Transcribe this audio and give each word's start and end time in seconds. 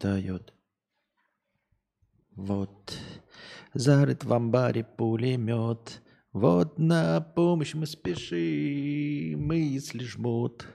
дает. 0.00 0.52
Вот, 2.34 2.98
зарыт 3.74 4.24
в 4.24 4.32
амбаре 4.32 4.84
пулемет. 4.84 6.02
Вот 6.32 6.78
на 6.78 7.20
помощь 7.20 7.74
мы 7.74 7.86
спешим, 7.86 9.46
мы 9.46 9.56
если 9.56 10.04
жмут. 10.04 10.66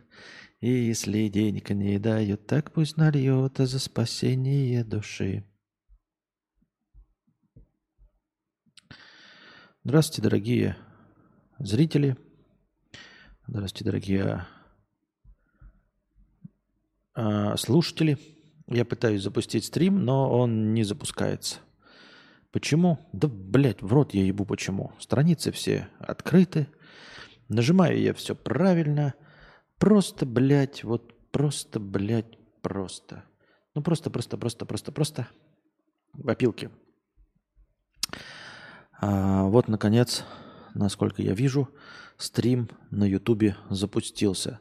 И 0.59 0.69
если 0.69 1.27
денег 1.27 1.69
не 1.69 1.99
дают, 1.99 2.47
так 2.47 2.71
пусть 2.71 2.97
нальет 2.97 3.57
за 3.57 3.79
спасение 3.79 4.83
души. 4.83 5.43
Здравствуйте, 9.83 10.21
дорогие 10.23 10.77
зрители. 11.59 12.17
Здравствуйте, 13.47 13.85
дорогие 13.85 14.47
э, 17.15 17.55
слушатели. 17.57 18.34
Я 18.67 18.85
пытаюсь 18.85 19.21
запустить 19.21 19.65
стрим, 19.65 20.03
но 20.03 20.29
он 20.31 20.73
не 20.73 20.83
запускается. 20.83 21.59
Почему? 22.51 22.99
Да, 23.13 23.27
блядь, 23.27 23.81
в 23.81 23.91
рот 23.93 24.13
я 24.13 24.23
ебу 24.23 24.45
почему. 24.45 24.93
Страницы 24.99 25.51
все 25.51 25.89
открыты. 25.99 26.67
Нажимаю 27.47 27.99
я 27.99 28.13
все 28.13 28.33
правильно. 28.33 29.13
Просто, 29.77 30.25
блядь, 30.25 30.83
вот 30.83 31.13
просто, 31.31 31.79
блядь, 31.79 32.39
просто. 32.61 33.23
Ну 33.75 33.83
просто, 33.83 34.09
просто, 34.09 34.37
просто, 34.37 34.65
просто, 34.65 34.91
просто. 34.91 35.27
В 36.13 36.29
опилке. 36.29 36.71
А, 38.99 39.43
вот, 39.43 39.67
наконец, 39.67 40.23
насколько 40.73 41.21
я 41.21 41.33
вижу, 41.33 41.69
стрим 42.17 42.69
на 42.89 43.03
Ютубе 43.03 43.57
запустился. 43.69 44.59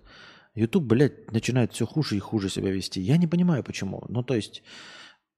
Ютуб, 0.55 0.85
блядь, 0.85 1.33
начинает 1.33 1.73
все 1.73 1.87
хуже 1.87 2.17
и 2.17 2.21
хуже 2.21 2.49
себя 2.49 2.71
вести. 2.71 3.01
Я 3.01 3.17
не 3.17 3.27
понимаю, 3.27 3.65
почему. 3.65 4.05
Ну, 4.09 4.23
то 4.23 4.35
есть, 4.35 4.63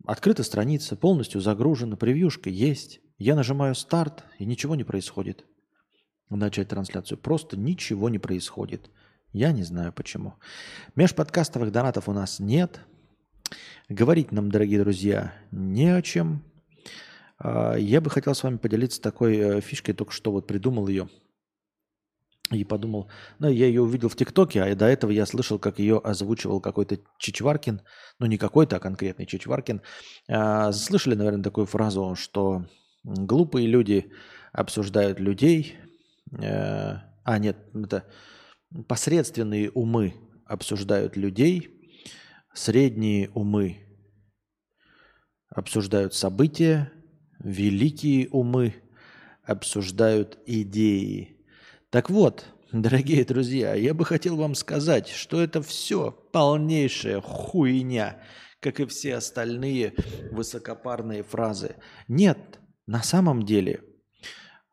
открыта 0.04 0.42
страница, 0.42 0.96
полностью 0.96 1.40
загружена, 1.40 1.96
превьюшка 1.96 2.50
есть. 2.50 3.00
Я 3.18 3.34
нажимаю 3.34 3.74
старт, 3.74 4.24
и 4.38 4.44
ничего 4.44 4.74
не 4.74 4.84
происходит. 4.84 5.46
Начать 6.28 6.68
трансляцию. 6.68 7.18
Просто 7.18 7.56
ничего 7.56 8.10
не 8.10 8.18
происходит. 8.18 8.90
Я 9.32 9.52
не 9.52 9.62
знаю 9.62 9.92
почему. 9.92 10.34
Межподкастовых 10.96 11.72
донатов 11.72 12.08
у 12.08 12.12
нас 12.12 12.40
нет. 12.40 12.80
Говорить 13.88 14.32
нам, 14.32 14.50
дорогие 14.50 14.80
друзья, 14.80 15.32
не 15.50 15.94
о 15.94 16.02
чем. 16.02 16.42
А, 17.38 17.74
я 17.76 18.00
бы 18.00 18.10
хотел 18.10 18.34
с 18.34 18.42
вами 18.42 18.56
поделиться 18.58 19.00
такой 19.00 19.36
э, 19.36 19.60
фишкой, 19.60 19.94
только 19.94 20.12
что 20.12 20.32
вот 20.32 20.46
придумал 20.46 20.88
ее. 20.88 21.08
И 22.50 22.64
подумал, 22.64 23.10
ну, 23.40 23.48
я 23.48 23.66
ее 23.66 23.82
увидел 23.82 24.08
в 24.08 24.14
ТикТоке, 24.14 24.62
а 24.62 24.74
до 24.76 24.86
этого 24.86 25.10
я 25.10 25.26
слышал, 25.26 25.58
как 25.58 25.80
ее 25.80 25.98
озвучивал 25.98 26.60
какой-то 26.60 26.98
Чичваркин, 27.18 27.82
ну, 28.20 28.26
не 28.26 28.38
какой-то, 28.38 28.76
а 28.76 28.80
конкретный 28.80 29.26
Чичваркин. 29.26 29.82
А, 30.28 30.70
слышали, 30.72 31.16
наверное, 31.16 31.42
такую 31.42 31.66
фразу, 31.66 32.14
что 32.14 32.66
глупые 33.02 33.66
люди 33.66 34.12
обсуждают 34.52 35.18
людей. 35.18 35.76
А, 36.40 37.02
а 37.24 37.38
нет, 37.38 37.56
это 37.74 38.04
посредственные 38.86 39.70
умы 39.70 40.14
обсуждают 40.44 41.16
людей, 41.16 41.70
средние 42.54 43.30
умы 43.30 43.78
обсуждают 45.48 46.14
события, 46.14 46.92
великие 47.38 48.28
умы 48.28 48.74
обсуждают 49.42 50.38
идеи. 50.46 51.35
Так 51.96 52.10
вот, 52.10 52.44
дорогие 52.72 53.24
друзья, 53.24 53.74
я 53.74 53.94
бы 53.94 54.04
хотел 54.04 54.36
вам 54.36 54.54
сказать, 54.54 55.08
что 55.08 55.40
это 55.40 55.62
все 55.62 56.12
полнейшая 56.30 57.22
хуйня, 57.22 58.20
как 58.60 58.80
и 58.80 58.84
все 58.84 59.14
остальные 59.14 59.94
высокопарные 60.30 61.22
фразы. 61.22 61.76
Нет, 62.06 62.60
на 62.86 63.02
самом 63.02 63.44
деле, 63.44 63.82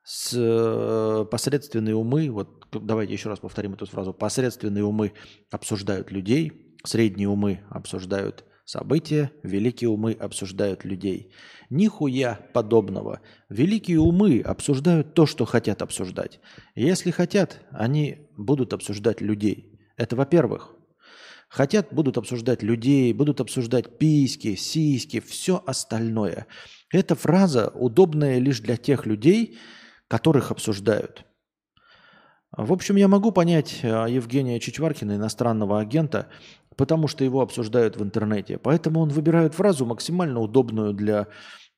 с, 0.03 0.33
э, 0.35 1.25
посредственные 1.31 1.95
умы, 1.95 2.29
вот 2.29 2.67
давайте 2.73 3.13
еще 3.13 3.29
раз 3.29 3.39
повторим 3.39 3.75
эту 3.75 3.85
фразу, 3.85 4.13
посредственные 4.13 4.83
умы 4.83 5.13
обсуждают 5.49 6.11
людей, 6.11 6.75
средние 6.83 7.29
умы 7.29 7.63
обсуждают 7.69 8.43
события, 8.65 9.31
великие 9.43 9.89
умы 9.89 10.13
обсуждают 10.13 10.85
людей. 10.85 11.33
Нихуя 11.69 12.39
подобного. 12.53 13.21
Великие 13.49 13.99
умы 13.99 14.41
обсуждают 14.41 15.13
то, 15.13 15.25
что 15.25 15.45
хотят 15.45 15.81
обсуждать. 15.81 16.39
Если 16.75 17.11
хотят, 17.11 17.61
они 17.71 18.27
будут 18.37 18.73
обсуждать 18.73 19.21
людей. 19.21 19.79
Это 19.97 20.15
во-первых. 20.15 20.75
Хотят, 21.49 21.93
будут 21.93 22.17
обсуждать 22.17 22.63
людей, 22.63 23.13
будут 23.13 23.39
обсуждать 23.39 23.99
письки, 23.99 24.55
сиськи, 24.55 25.19
все 25.19 25.63
остальное. 25.65 26.47
Эта 26.91 27.13
фраза 27.15 27.69
удобная 27.69 28.39
лишь 28.39 28.59
для 28.59 28.75
тех 28.75 29.05
людей, 29.05 29.59
которых 30.07 30.49
обсуждают. 30.49 31.25
В 32.55 32.71
общем, 32.71 32.97
я 32.97 33.07
могу 33.07 33.31
понять 33.31 33.79
э, 33.81 33.87
Евгения 34.09 34.59
Чичваркина, 34.59 35.15
иностранного 35.15 35.79
агента, 35.79 36.27
потому 36.75 37.07
что 37.07 37.23
его 37.23 37.41
обсуждают 37.41 37.97
в 37.97 38.03
интернете. 38.03 38.57
Поэтому 38.57 38.99
он 39.01 39.09
выбирает 39.09 39.53
фразу 39.53 39.85
максимально 39.85 40.39
удобную 40.39 40.93
для 40.93 41.27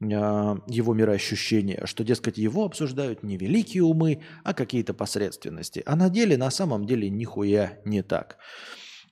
э, 0.01 0.05
его 0.05 0.93
мироощущения, 0.93 1.85
что, 1.85 2.03
дескать, 2.03 2.37
его 2.37 2.65
обсуждают 2.65 3.23
не 3.23 3.37
великие 3.37 3.83
умы, 3.83 4.21
а 4.43 4.53
какие-то 4.53 4.93
посредственности. 4.93 5.83
А 5.85 5.95
на 5.95 6.09
деле, 6.09 6.37
на 6.37 6.51
самом 6.51 6.85
деле, 6.85 7.09
нихуя 7.09 7.79
не 7.85 8.01
так. 8.01 8.37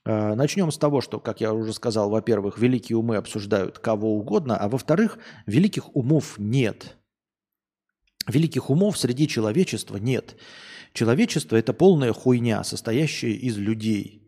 Э, 0.04 0.34
начнем 0.34 0.70
с 0.70 0.78
того, 0.78 1.00
что, 1.00 1.20
как 1.20 1.40
я 1.40 1.52
уже 1.52 1.72
сказал, 1.72 2.10
во-первых, 2.10 2.58
великие 2.58 2.98
умы 2.98 3.16
обсуждают 3.16 3.78
кого 3.78 4.16
угодно, 4.16 4.56
а 4.56 4.68
во-вторых, 4.68 5.18
великих 5.46 5.94
умов 5.96 6.34
нет. 6.38 6.96
Великих 8.26 8.70
умов 8.70 8.98
среди 8.98 9.28
человечества 9.28 9.96
нет. 9.96 10.36
Человечество– 10.92 11.56
это 11.58 11.72
полная 11.72 12.12
хуйня, 12.12 12.64
состоящая 12.64 13.32
из 13.32 13.58
людей. 13.58 14.23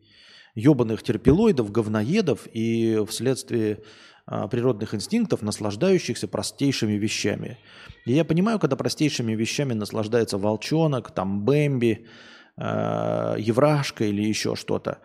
Ебаных 0.57 1.03
терпилоидов, 1.03 1.71
говноедов 1.71 2.49
и 2.53 3.05
вследствие 3.07 3.83
а, 4.27 4.49
природных 4.49 4.95
инстинктов, 4.95 5.43
наслаждающихся 5.43 6.27
простейшими 6.27 6.95
вещами. 6.95 7.59
И 8.07 8.13
я 8.13 8.25
понимаю, 8.25 8.59
когда 8.59 8.75
простейшими 8.75 9.37
вещами 9.37 9.75
наслаждается 9.75 10.39
волчонок, 10.39 11.13
там 11.13 11.45
Бэмби, 11.45 12.07
э, 12.57 13.37
Еврашка 13.39 14.05
или 14.05 14.23
еще 14.23 14.57
что-то. 14.57 14.99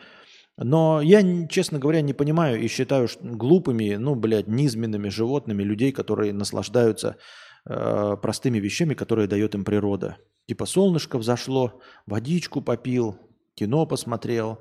Но 0.58 1.02
я, 1.02 1.48
честно 1.48 1.80
говоря, 1.80 2.02
не 2.02 2.14
понимаю 2.14 2.62
и 2.62 2.68
считаю 2.68 3.08
глупыми, 3.22 3.96
ну, 3.96 4.16
блядь, 4.16 4.48
низменными 4.48 5.10
животными 5.10 5.64
людей, 5.64 5.92
которые 5.92 6.34
наслаждаются 6.34 7.18
э, 7.66 8.16
простыми 8.22 8.60
вещами, 8.60 8.94
которые 8.94 9.28
дает 9.28 9.54
им 9.54 9.66
природа. 9.66 10.18
Типа 10.48 10.66
солнышко 10.66 11.18
взошло, 11.18 11.80
водичку 12.06 12.62
попил, 12.62 13.18
кино 13.56 13.86
посмотрел, 13.86 14.60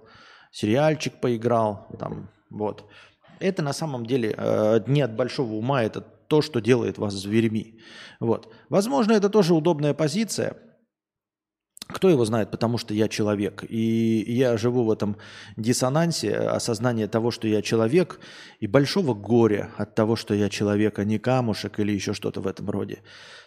сериальчик 0.50 1.20
поиграл, 1.20 1.88
там, 1.98 2.28
вот. 2.50 2.84
Это 3.38 3.62
на 3.62 3.72
самом 3.72 4.04
деле 4.04 4.34
э, 4.36 4.80
не 4.86 5.00
от 5.00 5.16
большого 5.16 5.54
ума, 5.54 5.82
это 5.82 6.00
то, 6.00 6.42
что 6.42 6.60
делает 6.60 6.98
вас 6.98 7.14
зверьми. 7.14 7.80
Вот. 8.20 8.52
Возможно, 8.68 9.12
это 9.12 9.30
тоже 9.30 9.54
удобная 9.54 9.94
позиция– 9.94 10.56
кто 11.90 12.08
его 12.08 12.24
знает, 12.24 12.50
потому 12.50 12.78
что 12.78 12.94
я 12.94 13.08
человек. 13.08 13.64
И 13.68 14.24
я 14.26 14.56
живу 14.56 14.84
в 14.84 14.90
этом 14.90 15.16
диссонансе 15.56 16.34
осознания 16.36 17.08
того, 17.08 17.30
что 17.30 17.48
я 17.48 17.62
человек, 17.62 18.20
и 18.60 18.66
большого 18.66 19.14
горя 19.14 19.70
от 19.76 19.94
того, 19.94 20.16
что 20.16 20.34
я 20.34 20.48
человек, 20.48 20.98
а 20.98 21.04
не 21.04 21.18
камушек 21.18 21.80
или 21.80 21.92
еще 21.92 22.14
что-то 22.14 22.40
в 22.40 22.46
этом 22.46 22.70
роде. 22.70 23.02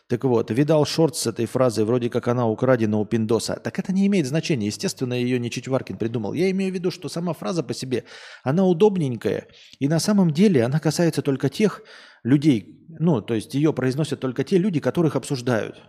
Так 0.07 0.25
вот, 0.25 0.51
видал 0.51 0.85
шорт 0.85 1.15
с 1.15 1.27
этой 1.27 1.45
фразой, 1.45 1.85
вроде 1.85 2.09
как 2.09 2.27
она 2.27 2.47
украдена 2.47 2.97
у 2.99 3.05
Пиндоса. 3.05 3.55
Так 3.63 3.79
это 3.79 3.93
не 3.93 4.05
имеет 4.07 4.27
значения. 4.27 4.67
Естественно, 4.67 5.13
ее 5.13 5.39
не 5.39 5.49
Чичваркин 5.49 5.97
придумал. 5.97 6.33
Я 6.33 6.51
имею 6.51 6.71
в 6.71 6.75
виду, 6.75 6.91
что 6.91 7.09
сама 7.09 7.33
фраза 7.33 7.63
по 7.63 7.73
себе, 7.73 8.03
она 8.43 8.65
удобненькая. 8.65 9.47
И 9.79 9.87
на 9.87 9.99
самом 9.99 10.31
деле 10.31 10.63
она 10.63 10.79
касается 10.79 11.21
только 11.21 11.49
тех 11.49 11.83
людей, 12.23 12.85
ну, 12.99 13.21
то 13.21 13.33
есть 13.33 13.53
ее 13.53 13.73
произносят 13.73 14.19
только 14.19 14.43
те 14.43 14.57
люди, 14.57 14.79
которых 14.79 15.15
обсуждают. 15.15 15.81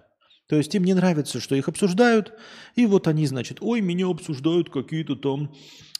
То 0.49 0.57
есть 0.57 0.75
им 0.75 0.85
не 0.85 0.95
нравится, 0.95 1.41
что 1.41 1.55
их 1.55 1.69
обсуждают, 1.69 2.35
и 2.77 2.87
вот 2.87 3.09
они, 3.09 3.27
значит, 3.27 3.59
ой, 3.61 3.81
меня 3.81 4.09
обсуждают 4.09 4.71
какие-то 4.71 5.17
там 5.17 5.55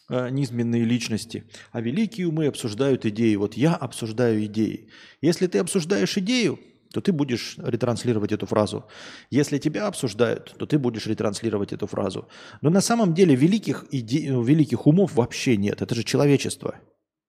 э, 0.09 0.29
низменные 0.29 0.83
личности, 0.83 1.45
а 1.71 1.81
великие 1.81 2.27
умы 2.27 2.45
обсуждают 2.45 3.05
идеи. 3.05 3.35
Вот 3.35 3.55
я 3.55 3.75
обсуждаю 3.75 4.45
идеи. 4.45 4.89
Если 5.21 5.47
ты 5.47 5.57
обсуждаешь 5.57 6.17
идею, 6.17 6.59
то 6.93 7.01
ты 7.01 7.11
будешь 7.11 7.55
ретранслировать 7.57 8.31
эту 8.31 8.45
фразу. 8.45 8.85
Если 9.29 9.57
тебя 9.57 9.87
обсуждают, 9.87 10.55
то 10.57 10.65
ты 10.65 10.79
будешь 10.79 11.07
ретранслировать 11.07 11.73
эту 11.73 11.87
фразу. 11.87 12.29
Но 12.61 12.69
на 12.69 12.79
самом 12.79 13.13
деле 13.13 13.35
великих, 13.35 13.85
иде... 13.91 14.27
великих 14.27 14.87
умов 14.87 15.15
вообще 15.15 15.57
нет. 15.57 15.81
Это 15.81 15.93
же 15.93 16.03
человечество. 16.03 16.75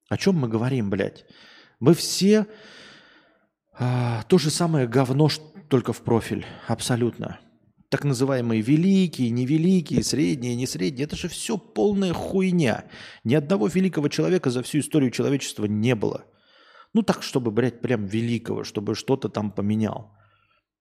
О 0.08 0.16
чем 0.16 0.36
мы 0.36 0.48
говорим, 0.48 0.88
блядь? 0.88 1.24
Мы 1.80 1.94
все 1.94 2.46
а, 3.72 4.22
то 4.28 4.38
же 4.38 4.50
самое 4.50 4.86
говно, 4.86 5.28
только 5.68 5.92
в 5.92 6.02
профиль. 6.02 6.44
Абсолютно. 6.68 7.40
Так 7.88 8.04
называемые 8.04 8.62
великие, 8.62 9.30
невеликие, 9.30 10.02
средние, 10.02 10.56
не 10.56 10.66
средние. 10.66 11.04
Это 11.04 11.16
же 11.16 11.28
все 11.28 11.56
полная 11.56 12.12
хуйня. 12.12 12.84
Ни 13.22 13.34
одного 13.34 13.68
великого 13.68 14.08
человека 14.08 14.50
за 14.50 14.62
всю 14.62 14.80
историю 14.80 15.10
человечества 15.10 15.66
не 15.66 15.94
было. 15.94 16.24
Ну 16.92 17.02
так, 17.02 17.22
чтобы, 17.22 17.50
блядь, 17.50 17.80
прям 17.80 18.06
великого, 18.06 18.64
чтобы 18.64 18.94
что-то 18.94 19.28
там 19.28 19.52
поменял. 19.52 20.16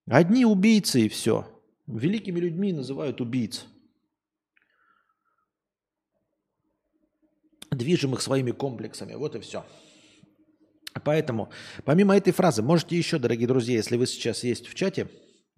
Одни 0.07 0.45
убийцы 0.45 1.01
и 1.01 1.09
все. 1.09 1.47
Великими 1.87 2.39
людьми 2.39 2.73
называют 2.73 3.21
убийц. 3.21 3.65
Движимых 7.69 8.21
своими 8.21 8.51
комплексами. 8.51 9.13
Вот 9.13 9.35
и 9.35 9.39
все. 9.39 9.65
Поэтому, 11.03 11.49
помимо 11.83 12.15
этой 12.15 12.31
фразы, 12.31 12.61
можете 12.61 12.97
еще, 12.97 13.19
дорогие 13.19 13.47
друзья, 13.47 13.75
если 13.75 13.97
вы 13.97 14.07
сейчас 14.07 14.43
есть 14.43 14.67
в 14.67 14.75
чате, 14.75 15.09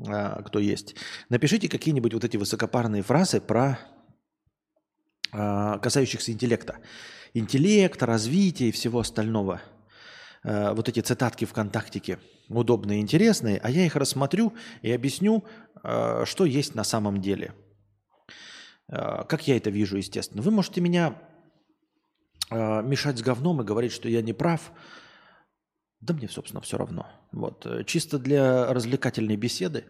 а, 0.05 0.41
кто 0.41 0.59
есть, 0.59 0.95
напишите 1.29 1.69
какие-нибудь 1.69 2.13
вот 2.13 2.23
эти 2.23 2.37
высокопарные 2.37 3.03
фразы 3.03 3.39
про 3.39 3.79
а, 5.31 5.77
касающихся 5.77 6.31
интеллекта. 6.31 6.79
Интеллект, 7.33 8.01
развитие 8.01 8.69
и 8.69 8.71
всего 8.71 8.99
остального. 8.99 9.61
А, 10.43 10.73
вот 10.73 10.89
эти 10.89 11.01
цитатки 11.01 11.45
ВКонтактике 11.45 12.17
удобные 12.49 13.01
интересные, 13.01 13.59
а 13.61 13.69
я 13.69 13.85
их 13.85 13.95
рассмотрю 13.95 14.53
и 14.81 14.91
объясню, 14.91 15.43
что 15.83 16.45
есть 16.45 16.75
на 16.75 16.85
самом 16.85 17.19
деле. 17.21 17.53
Как 18.87 19.49
я 19.49 19.57
это 19.57 19.69
вижу, 19.69 19.97
естественно. 19.97 20.41
Вы 20.41 20.51
можете 20.51 20.79
меня 20.79 21.21
мешать 22.49 23.17
с 23.17 23.21
говном 23.21 23.61
и 23.61 23.65
говорить, 23.65 23.91
что 23.91 24.07
я 24.07 24.21
не 24.21 24.31
прав, 24.31 24.71
да 25.99 26.13
мне, 26.13 26.27
собственно, 26.27 26.61
все 26.61 26.77
равно. 26.77 27.07
Вот. 27.31 27.65
Э, 27.65 27.83
чисто 27.83 28.19
для 28.19 28.71
развлекательной 28.71 29.35
беседы 29.35 29.85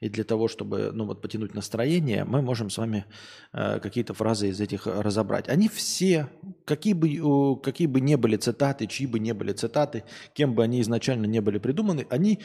и 0.00 0.08
для 0.08 0.24
того, 0.24 0.48
чтобы 0.48 0.90
ну, 0.92 1.06
вот, 1.06 1.22
потянуть 1.22 1.54
настроение, 1.54 2.24
мы 2.24 2.42
можем 2.42 2.68
с 2.68 2.76
вами 2.76 3.06
э, 3.52 3.80
какие-то 3.80 4.12
фразы 4.12 4.48
из 4.48 4.60
этих 4.60 4.86
разобрать. 4.86 5.48
Они 5.48 5.68
все, 5.68 6.28
какие 6.66 6.92
бы, 6.92 7.60
какие 7.60 7.86
бы 7.86 8.00
не 8.00 8.16
были 8.16 8.36
цитаты, 8.36 8.86
чьи 8.86 9.06
бы 9.06 9.18
не 9.18 9.32
были 9.32 9.52
цитаты, 9.52 10.04
кем 10.34 10.54
бы 10.54 10.62
они 10.62 10.80
изначально 10.82 11.24
не 11.24 11.40
были 11.40 11.58
придуманы, 11.58 12.06
они 12.10 12.40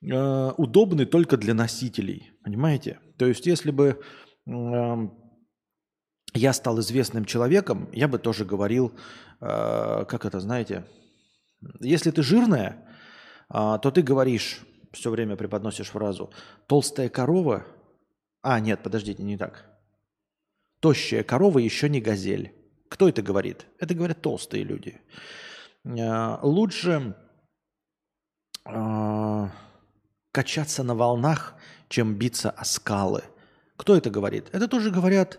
э, 0.00 0.50
удобны 0.56 1.04
только 1.06 1.36
для 1.36 1.54
носителей. 1.54 2.30
Понимаете? 2.44 3.00
То 3.18 3.26
есть, 3.26 3.46
если 3.46 3.72
бы 3.72 4.00
э, 4.46 5.08
я 6.34 6.52
стал 6.52 6.78
известным 6.78 7.24
человеком, 7.24 7.88
я 7.92 8.06
бы 8.06 8.18
тоже 8.20 8.44
говорил, 8.44 8.92
э, 9.40 10.04
как 10.08 10.24
это, 10.24 10.38
знаете, 10.38 10.84
если 11.80 12.10
ты 12.10 12.22
жирная, 12.22 12.86
а, 13.48 13.78
то 13.78 13.90
ты 13.90 14.02
говоришь, 14.02 14.60
все 14.92 15.10
время 15.10 15.36
преподносишь 15.36 15.88
фразу 15.88 16.32
«толстая 16.66 17.08
корова». 17.08 17.66
А, 18.42 18.60
нет, 18.60 18.82
подождите, 18.82 19.22
не 19.22 19.36
так. 19.36 19.66
«Тощая 20.80 21.22
корова 21.22 21.58
еще 21.58 21.88
не 21.88 22.00
газель». 22.00 22.54
Кто 22.88 23.08
это 23.08 23.22
говорит? 23.22 23.66
Это 23.78 23.94
говорят 23.94 24.20
толстые 24.20 24.64
люди. 24.64 25.00
А, 25.86 26.38
лучше 26.42 27.16
а, 28.66 29.50
качаться 30.30 30.82
на 30.82 30.94
волнах, 30.94 31.54
чем 31.88 32.14
биться 32.14 32.50
о 32.50 32.64
скалы. 32.66 33.24
Кто 33.76 33.96
это 33.96 34.10
говорит? 34.10 34.48
Это 34.52 34.68
тоже 34.68 34.90
говорят 34.90 35.38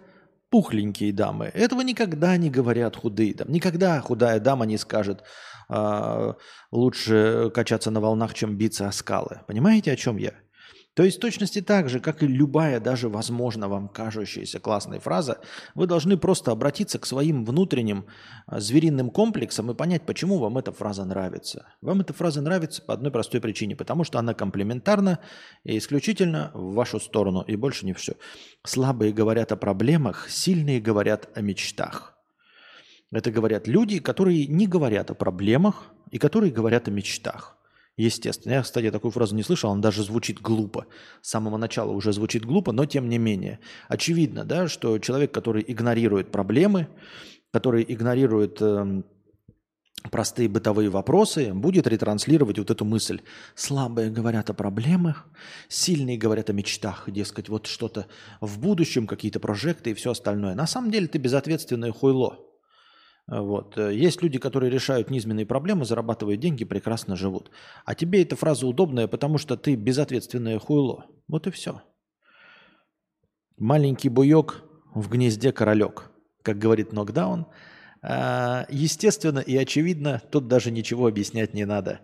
пухленькие 0.54 1.12
дамы. 1.12 1.50
Этого 1.56 1.82
никогда 1.82 2.38
не 2.38 2.52
говорят 2.52 2.96
худые 2.96 3.34
дамы. 3.34 3.52
Никогда 3.52 4.00
худая 4.02 4.40
дама 4.40 4.68
не 4.68 4.78
скажет 4.78 5.24
э, 5.68 6.34
лучше 6.72 7.52
качаться 7.56 7.90
на 7.90 8.00
волнах, 8.00 8.36
чем 8.36 8.56
биться 8.56 8.88
о 8.88 8.92
скалы. 8.92 9.42
Понимаете, 9.48 9.92
о 9.92 9.96
чем 9.96 10.18
я? 10.18 10.34
То 10.96 11.04
есть 11.04 11.20
точности 11.20 11.62
так 11.62 11.90
же, 11.90 12.00
как 12.00 12.22
и 12.22 12.28
любая 12.28 12.80
даже, 12.80 13.10
возможно, 13.10 13.68
вам 13.68 13.88
кажущаяся 13.88 14.60
классная 14.60 15.00
фраза, 15.00 15.40
вы 15.74 15.88
должны 15.88 16.18
просто 16.18 16.52
обратиться 16.52 17.00
к 17.00 17.06
своим 17.08 17.46
внутренним 17.46 18.06
а, 18.46 18.60
звериным 18.60 19.10
комплексам 19.10 19.72
и 19.72 19.74
понять, 19.74 20.06
почему 20.06 20.38
вам 20.38 20.60
эта 20.60 20.72
фраза 20.72 21.04
нравится. 21.04 21.66
Вам 21.82 22.02
эта 22.02 22.14
фраза 22.14 22.42
нравится 22.42 22.84
по 22.84 22.94
одной 22.94 23.12
простой 23.12 23.42
причине, 23.42 23.76
потому 23.76 24.04
что 24.04 24.20
она 24.20 24.36
комплементарна 24.36 25.18
и 25.64 25.80
исключительно 25.80 26.52
в 26.54 26.76
вашу 26.76 27.00
сторону, 27.00 27.42
и 27.42 27.56
больше 27.56 27.88
не 27.88 27.94
все. 27.94 28.14
Слабые 28.64 29.14
говорят 29.14 29.52
о 29.52 29.58
проблемах, 29.58 30.30
сильные 30.30 30.80
говорят 30.80 31.28
о 31.36 31.42
мечтах. 31.42 32.14
Это 33.12 33.32
говорят 33.32 33.68
люди, 33.68 34.00
которые 34.00 34.46
не 34.46 34.68
говорят 34.68 35.10
о 35.10 35.16
проблемах 35.16 35.92
и 36.12 36.20
которые 36.20 36.52
говорят 36.52 36.88
о 36.88 36.92
мечтах. 36.92 37.58
Естественно. 37.96 38.54
Я, 38.54 38.64
кстати, 38.64 38.90
такую 38.90 39.12
фразу 39.12 39.36
не 39.36 39.44
слышал, 39.44 39.72
она 39.72 39.82
даже 39.82 40.04
звучит 40.04 40.42
глупо. 40.42 40.88
С 41.22 41.30
самого 41.30 41.58
начала 41.58 41.92
уже 41.92 42.12
звучит 42.12 42.44
глупо, 42.44 42.72
но 42.72 42.86
тем 42.86 43.08
не 43.08 43.20
менее. 43.20 43.60
Очевидно, 43.88 44.44
да, 44.46 44.68
что 44.68 44.98
человек, 44.98 45.32
который 45.32 45.64
игнорирует 45.68 46.32
проблемы, 46.32 46.88
который 47.52 47.86
игнорирует 47.88 48.58
э, 48.62 49.04
простые 50.10 50.50
бытовые 50.50 50.90
вопросы, 50.90 51.54
будет 51.54 51.86
ретранслировать 51.86 52.58
вот 52.58 52.72
эту 52.72 52.84
мысль. 52.84 53.22
Слабые 53.54 54.10
говорят 54.10 54.50
о 54.50 54.56
проблемах, 54.56 55.28
сильные 55.70 56.18
говорят 56.18 56.50
о 56.50 56.54
мечтах, 56.54 57.04
дескать, 57.12 57.48
вот 57.48 57.68
что-то 57.68 58.08
в 58.42 58.60
будущем, 58.60 59.06
какие-то 59.06 59.40
прожекты 59.40 59.92
и 59.92 59.94
все 59.94 60.12
остальное. 60.12 60.56
На 60.56 60.66
самом 60.66 60.90
деле 60.90 61.08
ты 61.08 61.20
безответственное 61.20 61.92
хуйло. 61.92 62.40
Вот. 63.28 63.78
Э, 63.78 63.94
есть 63.94 64.22
люди, 64.22 64.38
которые 64.38 64.70
решают 64.70 65.10
низменные 65.10 65.46
проблемы, 65.46 65.86
зарабатывают 65.86 66.40
деньги, 66.40 66.66
прекрасно 66.66 67.16
живут. 67.16 67.52
А 67.86 67.96
тебе 67.96 68.22
эта 68.22 68.36
фраза 68.36 68.68
удобная, 68.68 69.08
потому 69.08 69.38
что 69.38 69.56
ты 69.56 69.76
безответственное 69.76 70.60
хуйло. 70.60 71.06
Вот 71.28 71.48
и 71.48 71.52
все. 71.52 71.82
Маленький 73.58 74.10
буек 74.10 74.64
в 74.94 75.10
гнезде 75.10 75.52
королек, 75.52 76.12
как 76.42 76.58
говорит 76.58 76.92
Нокдаун. 76.92 77.48
А, 78.02 78.66
естественно 78.70 79.40
и 79.40 79.56
очевидно, 79.56 80.22
тут 80.32 80.48
даже 80.48 80.72
ничего 80.72 81.08
объяснять 81.08 81.54
не 81.54 81.66
надо. 81.66 82.02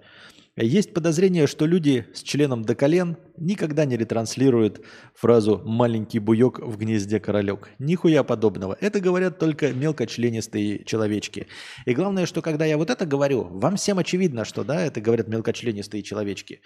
Есть 0.61 0.93
подозрение, 0.93 1.47
что 1.47 1.65
люди 1.65 2.05
с 2.13 2.21
членом 2.21 2.63
до 2.63 2.75
колен 2.75 3.15
никогда 3.37 3.85
не 3.85 3.95
ретранслируют 3.95 4.85
фразу 5.15 5.61
«маленький 5.63 6.19
буек 6.19 6.59
в 6.59 6.77
гнезде 6.77 7.21
королек». 7.21 7.69
Нихуя 7.79 8.23
подобного. 8.23 8.77
Это 8.81 8.99
говорят 8.99 9.39
только 9.39 9.71
мелкочленистые 9.71 10.83
человечки. 10.83 11.47
И 11.85 11.93
главное, 11.93 12.25
что 12.25 12.41
когда 12.41 12.65
я 12.65 12.77
вот 12.77 12.89
это 12.89 13.05
говорю, 13.05 13.45
вам 13.45 13.77
всем 13.77 13.99
очевидно, 13.99 14.43
что 14.43 14.65
да, 14.65 14.81
это 14.81 14.99
говорят 14.99 15.29
мелкочленистые 15.29 16.03
человечки. 16.03 16.61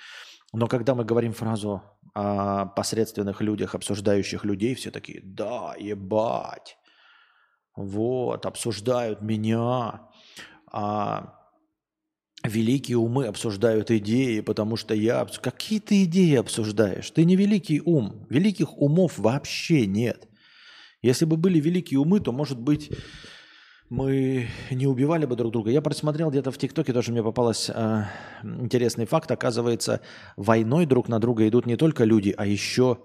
Но 0.53 0.65
когда 0.65 0.95
мы 0.95 1.05
говорим 1.05 1.33
фразу 1.33 1.83
о 2.15 2.65
посредственных 2.65 3.41
людях, 3.41 3.75
обсуждающих 3.75 4.43
людей, 4.43 4.73
все 4.73 4.89
такие 4.89 5.21
«да, 5.23 5.75
ебать». 5.77 6.77
Вот, 7.75 8.47
обсуждают 8.47 9.21
меня. 9.21 10.09
А 10.71 11.42
великие 12.43 12.97
умы 12.97 13.25
обсуждают 13.25 13.91
идеи, 13.91 14.41
потому 14.41 14.75
что 14.75 14.93
я... 14.93 15.25
Какие 15.41 15.79
ты 15.79 16.03
идеи 16.03 16.35
обсуждаешь? 16.35 17.09
Ты 17.11 17.25
не 17.25 17.35
великий 17.35 17.81
ум. 17.81 18.25
Великих 18.29 18.77
умов 18.77 19.17
вообще 19.17 19.85
нет. 19.85 20.27
Если 21.01 21.25
бы 21.25 21.37
были 21.37 21.59
великие 21.59 21.99
умы, 21.99 22.19
то, 22.19 22.31
может 22.31 22.59
быть, 22.59 22.91
мы 23.89 24.47
не 24.71 24.87
убивали 24.87 25.25
бы 25.25 25.35
друг 25.35 25.51
друга. 25.51 25.69
Я 25.69 25.81
просмотрел 25.81 26.31
где-то 26.31 26.51
в 26.51 26.57
ТикТоке, 26.57 26.93
тоже 26.93 27.11
мне 27.11 27.21
попалась 27.21 27.69
э, 27.69 28.03
интересный 28.43 29.05
факт. 29.05 29.29
Оказывается, 29.31 30.01
войной 30.35 30.85
друг 30.85 31.09
на 31.09 31.19
друга 31.19 31.47
идут 31.47 31.65
не 31.65 31.77
только 31.77 32.03
люди, 32.03 32.33
а 32.35 32.45
еще 32.45 32.99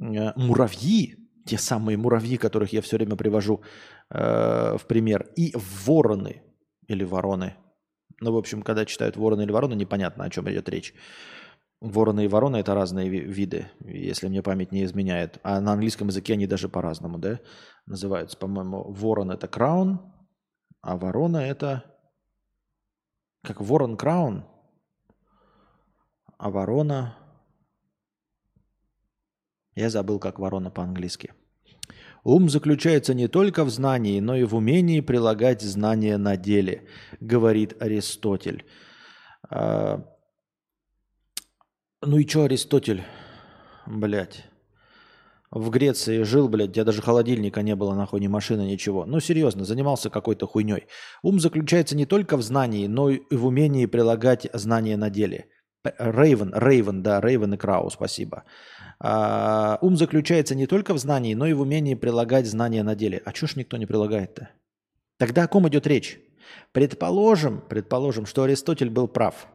э, 0.00 0.32
муравьи, 0.36 1.16
те 1.44 1.58
самые 1.58 1.96
муравьи, 1.96 2.36
которых 2.36 2.72
я 2.72 2.80
все 2.80 2.96
время 2.96 3.16
привожу 3.16 3.62
э, 4.10 4.76
в 4.78 4.86
пример, 4.86 5.28
и 5.36 5.54
вороны 5.84 6.42
или 6.88 7.04
вороны, 7.04 7.56
ну, 8.22 8.32
в 8.32 8.36
общем, 8.36 8.62
когда 8.62 8.84
читают 8.84 9.16
ворона 9.16 9.42
или 9.42 9.50
ворона, 9.50 9.74
непонятно, 9.74 10.24
о 10.24 10.30
чем 10.30 10.48
идет 10.48 10.68
речь. 10.68 10.94
Вороны 11.80 12.24
и 12.24 12.28
ворона– 12.28 12.56
это 12.58 12.74
разные 12.74 13.08
виды, 13.08 13.66
если 13.80 14.28
мне 14.28 14.40
память 14.42 14.70
не 14.70 14.84
изменяет. 14.84 15.40
А 15.42 15.60
на 15.60 15.72
английском 15.72 16.06
языке 16.06 16.34
они 16.34 16.46
даже 16.46 16.68
по-разному, 16.68 17.18
да, 17.18 17.40
называются. 17.86 18.36
По-моему, 18.38 18.84
ворон– 18.92 19.30
это 19.32 19.48
краун, 19.48 20.00
а 20.80 20.96
ворона– 20.96 21.38
это 21.38 21.84
как 23.42 23.60
ворон 23.60 23.96
краун, 23.96 24.44
а 26.38 26.50
ворона… 26.50 27.18
Я 29.74 29.90
забыл, 29.90 30.20
как 30.20 30.38
ворона 30.38 30.70
по-английски. 30.70 31.34
Ум 32.24 32.48
заключается 32.48 33.14
не 33.14 33.28
только 33.28 33.64
в 33.64 33.70
знании, 33.70 34.20
но 34.20 34.36
и 34.36 34.44
в 34.44 34.54
умении 34.54 35.00
прилагать 35.00 35.62
знания 35.62 36.18
на 36.18 36.36
деле, 36.36 36.86
говорит 37.20 37.82
Аристотель. 37.82 38.64
А... 39.50 40.04
Ну 42.00 42.18
и 42.18 42.26
что 42.26 42.44
Аристотель, 42.44 43.02
блядь? 43.86 44.44
В 45.50 45.68
Греции 45.68 46.22
жил, 46.22 46.48
блядь, 46.48 46.78
у 46.78 46.84
даже 46.84 47.02
холодильника 47.02 47.62
не 47.62 47.76
было, 47.76 47.94
нахуй, 47.94 48.20
ни 48.20 48.28
машины, 48.28 48.62
ничего. 48.62 49.04
Ну, 49.04 49.20
серьезно, 49.20 49.64
занимался 49.64 50.08
какой-то 50.08 50.46
хуйней. 50.46 50.86
Ум 51.22 51.40
заключается 51.40 51.96
не 51.96 52.06
только 52.06 52.36
в 52.36 52.42
знании, 52.42 52.86
но 52.86 53.10
и 53.10 53.36
в 53.36 53.46
умении 53.46 53.86
прилагать 53.86 54.48
знания 54.54 54.96
на 54.96 55.10
деле. 55.10 55.48
Рейвен, 55.98 56.52
Рейвен, 56.54 57.02
да, 57.02 57.20
Рейвен 57.20 57.54
и 57.54 57.56
Крау, 57.56 57.90
спасибо. 57.90 58.44
А, 59.04 59.78
ум 59.80 59.96
заключается 59.96 60.54
не 60.54 60.68
только 60.68 60.94
в 60.94 60.98
знании, 60.98 61.34
но 61.34 61.46
и 61.46 61.54
в 61.54 61.60
умении 61.60 61.94
прилагать 61.94 62.46
знания 62.46 62.84
на 62.84 62.94
деле. 62.94 63.20
А 63.24 63.32
чего 63.32 63.48
ж 63.48 63.56
никто 63.56 63.76
не 63.76 63.84
прилагает-то? 63.84 64.50
Тогда 65.18 65.42
о 65.42 65.48
ком 65.48 65.68
идет 65.68 65.88
речь? 65.88 66.20
Предположим, 66.70 67.64
предположим, 67.68 68.26
что 68.26 68.44
Аристотель 68.44 68.90
был 68.90 69.08
прав. 69.08 69.48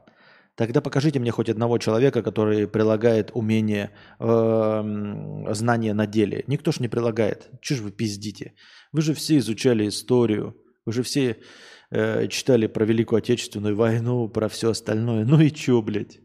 Тогда 0.55 0.81
покажите 0.81 1.19
мне 1.19 1.31
хоть 1.31 1.47
одного 1.47 1.77
человека, 1.77 2.23
который 2.23 2.67
прилагает 2.67 3.31
умение, 3.33 3.91
э, 4.19 5.53
знания 5.53 5.93
на 5.93 6.07
деле. 6.07 6.43
Никто 6.47 6.73
ж 6.73 6.81
не 6.81 6.89
прилагает. 6.89 7.49
Чего 7.61 7.77
же 7.77 7.83
вы 7.83 7.91
пиздите? 7.91 8.53
Вы 8.91 9.01
же 9.01 9.13
все 9.13 9.37
изучали 9.37 9.87
историю. 9.87 10.57
Вы 10.85 10.91
же 10.91 11.03
все 11.03 11.37
э, 11.91 12.27
читали 12.27 12.67
про 12.67 12.83
Великую 12.83 13.19
Отечественную 13.19 13.77
войну, 13.77 14.27
про 14.27 14.49
все 14.49 14.71
остальное. 14.71 15.23
Ну 15.23 15.39
и 15.39 15.51
чё, 15.51 15.81
блядь? 15.81 16.19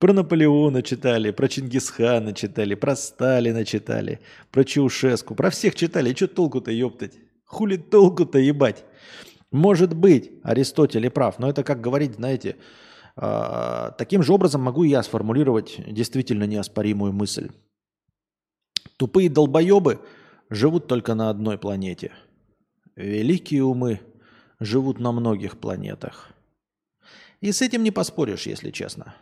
Про 0.00 0.14
Наполеона 0.14 0.80
читали, 0.82 1.30
про 1.30 1.46
Чингисхана 1.46 2.32
читали, 2.32 2.74
про 2.74 2.96
Сталина 2.96 3.66
читали, 3.66 4.18
про 4.50 4.64
Чаушеску, 4.64 5.34
про 5.34 5.50
всех 5.50 5.74
читали. 5.74 6.14
Что 6.14 6.26
толку-то, 6.26 6.70
ёптать? 6.70 7.18
Хули 7.44 7.76
толку-то, 7.76 8.38
ебать? 8.38 8.82
Может 9.52 9.94
быть, 9.94 10.30
Аристотель 10.42 11.04
и 11.04 11.10
прав, 11.10 11.38
но 11.38 11.50
это 11.50 11.62
как 11.62 11.82
говорить, 11.82 12.14
знаете, 12.14 12.56
э, 13.16 13.90
таким 13.98 14.22
же 14.22 14.32
образом 14.32 14.62
могу 14.62 14.84
я 14.84 15.02
сформулировать 15.02 15.78
действительно 15.86 16.44
неоспоримую 16.44 17.12
мысль. 17.12 17.50
Тупые 18.96 19.28
долбоебы 19.28 20.00
живут 20.48 20.86
только 20.86 21.14
на 21.14 21.28
одной 21.28 21.58
планете. 21.58 22.12
Великие 22.96 23.64
умы 23.64 24.00
живут 24.60 24.98
на 24.98 25.12
многих 25.12 25.58
планетах. 25.58 26.30
И 27.42 27.52
с 27.52 27.60
этим 27.60 27.82
не 27.82 27.90
поспоришь, 27.90 28.46
если 28.46 28.70
честно. 28.70 29.14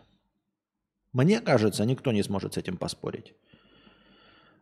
Мне 1.13 1.41
кажется, 1.41 1.85
никто 1.85 2.13
не 2.13 2.23
сможет 2.23 2.55
с 2.55 2.57
этим 2.57 2.77
поспорить. 2.77 3.35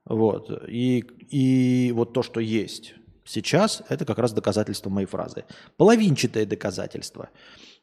Вот. 0.05 0.51
И, 0.69 0.99
и 0.99 1.93
вот 1.93 2.13
то, 2.13 2.23
что 2.23 2.41
есть 2.41 2.95
сейчас, 3.25 3.83
это 3.89 4.05
как 4.05 4.19
раз 4.19 4.33
доказательство 4.33 4.89
моей 4.89 5.07
фразы. 5.07 5.45
Половинчатое 5.77 6.47
доказательство. 6.47 7.31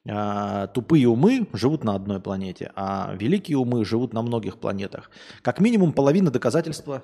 А, 0.07 0.67
тупые 0.67 1.07
умы 1.07 1.47
живут 1.53 1.83
на 1.83 1.95
одной 1.95 2.19
планете, 2.19 2.71
а 2.75 3.15
великие 3.19 3.57
умы 3.57 3.85
живут 3.85 4.13
на 4.13 4.21
многих 4.21 4.57
планетах. 4.57 5.11
Как 5.41 5.59
минимум 5.59 5.93
половина 5.93 6.31
доказательства 6.31 7.03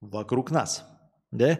вокруг 0.00 0.50
нас. 0.50 0.84
Да? 1.30 1.58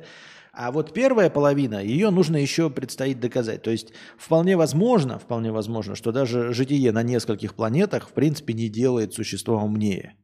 А 0.56 0.70
вот 0.70 0.92
первая 0.92 1.30
половина, 1.30 1.82
ее 1.82 2.10
нужно 2.10 2.36
еще 2.36 2.70
предстоит 2.70 3.18
доказать. 3.18 3.62
То 3.62 3.70
есть 3.70 3.92
вполне 4.16 4.56
возможно, 4.56 5.18
вполне 5.18 5.50
возможно, 5.50 5.96
что 5.96 6.12
даже 6.12 6.52
житие 6.52 6.92
на 6.92 7.02
нескольких 7.02 7.54
планетах 7.54 8.08
в 8.08 8.12
принципе 8.12 8.54
не 8.54 8.68
делает 8.68 9.14
существо 9.14 9.56
умнее. 9.56 10.16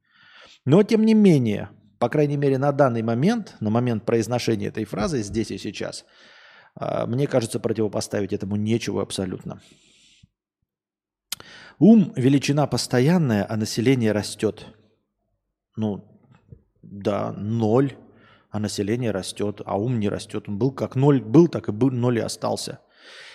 Но 0.64 0.82
тем 0.82 1.04
не 1.04 1.14
менее, 1.14 1.70
по 1.98 2.08
крайней 2.08 2.36
мере 2.36 2.58
на 2.58 2.70
данный 2.72 3.02
момент, 3.02 3.56
на 3.60 3.70
момент 3.70 4.04
произношения 4.04 4.68
этой 4.68 4.84
фразы 4.84 5.22
здесь 5.22 5.50
и 5.50 5.58
сейчас, 5.58 6.04
а, 6.76 7.06
мне 7.06 7.26
кажется, 7.26 7.58
противопоставить 7.58 8.32
этому 8.32 8.56
нечего 8.56 9.02
абсолютно. 9.02 9.60
Ум– 11.78 12.12
величина 12.16 12.66
постоянная, 12.66 13.46
а 13.48 13.56
население 13.56 14.12
растет. 14.12 14.66
Ну, 15.76 16.04
да, 16.82 17.32
ноль 17.32 17.96
а 18.50 18.58
население 18.58 19.12
растет, 19.12 19.60
а 19.64 19.78
ум 19.78 20.00
не 20.00 20.08
растет. 20.08 20.48
Он 20.48 20.58
был 20.58 20.72
как 20.72 20.96
ноль, 20.96 21.20
был, 21.20 21.48
так 21.48 21.68
и 21.68 21.72
был, 21.72 21.90
ноль 21.90 22.18
и 22.18 22.20
остался. 22.20 22.80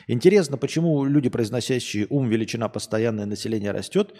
Интересно, 0.08 0.58
почему 0.58 1.06
люди, 1.06 1.30
произносящие 1.30 2.08
ум, 2.10 2.30
величина 2.30 2.70
постоянное 2.70 3.26
население 3.26 3.72
растет, 3.72 4.14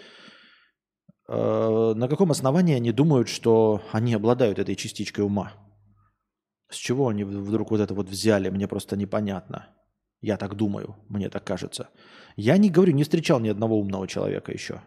э, 1.28 1.94
на 1.96 2.08
каком 2.08 2.30
основании 2.30 2.74
они 2.74 2.92
думают, 2.92 3.28
что 3.28 3.82
они 3.92 4.14
обладают 4.14 4.58
этой 4.58 4.74
частичкой 4.74 5.24
ума? 5.24 5.52
С 6.70 6.76
чего 6.76 7.08
они 7.08 7.24
вдруг 7.24 7.70
вот 7.70 7.80
это 7.80 7.94
вот 7.94 8.08
взяли, 8.08 8.50
мне 8.50 8.66
просто 8.66 8.96
непонятно. 8.96 9.68
Я 10.20 10.36
так 10.36 10.56
думаю, 10.56 10.96
мне 11.08 11.28
так 11.28 11.44
кажется. 11.44 11.88
Я 12.36 12.56
не 12.58 12.70
говорю, 12.70 12.92
не 12.92 13.04
встречал 13.04 13.38
ни 13.38 13.48
одного 13.48 13.78
умного 13.78 14.08
человека 14.08 14.52
еще. 14.52 14.80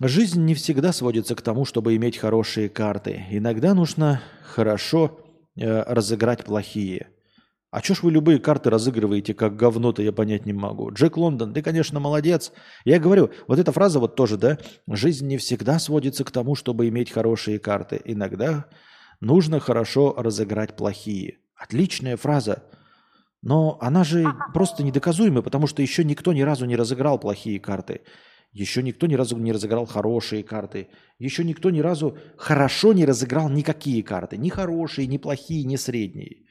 Жизнь 0.00 0.44
не 0.44 0.54
всегда 0.54 0.92
сводится 0.92 1.34
к 1.34 1.40
тому, 1.40 1.64
чтобы 1.64 1.96
иметь 1.96 2.18
хорошие 2.18 2.68
карты. 2.68 3.24
Иногда 3.30 3.72
нужно 3.72 4.20
хорошо 4.42 5.18
э, 5.56 5.82
разыграть 5.84 6.44
плохие. 6.44 7.08
А 7.70 7.80
чё 7.80 7.94
ж 7.94 8.02
вы 8.02 8.10
любые 8.10 8.38
карты 8.38 8.68
разыгрываете 8.68 9.32
как 9.32 9.56
говно-то, 9.56 10.02
я 10.02 10.12
понять 10.12 10.44
не 10.44 10.52
могу. 10.52 10.92
Джек 10.92 11.16
Лондон, 11.16 11.54
ты, 11.54 11.62
конечно, 11.62 11.98
молодец. 11.98 12.52
Я 12.84 12.98
говорю, 12.98 13.30
вот 13.48 13.58
эта 13.58 13.72
фраза 13.72 13.98
вот 13.98 14.16
тоже, 14.16 14.36
да, 14.36 14.58
жизнь 14.86 15.26
не 15.26 15.38
всегда 15.38 15.78
сводится 15.78 16.24
к 16.24 16.30
тому, 16.30 16.54
чтобы 16.56 16.88
иметь 16.88 17.10
хорошие 17.10 17.58
карты. 17.58 17.98
Иногда 18.04 18.66
нужно 19.20 19.60
хорошо 19.60 20.14
разыграть 20.16 20.76
плохие. 20.76 21.38
Отличная 21.56 22.18
фраза. 22.18 22.64
Но 23.40 23.78
она 23.80 24.04
же 24.04 24.26
просто 24.52 24.82
недоказуемая, 24.82 25.42
потому 25.42 25.66
что 25.66 25.80
еще 25.80 26.04
никто 26.04 26.34
ни 26.34 26.42
разу 26.42 26.66
не 26.66 26.76
разыграл 26.76 27.18
плохие 27.18 27.58
карты. 27.60 28.02
Еще 28.56 28.82
никто 28.82 29.06
ни 29.06 29.16
разу 29.16 29.36
не 29.36 29.52
разыграл 29.52 29.84
хорошие 29.84 30.42
карты. 30.42 30.88
Еще 31.18 31.44
никто 31.44 31.68
ни 31.68 31.80
разу 31.80 32.16
хорошо 32.38 32.94
не 32.94 33.04
разыграл 33.04 33.50
никакие 33.50 34.02
карты. 34.02 34.38
Ни 34.38 34.48
хорошие, 34.48 35.06
ни 35.06 35.18
плохие, 35.18 35.64
ни 35.64 35.76
средние. 35.76 36.46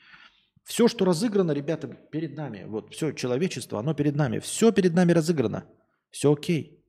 Все, 0.63 0.87
что 0.87 1.05
разыграно, 1.05 1.51
ребята, 1.51 1.87
перед 1.87 2.37
нами. 2.37 2.65
Вот 2.67 2.93
все 2.93 3.11
человечество, 3.11 3.79
оно 3.79 3.95
перед 3.95 4.15
нами. 4.15 4.37
Все 4.37 4.71
перед 4.71 4.93
нами 4.93 5.13
разыграно. 5.13 5.65
Все 6.11 6.31
окей. 6.31 6.85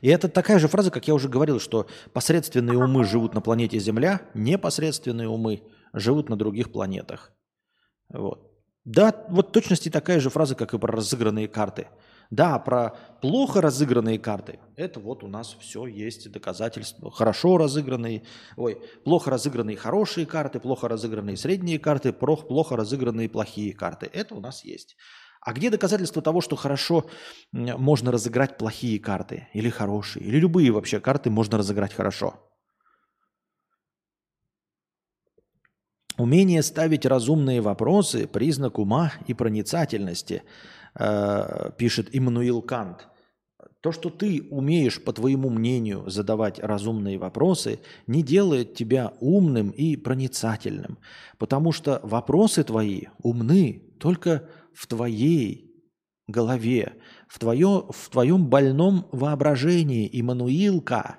И 0.00 0.08
это 0.08 0.28
такая 0.28 0.58
же 0.58 0.66
фраза, 0.66 0.90
как 0.90 1.06
я 1.06 1.14
уже 1.14 1.28
говорил, 1.28 1.60
что 1.60 1.86
посредственные 2.12 2.78
умы 2.78 3.04
живут 3.04 3.32
на 3.32 3.40
планете 3.40 3.78
Земля, 3.78 4.22
непосредственные 4.34 5.28
умы 5.28 5.62
живут 5.92 6.28
на 6.28 6.36
других 6.36 6.72
планетах. 6.72 7.32
Вот. 8.08 8.50
Да, 8.84 9.24
вот 9.28 9.52
точности 9.52 9.88
такая 9.88 10.18
же 10.18 10.30
фраза, 10.30 10.56
как 10.56 10.74
и 10.74 10.78
про 10.78 10.92
разыгранные 10.92 11.46
карты– 11.46 11.86
да, 12.30 12.58
про 12.58 12.90
плохо 13.22 13.62
разыгранные 13.62 14.18
карты, 14.18 14.58
это 14.76 15.00
вот 15.00 15.24
у 15.24 15.28
нас 15.28 15.56
все 15.60 15.86
есть 15.86 16.30
доказательства. 16.30 17.10
Хорошо 17.10 17.56
разыгранные, 17.56 18.22
ой, 18.56 18.82
плохо 19.04 19.30
разыгранные 19.30 19.76
хорошие 19.76 20.26
карты, 20.26 20.60
плохо 20.60 20.88
разыгранные 20.88 21.38
средние 21.38 21.78
карты, 21.78 22.12
плохо 22.12 22.76
разыгранные 22.76 23.30
плохие 23.30 23.72
карты. 23.72 24.10
Это 24.12 24.34
у 24.34 24.40
нас 24.40 24.62
есть. 24.62 24.96
А 25.40 25.54
где 25.54 25.70
доказательства 25.70 26.20
того, 26.20 26.42
что 26.42 26.56
хорошо 26.56 27.08
можно 27.52 28.12
разыграть 28.12 28.58
плохие 28.58 28.98
карты 28.98 29.48
или 29.54 29.70
хорошие, 29.70 30.26
или 30.26 30.38
любые 30.38 30.70
вообще 30.70 31.00
карты 31.00 31.30
можно 31.30 31.56
разыграть 31.56 31.94
хорошо? 31.94 32.44
Умение 36.18 36.62
ставить 36.62 37.06
разумные 37.06 37.60
вопросы– 37.60 38.26
признак 38.32 38.78
ума 38.78 39.12
и 39.28 39.34
проницательности– 39.34 40.42
Э, 40.98 41.70
пишет 41.78 42.08
Иммануил 42.12 42.60
Кант. 42.60 43.08
То, 43.80 43.92
что 43.92 44.10
ты 44.10 44.48
умеешь, 44.50 45.00
по 45.02 45.12
твоему 45.12 45.48
мнению, 45.48 46.10
задавать 46.10 46.58
разумные 46.58 47.18
вопросы, 47.18 47.78
не 48.08 48.24
делает 48.24 48.74
тебя 48.74 49.12
умным 49.20 49.70
и 49.70 49.94
проницательным, 49.94 50.98
потому 51.38 51.70
что 51.70 52.00
вопросы 52.02 52.64
твои 52.64 53.02
умны 53.22 53.94
только 54.00 54.48
в 54.74 54.88
твоей 54.88 55.72
голове, 56.26 56.94
в, 57.28 57.38
твое, 57.38 57.84
в 57.88 58.10
твоем 58.10 58.48
больном 58.48 59.06
воображении, 59.12 60.10
Иммануилка, 60.12 61.18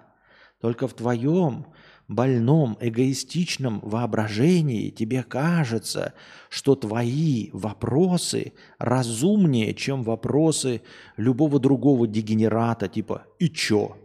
только 0.59 0.89
в 0.89 0.93
твоем 0.93 1.67
больном, 2.09 2.77
эгоистичном 2.81 3.79
воображении 3.81 4.89
тебе 4.89 5.23
кажется, 5.23 6.13
что 6.49 6.75
твои 6.75 7.49
вопросы 7.53 8.53
разумнее, 8.79 9.73
чем 9.73 10.03
вопросы 10.03 10.81
любого 11.15 11.59
другого 11.59 12.07
дегенерата, 12.07 12.87
типа 12.87 13.25
«и 13.37 13.47
чё?». 13.47 13.95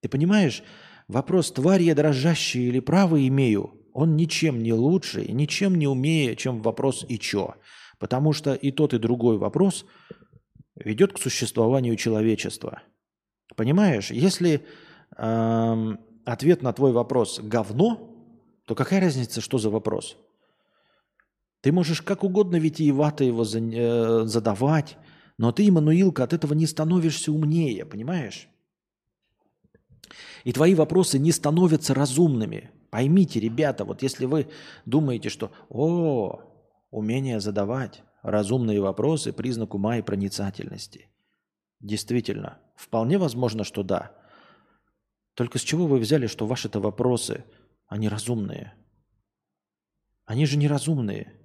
Ты 0.00 0.08
понимаешь, 0.08 0.62
вопрос 1.08 1.52
«тварь 1.52 1.82
я 1.82 1.94
дрожащая 1.94 2.64
или 2.64 2.80
право 2.80 3.26
имею?» 3.26 3.72
он 3.96 4.14
ничем 4.14 4.62
не 4.62 4.74
лучше 4.74 5.22
и 5.22 5.32
ничем 5.32 5.74
не 5.76 5.86
умнее, 5.86 6.36
чем 6.36 6.60
вопрос 6.60 7.06
«и 7.08 7.18
чё?». 7.18 7.54
Потому 7.98 8.34
что 8.34 8.52
и 8.52 8.70
тот, 8.70 8.92
и 8.92 8.98
другой 8.98 9.38
вопрос 9.38 9.86
ведет 10.74 11.14
к 11.14 11.18
существованию 11.18 11.96
человечества. 11.96 12.82
Понимаешь, 13.56 14.10
если 14.10 14.66
эм, 15.16 15.98
ответ 16.26 16.60
на 16.62 16.72
твой 16.72 16.92
вопрос 16.92 17.40
говно, 17.40 18.10
то 18.66 18.74
какая 18.74 19.00
разница, 19.00 19.40
что 19.40 19.58
за 19.58 19.70
вопрос? 19.70 20.16
Ты 21.62 21.72
можешь 21.72 22.02
как 22.02 22.24
угодно 22.24 22.56
витиевато 22.56 23.24
его 23.24 23.44
э, 23.44 24.24
задавать, 24.26 24.98
но 25.38 25.52
ты, 25.52 25.68
Иммануилка, 25.68 26.24
от 26.24 26.32
этого 26.32 26.52
не 26.54 26.66
становишься 26.66 27.32
умнее, 27.32 27.84
понимаешь? 27.86 28.48
И 30.44 30.52
твои 30.52 30.74
вопросы 30.74 31.18
не 31.18 31.32
становятся 31.32 31.94
разумными. 31.94 32.70
Поймите, 32.90 33.40
ребята, 33.40 33.84
вот 33.84 34.02
если 34.02 34.26
вы 34.26 34.48
думаете, 34.84 35.28
что 35.28 35.50
«О, 35.68 36.40
умение 36.90 37.40
задавать 37.40 38.02
разумные 38.22 38.80
вопросы– 38.80 39.32
признак 39.34 39.74
ума 39.74 39.98
и 39.98 40.02
проницательности». 40.02 41.08
Действительно, 41.80 42.58
вполне 42.74 43.18
возможно, 43.18 43.62
что 43.62 43.82
да– 43.82 44.12
только 45.36 45.58
с 45.58 45.62
чего 45.62 45.86
вы 45.86 45.98
взяли, 45.98 46.28
что 46.28 46.46
ваши-то 46.46 46.80
вопросы, 46.80 47.44
они 47.88 48.08
разумные? 48.08 48.74
Они 50.24 50.46
же 50.46 50.56
неразумные. 50.56 51.38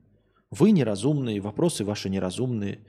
Вы 0.49 0.71
неразумные, 0.71 1.41
вопросы 1.41 1.83
ваши 1.83 2.09
неразумные. 2.09 2.87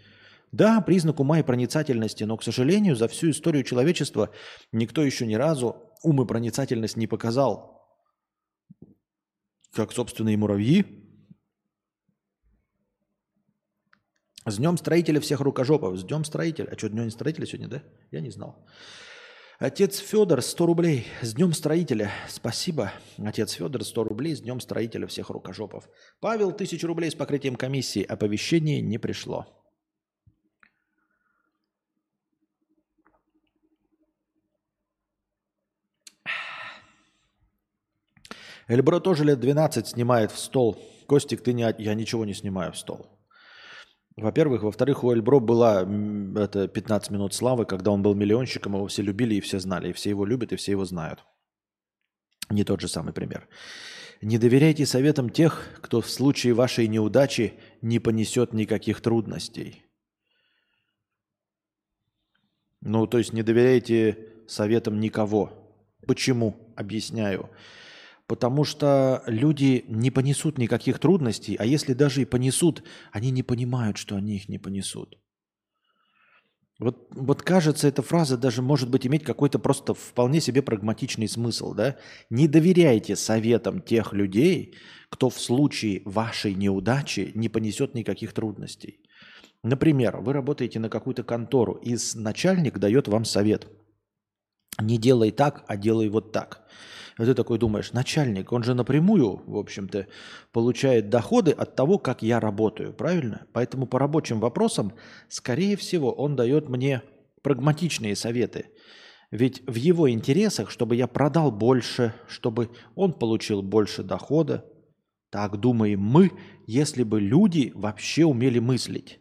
Да, 0.52 0.80
признак 0.80 1.18
ума 1.18 1.40
и 1.40 1.42
проницательности, 1.42 2.22
но, 2.22 2.36
к 2.36 2.44
сожалению, 2.44 2.94
за 2.94 3.08
всю 3.08 3.30
историю 3.30 3.64
человечества 3.64 4.30
никто 4.70 5.02
еще 5.02 5.26
ни 5.26 5.34
разу 5.34 5.90
ум 6.04 6.22
и 6.22 6.26
проницательность 6.26 6.96
не 6.96 7.08
показал. 7.08 7.84
Как 9.72 9.90
собственные 9.90 10.36
муравьи. 10.36 10.84
С 14.46 14.56
днем 14.58 14.76
строителя 14.76 15.20
всех 15.20 15.40
рукожопов. 15.40 15.98
С 15.98 16.04
днем 16.04 16.24
строителя. 16.24 16.68
А 16.70 16.78
что, 16.78 16.88
днем 16.88 17.10
строителя 17.10 17.46
сегодня, 17.46 17.68
да? 17.68 17.82
Я 18.12 18.20
не 18.20 18.30
знал. 18.30 18.64
Отец 19.64 19.98
Федор, 19.98 20.42
100 20.42 20.66
рублей. 20.66 21.06
С 21.20 21.34
днем 21.34 21.52
строителя. 21.52 22.10
Спасибо. 22.28 22.90
Отец 23.16 23.52
Федор, 23.52 23.84
100 23.84 24.02
рублей. 24.02 24.34
С 24.34 24.40
днем 24.40 24.58
строителя 24.58 25.06
всех 25.06 25.30
рукожопов. 25.30 25.88
Павел, 26.18 26.48
1000 26.48 26.84
рублей 26.84 27.12
с 27.12 27.14
покрытием 27.14 27.54
комиссии. 27.54 28.02
Оповещение 28.02 28.80
не 28.80 28.98
пришло. 28.98 29.46
Эльбро 38.66 38.98
тоже 38.98 39.24
лет 39.24 39.38
12 39.38 39.86
снимает 39.86 40.32
в 40.32 40.40
стол. 40.40 40.76
Костик, 41.06 41.40
ты 41.40 41.52
не... 41.52 41.72
Я 41.78 41.94
ничего 41.94 42.24
не 42.24 42.34
снимаю 42.34 42.72
в 42.72 42.76
стол. 42.76 43.06
Во-первых. 44.22 44.62
Во-вторых, 44.62 45.04
у 45.04 45.12
Эльбро 45.12 45.40
была 45.40 45.82
это 45.82 46.68
15 46.68 47.10
минут 47.10 47.34
славы, 47.34 47.66
когда 47.66 47.90
он 47.90 48.02
был 48.02 48.14
миллионщиком, 48.14 48.74
его 48.74 48.86
все 48.86 49.02
любили 49.02 49.34
и 49.34 49.40
все 49.40 49.58
знали. 49.58 49.90
И 49.90 49.92
все 49.92 50.10
его 50.10 50.24
любят, 50.24 50.52
и 50.52 50.56
все 50.56 50.72
его 50.72 50.84
знают. 50.84 51.24
Не 52.48 52.64
тот 52.64 52.80
же 52.80 52.88
самый 52.88 53.12
пример. 53.12 53.48
Не 54.20 54.38
доверяйте 54.38 54.86
советам 54.86 55.30
тех, 55.30 55.66
кто 55.80 56.00
в 56.00 56.08
случае 56.08 56.54
вашей 56.54 56.86
неудачи 56.86 57.54
не 57.80 57.98
понесет 57.98 58.52
никаких 58.52 59.00
трудностей. 59.00 59.84
Ну, 62.80 63.06
то 63.06 63.18
есть 63.18 63.32
не 63.32 63.42
доверяйте 63.42 64.28
советам 64.46 65.00
никого. 65.00 65.52
Почему? 66.06 66.72
Объясняю. 66.76 67.50
Потому 68.26 68.64
что 68.64 69.22
люди 69.26 69.84
не 69.88 70.10
понесут 70.10 70.58
никаких 70.58 70.98
трудностей, 70.98 71.56
а 71.56 71.64
если 71.64 71.92
даже 71.92 72.22
и 72.22 72.26
понесут, 72.26 72.82
они 73.10 73.30
не 73.30 73.42
понимают, 73.42 73.96
что 73.96 74.16
они 74.16 74.36
их 74.36 74.48
не 74.48 74.58
понесут. 74.58 75.18
Вот, 76.78 77.06
вот 77.10 77.42
кажется, 77.42 77.86
эта 77.86 78.02
фраза 78.02 78.36
даже 78.36 78.60
может 78.60 78.90
быть 78.90 79.06
иметь 79.06 79.22
какой-то 79.22 79.58
просто 79.58 79.94
вполне 79.94 80.40
себе 80.40 80.62
прагматичный 80.62 81.28
смысл. 81.28 81.74
Да? 81.74 81.96
Не 82.28 82.48
доверяйте 82.48 83.14
советам 83.14 83.80
тех 83.80 84.12
людей, 84.12 84.74
кто 85.08 85.30
в 85.30 85.40
случае 85.40 86.02
вашей 86.04 86.54
неудачи 86.54 87.30
не 87.34 87.48
понесет 87.48 87.94
никаких 87.94 88.32
трудностей. 88.32 89.00
Например, 89.62 90.16
вы 90.20 90.32
работаете 90.32 90.80
на 90.80 90.88
какую-то 90.88 91.22
контору, 91.22 91.74
и 91.74 91.96
начальник 92.14 92.78
дает 92.78 93.06
вам 93.06 93.24
совет. 93.24 93.68
Не 94.80 94.98
делай 94.98 95.30
так, 95.30 95.64
а 95.68 95.76
делай 95.76 96.08
вот 96.08 96.32
так. 96.32 96.66
И 97.18 97.24
ты 97.24 97.34
такой 97.34 97.58
думаешь, 97.58 97.92
начальник, 97.92 98.52
он 98.52 98.62
же 98.62 98.74
напрямую, 98.74 99.42
в 99.46 99.56
общем-то, 99.56 100.06
получает 100.52 101.10
доходы 101.10 101.50
от 101.50 101.76
того, 101.76 101.98
как 101.98 102.22
я 102.22 102.40
работаю, 102.40 102.92
правильно? 102.92 103.46
Поэтому 103.52 103.86
по 103.86 103.98
рабочим 103.98 104.40
вопросам, 104.40 104.92
скорее 105.28 105.76
всего, 105.76 106.12
он 106.12 106.36
дает 106.36 106.68
мне 106.68 107.02
прагматичные 107.42 108.16
советы. 108.16 108.66
Ведь 109.30 109.62
в 109.66 109.76
его 109.76 110.10
интересах, 110.10 110.70
чтобы 110.70 110.96
я 110.96 111.06
продал 111.06 111.50
больше, 111.50 112.14
чтобы 112.28 112.70
он 112.94 113.12
получил 113.14 113.62
больше 113.62 114.02
дохода. 114.02 114.64
Так 115.30 115.58
думаем 115.58 116.00
мы, 116.00 116.30
если 116.66 117.02
бы 117.02 117.20
люди 117.20 117.72
вообще 117.74 118.24
умели 118.24 118.58
мыслить. 118.58 119.20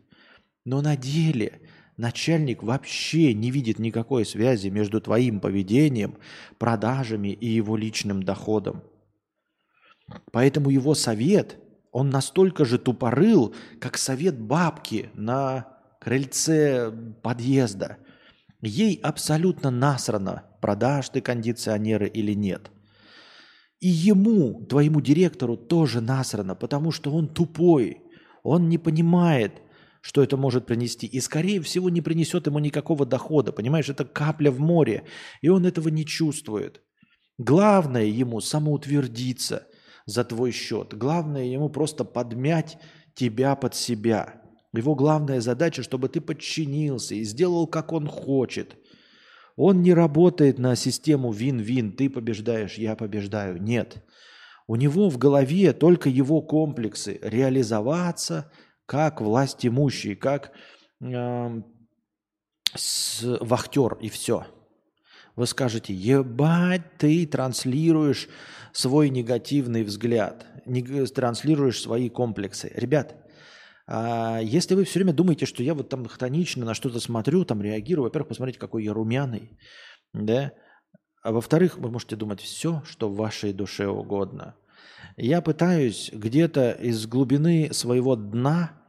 Но 0.65 0.81
на 0.81 0.98
деле 0.98 1.61
Начальник 1.98 2.63
вообще 2.63 3.33
не 3.33 3.51
видит 3.51 3.79
никакой 3.79 4.25
связи 4.25 4.69
между 4.69 5.01
твоим 5.01 5.39
поведением, 5.39 6.17
продажами 6.58 7.30
и 7.30 7.47
его 7.47 7.75
личным 7.75 8.23
доходом. 8.23 8.84
Поэтому 10.32 10.69
его 10.69 10.93
совет, 10.95 11.58
он 11.91 12.10
настолько 12.10 12.65
же 12.65 12.80
тупорыл, 12.80 13.54
как 13.80 13.97
совет 13.97 14.39
бабки 14.39 15.10
на 15.13 15.77
крыльце 15.99 16.91
подъезда. 17.21 17.97
Ей 18.62 18.99
абсолютно 19.01 19.71
насрано, 19.71 20.43
продашь 20.62 21.10
ты 21.10 21.21
кондиционеры 21.21 22.08
или 22.08 22.34
нет. 22.34 22.71
И 23.80 23.88
ему, 23.88 24.63
твоему 24.65 25.01
директору, 25.01 25.58
тоже 25.58 26.01
насрано, 26.01 26.56
потому 26.56 26.91
что 26.91 27.12
он 27.12 27.27
тупой. 27.27 28.04
Он 28.43 28.69
не 28.69 28.77
понимает, 28.77 29.62
что 30.02 30.24
это 30.24 30.36
может 30.36 30.66
принести. 30.66 31.06
И, 31.06 31.20
скорее 31.20 31.62
всего, 31.62 31.90
не 31.90 32.02
принесет 32.02 32.48
ему 32.48 32.60
никакого 32.60 33.06
дохода. 33.06 33.52
Понимаешь, 33.52 33.90
это 33.90 34.04
капля 34.04 34.52
в 34.52 34.60
море. 34.60 35.06
И 35.42 35.50
он 35.50 35.66
этого 35.66 35.90
не 35.90 36.06
чувствует. 36.06 36.82
Главное 37.38 38.06
ему 38.06 38.42
самоутвердиться 38.42 39.68
за 40.06 40.24
твой 40.24 40.52
счет. 40.52 40.96
Главное 40.96 41.46
ему 41.46 41.70
просто 41.70 42.04
подмять 42.04 42.80
тебя 43.14 43.56
под 43.56 43.76
себя. 43.76 44.42
Его 44.74 44.96
главная 44.96 45.40
задача, 45.40 45.84
чтобы 45.84 46.10
ты 46.10 46.20
подчинился 46.20 47.14
и 47.14 47.24
сделал, 47.24 47.68
как 47.68 47.94
он 47.94 48.08
хочет. 48.08 48.78
Он 49.56 49.82
не 49.84 49.94
работает 49.94 50.58
на 50.58 50.76
систему 50.76 51.32
вин-вин. 51.32 51.92
Ты 51.92 52.10
побеждаешь, 52.10 52.76
я 52.76 52.96
побеждаю. 52.96 53.62
Нет. 53.62 54.04
У 54.66 54.78
него 54.78 55.10
в 55.10 55.18
голове 55.18 55.74
только 55.74 56.10
его 56.10 56.42
комплексы. 56.42 57.20
Реализоваться– 57.22 58.52
как 58.91 59.21
власть 59.21 59.65
имущий, 59.65 60.15
как 60.15 60.51
э, 60.99 61.62
с, 62.75 63.38
вахтер 63.39 63.93
и 64.01 64.10
все. 64.10 64.45
Вы 65.38 65.47
скажете, 65.47 65.93
ебать, 65.93 66.97
ты 66.97 67.25
транслируешь 67.25 68.27
свой 68.73 69.10
негативный 69.10 69.84
взгляд, 69.84 70.45
не, 70.65 70.84
транслируешь 71.06 71.82
свои 71.82 72.10
комплексы. 72.10 72.69
Ребят, 72.75 73.15
а 73.88 74.41
если 74.41 74.75
вы 74.75 74.84
все 74.84 74.99
время 74.99 75.13
думаете, 75.13 75.45
что 75.45 75.63
я 75.63 75.73
вот 75.73 75.88
там 75.88 76.06
хтонично 76.06 76.65
на 76.65 76.73
что-то 76.73 76.99
смотрю, 76.99 77.45
там 77.45 77.62
реагирую, 77.62 78.04
во-первых, 78.04 78.27
посмотрите, 78.27 78.60
какой 78.60 78.84
я 78.84 78.91
румяный, 78.91 79.58
да, 80.12 80.51
а 81.23 81.32
во-вторых, 81.32 81.77
вы 81.77 81.89
можете 81.89 82.17
думать 82.17 82.41
все, 82.41 82.84
что 82.86 83.08
в 83.08 83.15
вашей 83.15 83.54
душе 83.54 83.88
угодно. 83.88 84.56
Я 85.15 85.41
пытаюсь 85.41 86.10
где-то 86.12 86.71
из 86.71 87.08
глубины 87.08 87.69
своего 87.71 88.17
дна 88.17 88.81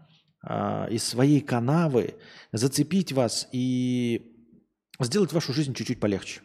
из 0.44 1.05
своей 1.05 1.40
канавы 1.40 2.16
зацепить 2.50 3.12
вас 3.12 3.48
и 3.52 4.33
сделать 5.00 5.33
вашу 5.33 5.52
жизнь 5.52 5.74
чуть-чуть 5.74 6.00
полегче. 6.00 6.40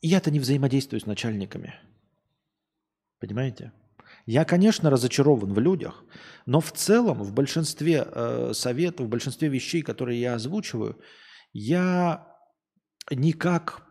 Я-то 0.00 0.30
не 0.30 0.40
взаимодействую 0.40 1.00
с 1.00 1.06
начальниками. 1.06 1.74
Понимаете? 3.20 3.72
Я, 4.26 4.44
конечно, 4.44 4.90
разочарован 4.90 5.52
в 5.52 5.58
людях, 5.58 6.04
но 6.46 6.60
в 6.60 6.72
целом 6.72 7.22
в 7.22 7.32
большинстве 7.32 8.06
э, 8.06 8.52
советов, 8.54 9.06
в 9.06 9.10
большинстве 9.10 9.48
вещей, 9.48 9.82
которые 9.82 10.20
я 10.20 10.34
озвучиваю, 10.34 10.98
я 11.52 12.26
никак 13.10 13.86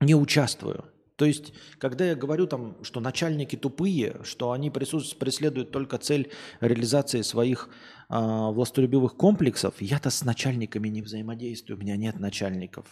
не 0.00 0.14
участвую. 0.14 0.92
То 1.16 1.24
есть, 1.24 1.54
когда 1.78 2.04
я 2.04 2.14
говорю 2.14 2.46
там, 2.46 2.76
что 2.82 3.00
начальники 3.00 3.56
тупые, 3.56 4.20
что 4.22 4.52
они 4.52 4.70
преследуют 4.70 5.70
только 5.70 5.96
цель 5.98 6.30
реализации 6.60 7.22
своих 7.22 7.70
э, 8.10 8.14
властолюбивых 8.18 9.16
комплексов, 9.16 9.74
я-то 9.80 10.10
с 10.10 10.24
начальниками 10.24 10.88
не 10.88 11.00
взаимодействую, 11.00 11.78
у 11.78 11.80
меня 11.80 11.96
нет 11.96 12.20
начальников. 12.20 12.86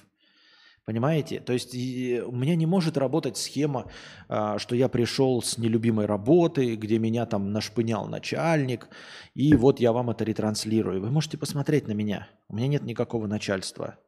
Понимаете? 0.87 1.40
То 1.40 1.52
есть 1.52 1.74
и 1.74 2.22
у 2.26 2.32
меня 2.32 2.56
не 2.56 2.66
может 2.66 2.96
работать 2.96 3.37
схема, 3.37 3.90
э, 4.28 4.56
что 4.58 4.74
я 4.74 4.88
пришел 4.88 5.42
с 5.42 5.58
нелюбимой 5.58 6.06
работы, 6.06 6.76
где 6.76 6.98
меня 6.98 7.26
там 7.26 7.52
нашпынял 7.52 8.06
начальник, 8.06 8.88
и 9.34 9.54
вот 9.54 9.80
я 9.80 9.92
вам 9.92 10.08
это 10.08 10.24
ретранслирую. 10.24 11.02
Вы 11.02 11.10
можете 11.10 11.37
посмотреть 11.37 11.88
на 11.88 11.92
меня. 11.92 12.28
У 12.48 12.56
меня 12.56 12.68
нет 12.68 12.84
никакого 12.84 13.26
начальства. 13.26 13.98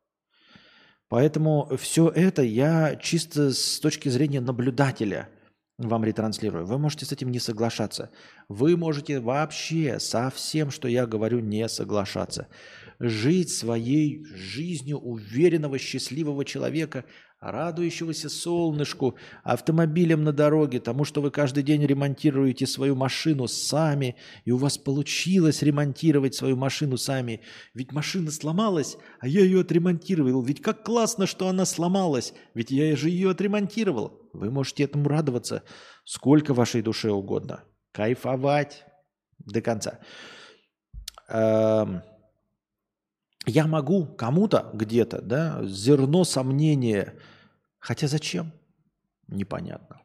Поэтому 1.09 1.71
все 1.77 2.09
это 2.09 2.42
я 2.42 2.97
чисто 2.97 3.53
с 3.53 3.79
точки 3.79 4.09
зрения 4.09 4.40
наблюдателя 4.40 5.29
вам 5.79 6.05
ретранслирую. 6.05 6.64
Вы 6.64 6.79
можете 6.79 7.05
с 7.05 7.12
этим 7.12 7.31
не 7.31 7.38
соглашаться. 7.38 8.11
Вы 8.49 8.77
можете 8.77 9.21
вообще 9.21 10.01
со 10.01 10.31
всем, 10.31 10.71
что 10.71 10.88
я 10.88 11.07
говорю, 11.07 11.40
не 11.40 11.69
соглашаться. 11.69 12.49
Жить 12.99 13.51
своей 13.51 14.25
жизнью 14.25 14.99
уверенного, 14.99 15.79
счастливого 15.79 16.45
человека– 16.45 17.05
радующегося 17.40 18.29
солнышку, 18.29 19.16
автомобилем 19.42 20.25
на 20.25 20.33
дороге, 20.33 20.81
тому, 20.81 21.05
что 21.05 21.20
вы 21.20 21.31
каждый 21.31 21.62
день 21.62 21.85
ремонтируете 21.85 22.66
свою 22.66 22.94
машину 22.94 23.46
сами, 23.46 24.16
и 24.44 24.51
у 24.51 24.57
вас 24.57 24.79
получилось 24.79 25.62
ремонтировать 25.62 26.35
свою 26.35 26.57
машину 26.57 26.96
сами. 26.96 27.40
Ведь 27.75 27.92
машина 27.92 28.31
сломалась, 28.31 28.96
а 29.20 29.29
я 29.29 29.42
ее 29.42 29.61
отремонтировал. 29.61 30.42
Ведь 30.42 30.62
как 30.62 30.85
классно, 30.85 31.27
что 31.27 31.49
она 31.49 31.64
сломалась, 31.64 32.33
ведь 32.55 32.70
я 32.70 32.96
же 32.96 33.11
ее 33.11 33.31
отремонтировал. 33.31 34.20
Вы 34.33 34.51
можете 34.51 34.85
этому 34.85 35.09
радоваться 35.09 35.62
сколько 36.05 36.55
вашей 36.55 36.83
душе 36.83 37.11
угодно. 37.11 37.64
Кайфовать. 37.92 38.85
до 39.38 39.61
конца. 39.61 40.01
Эм, 41.29 42.03
я 43.46 43.66
могу 43.66 44.06
кому-то 44.06 44.70
где-то, 44.74 45.22
да, 45.22 45.64
зерно 45.64 46.24
сомнения, 46.24 47.14
хотя 47.78 48.09
зачем? 48.09 48.52
Непонятно. 49.28 50.02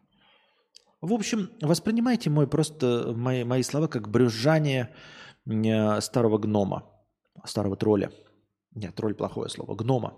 В 1.01 1.13
общем, 1.13 1.49
воспринимайте 1.61 2.29
мой 2.29 2.47
просто 2.47 3.13
мои, 3.15 3.43
мои 3.43 3.63
слова 3.63 3.87
как 3.87 4.09
брюзжание 4.09 4.93
э, 5.47 6.01
старого 6.01 6.37
гнома, 6.37 6.87
старого 7.43 7.75
тролля. 7.75 8.11
Нет, 8.75 8.95
тролль 8.95 9.15
плохое 9.15 9.49
слово, 9.49 9.75
гнома. 9.75 10.15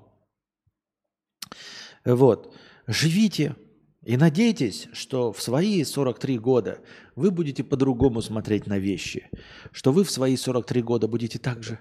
Вот. 2.03 2.53
Живите 2.85 3.55
и 4.01 4.17
надейтесь, 4.17 4.89
что 4.91 5.31
в 5.31 5.41
свои 5.41 5.85
43 5.85 6.37
года 6.37 6.81
вы 7.15 7.31
будете 7.31 7.63
по-другому 7.63 8.21
смотреть 8.21 8.67
на 8.67 8.77
вещи. 8.77 9.29
Что 9.71 9.93
вы 9.93 10.03
в 10.03 10.11
свои 10.11 10.35
43 10.35 10.81
года 10.81 11.07
будете 11.07 11.39
также 11.39 11.79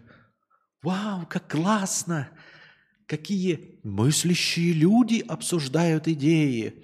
«Вау, 0.83 1.27
как 1.29 1.51
классно! 1.51 2.29
Какие 3.07 3.79
мыслящие 3.83 4.73
люди 4.73 5.25
обсуждают 5.27 6.09
идеи!» 6.09 6.75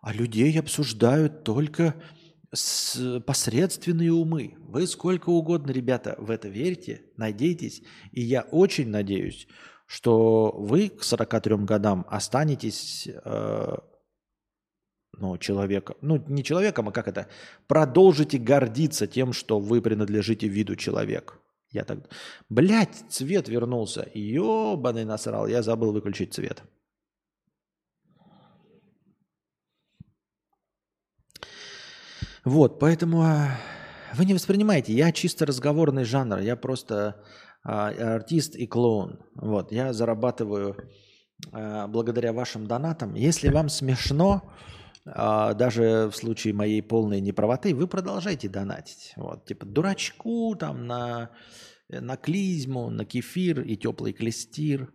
А 0.00 0.14
людей 0.14 0.58
обсуждают 0.58 1.44
только 1.44 1.94
с 2.52 3.20
посредственные 3.20 4.12
умы. 4.12 4.56
Вы 4.58 4.86
сколько 4.86 5.28
угодно, 5.30 5.70
ребята, 5.70 6.16
в 6.18 6.30
это 6.30 6.48
верьте, 6.48 7.02
надейтесь. 7.16 7.82
И 8.10 8.22
я 8.22 8.42
очень 8.42 8.88
надеюсь, 8.88 9.46
что 9.86 10.52
вы 10.56 10.88
к 10.88 11.02
43 11.02 11.56
годам 11.58 12.06
останетесь 12.08 13.08
э, 13.08 13.76
ну, 15.18 15.38
человеком, 15.38 15.96
ну, 16.00 16.24
не 16.28 16.42
человеком, 16.42 16.88
а 16.88 16.92
как 16.92 17.08
это, 17.08 17.28
продолжите 17.68 18.38
гордиться 18.38 19.06
тем, 19.06 19.32
что 19.32 19.60
вы 19.60 19.82
принадлежите 19.82 20.48
виду 20.48 20.76
человек. 20.76 21.38
Я 21.70 21.84
так... 21.84 21.98
Блять, 22.48 23.04
цвет 23.08 23.48
вернулся. 23.48 24.08
Ёбаный 24.14 25.04
насрал, 25.04 25.46
я 25.46 25.62
забыл 25.62 25.92
выключить 25.92 26.34
цвет. 26.34 26.62
Вот, 32.44 32.80
поэтому 32.80 33.22
а, 33.22 33.58
вы 34.14 34.24
не 34.24 34.34
воспринимаете. 34.34 34.92
Я 34.92 35.12
чисто 35.12 35.46
разговорный 35.46 36.04
жанр. 36.04 36.38
Я 36.38 36.56
просто 36.56 37.22
а, 37.62 37.88
артист 38.14 38.56
и 38.56 38.66
клоун. 38.66 39.20
Вот, 39.34 39.72
я 39.72 39.92
зарабатываю 39.92 40.76
а, 41.52 41.86
благодаря 41.86 42.32
вашим 42.32 42.66
донатам. 42.66 43.14
Если 43.14 43.48
вам 43.48 43.68
смешно, 43.68 44.42
даже 45.04 46.08
в 46.10 46.16
случае 46.16 46.54
моей 46.54 46.82
полной 46.82 47.20
неправоты, 47.20 47.74
вы 47.74 47.86
продолжайте 47.86 48.48
донатить. 48.48 49.12
Вот, 49.16 49.46
типа 49.46 49.66
дурачку 49.66 50.54
там 50.56 50.86
на, 50.86 51.30
на 51.88 52.16
клизму, 52.16 52.90
на 52.90 53.04
кефир 53.04 53.62
и 53.62 53.76
теплый 53.76 54.12
клестир. 54.12 54.92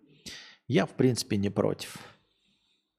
Я, 0.68 0.86
в 0.86 0.91
принципе, 0.91 1.38
не 1.38 1.50
против. 1.50 1.98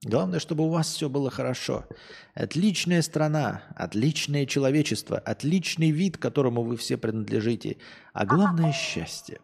Главное, 0.05 0.39
чтобы 0.39 0.65
у 0.65 0.69
вас 0.69 0.93
все 0.93 1.09
было 1.09 1.31
хорошо. 1.31 1.87
Отличная 2.35 3.03
страна, 3.03 3.65
отличное 3.75 4.47
человечество, 4.47 5.19
отличный 5.19 5.91
вид, 5.91 6.17
которому 6.17 6.63
вы 6.63 6.77
все 6.77 6.97
принадлежите. 6.97 7.79
А 8.13 8.25
главное– 8.25 8.73
счастье. 8.73 9.41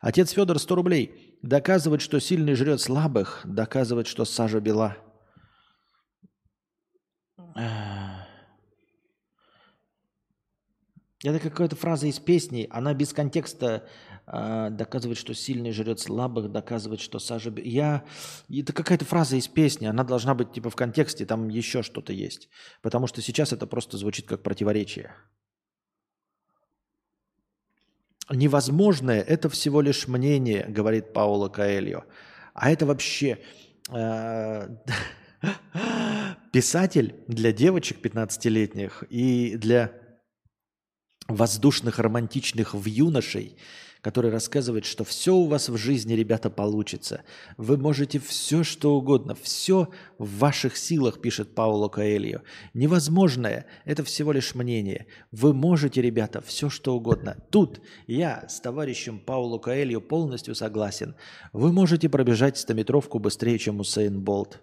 Отец 0.00 0.30
Федор, 0.30 0.58
100 0.58 0.74
рублей. 0.74 1.38
Доказывать, 1.42 2.00
что 2.00 2.18
сильный 2.20 2.54
жрет 2.54 2.80
слабых, 2.80 3.42
доказывать, 3.44 4.08
что 4.08 4.24
сажа 4.24 4.60
бела. 4.60 4.96
Это 11.24 11.38
какая-то 11.38 11.76
фраза 11.76 12.08
из 12.08 12.18
песни, 12.18 12.66
она 12.70 12.94
без 12.94 13.12
контекста 13.12 13.86
э, 14.26 14.70
доказывает, 14.70 15.16
что 15.16 15.34
сильный 15.34 15.70
жрет 15.70 16.00
слабых, 16.00 16.50
доказывает, 16.50 17.00
что 17.00 17.20
сажа... 17.20 17.52
Я... 17.58 18.04
Это 18.50 18.72
какая-то 18.72 19.04
фраза 19.04 19.36
из 19.36 19.46
песни, 19.46 19.86
она 19.86 20.02
должна 20.02 20.34
быть 20.34 20.52
типа 20.52 20.68
в 20.68 20.74
контексте, 20.74 21.24
там 21.24 21.48
еще 21.48 21.82
что-то 21.82 22.12
есть. 22.12 22.48
Потому 22.82 23.06
что 23.06 23.22
сейчас 23.22 23.52
это 23.52 23.68
просто 23.68 23.98
звучит 23.98 24.26
как 24.26 24.42
противоречие. 24.42 25.14
Невозможное– 28.28 29.20
это 29.28 29.48
всего 29.48 29.80
лишь 29.80 30.08
мнение, 30.08 30.66
говорит 30.68 31.12
Пауло 31.12 31.48
Каэльо. 31.48 32.04
А 32.54 32.70
это 32.70 32.84
вообще 32.84 33.38
э, 33.90 34.68
писатель 36.52 37.14
для 37.26 37.52
девочек 37.52 37.98
15-летних 38.04 39.04
и 39.10 39.56
для 39.56 39.92
воздушных, 41.28 41.98
романтичных 41.98 42.74
в 42.74 42.84
юношей, 42.86 43.56
который 44.02 44.32
рассказывает, 44.32 44.84
что 44.84 45.04
все 45.04 45.32
у 45.34 45.46
вас 45.46 45.68
в 45.68 45.76
жизни, 45.76 46.14
ребята, 46.14 46.50
получится. 46.50 47.22
Вы 47.56 47.76
можете 47.76 48.18
все, 48.18 48.64
что 48.64 48.96
угодно, 48.96 49.36
все 49.40 49.88
в 50.18 50.38
ваших 50.38 50.76
силах, 50.76 51.20
пишет 51.20 51.54
Пауло 51.54 51.88
Каэльо. 51.88 52.42
Невозможное– 52.74 53.66
это 53.84 54.02
всего 54.02 54.32
лишь 54.32 54.56
мнение. 54.56 55.06
Вы 55.30 55.54
можете, 55.54 56.02
ребята, 56.02 56.40
все, 56.40 56.68
что 56.68 56.96
угодно. 56.96 57.36
Тут 57.50 57.80
я 58.08 58.44
с 58.48 58.60
товарищем 58.60 59.20
Пауло 59.20 59.58
Каэльо 59.58 60.00
полностью 60.00 60.56
согласен. 60.56 61.14
Вы 61.52 61.72
можете 61.72 62.08
пробежать 62.08 62.58
стометровку 62.58 63.20
быстрее, 63.20 63.58
чем 63.58 63.78
Усейн 63.78 64.20
Болт. 64.20 64.60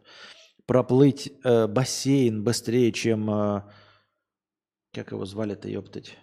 Проплыть 0.69 1.33
э, 1.43 1.65
бассейн 1.65 2.43
быстрее, 2.43 2.91
чем... 2.91 3.27
Э, 3.31 3.63
как 4.93 5.11
его 5.11 5.25
звали-то, 5.25 5.67
ёптать? 5.67 6.15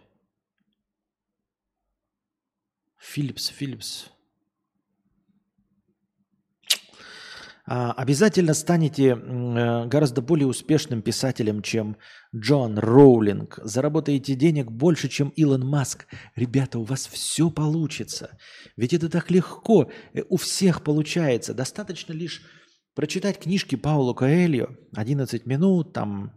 Филлипс, 2.97 3.49
Филлипс. 3.49 4.07
А, 7.67 7.91
обязательно 7.91 8.55
станете 8.55 9.17
э, 9.17 9.87
гораздо 9.87 10.23
более 10.23 10.47
успешным 10.47 11.03
писателем, 11.03 11.61
чем 11.61 11.97
Джон 12.33 12.79
Роулинг. 12.79 13.59
Заработаете 13.65 14.37
денег 14.37 14.71
больше, 14.71 15.09
чем 15.09 15.31
Илон 15.31 15.67
Маск. 15.67 16.07
Ребята, 16.37 16.79
у 16.79 16.85
вас 16.85 17.09
все 17.09 17.51
получится. 17.51 18.39
Ведь 18.77 18.95
это 18.95 19.09
так 19.09 19.29
легко. 19.33 19.91
Э, 20.15 20.23
у 20.29 20.37
всех 20.37 20.85
получается. 20.85 21.53
Достаточно 21.53 22.13
лишь 22.13 22.43
прочитать 22.97 23.39
книжки 23.39 23.77
Пауло 23.77 24.15
Коэльо. 24.15 24.77
11 24.97 25.47
минут, 25.47 25.93
там... 25.93 26.33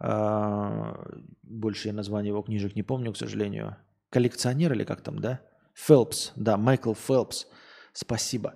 Э, 0.00 0.94
больше 1.42 1.88
я 1.88 1.94
название 1.94 2.30
его 2.30 2.42
книжек 2.42 2.76
не 2.76 2.82
помню, 2.82 3.12
к 3.12 3.16
сожалению. 3.16 3.76
Коллекционер 4.10 4.74
или 4.74 4.84
как 4.84 5.00
там, 5.00 5.20
да? 5.20 5.40
Фелпс, 5.74 6.32
да, 6.36 6.56
Майкл 6.58 6.92
Фелпс, 6.92 7.46
спасибо. 7.92 8.54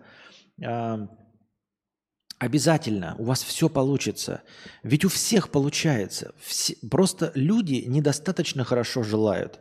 Обязательно, 2.38 3.14
у 3.18 3.24
вас 3.24 3.42
все 3.42 3.68
получится. 3.68 4.42
Ведь 4.83 5.05
у 5.05 5.09
всех 5.09 5.50
получается. 5.50 6.35
Все, 6.38 6.77
просто 6.90 7.33
люди 7.35 7.85
недостаточно 7.87 8.64
хорошо 8.64 9.03
желают. 9.03 9.61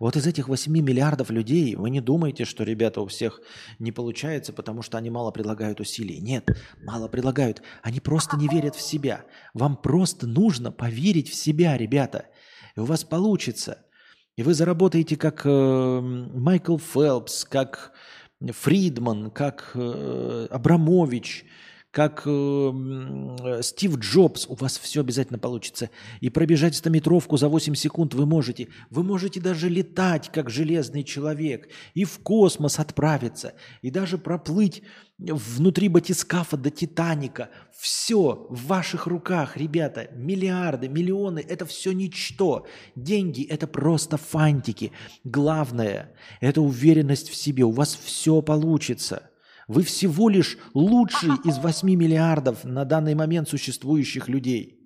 Вот 0.00 0.16
из 0.16 0.26
этих 0.26 0.48
8 0.48 0.72
миллиардов 0.72 1.30
людей 1.30 1.76
вы 1.76 1.90
не 1.90 2.00
думаете, 2.00 2.44
что, 2.44 2.64
ребята, 2.64 3.00
у 3.00 3.06
всех 3.06 3.40
не 3.78 3.92
получается, 3.92 4.52
потому 4.52 4.82
что 4.82 4.98
они 4.98 5.10
мало 5.10 5.30
предлагают 5.30 5.80
усилий. 5.80 6.20
Нет, 6.20 6.48
мало 6.82 7.08
предлагают. 7.08 7.62
Они 7.82 8.00
просто 8.00 8.36
не 8.36 8.48
верят 8.48 8.74
в 8.74 8.80
себя. 8.80 9.24
Вам 9.52 9.76
просто 9.76 10.26
нужно 10.26 10.72
поверить 10.72 11.28
в 11.28 11.34
себя, 11.34 11.76
ребята. 11.76 12.26
И 12.76 12.80
у 12.80 12.84
вас 12.84 13.04
получится. 13.04 13.84
И 14.36 14.42
вы 14.42 14.54
заработаете 14.54 15.16
как 15.16 15.42
э, 15.44 16.00
Майкл 16.00 16.76
Фелпс, 16.76 17.44
как 17.44 17.92
Фридман, 18.40 19.30
как 19.30 19.70
э, 19.74 20.48
Абрамович, 20.50 21.44
как 21.94 22.24
э, 22.26 23.60
Стив 23.62 23.98
Джобс, 23.98 24.46
у 24.48 24.54
вас 24.56 24.78
все 24.78 25.00
обязательно 25.00 25.38
получится. 25.38 25.90
И 26.20 26.28
пробежать 26.28 26.74
стометровку 26.74 27.36
за 27.36 27.48
8 27.48 27.76
секунд 27.76 28.14
вы 28.14 28.26
можете. 28.26 28.66
Вы 28.90 29.04
можете 29.04 29.40
даже 29.40 29.68
летать, 29.68 30.28
как 30.32 30.50
железный 30.50 31.04
человек, 31.04 31.68
и 31.94 32.04
в 32.04 32.18
космос 32.18 32.80
отправиться, 32.80 33.54
и 33.80 33.92
даже 33.92 34.18
проплыть 34.18 34.82
внутри 35.18 35.88
батискафа 35.88 36.56
до 36.56 36.72
Титаника. 36.72 37.50
Все 37.72 38.44
в 38.50 38.66
ваших 38.66 39.06
руках, 39.06 39.56
ребята. 39.56 40.08
Миллиарды, 40.16 40.88
миллионы– 40.88 41.44
это 41.48 41.64
все 41.64 41.92
ничто. 41.92 42.66
Деньги– 42.96 43.44
это 43.48 43.68
просто 43.68 44.16
фантики. 44.16 44.90
Главное– 45.22 46.12
это 46.40 46.60
уверенность 46.60 47.28
в 47.28 47.36
себе. 47.36 47.62
У 47.62 47.70
вас 47.70 47.94
все 47.94 48.42
получится. 48.42 49.30
Вы 49.66 49.82
всего 49.82 50.28
лишь 50.28 50.58
лучший 50.74 51.30
из 51.44 51.58
8 51.58 51.88
миллиардов 51.88 52.64
на 52.64 52.84
данный 52.84 53.14
момент 53.14 53.48
существующих 53.48 54.28
людей. 54.28 54.80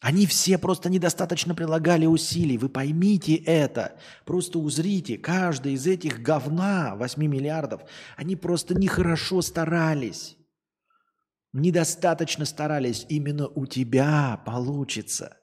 Они 0.00 0.26
все 0.26 0.58
просто 0.58 0.90
недостаточно 0.90 1.54
прилагали 1.54 2.06
усилий. 2.06 2.58
Вы 2.58 2.68
поймите 2.68 3.34
это. 3.34 3.98
Просто 4.24 4.58
узрите, 4.58 5.16
каждый 5.16 5.72
из 5.72 5.86
этих 5.86 6.20
говна 6.20 6.94
8 6.96 7.24
миллиардов, 7.26 7.82
они 8.16 8.36
просто 8.36 8.74
нехорошо 8.74 9.40
старались. 9.42 10.36
Недостаточно 11.52 12.44
старались. 12.44 13.06
Именно 13.08 13.48
у 13.48 13.66
тебя 13.66 14.42
получится. 14.44 15.38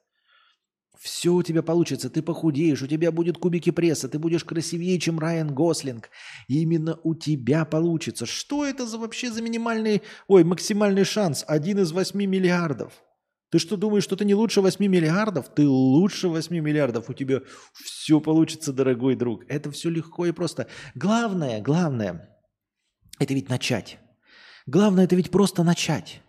Все 1.04 1.34
у 1.34 1.42
тебя 1.42 1.62
получится, 1.62 2.08
ты 2.08 2.22
похудеешь, 2.22 2.80
у 2.80 2.86
тебя 2.86 3.12
будет 3.12 3.36
кубики 3.36 3.68
пресса, 3.68 4.08
ты 4.08 4.18
будешь 4.18 4.42
красивее, 4.42 4.98
чем 4.98 5.18
Райан 5.18 5.54
Гослинг. 5.54 6.08
И 6.48 6.62
именно 6.62 6.98
у 7.04 7.14
тебя 7.14 7.66
получится. 7.66 8.24
Что 8.24 8.64
это 8.64 8.86
за 8.86 8.96
вообще 8.96 9.30
за 9.30 9.42
минимальный, 9.42 10.00
ой, 10.28 10.44
максимальный 10.44 11.04
шанс? 11.04 11.44
Один 11.46 11.78
из 11.80 11.92
восьми 11.92 12.26
миллиардов. 12.26 12.94
Ты 13.50 13.58
что 13.58 13.76
думаешь, 13.76 14.02
что 14.02 14.16
ты 14.16 14.24
не 14.24 14.34
лучше 14.34 14.62
8 14.62 14.84
миллиардов? 14.84 15.54
Ты 15.54 15.68
лучше 15.68 16.28
8 16.28 16.58
миллиардов. 16.58 17.10
У 17.10 17.12
тебя 17.12 17.42
все 17.74 18.18
получится, 18.18 18.72
дорогой 18.72 19.14
друг. 19.14 19.44
Это 19.48 19.70
все 19.70 19.90
легко 19.90 20.24
и 20.24 20.32
просто. 20.32 20.68
Главное, 20.94 21.60
главное, 21.60 22.30
это 23.20 23.34
ведь 23.34 23.50
начать. 23.50 23.98
Главное, 24.66 25.04
это 25.04 25.14
ведь 25.14 25.30
просто 25.30 25.62
начать. 25.62 26.23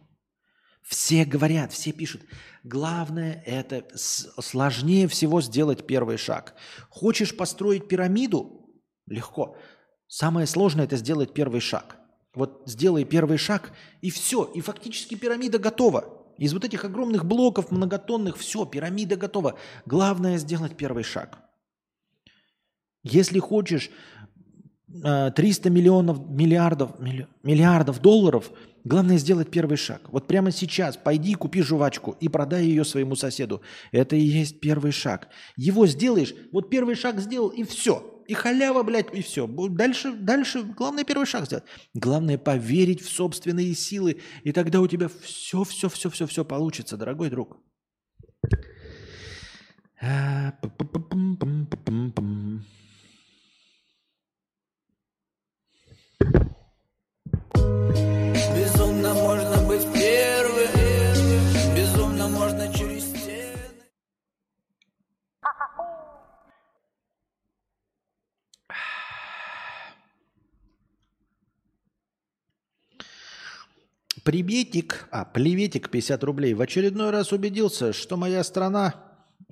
Все 0.85 1.25
говорят, 1.25 1.73
все 1.73 1.91
пишут. 1.91 2.21
Главное, 2.63 3.41
это 3.45 3.85
сложнее 3.95 5.07
всего 5.07 5.41
сделать 5.41 5.87
первый 5.87 6.17
шаг. 6.17 6.53
Хочешь 6.89 7.35
построить 7.35 7.87
пирамиду? 7.87 8.69
Легко. 9.07 9.57
Самое 10.07 10.45
сложное– 10.45 10.85
это 10.85 10.97
сделать 10.97 11.33
первый 11.33 11.59
шаг. 11.59 11.97
Вот 12.35 12.61
сделай 12.67 13.03
первый 13.03 13.37
шаг, 13.37 13.71
и 14.01 14.11
все. 14.11 14.43
И 14.43 14.61
фактически 14.61 15.15
пирамида 15.15 15.57
готова. 15.57 16.33
Из 16.37 16.53
вот 16.53 16.65
этих 16.65 16.85
огромных 16.85 17.25
блоков 17.25 17.71
многотонных 17.71 18.37
все, 18.37 18.65
пирамида 18.65 19.15
готова. 19.15 19.57
Главное 19.85 20.37
сделать 20.37 20.77
первый 20.77 21.03
шаг. 21.03 21.39
Если 23.01 23.39
хочешь 23.39 23.89
300 25.01 25.69
э, 25.69 25.71
миллионов, 25.71 26.19
миллиардов, 26.29 26.91
миллиардов 27.43 28.01
долларов, 28.01 28.51
главное 28.83 29.17
сделать 29.17 29.49
первый 29.51 29.77
шаг. 29.77 30.01
Вот 30.11 30.27
прямо 30.27 30.51
сейчас 30.51 30.97
пойди 30.97 31.33
купи 31.33 31.61
жвачку 31.61 32.15
и 32.19 32.27
продай 32.29 32.65
ее 32.65 32.85
своему 32.85 33.15
соседу. 33.15 33.61
Это 33.91 34.15
и 34.15 34.21
есть 34.21 34.59
первый 34.59 34.91
шаг. 34.91 35.29
Его 35.57 35.87
сделаешь, 35.87 36.33
вот 36.51 36.69
первый 36.69 36.95
шаг 36.95 37.19
сделал 37.19 37.49
и 37.49 37.63
все 37.63 38.11
и 38.27 38.33
халява, 38.33 38.83
блядь, 38.83 39.13
и 39.13 39.21
все. 39.21 39.47
Дальше, 39.47 40.13
дальше, 40.13 40.63
главное 40.63 41.03
первый 41.03 41.25
шаг 41.25 41.45
сделать. 41.45 41.65
Главное 41.93 42.37
поверить 42.37 43.01
в 43.01 43.09
собственные 43.09 43.75
силы, 43.75 44.21
и 44.43 44.51
тогда 44.51 44.81
у 44.81 44.87
тебя 44.87 45.09
все, 45.21 45.63
все, 45.63 45.89
все, 45.89 46.09
все, 46.09 46.25
все 46.25 46.43
получится, 46.43 46.97
дорогой 46.97 47.29
друг. 47.29 47.57
Безумно 58.55 59.13
можно 59.13 59.67
быть 59.67 59.85
первым, 59.93 60.69
безумно 61.75 62.27
можно 62.27 62.73
через 62.73 63.05
Приветик, 74.25 75.07
а, 75.11 75.23
плеветик 75.23 75.91
50 75.91 76.23
рублей. 76.23 76.55
В 76.55 76.61
очередной 76.61 77.11
раз 77.11 77.31
убедился, 77.31 77.93
что 77.93 78.17
моя 78.17 78.43
страна, 78.43 78.95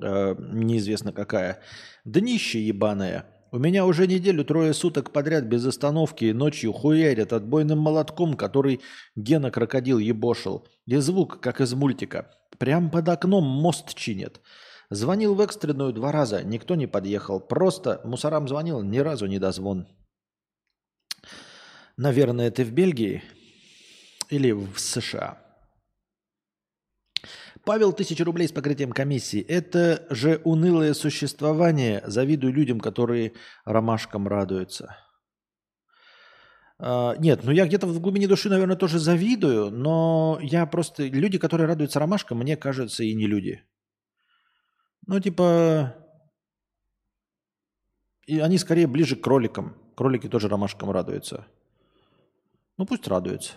э, 0.02 0.36
неизвестно 0.40 1.14
какая, 1.14 1.62
днище 2.06 2.60
ебаная. 2.60 3.33
У 3.54 3.60
меня 3.60 3.86
уже 3.86 4.08
неделю 4.08 4.44
трое 4.44 4.74
суток 4.74 5.12
подряд 5.12 5.44
без 5.44 5.64
остановки 5.64 6.26
и 6.26 6.34
ночью 6.34 6.74
хуярят 6.74 7.34
отбойным 7.34 7.78
молотком, 7.78 8.34
который 8.34 8.82
Гена 9.16 9.52
крокодил 9.52 10.00
ебошил. 10.00 10.68
И 10.88 10.96
звук, 10.96 11.40
как 11.40 11.62
из 11.62 11.72
мультика. 11.76 12.32
Прям 12.58 12.90
под 12.90 13.08
окном 13.10 13.44
мост 13.44 13.94
чинят. 13.94 14.42
Звонил 14.90 15.36
в 15.36 15.42
экстренную 15.42 15.94
два 15.94 16.12
раза, 16.12 16.42
никто 16.42 16.74
не 16.74 16.88
подъехал. 16.88 17.40
Просто 17.40 18.02
мусорам 18.04 18.48
звонил, 18.48 18.82
ни 18.82 18.98
разу 18.98 19.28
не 19.28 19.38
дозвон. 19.38 19.88
Наверное, 21.96 22.50
ты 22.50 22.66
в 22.66 22.72
Бельгии? 22.72 23.22
или 24.34 24.52
в 24.52 24.80
США. 24.80 25.43
Павел, 27.66 27.94
тысяча 27.94 28.26
рублей 28.26 28.48
с 28.48 28.52
покрытием 28.52 28.92
комиссии. 28.92 29.42
Это 29.42 30.06
же 30.10 30.42
унылое 30.44 30.94
существование. 30.94 32.04
Завидую 32.06 32.54
людям, 32.54 32.80
которые 32.80 33.34
ромашкам 33.66 34.28
радуются. 34.28 34.98
Uh, 36.80 37.16
нет, 37.20 37.44
ну 37.44 37.52
я 37.52 37.66
где-то 37.66 37.88
в 37.88 38.02
глубине 38.02 38.28
души, 38.28 38.50
наверное, 38.50 38.76
тоже 38.76 39.00
завидую, 39.00 39.72
но 39.72 40.38
я 40.42 40.66
просто... 40.66 41.04
Люди, 41.04 41.38
которые 41.38 41.68
радуются 41.68 42.00
ромашкам, 42.00 42.40
мне 42.40 42.58
кажется, 42.58 43.04
и 43.04 43.14
не 43.14 43.28
люди. 43.28 43.64
Ну, 45.08 45.20
типа... 45.20 45.96
И 48.26 48.40
они 48.40 48.58
скорее 48.58 48.88
ближе 48.88 49.16
к 49.16 49.24
кроликам. 49.24 49.78
Кролики 49.96 50.28
тоже 50.28 50.50
ромашкам 50.50 50.92
радуются. 50.92 51.46
Ну, 52.78 52.86
пусть 52.86 53.08
радуются. 53.08 53.54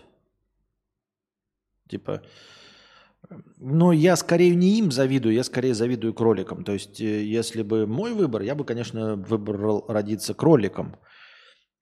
Типа, 1.88 2.22
но 3.58 3.92
я 3.92 4.16
скорее 4.16 4.54
не 4.54 4.78
им 4.78 4.90
завидую, 4.90 5.34
я 5.34 5.44
скорее 5.44 5.74
завидую 5.74 6.14
кроликам. 6.14 6.64
То 6.64 6.72
есть, 6.72 7.00
э, 7.00 7.24
если 7.24 7.62
бы 7.62 7.86
мой 7.86 8.12
выбор, 8.12 8.42
я 8.42 8.54
бы, 8.54 8.64
конечно, 8.64 9.16
выбрал 9.16 9.84
родиться 9.88 10.34
кроликом, 10.34 10.96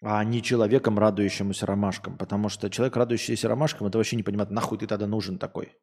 а 0.00 0.22
не 0.24 0.42
человеком, 0.42 0.98
радующемуся 0.98 1.66
ромашкам. 1.66 2.16
Потому 2.16 2.48
что 2.48 2.70
человек, 2.70 2.96
радующийся 2.96 3.48
ромашкам, 3.48 3.86
это 3.86 3.98
вообще 3.98 4.16
не 4.16 4.22
понимает, 4.22 4.50
нахуй 4.50 4.78
ты 4.78 4.86
тогда 4.86 5.06
нужен 5.06 5.38
такой. 5.38 5.76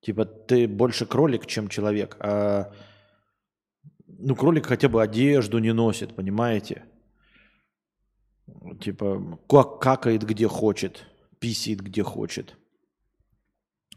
Типа, 0.00 0.24
ты 0.24 0.68
больше 0.68 1.06
кролик, 1.06 1.46
чем 1.46 1.68
человек. 1.68 2.16
А, 2.20 2.72
ну, 4.06 4.36
кролик 4.36 4.66
хотя 4.66 4.88
бы 4.88 5.02
одежду 5.02 5.58
не 5.58 5.72
носит, 5.72 6.14
понимаете? 6.14 6.84
Типа, 8.80 9.40
как 9.48 9.80
какает 9.80 10.24
где 10.24 10.46
хочет, 10.46 11.04
писит 11.40 11.80
где 11.80 12.02
хочет 12.02 12.56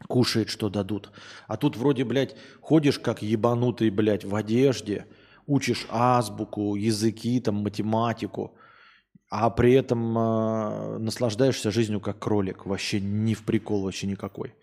кушает, 0.08 0.48
что 0.48 0.68
дадут. 0.68 1.10
А 1.46 1.56
тут 1.56 1.76
вроде, 1.76 2.04
блядь, 2.04 2.36
ходишь 2.60 2.98
как 2.98 3.22
ебанутый, 3.22 3.90
блядь, 3.90 4.24
в 4.24 4.34
одежде, 4.34 5.06
учишь 5.46 5.86
азбуку, 5.90 6.76
языки, 6.76 7.40
там, 7.40 7.56
математику, 7.56 8.56
а 9.28 9.48
при 9.50 9.74
этом 9.74 10.18
э, 10.18 10.98
наслаждаешься 10.98 11.70
жизнью 11.70 12.00
как 12.00 12.18
кролик. 12.18 12.66
Вообще 12.66 13.00
не 13.00 13.34
в 13.34 13.44
прикол, 13.44 13.82
вообще 13.82 14.06
никакой. 14.06 14.54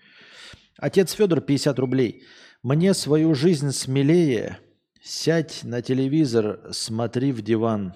Отец 0.77 1.13
Федор, 1.13 1.41
50 1.41 1.79
рублей. 1.79 2.23
Мне 2.63 2.93
свою 2.93 3.33
жизнь 3.33 3.71
смелее. 3.71 4.59
Сядь 5.01 5.63
на 5.63 5.81
телевизор, 5.81 6.59
смотри 6.71 7.31
в 7.31 7.41
диван. 7.41 7.93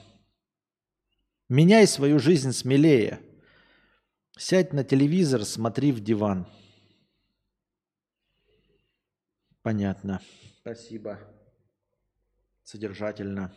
Меняй 1.50 1.86
свою 1.88 2.20
жизнь 2.20 2.54
смелее. 2.54 3.20
Сядь 4.38 4.72
на 4.72 4.86
телевизор, 4.86 5.44
смотри 5.44 5.92
в 5.92 6.00
диван. 6.00 6.48
Понятно. 9.64 10.20
Спасибо. 10.62 11.20
Содержательно. 12.64 13.52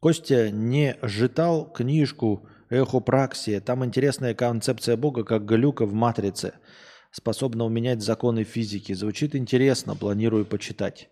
Костя 0.00 0.50
не 0.50 0.96
житал 1.02 1.70
книжку 1.70 2.48
«Эхопраксия». 2.70 3.60
Там 3.60 3.84
интересная 3.84 4.34
концепция 4.34 4.96
Бога, 4.96 5.24
как 5.24 5.44
глюка 5.44 5.86
в 5.86 5.92
«Матрице», 5.92 6.54
способного 7.10 7.68
менять 7.68 8.02
законы 8.02 8.44
физики. 8.44 8.92
Звучит 8.92 9.34
интересно, 9.34 9.94
планирую 9.94 10.44
почитать. 10.44 11.08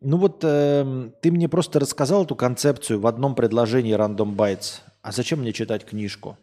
Ну 0.00 0.16
вот 0.16 0.40
э, 0.42 1.10
ты 1.20 1.30
мне 1.30 1.48
просто 1.48 1.78
рассказал 1.78 2.24
эту 2.24 2.34
концепцию 2.34 3.00
в 3.00 3.06
одном 3.06 3.34
предложении 3.34 3.94
Random 3.94 4.34
Bytes. 4.34 4.80
А 5.02 5.12
зачем 5.12 5.40
мне 5.40 5.52
читать 5.52 5.84
книжку? 5.84 6.38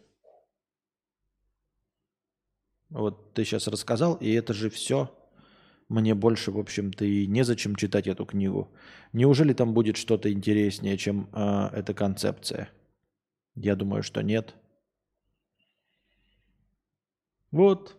Вот 2.90 3.34
ты 3.34 3.44
сейчас 3.44 3.68
рассказал, 3.68 4.14
и 4.16 4.30
это 4.32 4.52
же 4.52 4.68
все. 4.68 5.16
Мне 5.88 6.14
больше, 6.14 6.52
в 6.52 6.58
общем-то, 6.58 7.04
и 7.04 7.26
незачем 7.26 7.74
читать 7.74 8.06
эту 8.06 8.24
книгу. 8.24 8.72
Неужели 9.12 9.52
там 9.52 9.74
будет 9.74 9.96
что-то 9.96 10.32
интереснее, 10.32 10.96
чем 10.96 11.28
э, 11.32 11.70
эта 11.72 11.94
концепция? 11.94 12.68
Я 13.54 13.74
думаю, 13.74 14.02
что 14.02 14.22
нет. 14.22 14.54
Вот. 17.50 17.96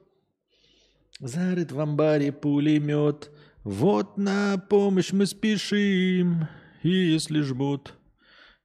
Зарыт 1.20 1.72
в 1.72 1.80
амбаре 1.80 2.32
пулемет. 2.32 3.30
Вот 3.64 4.18
на 4.18 4.58
помощь 4.58 5.12
мы 5.12 5.26
спешим. 5.26 6.48
И 6.84 6.90
если 6.90 7.42
жмут, 7.42 7.94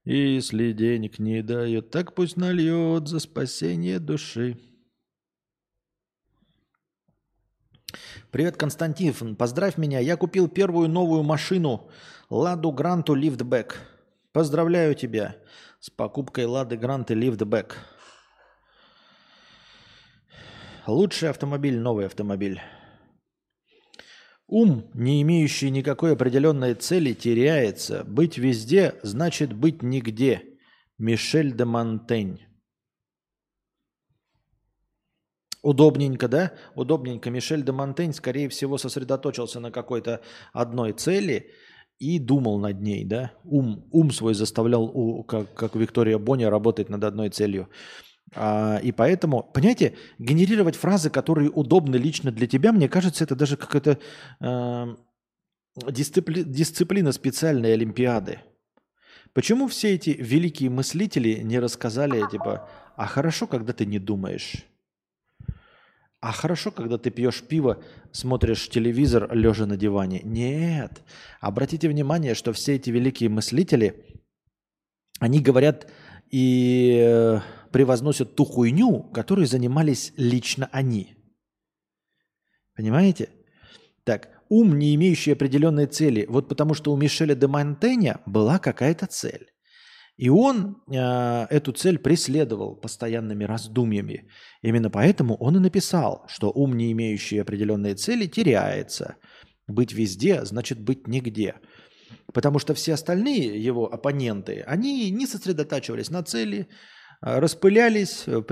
и 0.05 0.35
если 0.35 0.73
денег 0.73 1.19
не 1.19 1.43
дает, 1.43 1.91
так 1.91 2.15
пусть 2.15 2.37
нальет 2.37 3.09
за 3.09 3.19
спасение 3.19 3.99
души. 3.99 4.57
Привет, 8.31 8.57
Константин. 8.57 9.37
Поздравь 9.37 9.77
меня. 9.77 10.01
Я 10.01 10.17
купил 10.17 10.49
первую 10.49 10.89
новую 10.89 11.23
машину 11.23 11.91
Ладу 12.31 12.73
Гранту 12.73 13.15
Лифтбэк. 13.15 13.77
Поздравляю 14.33 14.95
тебя 14.95 15.37
с 15.81 15.91
покупкой 15.91 16.47
Лады 16.47 16.77
Гранты 16.77 17.15
Лифтбэк. 17.15 17.77
Лучший 20.87 21.31
автомобиль, 21.31 21.79
новый 21.79 22.07
автомобиль. 22.07 22.61
Ум, 24.47 24.89
не 24.95 25.23
имеющий 25.23 25.71
никакой 25.71 26.13
определенной 26.13 26.75
цели, 26.75 27.13
теряется. 27.13 28.05
Быть 28.05 28.39
везде 28.39 28.95
значит 29.03 29.53
быть 29.53 29.83
нигде. 29.83 30.43
Мишель 30.99 31.53
де 31.57 31.65
Монтень. 31.65 32.46
Удобненько, 35.67 36.29
да? 36.29 36.53
Удобненько. 36.77 37.29
Мишель 37.29 37.65
де 37.65 37.73
Монтень, 37.73 38.13
скорее 38.13 38.49
всего, 38.49 38.79
сосредоточился 38.79 39.59
на 39.59 39.73
какой-то 39.73 40.21
одной 40.53 40.93
цели 40.93 41.51
и 41.99 42.21
думал 42.21 42.61
над 42.61 42.81
ней, 42.81 43.05
да? 43.05 43.33
Ум, 43.43 43.85
ум 43.91 44.13
свой 44.13 44.35
заставлял, 44.35 45.25
как, 45.25 45.53
как 45.55 45.75
Виктория 45.75 46.19
Бонни, 46.19 46.45
работать 46.45 46.89
над 46.89 47.03
одной 47.03 47.31
целью. 47.31 47.69
А, 48.37 48.79
и 48.81 48.93
поэтому, 48.93 49.43
понимаете, 49.43 49.97
генерировать 50.21 50.77
фразы, 50.77 51.11
которые 51.11 51.51
удобны 51.51 51.97
лично 51.97 52.31
для 52.31 52.47
тебя, 52.47 52.71
мне 52.71 52.89
кажется, 52.89 53.25
это 53.25 53.35
даже 53.35 53.57
какая-то 53.57 53.99
э, 54.41 54.97
дисципли, 55.91 56.45
дисциплина 56.45 57.11
специальной 57.11 57.73
Олимпиады. 57.73 58.39
Почему 59.33 59.67
все 59.67 59.97
эти 59.97 60.11
великие 60.11 60.71
мыслители 60.71 61.41
не 61.43 61.59
рассказали, 61.59 62.23
типа, 62.31 62.69
а 62.97 63.07
хорошо, 63.07 63.49
когда 63.49 63.73
ты 63.73 63.85
не 63.85 63.99
думаешь? 63.99 64.65
А 66.21 66.33
хорошо, 66.33 66.71
когда 66.71 66.99
ты 66.99 67.11
пьешь 67.11 67.43
пиво, 67.43 67.83
смотришь 68.11 68.69
телевизор, 68.69 69.33
лежа 69.35 69.67
на 69.67 69.77
диване. 69.77 70.21
Нет. 70.25 71.03
Обратите 71.41 71.89
внимание, 71.89 72.35
что 72.35 72.53
все 72.53 72.77
эти 72.77 72.91
великие 72.91 73.29
мыслители, 73.29 74.05
они 75.21 75.41
говорят 75.41 75.91
и 76.31 77.01
э, 77.05 77.41
превозносят 77.71 78.35
ту 78.35 78.45
хуйню, 78.45 79.03
которой 79.03 79.47
занимались 79.47 80.13
лично 80.17 80.69
они. 80.73 81.17
Понимаете? 82.75 83.29
Так, 84.05 84.29
ум, 84.49 84.79
не 84.79 84.95
имеющий 84.95 85.33
определенной 85.33 85.87
цели. 85.87 86.27
Вот 86.29 86.49
потому 86.49 86.75
что 86.75 86.93
у 86.93 86.97
Мишеля 86.97 87.35
де 87.35 87.47
Монтеня 87.47 88.21
была 88.27 88.59
какая-то 88.59 89.07
цель. 89.07 89.51
И 90.17 90.31
он 90.31 90.83
э, 90.91 91.47
эту 91.51 91.73
цель 91.73 91.99
преследовал 91.99 92.75
постоянными 92.77 93.45
раздумьями. 93.45 94.29
Именно 94.63 94.89
поэтому 94.89 95.37
он 95.37 95.57
и 95.57 95.61
написал, 95.61 96.25
что 96.29 96.51
ум, 96.51 96.77
не 96.77 96.91
имеющий 96.93 97.39
определенной 97.39 97.95
цели, 97.95 98.27
теряется. 98.27 99.17
Быть 99.67 99.93
везде 99.93 100.45
значит 100.45 100.81
быть 100.81 101.07
нигде. 101.07 101.57
Потому 102.33 102.59
что 102.59 102.73
все 102.75 102.95
остальные 102.95 103.63
его 103.63 103.93
оппоненты, 103.93 104.65
они 104.67 105.11
не 105.11 105.27
сосредотачивались 105.27 106.11
на 106.11 106.23
цели, 106.23 106.69
а, 107.21 107.41
распылялись, 107.41 108.25
э, 108.27 108.43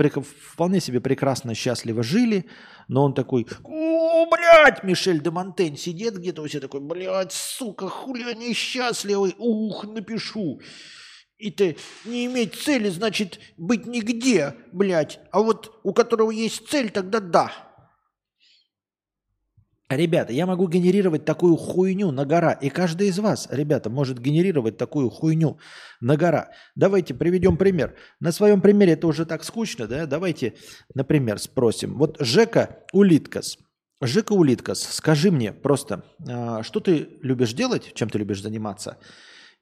вполне 0.51 0.79
себе 0.79 0.99
прекрасно, 0.99 1.55
счастливо 1.55 2.03
жили, 2.03 2.45
но 2.87 3.03
он 3.03 3.13
такой, 3.13 3.47
о, 3.63 4.25
блядь, 4.29 4.83
Мишель 4.83 5.21
де 5.21 5.29
Монтень 5.29 5.77
сидит 5.77 6.17
где-то, 6.17 6.45
все 6.45 6.59
такой, 6.59 6.81
блядь, 6.81 7.31
сука, 7.31 7.87
хули 7.87 8.23
они 8.23 8.53
счастливы, 8.53 9.33
ух, 9.37 9.85
напишу. 9.85 10.59
Ты 11.37 11.77
не 12.05 12.25
иметь 12.25 12.55
цели, 12.55 12.89
значит, 12.89 13.39
быть 13.57 13.85
нигде, 13.85 14.55
блядь. 14.71 15.19
А 15.31 15.41
вот 15.41 15.79
у 15.83 15.93
которого 15.93 16.31
есть 16.31 16.67
цель, 16.69 16.89
тогда 16.89 17.19
да. 17.19 17.51
Ребята, 19.89 20.33
я 20.33 20.47
могу 20.47 20.67
генерировать 20.67 21.25
такую 21.25 21.57
хуйню 21.57 22.09
на 22.11 22.25
гора. 22.25 22.53
И 22.53 22.69
каждый 22.69 23.09
из 23.09 23.19
вас, 23.19 23.47
ребята, 23.51 23.91
может 23.91 24.19
генерировать 24.19 24.77
такую 24.77 25.11
хуйню 25.11 25.59
на 26.01 26.17
гора. 26.17 26.49
Давайте 26.73 27.13
приведем 27.13 27.55
пример. 27.55 27.95
На 28.19 28.31
своем 28.31 28.61
примере 28.61 28.93
это 28.93 29.05
уже 29.05 29.25
так 29.25 29.43
скучно, 29.43 29.87
да? 29.87 30.07
Давайте, 30.07 30.55
например, 30.95 31.37
спросим. 31.37 31.99
Вот 31.99 32.17
Жека 32.19 32.83
Улиткас. 32.93 33.59
Жека 34.01 34.33
Улиткас, 34.33 34.81
скажи 34.81 35.29
мне 35.31 35.53
просто, 35.53 36.03
а, 36.27 36.63
что 36.63 36.79
ты 36.79 37.07
любишь 37.21 37.53
делать, 37.53 37.93
чем 37.93 38.09
ты 38.09 38.17
любишь 38.17 38.41
заниматься? 38.41 38.97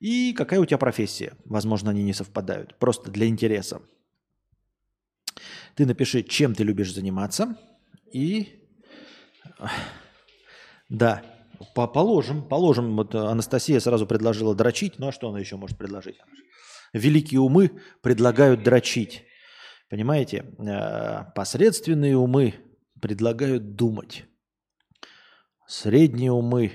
И 0.04 0.34
какая 0.34 0.60
у 0.60 0.66
тебя 0.66 0.78
профессия? 0.78 1.32
Возможно, 1.46 1.92
они 1.92 2.04
не 2.04 2.12
совпадают. 2.12 2.78
Просто 2.78 3.10
для 3.10 3.26
интереса. 3.26 3.82
Ты 5.76 5.86
напиши, 5.86 6.24
чем 6.24 6.54
ты 6.54 6.66
любишь 6.66 6.94
заниматься. 6.94 7.58
И 8.12 8.68
да, 10.90 11.24
по 11.74 11.88
положим, 11.88 12.44
положим. 12.46 12.98
Вот 12.98 13.16
Анастасия 13.16 13.80
сразу 13.80 14.06
предложила 14.06 14.54
дрочить. 14.54 15.00
Ну 15.00 15.08
а 15.08 15.14
что 15.14 15.30
она 15.30 15.40
еще 15.40 15.56
может 15.56 15.78
предложить? 15.78 16.18
Великие 16.92 17.40
умы 17.40 17.72
предлагают 18.02 18.62
дрочить. 18.62 19.24
Понимаете? 19.90 20.54
Э, 20.60 21.32
посредственные 21.34 22.18
умы 22.18 22.56
предлагают 23.02 23.78
думать. 23.78 24.26
Средние 25.66 26.34
умы 26.34 26.74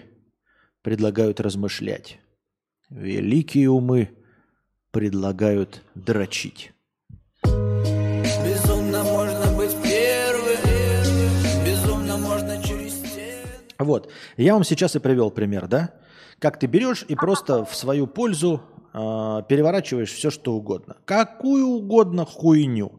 предлагают 0.81 1.41
размышлять. 1.41 2.21
Великие 2.91 3.69
умы 3.69 4.17
предлагают 4.93 5.83
дрочить. 5.95 6.73
Безумно 7.45 9.05
можно 9.05 9.53
быть 9.59 9.77
первым, 9.83 10.57
безумно 11.67 12.17
можно 12.17 12.63
через 12.63 13.03
Вот, 13.79 14.11
я 14.39 14.55
вам 14.55 14.65
сейчас 14.65 14.97
и 14.97 15.01
привел 15.01 15.31
пример, 15.31 15.69
да? 15.69 15.95
Как 16.39 16.59
ты 16.59 16.67
берешь 16.67 17.05
и 17.09 17.15
просто 17.15 17.67
в 17.67 17.77
свою 17.77 18.07
пользу 18.07 18.63
э, 18.95 18.99
переворачиваешь 19.49 20.13
все, 20.13 20.31
что 20.31 20.55
угодно. 20.55 20.97
Какую 21.05 21.67
угодно 21.67 22.25
хуйню. 22.25 22.93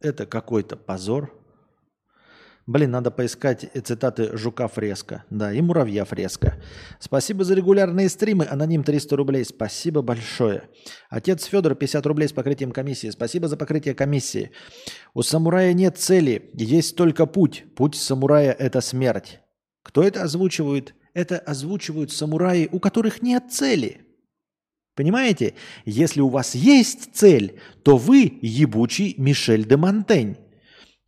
Это 0.00 0.26
какой-то 0.26 0.76
позор, 0.76 1.32
Блин, 2.66 2.90
надо 2.90 3.12
поискать 3.12 3.70
цитаты 3.84 4.36
Жука 4.36 4.66
Фреска. 4.66 5.24
Да, 5.30 5.52
и 5.52 5.60
Муравья 5.60 6.04
Фреска. 6.04 6.60
Спасибо 6.98 7.44
за 7.44 7.54
регулярные 7.54 8.08
стримы. 8.08 8.44
Аноним 8.50 8.82
300 8.82 9.14
рублей. 9.16 9.44
Спасибо 9.44 10.02
большое. 10.02 10.64
Отец 11.08 11.44
Федор 11.44 11.76
50 11.76 12.04
рублей 12.06 12.26
с 12.26 12.32
покрытием 12.32 12.72
комиссии. 12.72 13.10
Спасибо 13.10 13.46
за 13.46 13.56
покрытие 13.56 13.94
комиссии. 13.94 14.50
У 15.14 15.22
самурая 15.22 15.74
нет 15.74 15.96
цели, 15.96 16.50
есть 16.54 16.96
только 16.96 17.26
путь. 17.26 17.64
Путь 17.76 17.94
самурая– 17.94 18.50
это 18.58 18.80
смерть. 18.80 19.38
Кто 19.84 20.02
это 20.02 20.22
озвучивает? 20.22 20.96
Это 21.14 21.38
озвучивают 21.38 22.10
самураи, 22.10 22.68
у 22.72 22.80
которых 22.80 23.22
нет 23.22 23.44
цели. 23.52 24.00
Понимаете? 24.96 25.54
Если 25.84 26.20
у 26.20 26.28
вас 26.28 26.56
есть 26.56 27.14
цель, 27.14 27.60
то 27.84 27.96
вы 27.96 28.40
ебучий 28.42 29.14
Мишель 29.18 29.68
де 29.68 29.76
Монтень. 29.76 30.36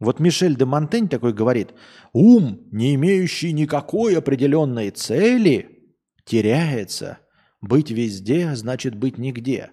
Вот 0.00 0.20
Мишель 0.20 0.56
де 0.56 0.64
Монтень 0.64 1.08
такой 1.08 1.32
говорит, 1.32 1.74
ум, 2.12 2.60
не 2.70 2.94
имеющий 2.94 3.52
никакой 3.52 4.16
определенной 4.16 4.90
цели, 4.90 5.92
теряется. 6.24 7.18
Быть 7.60 7.90
везде 7.90 8.54
значит 8.54 8.94
быть 8.94 9.18
нигде. 9.18 9.70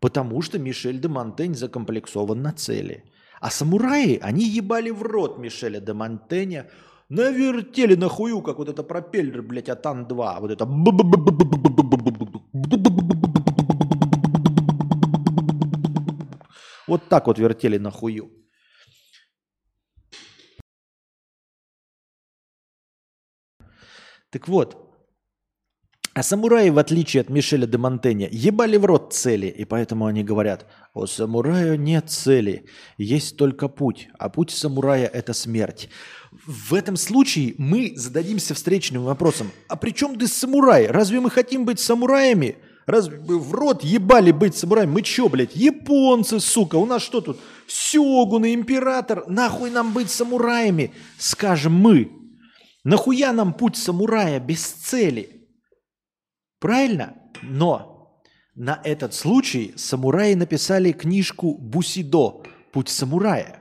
Потому 0.00 0.42
что 0.42 0.58
Мишель 0.58 1.00
де 1.00 1.08
Монтень 1.08 1.54
закомплексован 1.54 2.42
на 2.42 2.52
цели. 2.52 3.04
А 3.40 3.50
самураи, 3.50 4.18
они 4.20 4.44
ебали 4.44 4.90
в 4.90 5.02
рот 5.02 5.38
Мишеля 5.38 5.78
де 5.80 5.92
Монтеня, 5.92 6.68
навертели 7.08 7.94
на 7.94 8.08
хую, 8.08 8.42
как 8.42 8.58
вот 8.58 8.68
это 8.68 8.82
пропеллер, 8.82 9.42
блядь, 9.42 9.68
от 9.68 9.86
Ан-2. 9.86 10.40
Вот 10.40 10.50
это... 10.50 10.66
Вот 16.88 17.08
так 17.08 17.26
вот 17.26 17.38
вертели 17.38 17.78
на 17.78 17.90
хую. 17.92 18.30
Так 24.30 24.46
вот, 24.48 24.88
а 26.18 26.22
самураи, 26.22 26.70
в 26.70 26.78
отличие 26.78 27.20
от 27.20 27.30
Мишеля 27.30 27.66
де 27.66 27.78
Монтеня, 27.78 28.28
ебали 28.30 28.76
в 28.76 28.84
рот 28.84 29.12
цели, 29.12 29.46
и 29.46 29.64
поэтому 29.64 30.06
они 30.06 30.24
говорят, 30.24 30.66
у 30.92 31.06
самурая 31.06 31.76
нет 31.76 32.10
цели, 32.10 32.66
есть 32.96 33.36
только 33.36 33.68
путь, 33.68 34.08
а 34.18 34.28
путь 34.28 34.50
самурая– 34.50 35.06
это 35.14 35.32
смерть. 35.32 35.88
В 36.44 36.74
этом 36.74 36.96
случае 36.96 37.54
мы 37.56 37.92
зададимся 37.94 38.54
встречным 38.54 39.04
вопросом, 39.04 39.50
а 39.68 39.76
при 39.76 39.92
чем 39.92 40.18
ты 40.18 40.26
самурай? 40.26 40.88
Разве 40.88 41.20
мы 41.20 41.30
хотим 41.30 41.64
быть 41.64 41.78
самураями? 41.78 42.56
Разве 42.84 43.20
мы 43.20 43.38
в 43.38 43.54
рот 43.54 43.84
ебали 43.84 44.32
быть 44.32 44.56
самураем? 44.56 44.90
Мы 44.90 45.02
чё, 45.02 45.28
блядь, 45.28 45.54
японцы, 45.54 46.40
сука, 46.40 46.76
у 46.76 46.86
нас 46.86 47.00
что 47.02 47.20
тут? 47.20 47.38
Сёгун 47.68 48.44
и 48.44 48.54
император, 48.54 49.24
нахуй 49.28 49.70
нам 49.70 49.92
быть 49.92 50.10
самураями? 50.10 50.92
Скажем 51.16 51.74
мы, 51.74 52.10
Нахуя 52.88 53.34
нам 53.34 53.52
путь 53.52 53.76
самурая 53.76 54.40
без 54.40 54.64
цели? 54.64 55.46
Правильно? 56.58 57.18
Но 57.42 58.22
на 58.54 58.80
этот 58.82 59.12
случай 59.12 59.74
самураи 59.76 60.32
написали 60.32 60.92
книжку 60.92 61.52
Бусидо 61.58 62.42
«Путь 62.72 62.88
самурая». 62.88 63.60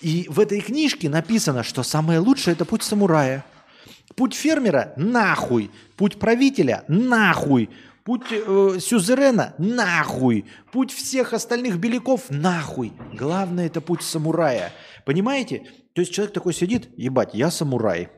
И 0.00 0.26
в 0.28 0.40
этой 0.40 0.60
книжке 0.60 1.08
написано, 1.08 1.62
что 1.62 1.84
самое 1.84 2.18
лучшее– 2.18 2.54
это 2.54 2.64
путь 2.64 2.82
самурая. 2.82 3.44
Путь 4.16 4.34
фермера– 4.34 4.94
нахуй. 4.96 5.70
Путь 5.96 6.18
правителя– 6.18 6.84
нахуй. 6.88 7.70
Путь 8.02 8.26
э, 8.32 8.78
сюзерена– 8.80 9.54
нахуй. 9.58 10.44
Путь 10.72 10.90
всех 10.90 11.34
остальных 11.34 11.78
беляков– 11.78 12.22
нахуй. 12.30 12.92
Главное– 13.12 13.66
это 13.68 13.80
путь 13.80 14.02
самурая. 14.02 14.72
Понимаете? 15.04 15.68
То 15.98 16.02
есть 16.02 16.12
человек 16.12 16.32
такой 16.32 16.54
сидит, 16.54 16.90
ебать, 16.96 17.34
я 17.34 17.50
самурай. 17.50 18.08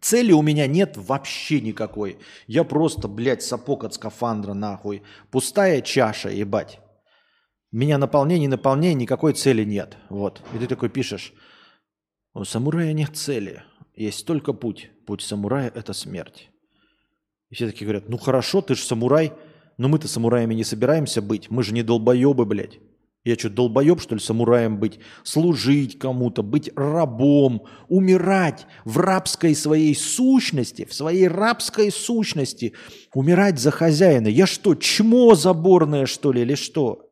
Цели 0.00 0.32
у 0.32 0.40
меня 0.40 0.66
нет 0.66 0.96
вообще 0.96 1.60
никакой. 1.60 2.16
Я 2.46 2.64
просто, 2.64 3.06
блядь, 3.06 3.42
сапог 3.42 3.84
от 3.84 3.92
скафандра 3.92 4.54
нахуй. 4.54 5.02
Пустая 5.30 5.82
чаша, 5.82 6.30
ебать. 6.30 6.80
Меня 7.70 7.98
наполнение, 7.98 8.46
не 8.46 8.48
наполнение, 8.48 8.94
никакой 8.94 9.34
цели 9.34 9.62
нет. 9.62 9.98
Вот. 10.08 10.40
И 10.54 10.58
ты 10.58 10.66
такой 10.66 10.88
пишешь, 10.88 11.34
у 12.32 12.44
самурая 12.44 12.94
нет 12.94 13.14
цели, 13.14 13.62
есть 13.94 14.24
только 14.24 14.54
путь. 14.54 14.90
Путь 15.06 15.20
самурая– 15.20 15.70
это 15.74 15.92
смерть. 15.92 16.48
И 17.50 17.56
все 17.56 17.66
такие 17.66 17.84
говорят, 17.84 18.08
ну 18.08 18.16
хорошо, 18.16 18.62
ты 18.62 18.74
же 18.74 18.84
самурай, 18.84 19.34
но 19.76 19.88
мы-то 19.88 20.08
самураями 20.08 20.54
не 20.54 20.64
собираемся 20.64 21.20
быть, 21.20 21.50
мы 21.50 21.62
же 21.62 21.74
не 21.74 21.82
долбоебы, 21.82 22.46
блядь. 22.46 22.80
Я 23.28 23.36
что, 23.36 23.50
долбоеб, 23.50 24.00
что 24.00 24.14
ли, 24.14 24.22
самураем 24.22 24.78
быть? 24.78 25.00
Служить 25.22 25.98
кому-то, 25.98 26.42
быть 26.42 26.70
рабом, 26.74 27.64
умирать 27.88 28.66
в 28.86 28.96
рабской 28.96 29.54
своей 29.54 29.94
сущности, 29.94 30.86
в 30.86 30.94
своей 30.94 31.28
рабской 31.28 31.92
сущности, 31.92 32.72
умирать 33.12 33.58
за 33.58 33.70
хозяина. 33.70 34.28
Я 34.28 34.46
что, 34.46 34.74
чмо 34.74 35.34
заборное, 35.34 36.06
что 36.06 36.32
ли, 36.32 36.40
или 36.40 36.54
что? 36.54 37.10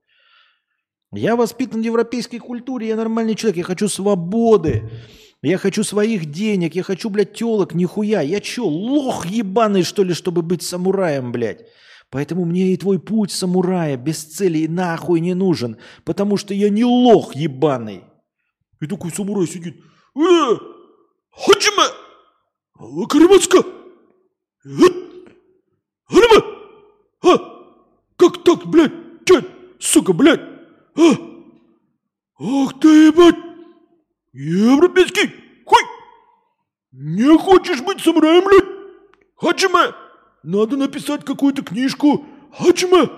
Я 1.13 1.37
воспитан 1.37 1.83
в 1.83 1.85
европейской 1.85 2.39
культуре, 2.39 2.89
я 2.89 2.97
нормальный 2.97 3.35
человек, 3.35 3.59
я 3.59 3.65
хочу 3.65 3.87
свободы, 3.87 4.89
я 5.43 5.59
хочу 5.59 5.85
своих 5.85 6.31
денег, 6.31 6.75
я 6.75 6.83
хочу, 6.83 7.11
блядь, 7.11 7.35
телок, 7.35 7.75
нихуя. 7.75 8.23
Я 8.23 8.43
что, 8.43 8.67
лох 8.67 9.27
ебаный, 9.27 9.83
что 9.83 10.03
ли, 10.03 10.15
чтобы 10.15 10.41
быть 10.41 10.63
самураем, 10.63 11.31
блядь? 11.31 11.67
Поэтому 12.11 12.45
мне 12.45 12.73
и 12.73 12.77
твой 12.77 12.99
путь 13.01 13.33
самурая 13.33 13.97
без 13.97 14.23
цели 14.23 14.67
нахуй 14.67 15.21
не 15.21 15.35
нужен, 15.35 15.77
потому 16.05 16.37
что 16.37 16.55
я 16.55 16.71
не 16.71 16.85
лох 16.85 17.35
ебаный. 17.35 18.05
И 18.81 18.87
такой 18.87 19.11
самурай 19.11 19.47
сидит. 19.47 19.77
Э, 20.17 20.57
Хаджима! 21.33 21.85
Лакаримацка! 22.79 23.63
Харима! 26.05 26.45
А? 27.23 27.39
Как 28.17 28.45
так, 28.45 28.67
блядь? 28.67 28.93
Че? 29.25 29.45
Сука, 29.81 30.13
блядь! 30.13 30.41
А? 30.95 31.13
Ах 32.39 32.81
ты, 32.81 32.89
ебать! 33.09 33.37
Европейский! 34.33 35.31
Хуй! 35.65 35.83
Не 36.93 37.37
хочешь 37.37 37.83
быть 37.83 38.01
самураем, 38.01 38.45
блядь? 38.45 38.65
Хаджима! 39.37 40.06
Надо 40.47 40.77
написать 40.77 41.25
какую-то 41.25 41.65
книжку, 41.65 42.25
Хаджима, 42.53 43.11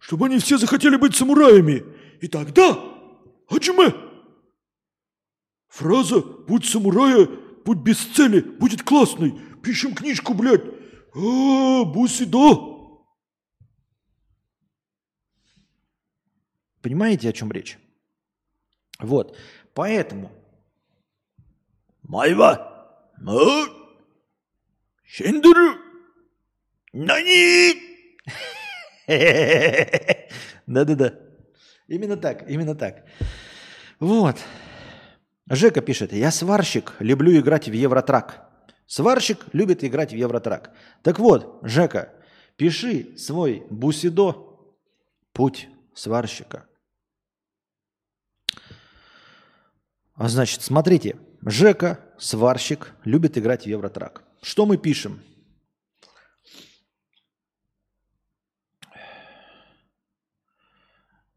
чтобы 0.00 0.26
они 0.26 0.40
все 0.40 0.58
захотели 0.58 0.96
быть 0.96 1.14
самураями. 1.14 1.84
И 2.20 2.26
тогда, 2.26 2.76
Хаджима, 3.48 3.94
фраза 5.68 6.20
«Путь 6.20 6.64
самурая, 6.64 7.26
путь 7.26 7.78
без 7.78 7.98
цели» 7.98 8.40
будет 8.40 8.82
классной. 8.82 9.38
Пишем 9.62 9.94
книжку, 9.94 10.34
блядь. 10.34 10.64
А, 11.14 11.84
бусидо. 11.84 12.98
Понимаете, 16.82 17.28
о 17.28 17.32
чем 17.32 17.52
речь? 17.52 17.78
Вот. 18.98 19.38
Поэтому 19.74 20.32
Майва, 22.02 23.12
ну, 23.20 23.68
Шендеру, 26.94 27.06
Нани! 27.06 27.74
Да-да-да. 30.66 31.14
Именно 31.88 32.16
так, 32.16 32.48
именно 32.48 32.74
так. 32.74 33.04
Вот. 34.00 34.36
Жека 35.50 35.82
пишет, 35.82 36.12
я 36.12 36.30
сварщик, 36.30 36.94
люблю 37.00 37.38
играть 37.38 37.68
в 37.68 37.72
Евротрак. 37.72 38.48
Сварщик 38.86 39.38
любит 39.52 39.84
играть 39.84 40.12
в 40.12 40.16
Евротрак. 40.16 40.72
Так 41.02 41.18
вот, 41.18 41.58
Жека, 41.62 42.14
пиши 42.56 43.16
свой 43.18 43.66
бусидо 43.70 44.58
«Путь 45.32 45.68
сварщика». 45.94 46.66
А 50.14 50.28
значит, 50.28 50.62
смотрите, 50.62 51.16
Жека, 51.42 51.98
сварщик, 52.18 52.94
любит 53.04 53.36
играть 53.36 53.64
в 53.64 53.66
Евротрак. 53.66 54.22
Что 54.42 54.64
мы 54.64 54.78
пишем? 54.78 55.20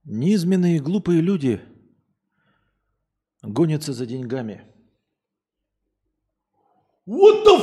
Низменные 0.09 0.79
глупые 0.79 1.19
люди 1.19 1.61
гонятся 3.41 3.91
за 3.91 4.05
деньгами. 4.05 4.65
What 7.05 7.43
the 7.43 7.57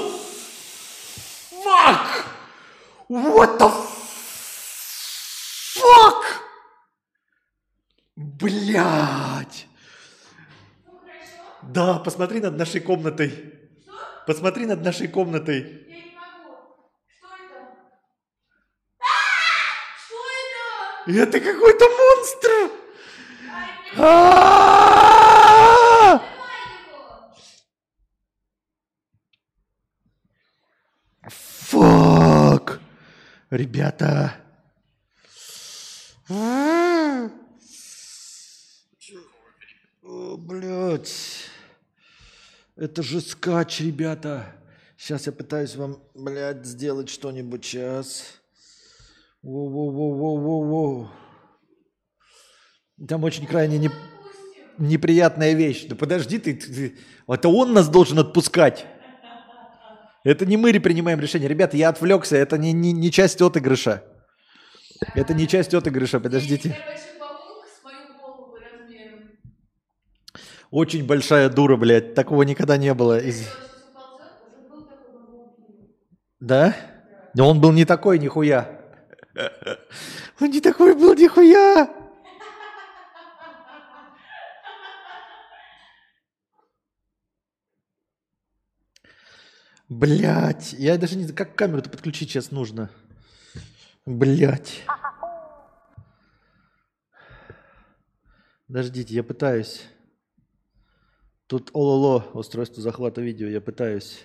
fuck? 1.65 2.27
What 3.09 3.59
the 3.59 3.73
fuck? 5.75 6.23
Блять! 8.15 9.67
Да, 11.63 11.99
посмотри 11.99 12.41
над 12.41 12.59
нашей 12.59 12.83
комнатой. 12.83 13.31
Что? 13.31 13.93
Посмотри 14.27 14.67
над 14.67 14.83
нашей 14.85 15.09
комнатой. 15.09 15.61
Я 15.89 15.97
не 15.97 16.15
могу. 16.15 16.59
Что 17.09 17.29
это? 17.29 17.73
А! 19.01 19.05
Что 19.97 20.15
это? 21.07 21.41
Какой-то 21.41 21.85
монстр! 21.89 22.71
Его. 23.95 24.45
Фак! 31.29 32.81
Ребята. 33.51 34.37
О, 36.29 37.29
блядь. 40.37 41.51
Это 42.77 43.03
же 43.03 43.21
скач, 43.21 43.81
ребята. 43.81 44.57
Сейчас 44.97 45.27
я 45.27 45.33
пытаюсь 45.33 45.77
вам, 45.77 46.03
блядь, 46.15 46.65
сделать 46.65 47.09
что-нибудь. 47.09 47.65
Сейчас. 47.65 48.41
Воу-воу-воу-воу-воу. 49.45 51.09
Там 53.07 53.25
очень 53.25 53.47
крайне 53.47 53.79
не- 53.79 53.91
неприятная 54.79 55.53
вещь. 55.53 55.85
Да 55.87 55.97
подожди 55.97 56.39
ты, 56.39 56.55
ты-. 56.55 56.97
Это 57.29 57.49
он 57.49 57.75
нас 57.75 57.89
должен 57.89 58.19
отпускать. 58.19 58.87
Это 60.25 60.47
не 60.47 60.57
мы 60.57 60.73
принимаем 60.81 61.21
решение. 61.21 61.49
Ребята, 61.49 61.77
я 61.77 61.91
отвлекся. 61.91 62.37
Это 62.37 62.57
не, 62.57 62.73
не, 62.73 62.93
не 62.93 63.11
часть 63.11 63.43
отыгрыша. 63.43 64.03
Это 65.15 65.35
не 65.35 65.47
часть 65.47 65.75
отыгрыша. 65.75 66.21
Подождите. 66.21 66.79
Очень 70.71 71.07
большая 71.07 71.51
дура, 71.51 71.77
блядь. 71.77 72.15
Такого 72.15 72.43
никогда 72.45 72.79
не 72.79 72.95
было. 72.95 73.19
Из-. 73.21 73.47
Да? 76.41 76.75
Но 77.35 77.51
он 77.51 77.61
был 77.61 77.73
не 77.73 77.85
такой, 77.85 78.19
нихуя. 78.19 78.84
Он 80.41 80.51
не 80.51 80.61
такой 80.61 80.95
был, 80.95 81.15
нихуя. 81.15 81.89
Блять, 89.89 90.73
я 90.73 90.97
даже 90.97 91.17
не 91.17 91.25
знаю, 91.25 91.37
как 91.37 91.55
камеру-то 91.55 91.91
подключить 91.91 92.31
сейчас 92.31 92.51
нужно. 92.51 92.91
Блять. 94.07 94.83
Подождите, 98.67 99.15
я 99.15 99.23
пытаюсь. 99.23 99.83
Тут 101.47 101.71
ОЛОЛО, 101.75 102.31
устройство 102.33 102.83
захвата 102.83 103.21
видео, 103.21 103.47
я 103.47 103.61
пытаюсь. 103.61 104.25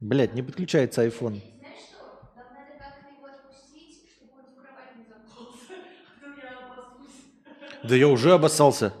Блять, 0.00 0.34
не 0.34 0.42
подключается 0.42 1.06
iPhone. 1.06 1.40
Знаешь 1.58 1.80
что? 1.88 2.32
Нам 2.36 2.52
надо 2.52 2.78
как-то 2.78 3.08
его 3.08 3.26
отпустить, 3.26 4.10
чтобы 4.14 4.32
он 4.40 4.44
в 4.44 4.60
кровать 4.60 4.96
не 4.96 5.06
заползся. 5.06 5.74
А 6.06 6.20
то 6.20 6.26
я 6.38 6.58
обоссусь. 6.58 7.32
Да 7.88 7.94
я 7.94 8.08
уже 8.08 8.32
обоссался. 8.32 8.92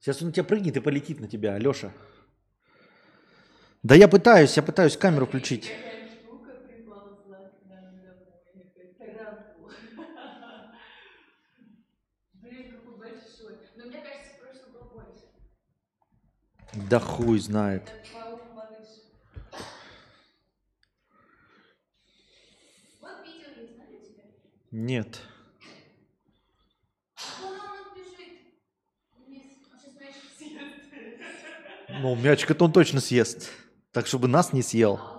Сейчас 0.00 0.20
он 0.20 0.28
на 0.28 0.32
тебя 0.34 0.44
прыгнет 0.44 0.76
и 0.76 0.80
полетит 0.80 1.18
на 1.18 1.26
тебя, 1.26 1.54
Алеша. 1.54 1.90
Да 3.82 3.94
я 3.94 4.06
пытаюсь, 4.06 4.54
я 4.54 4.62
пытаюсь 4.62 4.98
камеру 4.98 5.24
включить. 5.24 5.72
Да 16.88 17.00
хуй 17.00 17.38
знает. 17.38 17.92
Нет. 24.70 25.20
Ну, 31.88 32.16
мячик 32.16 32.50
это 32.50 32.64
он 32.64 32.72
точно 32.72 33.00
съест. 33.00 33.50
Так, 33.92 34.06
чтобы 34.06 34.28
нас 34.28 34.52
не 34.52 34.62
съел. 34.62 35.13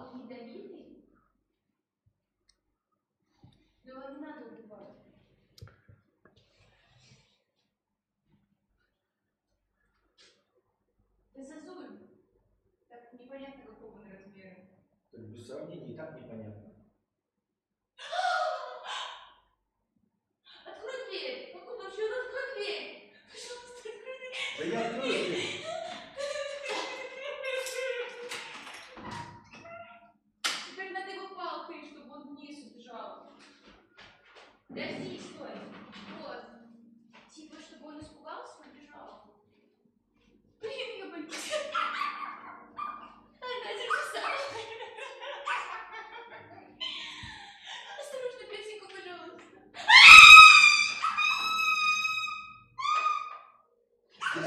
Yo. 54.35 54.41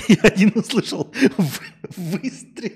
Я 0.08 0.16
один 0.22 0.52
услышал 0.54 1.12
выстрел. 1.96 2.72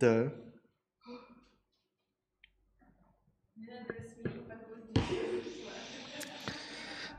Да. 0.00 0.32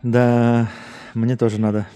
Да, 0.04 0.72
мне 1.16 1.36
тоже 1.36 1.60
надо. 1.60 1.88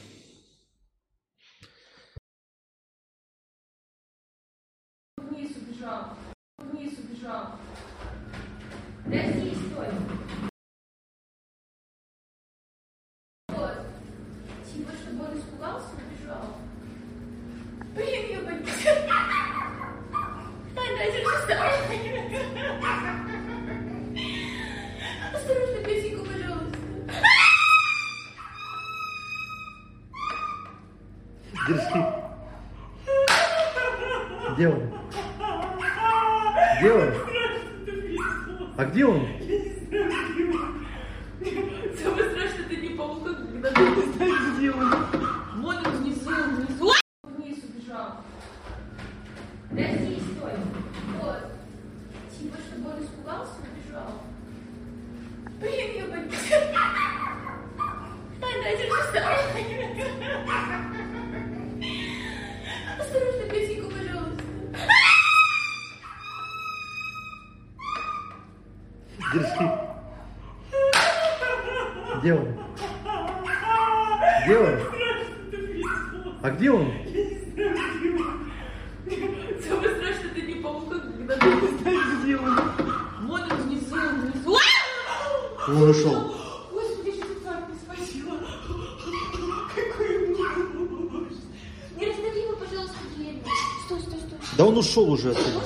ушел 94.99 95.11
уже 95.11 95.31
оттуда. 95.31 95.58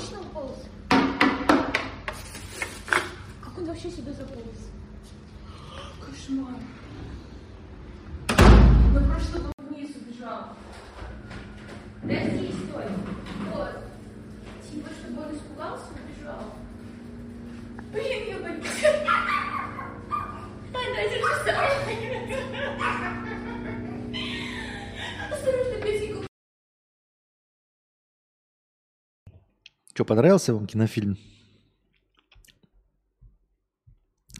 Что, 29.93 30.05
понравился 30.05 30.55
вам 30.55 30.65
кинофильм? 30.65 31.19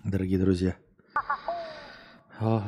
Дорогие 0.04 0.40
друзья. 0.40 0.76
Ой. 2.40 2.64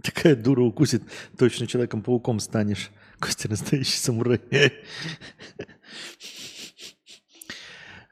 Такая 0.00 0.36
дура 0.36 0.62
укусит, 0.62 1.02
точно 1.36 1.66
человеком-пауком 1.66 2.38
станешь. 2.38 2.90
Костя 3.18 3.48
настоящий 3.48 3.98
самурай. 3.98 4.40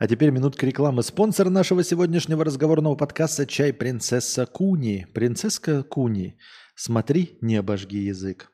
А 0.05 0.07
теперь 0.07 0.31
минутка 0.31 0.67
рекламы. 0.67 1.03
Спонсор 1.03 1.49
нашего 1.49 1.83
сегодняшнего 1.83 2.45
разговорного 2.45 2.95
подкаста 2.95 3.47
«Чай 3.47 3.73
принцесса 3.73 4.45
Куни». 4.45 5.07
Принцесска 5.15 5.83
Куни. 5.83 6.37
Смотри, 6.77 7.39
не 7.41 7.57
обожги 7.57 8.05
язык. 8.05 8.51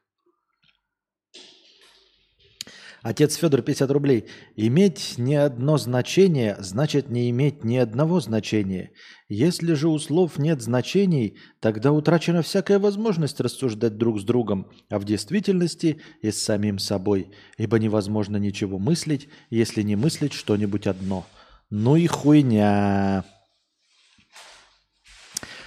Отец 3.02 3.34
Федор, 3.34 3.62
50 3.62 3.90
рублей. 3.90 4.26
Иметь 4.54 5.14
ни 5.18 5.34
одно 5.34 5.76
значение, 5.76 6.56
значит 6.60 7.10
не 7.10 7.28
иметь 7.30 7.64
ни 7.64 7.78
одного 7.78 8.20
значения. 8.20 8.92
Если 9.28 9.72
же 9.72 9.88
у 9.88 9.98
слов 9.98 10.38
нет 10.38 10.62
значений, 10.62 11.36
тогда 11.58 11.90
утрачена 11.90 12.42
всякая 12.42 12.78
возможность 12.78 13.40
рассуждать 13.40 13.98
друг 13.98 14.20
с 14.20 14.22
другом, 14.22 14.70
а 14.88 15.00
в 15.00 15.04
действительности 15.04 16.00
и 16.22 16.30
с 16.30 16.40
самим 16.40 16.78
собой, 16.78 17.32
ибо 17.58 17.80
невозможно 17.80 18.36
ничего 18.36 18.78
мыслить, 18.78 19.28
если 19.50 19.82
не 19.82 19.96
мыслить 19.96 20.32
что-нибудь 20.32 20.86
одно– 20.86 21.26
ну 21.70 21.96
и 21.96 22.06
хуйня. 22.06 23.24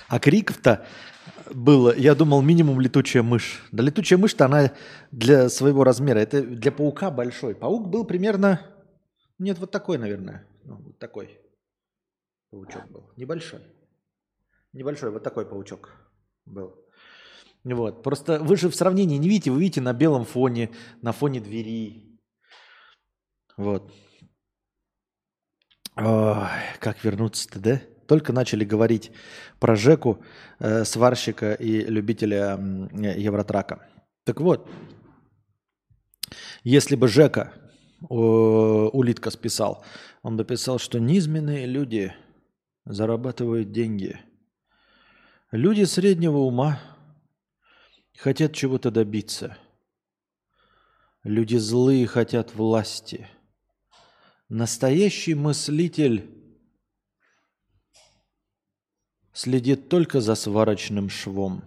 А 0.09 0.19
криков-то 0.19 0.85
было, 1.51 1.95
я 1.95 2.13
думал, 2.13 2.41
минимум 2.41 2.81
летучая 2.81 3.23
мышь. 3.23 3.63
Да 3.71 3.83
летучая 3.83 4.19
мышь-то 4.19 4.45
она 4.45 4.73
для 5.11 5.49
своего 5.49 5.83
размера. 5.83 6.19
Это 6.19 6.41
для 6.41 6.71
паука 6.71 7.09
большой. 7.09 7.55
Паук 7.55 7.87
был 7.87 8.05
примерно... 8.05 8.61
Нет, 9.39 9.57
вот 9.59 9.71
такой, 9.71 9.97
наверное. 9.97 10.47
Ну, 10.63 10.77
вот 10.77 10.99
такой 10.99 11.39
паучок 12.51 12.89
был. 12.91 13.11
Небольшой. 13.17 13.61
Небольшой, 14.73 15.11
вот 15.11 15.23
такой 15.23 15.49
паучок 15.49 15.89
был. 16.45 16.75
Вот. 17.63 18.03
Просто 18.03 18.39
вы 18.39 18.57
же 18.57 18.69
в 18.69 18.75
сравнении 18.75 19.17
не 19.17 19.29
видите, 19.29 19.51
вы 19.51 19.61
видите 19.61 19.81
на 19.81 19.93
белом 19.93 20.25
фоне, 20.25 20.69
на 21.01 21.13
фоне 21.13 21.39
двери. 21.39 22.19
Вот. 23.57 23.91
Как 25.95 27.03
вернуться-то, 27.03 27.59
да? 27.59 27.81
Только 28.07 28.33
начали 28.33 28.65
говорить 28.65 29.11
про 29.59 29.75
Жеку, 29.75 30.23
э, 30.59 30.83
сварщика 30.83 31.53
и 31.53 31.85
любителя 31.85 32.57
э, 32.57 33.19
Евротрака. 33.19 33.87
Так 34.25 34.41
вот, 34.41 34.69
если 36.63 36.95
бы 36.95 37.07
Жека 37.07 37.53
э, 38.01 38.05
улитка 38.13 39.31
списал, 39.31 39.85
он 40.21 40.35
бы 40.37 40.43
писал, 40.43 40.79
что 40.79 40.99
низменные 40.99 41.65
люди 41.65 42.13
зарабатывают 42.85 43.71
деньги. 43.71 44.19
Люди 45.51 45.83
среднего 45.83 46.39
ума 46.39 46.79
хотят 48.17 48.53
чего-то 48.53 48.91
добиться. 48.91 49.57
Люди 51.23 51.55
злые 51.55 52.05
хотят 52.07 52.53
власти. 52.53 53.27
Настоящий 54.55 55.33
мыслитель 55.33 56.29
следит 59.33 59.89
только 59.89 60.21
за 60.21 60.35
сварочным 60.35 61.09
швом. 61.09 61.63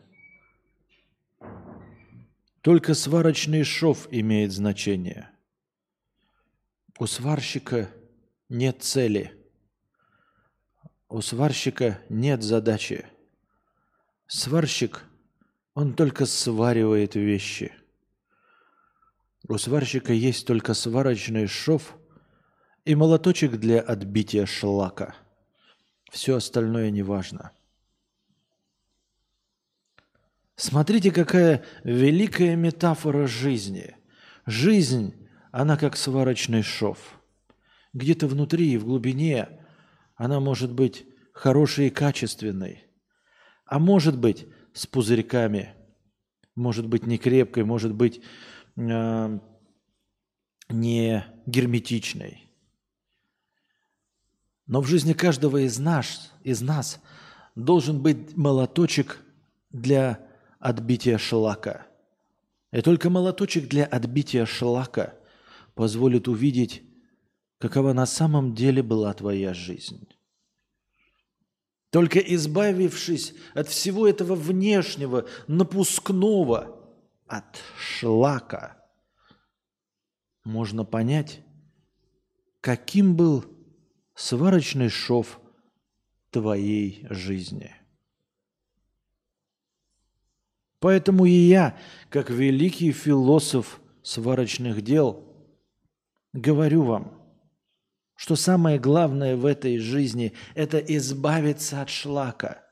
Только 2.60 2.94
сварочный 2.94 3.64
шов 3.64 4.06
имеет 4.12 4.52
значение. 4.52 5.28
У 7.00 7.06
сварщика 7.06 7.90
нет 8.48 8.84
цели. 8.84 9.34
У 11.08 11.20
сварщика 11.22 12.00
нет 12.08 12.44
задачи. 12.44 13.04
Сварщик, 14.28 15.02
он 15.74 15.92
только 15.94 16.24
сваривает 16.24 17.16
вещи. 17.16 17.72
У 19.48 19.58
сварщика 19.58 20.12
есть 20.12 20.46
только 20.46 20.72
сварочный 20.72 21.48
шов 21.48 21.98
и 22.86 22.94
молоточек 22.94 23.56
для 23.56 23.80
отбития 23.80 24.46
шлака. 24.46 25.14
Все 26.10 26.36
остальное 26.36 26.90
не 26.90 27.02
важно. 27.02 27.50
Смотрите, 30.54 31.10
какая 31.10 31.64
великая 31.82 32.54
метафора 32.54 33.26
жизни. 33.26 33.96
Жизнь, 34.46 35.14
она 35.50 35.76
как 35.76 35.96
сварочный 35.96 36.62
шов. 36.62 37.20
Где-то 37.92 38.28
внутри 38.28 38.72
и 38.72 38.78
в 38.78 38.84
глубине 38.84 39.48
она 40.14 40.38
может 40.38 40.72
быть 40.72 41.06
хорошей 41.32 41.88
и 41.88 41.90
качественной, 41.90 42.84
а 43.66 43.78
может 43.78 44.16
быть 44.16 44.46
с 44.72 44.86
пузырьками, 44.86 45.74
может 46.54 46.86
быть 46.86 47.04
не 47.04 47.18
крепкой, 47.18 47.64
может 47.64 47.92
быть 47.92 48.22
э, 48.76 49.38
не 50.68 51.26
герметичной. 51.46 52.45
Но 54.66 54.80
в 54.80 54.86
жизни 54.86 55.12
каждого 55.12 55.58
из 55.58 55.78
нас, 55.78 56.32
из 56.42 56.60
нас 56.60 57.00
должен 57.54 58.02
быть 58.02 58.36
молоточек 58.36 59.22
для 59.70 60.26
отбития 60.58 61.18
шлака. 61.18 61.86
И 62.72 62.80
только 62.82 63.08
молоточек 63.08 63.68
для 63.68 63.84
отбития 63.84 64.44
шлака 64.44 65.14
позволит 65.74 66.26
увидеть, 66.26 66.82
какова 67.58 67.92
на 67.92 68.06
самом 68.06 68.54
деле 68.54 68.82
была 68.82 69.14
твоя 69.14 69.54
жизнь. 69.54 70.08
Только 71.90 72.18
избавившись 72.18 73.34
от 73.54 73.68
всего 73.68 74.06
этого 74.06 74.34
внешнего, 74.34 75.26
напускного, 75.46 76.76
от 77.26 77.56
шлака, 77.78 78.84
можно 80.44 80.84
понять, 80.84 81.40
каким 82.60 83.16
был 83.16 83.55
сварочный 84.16 84.88
шов 84.88 85.40
твоей 86.30 87.06
жизни– 87.10 87.72
Поэтому 90.86 91.24
и 91.24 91.30
я, 91.30 91.76
как 92.10 92.30
великий 92.30 92.92
философ 92.92 93.80
сварочных 94.02 94.82
дел, 94.82 95.24
говорю 96.32 96.84
вам, 96.84 97.22
что 98.14 98.36
самое 98.36 98.78
главное 98.78 99.36
в 99.36 99.46
этой 99.46 99.78
жизни– 99.78 100.32
это 100.54 100.78
избавиться 100.78 101.82
от 101.82 101.90
шлака, 101.90 102.62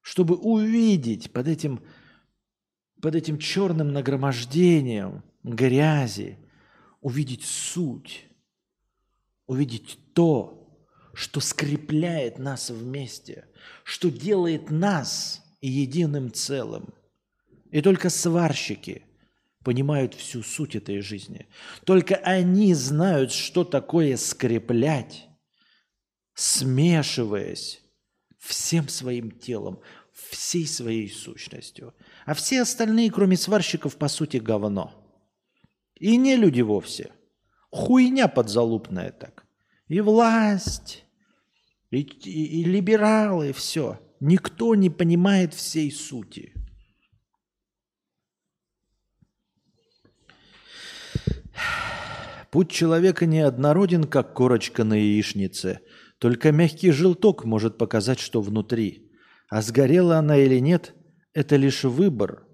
чтобы 0.00 0.36
увидеть 0.36 1.32
под 1.32 1.48
этим, 1.48 1.80
под 3.00 3.14
этим 3.14 3.38
черным 3.38 3.92
нагромождением 3.92 5.22
грязи, 5.42 6.38
увидеть 7.00 7.44
суть, 7.44 8.26
увидеть 9.46 9.98
то, 10.14 10.86
что 11.14 11.40
скрепляет 11.40 12.38
нас 12.38 12.70
вместе, 12.70 13.46
что 13.84 14.10
делает 14.10 14.70
нас 14.70 15.42
единым 15.60 16.32
целым– 16.32 16.94
и 17.72 17.80
только 17.80 18.10
сварщики 18.10 19.02
понимают 19.64 20.14
всю 20.14 20.42
суть 20.42 20.76
этой 20.76 21.00
жизни. 21.00 21.48
Только 21.84 22.16
они 22.16 22.74
знают, 22.74 23.32
что 23.32 23.64
такое 23.64 24.16
скреплять, 24.18 25.26
смешиваясь 26.34 27.80
всем 28.38 28.88
своим 28.88 29.30
телом, 29.30 29.80
всей 30.12 30.66
своей 30.66 31.08
сущностью. 31.08 31.94
А 32.26 32.34
все 32.34 32.60
остальные, 32.60 33.10
кроме 33.10 33.38
сварщиков, 33.38 33.96
по 33.96 34.08
сути, 34.08 34.36
говно. 34.36 34.92
И 35.98 36.18
не 36.18 36.36
люди 36.36 36.60
вовсе. 36.60 37.10
Хуйня 37.70 38.28
подзалупная 38.28 39.12
так. 39.12 39.41
И 39.92 40.00
власть, 40.00 41.04
и, 41.90 41.98
и, 41.98 42.60
и 42.60 42.64
либералы, 42.64 43.52
все. 43.52 44.00
Никто 44.20 44.74
не 44.74 44.88
понимает 44.88 45.52
всей 45.52 45.92
сути. 45.92 46.54
Путь 52.50 52.70
человека 52.70 53.26
неоднороден, 53.26 54.04
как 54.04 54.32
корочка 54.32 54.82
на 54.84 54.94
яичнице. 54.94 55.80
Только 56.16 56.52
мягкий 56.52 56.90
желток 56.90 57.44
может 57.44 57.76
показать, 57.76 58.18
что 58.18 58.40
внутри. 58.40 59.12
А 59.50 59.60
сгорела 59.60 60.16
она 60.16 60.38
или 60.38 60.58
нет, 60.58 60.94
это 61.34 61.56
лишь 61.56 61.84
выбор, 61.84 62.46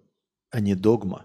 а 0.51 0.59
не 0.59 0.75
догма. 0.75 1.25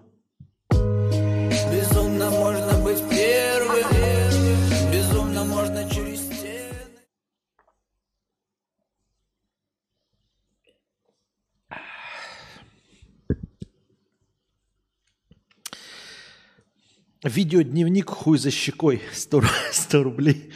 Видеодневник 17.23 18.09
хуй 18.09 18.37
за 18.37 18.51
щекой. 18.51 19.01
100, 19.13 19.43
100 19.71 20.03
рублей. 20.03 20.51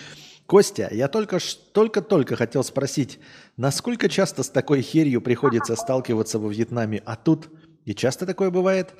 Костя, 0.46 0.90
я 0.92 1.08
только 1.08 1.40
только-только 1.74 2.36
хотел 2.36 2.64
спросить, 2.64 3.20
насколько 3.58 4.08
часто 4.08 4.44
с 4.44 4.50
такой 4.50 4.82
херью 4.82 5.22
приходится 5.22 5.76
сталкиваться 5.76 6.40
во 6.40 6.50
Вьетнаме, 6.50 7.04
а 7.06 7.18
тут 7.18 7.50
и 7.84 7.94
часто 7.94 8.26
такое 8.26 8.50
бывает? 8.50 8.94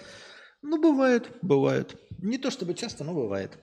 Ну, 0.62 0.82
бывает, 0.82 1.30
бывает. 1.42 1.96
Не 2.18 2.38
то 2.38 2.52
чтобы 2.52 2.74
часто, 2.74 3.06
но 3.06 3.14
бывает. 3.14 3.58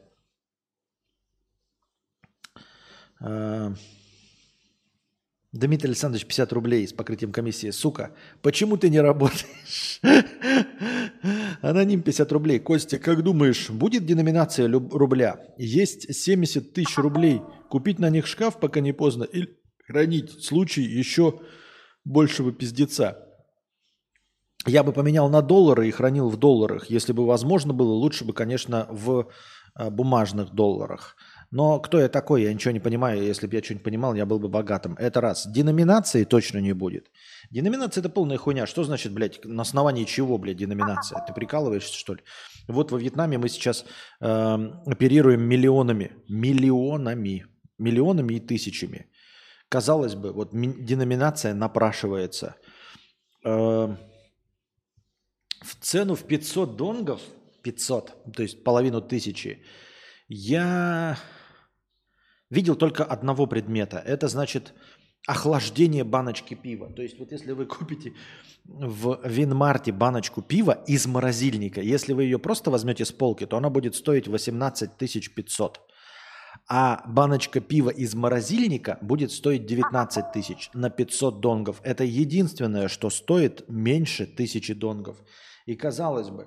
А, 3.20 3.74
Дмитрий 5.52 5.88
Александрович, 5.88 6.26
50 6.26 6.52
рублей 6.52 6.88
с 6.88 6.92
покрытием 6.92 7.32
комиссии. 7.32 7.70
Сука, 7.70 8.12
почему 8.42 8.76
ты 8.76 8.88
не 8.88 9.00
работаешь? 9.00 10.00
Аноним 11.64 12.02
50 12.02 12.30
рублей. 12.32 12.58
Костя, 12.58 12.98
как 12.98 13.22
думаешь, 13.22 13.70
будет 13.70 14.04
деноминация 14.04 14.66
люб- 14.66 14.92
рубля? 14.92 15.40
Есть 15.56 16.14
70 16.14 16.74
тысяч 16.74 16.98
рублей. 16.98 17.40
Купить 17.70 17.98
на 17.98 18.10
них 18.10 18.26
шкаф, 18.26 18.60
пока 18.60 18.80
не 18.80 18.92
поздно, 18.92 19.24
или 19.24 19.48
хранить 19.86 20.30
в 20.30 20.44
случае 20.44 20.94
еще 20.94 21.40
большего 22.04 22.52
пиздеца? 22.52 23.18
Я 24.66 24.82
бы 24.82 24.92
поменял 24.92 25.30
на 25.30 25.40
доллары 25.40 25.88
и 25.88 25.90
хранил 25.90 26.28
в 26.28 26.36
долларах. 26.36 26.90
Если 26.90 27.14
бы 27.14 27.24
возможно 27.24 27.72
было, 27.72 27.92
лучше 27.92 28.26
бы, 28.26 28.34
конечно, 28.34 28.86
в 28.90 29.30
э, 29.78 29.88
бумажных 29.88 30.52
долларах. 30.52 31.16
Но 31.54 31.78
кто 31.78 32.00
я 32.00 32.08
такой, 32.08 32.42
я 32.42 32.52
ничего 32.52 32.72
не 32.72 32.80
понимаю. 32.80 33.22
Если 33.22 33.46
бы 33.46 33.54
я 33.54 33.62
что-нибудь 33.62 33.84
понимал, 33.84 34.14
я 34.16 34.26
был 34.26 34.40
бы 34.40 34.48
богатым. 34.48 34.96
Это 34.98 35.20
раз. 35.20 35.46
Деноминации 35.46 36.24
точно 36.24 36.58
не 36.58 36.74
будет. 36.74 37.12
Деноминация 37.52 38.02
это 38.02 38.08
полная 38.08 38.38
хуйня. 38.38 38.66
Что 38.66 38.82
значит, 38.82 39.12
блядь, 39.12 39.44
на 39.44 39.62
основании 39.62 40.04
чего, 40.04 40.36
блядь, 40.36 40.56
деноминация? 40.56 41.24
Ты 41.24 41.32
прикалываешься, 41.32 41.96
что 41.96 42.14
ли? 42.14 42.22
Вот 42.66 42.90
во 42.90 42.98
Вьетнаме 42.98 43.38
мы 43.38 43.48
сейчас 43.48 43.84
э, 44.20 44.58
оперируем 44.86 45.42
миллионами. 45.42 46.10
Миллионами. 46.28 47.46
Миллионами 47.78 48.34
и 48.34 48.40
тысячами. 48.40 49.06
Казалось 49.68 50.16
бы, 50.16 50.32
вот 50.32 50.52
ми- 50.54 50.84
деноминация 50.84 51.54
напрашивается. 51.54 52.56
Э, 53.44 53.96
в 55.62 55.74
цену 55.80 56.16
в 56.16 56.24
500 56.24 56.76
донгов, 56.76 57.20
500, 57.62 58.32
то 58.36 58.42
есть 58.42 58.64
половину 58.64 59.00
тысячи, 59.00 59.62
я 60.26 61.16
видел 62.54 62.76
только 62.76 63.04
одного 63.04 63.46
предмета. 63.46 63.98
Это 63.98 64.28
значит 64.28 64.72
охлаждение 65.26 66.04
баночки 66.04 66.54
пива. 66.54 66.92
То 66.92 67.02
есть 67.02 67.18
вот 67.18 67.32
если 67.32 67.52
вы 67.52 67.66
купите 67.76 68.12
в 68.64 69.20
Винмарте 69.24 69.92
баночку 69.92 70.42
пива 70.42 70.72
из 70.86 71.06
морозильника, 71.06 71.80
если 71.80 72.12
вы 72.12 72.24
ее 72.24 72.38
просто 72.38 72.70
возьмете 72.70 73.04
с 73.04 73.12
полки, 73.12 73.46
то 73.46 73.56
она 73.56 73.70
будет 73.70 73.94
стоить 73.94 74.28
18 74.28 74.90
500. 74.96 75.80
А 76.66 77.02
баночка 77.06 77.60
пива 77.60 77.90
из 77.90 78.14
морозильника 78.14 78.96
будет 79.02 79.32
стоить 79.32 79.66
19 79.66 80.32
тысяч 80.32 80.70
на 80.72 80.88
500 80.88 81.40
донгов. 81.40 81.80
Это 81.82 82.04
единственное, 82.04 82.88
что 82.88 83.10
стоит 83.10 83.68
меньше 83.68 84.26
тысячи 84.26 84.72
донгов. 84.72 85.16
И 85.66 85.74
казалось 85.74 86.30
бы, 86.30 86.46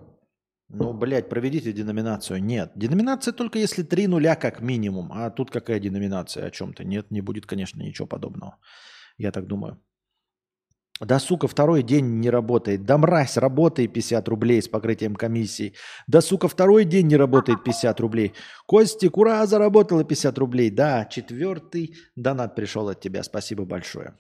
ну, 0.70 0.94
блядь, 0.94 1.30
проведите 1.30 1.72
деноминацию. 1.72 2.44
Нет. 2.44 2.72
Деноминация 2.76 3.32
только 3.34 3.60
если 3.60 3.84
три 3.84 4.08
нуля 4.08 4.36
как 4.36 4.62
минимум. 4.62 5.12
А 5.14 5.30
тут 5.30 5.50
какая 5.50 5.80
деноминация 5.80 6.46
о 6.46 6.52
чем-то? 6.52 6.84
Нет, 6.84 7.12
не 7.12 7.22
будет, 7.22 7.46
конечно, 7.46 7.82
ничего 7.82 8.08
подобного. 8.08 8.58
Я 9.18 9.32
так 9.32 9.48
думаю. 9.48 9.82
Да, 11.00 11.20
сука, 11.20 11.48
второй 11.48 11.84
день 11.84 12.20
не 12.20 12.30
работает. 12.30 12.84
Да, 12.86 12.98
мразь, 12.98 13.38
работает 13.38 13.94
50 13.94 14.28
рублей 14.28 14.62
с 14.62 14.68
покрытием 14.68 15.16
комиссии. 15.16 15.74
Да, 16.08 16.22
сука, 16.22 16.48
второй 16.48 16.86
день 16.86 17.08
не 17.08 17.18
работает 17.18 17.64
50 17.64 18.00
рублей. 18.00 18.34
Костик, 18.66 19.18
ура, 19.18 19.46
заработала 19.46 20.04
50 20.04 20.38
рублей. 20.38 20.72
Да, 20.72 21.06
четвертый 21.06 21.96
донат 22.16 22.56
пришел 22.56 22.90
от 22.90 23.00
тебя. 23.00 23.24
Спасибо 23.24 23.64
большое. 23.64 24.16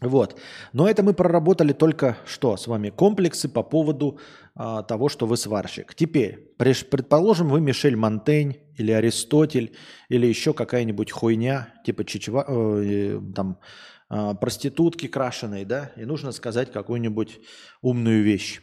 Вот. 0.00 0.38
Но 0.72 0.88
это 0.88 1.02
мы 1.02 1.14
проработали 1.14 1.72
только 1.72 2.18
что 2.26 2.56
с 2.56 2.66
вами? 2.66 2.90
Комплексы 2.90 3.48
по 3.48 3.62
поводу 3.62 4.18
а, 4.54 4.82
того, 4.82 5.08
что 5.08 5.26
вы 5.26 5.36
сварщик. 5.36 5.94
Теперь, 5.94 6.52
предположим, 6.58 7.48
вы 7.48 7.60
Мишель 7.60 7.96
Монтень 7.96 8.58
или 8.76 8.92
Аристотель 8.92 9.74
или 10.10 10.26
еще 10.26 10.52
какая-нибудь 10.52 11.10
хуйня, 11.10 11.72
типа 11.84 12.04
чичева, 12.04 12.44
э, 12.46 13.20
там, 13.34 13.58
а, 14.08 14.34
проститутки 14.34 15.08
крашеной, 15.08 15.64
да, 15.64 15.92
и 15.96 16.04
нужно 16.04 16.32
сказать 16.32 16.72
какую-нибудь 16.72 17.40
умную 17.80 18.22
вещь. 18.22 18.60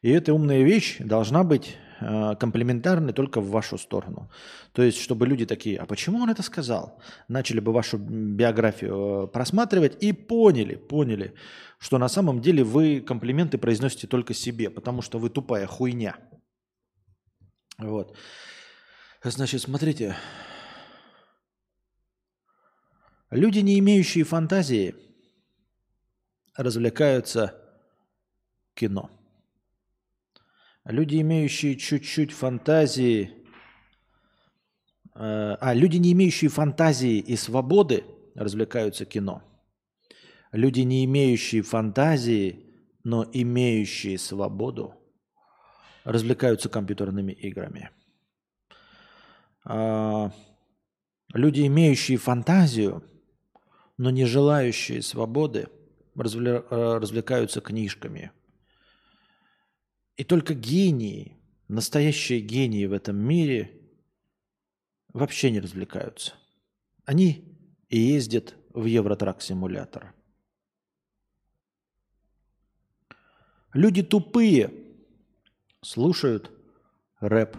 И 0.00 0.10
эта 0.10 0.32
умная 0.34 0.62
вещь 0.62 0.96
должна 0.98 1.44
быть 1.44 1.76
э, 2.02 2.36
комплементарной 2.36 3.12
только 3.12 3.40
в 3.40 3.50
вашу 3.50 3.78
сторону. 3.78 4.30
То 4.72 4.82
есть, 4.82 4.98
чтобы 4.98 5.26
люди 5.26 5.46
такие, 5.46 5.78
а 5.78 5.86
почему 5.86 6.18
он 6.18 6.30
это 6.30 6.42
сказал? 6.42 7.00
Начали 7.28 7.60
бы 7.60 7.72
вашу 7.72 7.98
биографию 7.98 9.24
э, 9.24 9.26
просматривать 9.28 10.02
и 10.02 10.12
поняли, 10.12 10.74
поняли, 10.76 11.34
что 11.78 11.98
на 11.98 12.08
самом 12.08 12.40
деле 12.40 12.64
вы 12.64 13.00
комплименты 13.00 13.58
произносите 13.58 14.06
только 14.06 14.34
себе, 14.34 14.70
потому 14.70 15.02
что 15.02 15.18
вы 15.18 15.30
тупая 15.30 15.66
хуйня. 15.66 16.16
Вот. 17.78 18.16
Значит, 19.24 19.62
смотрите. 19.62 20.16
Люди, 23.30 23.60
не 23.60 23.78
имеющие 23.78 24.24
фантазии, 24.24 24.94
развлекаются 26.56 27.54
кино. 28.74 29.10
Люди, 30.84 31.20
имеющие 31.20 31.76
чуть-чуть 31.76 32.32
фантазии, 32.32 33.30
э, 35.14 35.56
а 35.60 35.74
люди, 35.74 35.98
не 35.98 36.12
имеющие 36.12 36.50
фантазии 36.50 37.18
и 37.18 37.36
свободы, 37.36 38.04
развлекаются 38.34 39.04
кино. 39.04 39.42
Люди, 40.50 40.80
не 40.80 41.04
имеющие 41.04 41.62
фантазии, 41.62 42.66
но 43.04 43.24
имеющие 43.32 44.18
свободу, 44.18 44.94
развлекаются 46.04 46.68
компьютерными 46.68 47.32
играми. 47.32 47.90
А, 49.64 50.32
люди, 51.32 51.66
имеющие 51.66 52.18
фантазию, 52.18 53.04
но 53.98 54.10
не 54.10 54.24
желающие 54.24 55.00
свободы, 55.00 55.68
э, 56.16 56.98
развлекаются 56.98 57.60
книжками. 57.60 58.32
И 60.22 60.24
только 60.24 60.54
гении, 60.54 61.36
настоящие 61.66 62.38
гении 62.38 62.86
в 62.86 62.92
этом 62.92 63.16
мире 63.16 63.90
вообще 65.12 65.50
не 65.50 65.58
развлекаются. 65.58 66.34
Они 67.04 67.58
и 67.88 67.98
ездят 67.98 68.54
в 68.72 68.84
Евротрак-симулятор. 68.84 70.14
Люди 73.72 74.04
тупые 74.04 74.72
слушают 75.80 76.52
рэп. 77.18 77.56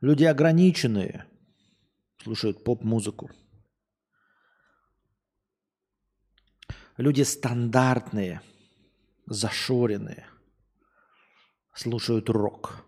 Люди 0.00 0.24
ограниченные 0.24 1.24
слушают 2.20 2.64
поп-музыку. 2.64 3.30
Люди 6.96 7.22
стандартные, 7.22 8.42
зашоренные, 9.26 10.26
слушают 11.74 12.28
рок. 12.28 12.84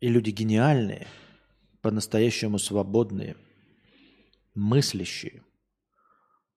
И 0.00 0.08
люди 0.08 0.30
гениальные, 0.30 1.06
по-настоящему 1.82 2.58
свободные, 2.58 3.36
мыслящие, 4.54 5.44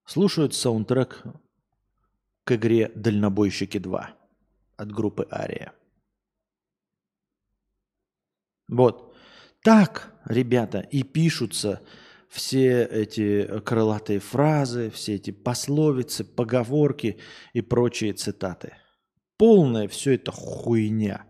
слушают 0.06 0.54
саундтрек 0.54 1.24
к 2.46 2.56
игре 2.56 2.92
«Дальнобойщики 2.96 3.78
2» 3.78 4.08
от 4.78 4.92
группы 4.92 5.28
«Ария». 5.32 5.74
Вот. 8.68 9.16
Так, 9.62 10.14
ребята, 10.26 10.80
и 10.80 11.04
пишутся 11.04 11.82
все 12.30 12.84
эти 12.84 13.60
крылатые 13.60 14.20
фразы, 14.20 14.90
все 14.90 15.16
эти 15.16 15.32
пословицы, 15.32 16.24
поговорки 16.24 17.20
и 17.54 17.62
прочие 17.62 18.14
цитаты. 18.14 18.76
Полная 19.44 19.90
все 19.90 20.14
это 20.14 20.32
хуйня. 20.32 21.26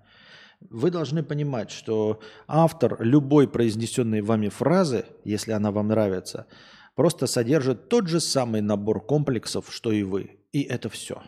Вы 0.59 0.91
должны 0.91 1.23
понимать, 1.23 1.71
что 1.71 2.19
автор 2.47 3.01
любой 3.01 3.47
произнесенной 3.47 4.21
вами 4.21 4.49
фразы, 4.49 5.05
если 5.23 5.51
она 5.51 5.71
вам 5.71 5.87
нравится, 5.87 6.45
просто 6.93 7.25
содержит 7.25 7.89
тот 7.89 8.07
же 8.07 8.19
самый 8.19 8.61
набор 8.61 9.03
комплексов, 9.03 9.73
что 9.73 9.91
и 9.91 10.03
вы. 10.03 10.37
И 10.51 10.61
это 10.61 10.89
все. 10.89 11.23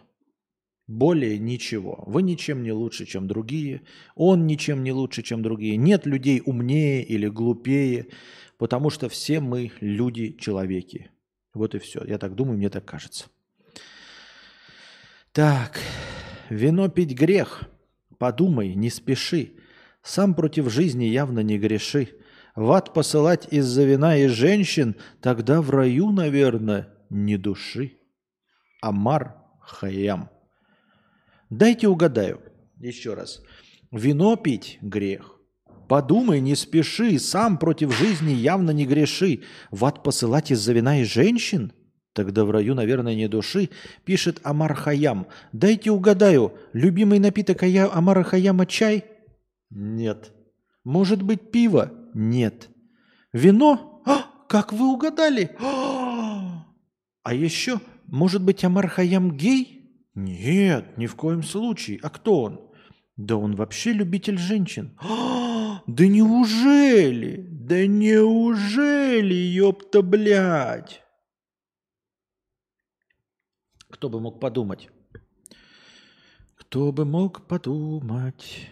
Более 0.86 1.40
ничего. 1.40 2.04
Вы 2.06 2.22
ничем 2.22 2.62
не 2.62 2.72
лучше, 2.72 3.08
чем 3.08 3.28
другие. 3.28 3.82
Он 4.14 4.46
ничем 4.46 4.84
не 4.84 4.92
лучше, 4.92 5.24
чем 5.24 5.42
другие. 5.42 5.78
Нет 5.78 6.06
людей 6.06 6.44
умнее 6.46 7.04
или 7.04 7.28
глупее, 7.28 8.10
потому 8.60 8.92
что 8.92 9.10
все 9.10 9.40
мы 9.40 9.72
люди-человеки. 9.80 11.10
Вот 11.56 11.74
и 11.74 11.80
все. 11.80 12.04
Я 12.06 12.20
так 12.20 12.36
думаю, 12.36 12.60
мне 12.60 12.70
так 12.70 12.86
кажется. 12.86 13.26
Так, 15.32 15.80
вино 16.50 16.90
пить 16.90 17.14
грех. 17.14 17.64
Подумай, 18.18 18.76
не 18.76 18.90
спеши. 18.90 19.54
Сам 20.02 20.36
против 20.36 20.72
жизни 20.72 21.06
явно 21.06 21.40
не 21.40 21.58
греши. 21.58 22.10
В 22.56 22.72
ад 22.72 22.94
посылать 22.94 23.48
из-за 23.52 23.84
вина 23.84 24.18
и 24.18 24.28
женщин, 24.28 24.96
тогда 25.22 25.62
в 25.62 25.70
раю, 25.70 26.12
наверное, 26.12 26.90
не 27.10 27.38
души. 27.38 27.98
Амар 28.82 29.36
Хаям. 29.60 30.30
Дайте 31.50 31.88
угадаю. 31.88 32.42
Еще 32.78 33.14
раз. 33.14 33.42
Вино 33.92 34.36
пить– 34.36 34.78
грех. 34.82 35.40
Подумай, 35.88 36.40
не 36.40 36.56
спеши, 36.56 37.20
сам 37.20 37.58
против 37.58 37.96
жизни 37.96 38.32
явно 38.32 38.72
не 38.72 38.86
греши. 38.86 39.44
В 39.72 39.86
ад 39.86 40.04
посылать 40.04 40.52
из-за 40.52 40.74
вина 40.74 41.02
и 41.02 41.04
женщин? 41.04 41.74
Тогда 42.16 42.46
в 42.46 42.52
раю, 42.52 42.76
наверное, 42.76 43.14
не 43.14 43.28
души, 43.28 43.70
пишет 44.06 44.40
Амар 44.44 44.74
Хаям. 44.74 45.28
Дайте 45.52 45.92
угадаю, 45.92 46.54
любимый 46.72 47.20
напиток 47.20 47.62
Ая- 47.64 47.94
Амара 47.94 48.24
Хаяма 48.24 48.66
чай? 48.66 49.04
Нет. 49.70 50.32
Может 50.86 51.22
быть, 51.22 51.52
пиво? 51.52 51.92
Нет. 52.14 52.70
Вино? 53.34 54.02
А, 54.06 54.28
как 54.48 54.72
вы 54.72 54.94
угадали? 54.94 55.58
А, 55.60 56.66
а 57.24 57.34
еще, 57.34 57.82
может 58.08 58.42
быть, 58.42 58.64
Амар 58.64 58.88
Хаям 58.88 59.36
гей? 59.36 59.92
Нет, 60.16 60.98
ни 60.98 61.08
в 61.08 61.16
коем 61.16 61.44
случае. 61.44 62.00
А 62.02 62.10
кто 62.10 62.44
он? 62.44 62.62
Да 63.18 63.36
он 63.36 63.56
вообще 63.58 63.92
любитель 63.92 64.38
женщин. 64.38 64.98
А, 65.02 65.82
да 65.86 66.08
неужели? 66.08 67.46
Да 67.50 67.86
неужели, 67.86 69.34
ёпта, 69.34 70.02
блядь? 70.02 71.02
Кто 74.06 74.10
бы 74.12 74.20
мог 74.20 74.40
подумать? 74.40 74.90
Кто 76.54 76.92
бы 76.92 77.06
мог 77.06 77.48
подумать? 77.48 78.70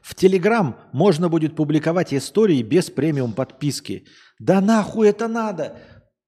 В 0.00 0.14
Телеграм 0.14 0.80
можно 0.94 1.28
будет 1.28 1.54
публиковать 1.54 2.14
истории 2.14 2.62
без 2.62 2.88
премиум 2.88 3.34
подписки. 3.34 4.06
Да 4.38 4.62
нахуй 4.62 5.10
это 5.10 5.28
надо? 5.28 5.76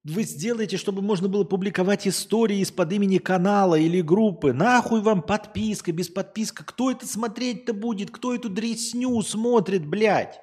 Вы 0.05 0.25
сделаете, 0.25 0.77
чтобы 0.77 1.01
можно 1.01 1.29
было 1.29 1.45
публиковать 1.45 2.07
истории 2.07 2.59
из-под 2.59 2.93
имени 2.93 3.17
канала 3.17 3.77
или 3.77 4.03
группы. 4.03 4.53
Нахуй 4.53 5.01
вам 5.01 5.23
подписка, 5.23 5.93
без 5.93 6.11
подписка. 6.11 6.63
Кто 6.63 6.91
это 6.91 7.07
смотреть-то 7.07 7.73
будет? 7.73 8.11
Кто 8.11 8.35
эту 8.35 8.51
дресню 8.51 9.23
смотрит, 9.23 9.87
блядь? 9.87 10.39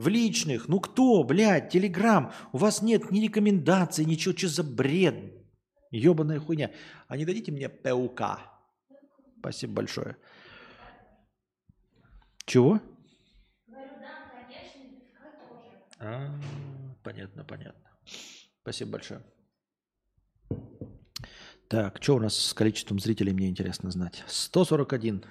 В 0.00 0.08
личных. 0.08 0.66
Ну 0.66 0.80
кто, 0.80 1.22
блядь, 1.24 1.68
Телеграм? 1.68 2.32
У 2.52 2.56
вас 2.56 2.80
нет 2.80 3.10
ни 3.10 3.20
рекомендаций, 3.20 4.06
ничего. 4.06 4.34
Что 4.34 4.48
за 4.48 4.64
бред? 4.64 5.14
Ебаная 5.90 6.40
хуйня. 6.40 6.70
А 7.06 7.18
не 7.18 7.26
дадите 7.26 7.52
мне 7.52 7.68
ПУК? 7.68 8.40
Спасибо 9.40 9.74
большое. 9.74 10.16
Чего? 12.46 12.80
А, 15.98 16.34
понятно, 17.02 17.44
понятно. 17.44 17.90
Спасибо 18.62 18.92
большое. 18.92 19.22
Так, 21.68 22.02
что 22.02 22.16
у 22.16 22.20
нас 22.20 22.38
с 22.38 22.54
количеством 22.54 23.00
зрителей, 23.00 23.34
мне 23.34 23.50
интересно 23.50 23.90
знать. 23.90 24.24
141. 24.28 25.22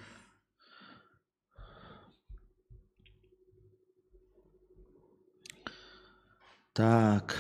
Так. 6.80 7.36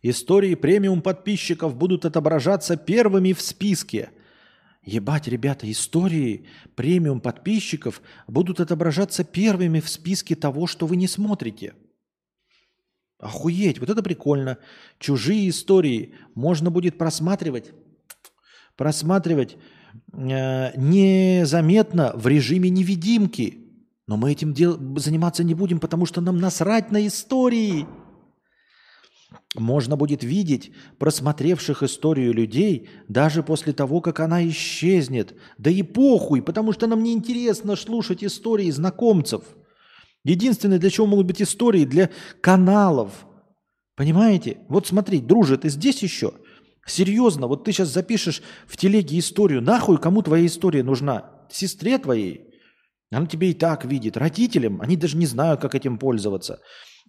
Истории 0.00 0.54
премиум 0.54 1.02
подписчиков 1.02 1.74
будут 1.74 2.04
отображаться 2.04 2.76
первыми 2.76 3.32
в 3.32 3.40
списке. 3.40 4.10
Ебать, 4.84 5.26
ребята, 5.26 5.68
истории 5.68 6.46
премиум 6.76 7.20
подписчиков 7.20 8.00
будут 8.28 8.60
отображаться 8.60 9.24
первыми 9.24 9.80
в 9.80 9.88
списке 9.88 10.36
того, 10.36 10.68
что 10.68 10.86
вы 10.86 10.94
не 10.94 11.08
смотрите. 11.08 11.74
Охуеть, 13.18 13.80
вот 13.80 13.90
это 13.90 14.00
прикольно. 14.00 14.58
Чужие 15.00 15.48
истории 15.48 16.14
можно 16.36 16.70
будет 16.70 16.96
просматривать, 16.96 17.72
просматривать 18.76 19.56
э, 20.12 20.70
незаметно 20.76 22.12
в 22.14 22.28
режиме 22.28 22.70
невидимки. 22.70 23.63
Но 24.06 24.16
мы 24.16 24.32
этим 24.32 24.52
дел- 24.52 24.78
заниматься 24.98 25.44
не 25.44 25.54
будем, 25.54 25.80
потому 25.80 26.06
что 26.06 26.20
нам 26.20 26.38
насрать 26.38 26.90
на 26.90 27.06
истории. 27.06 27.86
Можно 29.56 29.96
будет 29.96 30.22
видеть 30.22 30.72
просмотревших 30.98 31.82
историю 31.82 32.32
людей 32.34 32.88
даже 33.08 33.42
после 33.42 33.72
того, 33.72 34.00
как 34.00 34.20
она 34.20 34.46
исчезнет. 34.48 35.34
Да 35.58 35.70
и 35.70 35.82
похуй, 35.82 36.42
потому 36.42 36.72
что 36.72 36.86
нам 36.86 37.02
не 37.02 37.12
интересно 37.12 37.76
слушать 37.76 38.22
истории 38.22 38.70
знакомцев. 38.70 39.42
Единственное, 40.24 40.78
для 40.78 40.90
чего 40.90 41.06
могут 41.06 41.26
быть 41.26 41.42
истории, 41.42 41.84
для 41.84 42.10
каналов. 42.40 43.26
Понимаете? 43.96 44.58
Вот 44.68 44.86
смотри, 44.86 45.20
друже, 45.20 45.56
ты 45.56 45.68
здесь 45.68 46.02
еще? 46.02 46.34
Серьезно, 46.86 47.46
вот 47.46 47.64
ты 47.64 47.72
сейчас 47.72 47.88
запишешь 47.88 48.42
в 48.66 48.76
телеге 48.76 49.18
историю. 49.18 49.62
Нахуй 49.62 49.98
кому 49.98 50.22
твоя 50.22 50.46
история 50.46 50.82
нужна? 50.82 51.46
Сестре 51.50 51.98
твоей? 51.98 52.53
Она 53.14 53.26
тебе 53.26 53.50
и 53.50 53.54
так 53.54 53.84
видит. 53.84 54.16
Родителям? 54.16 54.80
Они 54.80 54.96
даже 54.96 55.16
не 55.16 55.26
знают, 55.26 55.60
как 55.60 55.74
этим 55.74 55.98
пользоваться. 55.98 56.60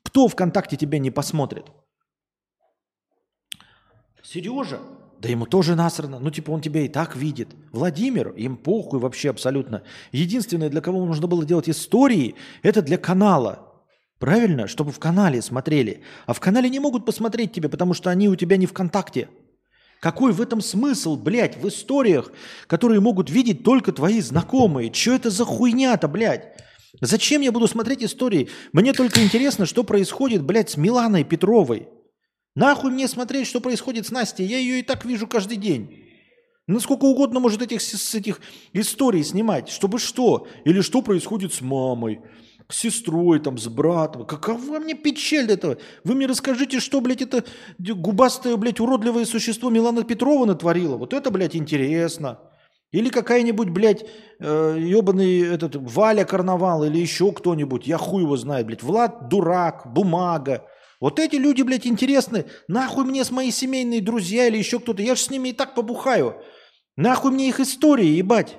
Кто 0.03 0.27
ВКонтакте 0.27 0.77
тебя 0.77 0.99
не 0.99 1.11
посмотрит? 1.11 1.65
Сережа? 4.23 4.79
Да 5.19 5.29
ему 5.29 5.45
тоже 5.45 5.75
насрано. 5.75 6.19
Ну, 6.19 6.29
типа, 6.29 6.51
он 6.51 6.61
тебя 6.61 6.81
и 6.81 6.87
так 6.87 7.15
видит. 7.15 7.49
Владимир? 7.71 8.29
Им 8.31 8.57
похуй 8.57 8.99
вообще 8.99 9.29
абсолютно. 9.29 9.83
Единственное, 10.11 10.69
для 10.69 10.81
кого 10.81 11.03
нужно 11.05 11.27
было 11.27 11.45
делать 11.45 11.69
истории, 11.69 12.35
это 12.61 12.81
для 12.81 12.97
канала. 12.97 13.73
Правильно? 14.19 14.67
Чтобы 14.67 14.91
в 14.91 14.99
канале 14.99 15.41
смотрели. 15.41 16.03
А 16.25 16.33
в 16.33 16.39
канале 16.39 16.69
не 16.69 16.79
могут 16.79 17.05
посмотреть 17.05 17.53
тебя, 17.53 17.69
потому 17.69 17.93
что 17.93 18.09
они 18.09 18.29
у 18.29 18.35
тебя 18.35 18.57
не 18.57 18.65
ВКонтакте. 18.65 19.29
Какой 20.05 20.33
в 20.33 20.39
этом 20.39 20.61
смысл, 20.61 21.17
блядь, 21.17 21.57
в 21.57 21.67
историях, 21.67 22.31
которые 22.67 22.99
могут 22.99 23.31
видеть 23.31 23.63
только 23.63 23.91
твои 23.91 24.21
знакомые? 24.21 24.93
Что 24.93 25.13
это 25.13 25.31
за 25.31 25.45
хуйня-то, 25.45 26.07
блядь? 26.07 26.53
Зачем 27.01 27.41
я 27.41 27.51
буду 27.51 27.67
смотреть 27.67 28.03
истории? 28.03 28.49
Мне 28.71 28.93
только 28.93 29.23
интересно, 29.23 29.65
что 29.65 29.83
происходит, 29.83 30.43
блядь, 30.43 30.69
с 30.69 30.77
Миланой 30.77 31.23
Петровой. 31.23 31.87
Нахуй 32.53 32.91
мне 32.91 33.07
смотреть, 33.07 33.47
что 33.47 33.61
происходит 33.61 34.05
с 34.05 34.11
Настей? 34.11 34.45
Я 34.45 34.59
ее 34.59 34.81
и 34.81 34.83
так 34.83 35.05
вижу 35.05 35.25
каждый 35.25 35.57
день. 35.57 36.03
Насколько 36.67 37.05
угодно 37.05 37.39
может 37.39 37.63
этих, 37.63 37.81
с 37.81 38.13
этих 38.13 38.41
историй 38.73 39.23
снимать. 39.23 39.69
Чтобы 39.69 39.97
что? 39.97 40.47
Или 40.65 40.81
что 40.81 41.01
происходит 41.01 41.51
с 41.51 41.61
мамой, 41.61 42.21
с 42.69 42.77
сестрой, 42.77 43.39
там, 43.39 43.57
с 43.57 43.67
братом. 43.67 44.25
Какова 44.25 44.79
мне 44.79 44.93
печаль 44.93 45.51
этого? 45.51 45.77
Вы 46.03 46.15
мне 46.15 46.25
расскажите, 46.25 46.79
что, 46.79 47.01
блядь, 47.01 47.21
это 47.21 47.43
губастое, 47.77 48.57
блядь, 48.57 48.79
уродливое 48.79 49.25
существо 49.25 49.69
Милана 49.69 50.03
Петрова 50.03 50.45
натворила. 50.45 50.97
Вот 50.97 51.13
это, 51.13 51.29
блядь, 51.31 51.55
интересно. 51.55 52.39
Или 52.91 53.09
какая-нибудь, 53.09 53.69
блядь, 53.69 54.05
э, 54.39 54.77
ебаный 54.79 55.41
этот 55.41 55.75
Валя 55.75 56.23
Карнавал 56.23 56.83
или 56.85 56.97
еще 56.97 57.31
кто-нибудь. 57.31 57.87
Я 57.87 57.97
хуй 57.97 58.23
его 58.23 58.37
знаю, 58.37 58.65
блядь. 58.65 58.83
Влад 58.83 59.27
Дурак, 59.27 59.91
Бумага. 59.93 60.65
Вот 61.01 61.19
эти 61.19 61.35
люди, 61.35 61.61
блядь, 61.61 61.85
интересны. 61.85 62.45
Нахуй 62.67 63.03
мне 63.03 63.23
с 63.23 63.31
мои 63.31 63.51
семейные 63.51 64.01
друзья 64.01 64.47
или 64.47 64.57
еще 64.57 64.79
кто-то. 64.79 65.03
Я 65.03 65.15
же 65.15 65.21
с 65.21 65.29
ними 65.29 65.49
и 65.49 65.53
так 65.53 65.75
побухаю. 65.75 66.41
Нахуй 66.95 67.31
мне 67.31 67.49
их 67.49 67.59
истории, 67.59 68.05
ебать. 68.05 68.57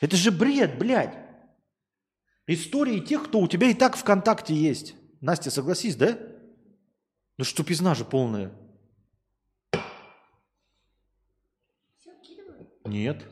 Это 0.00 0.16
же 0.16 0.30
бред, 0.30 0.78
блядь. 0.78 1.25
Истории 2.46 3.00
тех, 3.00 3.24
кто 3.24 3.40
у 3.40 3.48
тебя 3.48 3.68
и 3.68 3.74
так 3.74 3.96
ВКонтакте 3.96 4.54
есть. 4.54 4.94
Настя, 5.20 5.50
согласись, 5.50 5.96
да? 5.96 6.18
Ну 7.38 7.44
что 7.44 7.64
пизна 7.64 7.94
же 7.94 8.04
полная. 8.04 8.52
Нет. 12.84 13.24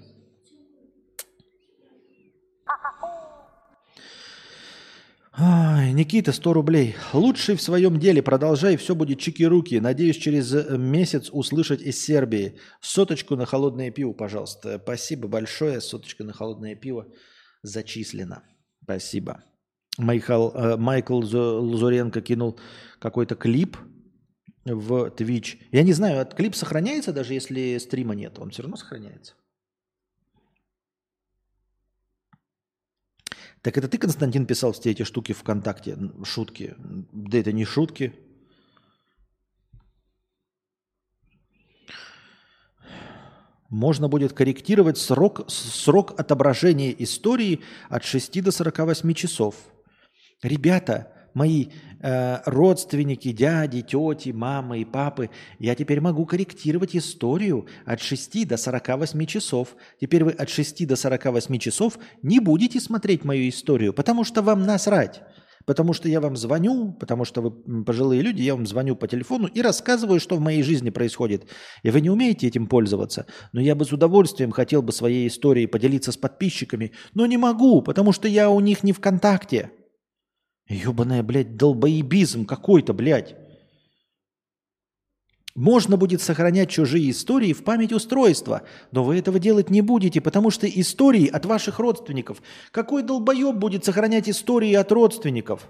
Ай, 5.36 5.92
Никита, 5.92 6.32
100 6.32 6.52
рублей. 6.52 6.96
Лучший 7.12 7.56
в 7.56 7.62
своем 7.62 7.98
деле. 7.98 8.22
Продолжай, 8.22 8.76
все 8.76 8.94
будет 8.94 9.18
чики-руки. 9.18 9.80
Надеюсь, 9.80 10.16
через 10.16 10.52
э, 10.52 10.76
месяц 10.76 11.28
услышать 11.32 11.82
из 11.82 12.00
Сербии. 12.04 12.58
Соточку 12.80 13.34
на 13.34 13.44
холодное 13.44 13.90
пиво, 13.90 14.12
пожалуйста. 14.12 14.80
Спасибо 14.82 15.26
большое. 15.26 15.80
Соточка 15.80 16.22
на 16.22 16.32
холодное 16.32 16.76
пиво 16.76 17.08
зачислена. 17.62 18.44
Спасибо. 18.84 19.42
Майкл, 19.96 20.50
э, 20.50 20.76
Майкл 20.76 21.20
Лазуренко 21.20 22.20
кинул 22.20 22.58
какой-то 22.98 23.34
клип 23.34 23.78
в 24.64 25.06
Twitch. 25.06 25.58
Я 25.72 25.82
не 25.82 25.92
знаю, 25.92 26.20
этот 26.20 26.34
клип 26.34 26.54
сохраняется, 26.54 27.12
даже 27.12 27.34
если 27.34 27.78
стрима 27.78 28.14
нет? 28.14 28.38
Он 28.38 28.50
все 28.50 28.62
равно 28.62 28.76
сохраняется? 28.76 29.34
Так 33.62 33.78
это 33.78 33.88
ты, 33.88 33.96
Константин, 33.96 34.44
писал 34.44 34.72
все 34.72 34.90
эти 34.90 35.04
штуки 35.04 35.32
ВКонтакте, 35.32 35.96
шутки? 36.24 36.74
Да 36.78 37.38
это 37.38 37.52
не 37.52 37.64
шутки. 37.64 38.12
Можно 43.74 44.06
будет 44.06 44.32
корректировать 44.32 44.98
срок, 44.98 45.46
срок 45.48 46.14
отображения 46.16 46.94
истории 46.96 47.58
от 47.88 48.04
6 48.04 48.40
до 48.40 48.52
48 48.52 49.12
часов. 49.14 49.56
Ребята, 50.44 51.12
мои 51.34 51.66
э, 51.98 52.38
родственники, 52.46 53.32
дяди, 53.32 53.82
тети, 53.82 54.28
мамы 54.30 54.82
и 54.82 54.84
папы, 54.84 55.28
я 55.58 55.74
теперь 55.74 56.00
могу 56.00 56.24
корректировать 56.24 56.94
историю 56.94 57.66
от 57.84 58.00
6 58.00 58.46
до 58.46 58.56
48 58.56 59.26
часов. 59.26 59.74
Теперь 60.00 60.22
вы 60.22 60.30
от 60.30 60.48
6 60.48 60.86
до 60.86 60.94
48 60.94 61.58
часов 61.58 61.98
не 62.22 62.38
будете 62.38 62.78
смотреть 62.78 63.24
мою 63.24 63.48
историю, 63.48 63.92
потому 63.92 64.22
что 64.22 64.40
вам 64.42 64.62
насрать. 64.62 65.20
Потому 65.66 65.94
что 65.94 66.08
я 66.08 66.20
вам 66.20 66.36
звоню, 66.36 66.92
потому 66.92 67.24
что 67.24 67.40
вы 67.40 67.84
пожилые 67.84 68.20
люди, 68.20 68.42
я 68.42 68.54
вам 68.54 68.66
звоню 68.66 68.96
по 68.96 69.08
телефону 69.08 69.46
и 69.46 69.62
рассказываю, 69.62 70.20
что 70.20 70.36
в 70.36 70.40
моей 70.40 70.62
жизни 70.62 70.90
происходит. 70.90 71.46
И 71.82 71.90
вы 71.90 72.00
не 72.00 72.10
умеете 72.10 72.46
этим 72.46 72.66
пользоваться. 72.66 73.26
Но 73.52 73.60
я 73.60 73.74
бы 73.74 73.84
с 73.84 73.92
удовольствием 73.92 74.50
хотел 74.50 74.82
бы 74.82 74.92
своей 74.92 75.26
историей 75.28 75.66
поделиться 75.66 76.12
с 76.12 76.16
подписчиками, 76.16 76.92
но 77.14 77.26
не 77.26 77.38
могу, 77.38 77.80
потому 77.82 78.12
что 78.12 78.28
я 78.28 78.50
у 78.50 78.60
них 78.60 78.84
не 78.84 78.92
ВКонтакте. 78.92 79.70
Ебаная, 80.68 81.22
блядь, 81.22 81.56
долбоебизм 81.56 82.46
какой-то, 82.46 82.92
блядь. 82.92 83.36
Можно 85.54 85.96
будет 85.96 86.20
сохранять 86.20 86.70
чужие 86.70 87.10
истории 87.10 87.52
в 87.52 87.62
память 87.62 87.92
устройства, 87.92 88.62
но 88.90 89.04
вы 89.04 89.18
этого 89.18 89.38
делать 89.38 89.70
не 89.70 89.82
будете, 89.82 90.20
потому 90.20 90.50
что 90.50 90.66
истории 90.66 91.28
от 91.28 91.46
ваших 91.46 91.78
родственников. 91.78 92.42
Какой 92.72 93.04
долбоеб 93.04 93.54
будет 93.54 93.84
сохранять 93.84 94.28
истории 94.28 94.74
от 94.74 94.90
родственников? 94.90 95.68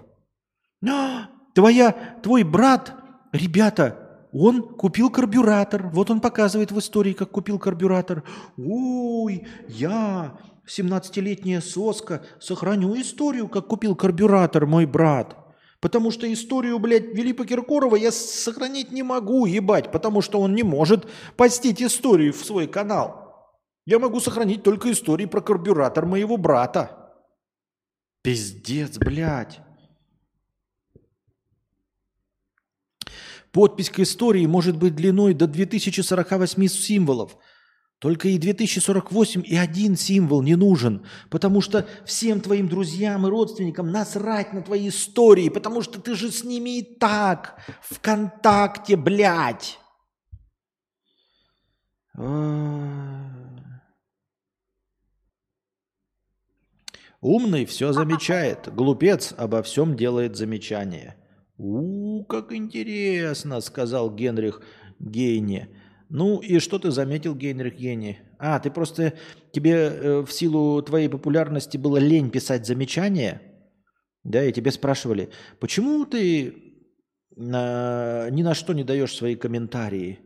А, 0.87 1.29
твоя, 1.53 1.91
твой 2.23 2.41
брат, 2.41 2.95
ребята, 3.31 4.27
он 4.33 4.63
купил 4.63 5.11
карбюратор. 5.11 5.87
Вот 5.89 6.09
он 6.09 6.19
показывает 6.19 6.71
в 6.71 6.79
истории, 6.79 7.13
как 7.13 7.29
купил 7.29 7.59
карбюратор. 7.59 8.23
Ой, 8.57 9.47
я, 9.67 10.39
17-летняя 10.67 11.61
соска, 11.61 12.23
сохраню 12.41 12.99
историю, 12.99 13.47
как 13.47 13.67
купил 13.67 13.95
карбюратор 13.95 14.65
мой 14.65 14.87
брат. 14.87 15.44
Потому 15.79 16.11
что 16.11 16.31
историю, 16.31 16.79
блядь, 16.79 17.13
Велипа 17.13 17.45
Киркорова 17.45 17.95
я 17.95 18.11
сохранить 18.11 18.91
не 18.91 19.03
могу, 19.03 19.45
ебать, 19.45 19.91
потому 19.91 20.21
что 20.21 20.39
он 20.39 20.55
не 20.55 20.63
может 20.63 21.07
постить 21.35 21.81
историю 21.81 22.33
в 22.33 22.43
свой 22.43 22.67
канал. 22.67 23.53
Я 23.85 23.99
могу 23.99 24.19
сохранить 24.19 24.63
только 24.63 24.91
истории 24.91 25.25
про 25.25 25.41
карбюратор 25.41 26.05
моего 26.05 26.37
брата. 26.37 27.13
Пиздец, 28.23 28.97
блядь. 28.97 29.59
Подпись 33.51 33.89
к 33.89 33.99
истории 33.99 34.45
может 34.47 34.75
быть 34.75 34.95
длиной 34.95 35.33
до 35.33 35.47
2048 35.47 36.67
символов– 36.67 37.37
только 38.05 38.27
и 38.27 38.37
2048 38.37 39.41
и 39.47 39.55
один 39.55 39.97
символ 39.97 40.43
не 40.43 40.55
нужен, 40.55 41.03
потому 41.31 41.59
что 41.59 41.87
всем 42.05 42.39
твоим 42.39 42.69
друзьям 42.69 43.25
и 43.25 43.31
родственникам 43.31 43.91
насрать 43.91 44.53
на 44.53 44.61
твои 44.61 44.89
истории, 44.89 45.49
потому 45.49 45.81
что 45.81 45.99
ты 45.99 46.13
же 46.13 46.29
с 46.29 46.43
ними 46.43 46.77
и 46.77 46.83
так 46.83 47.59
в 47.81 47.99
контакте, 47.99 48.95
блядь. 48.95 49.79
Умный 57.21 57.65
все 57.65 57.91
замечает, 57.91 58.71
глупец 58.71 59.33
обо 59.35 59.63
всем 59.63 59.97
делает 59.97 60.35
замечание. 60.35 61.15
У, 61.57 62.23
как 62.25 62.53
интересно, 62.53 63.61
сказал 63.61 64.13
Генрих 64.13 64.61
Гейне. 64.99 65.69
Ну 66.15 66.39
и 66.39 66.59
что 66.59 66.79
ты 66.79 66.91
заметил, 66.91 67.35
Гейнрих 67.35 67.75
Гени? 67.75 68.21
А, 68.39 68.57
ты 68.61 68.71
просто, 68.71 69.15
тебе 69.51 69.73
э, 69.73 70.21
в 70.21 70.31
силу 70.31 70.81
твоей 70.81 71.09
популярности 71.09 71.75
было 71.75 71.97
лень 71.97 72.29
писать 72.31 72.65
замечания? 72.65 73.41
Да, 74.23 74.41
и 74.41 74.53
тебе 74.53 74.71
спрашивали, 74.71 75.29
почему 75.59 76.05
ты 76.05 76.55
на, 77.35 78.29
ни 78.29 78.43
на 78.43 78.53
что 78.53 78.71
не 78.71 78.85
даешь 78.85 79.13
свои 79.13 79.35
комментарии? 79.35 80.19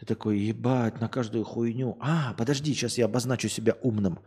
Ты 0.00 0.04
такой, 0.04 0.40
ебать, 0.40 1.00
на 1.00 1.08
каждую 1.08 1.44
хуйню. 1.44 1.96
А, 2.00 2.34
подожди, 2.36 2.74
сейчас 2.74 2.98
я 2.98 3.04
обозначу 3.04 3.48
себя 3.48 3.76
умным. 3.82 4.18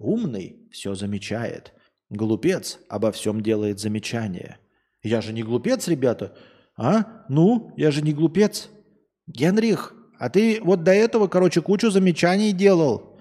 Умный 0.00 0.68
все 0.72 0.96
замечает. 0.96 1.72
Глупец 2.10 2.80
обо 2.88 3.12
всем 3.12 3.42
делает 3.42 3.78
замечание. 3.78 4.58
Я 5.04 5.20
же 5.20 5.32
не 5.32 5.44
глупец, 5.44 5.86
ребята. 5.86 6.36
А? 6.76 7.24
Ну, 7.28 7.72
я 7.76 7.92
же 7.92 8.02
не 8.02 8.12
глупец. 8.12 8.70
Генрих, 9.28 9.94
а 10.18 10.28
ты 10.28 10.60
вот 10.62 10.82
до 10.82 10.92
этого, 10.92 11.28
короче, 11.28 11.62
кучу 11.62 11.90
замечаний 11.90 12.52
делал. 12.52 13.18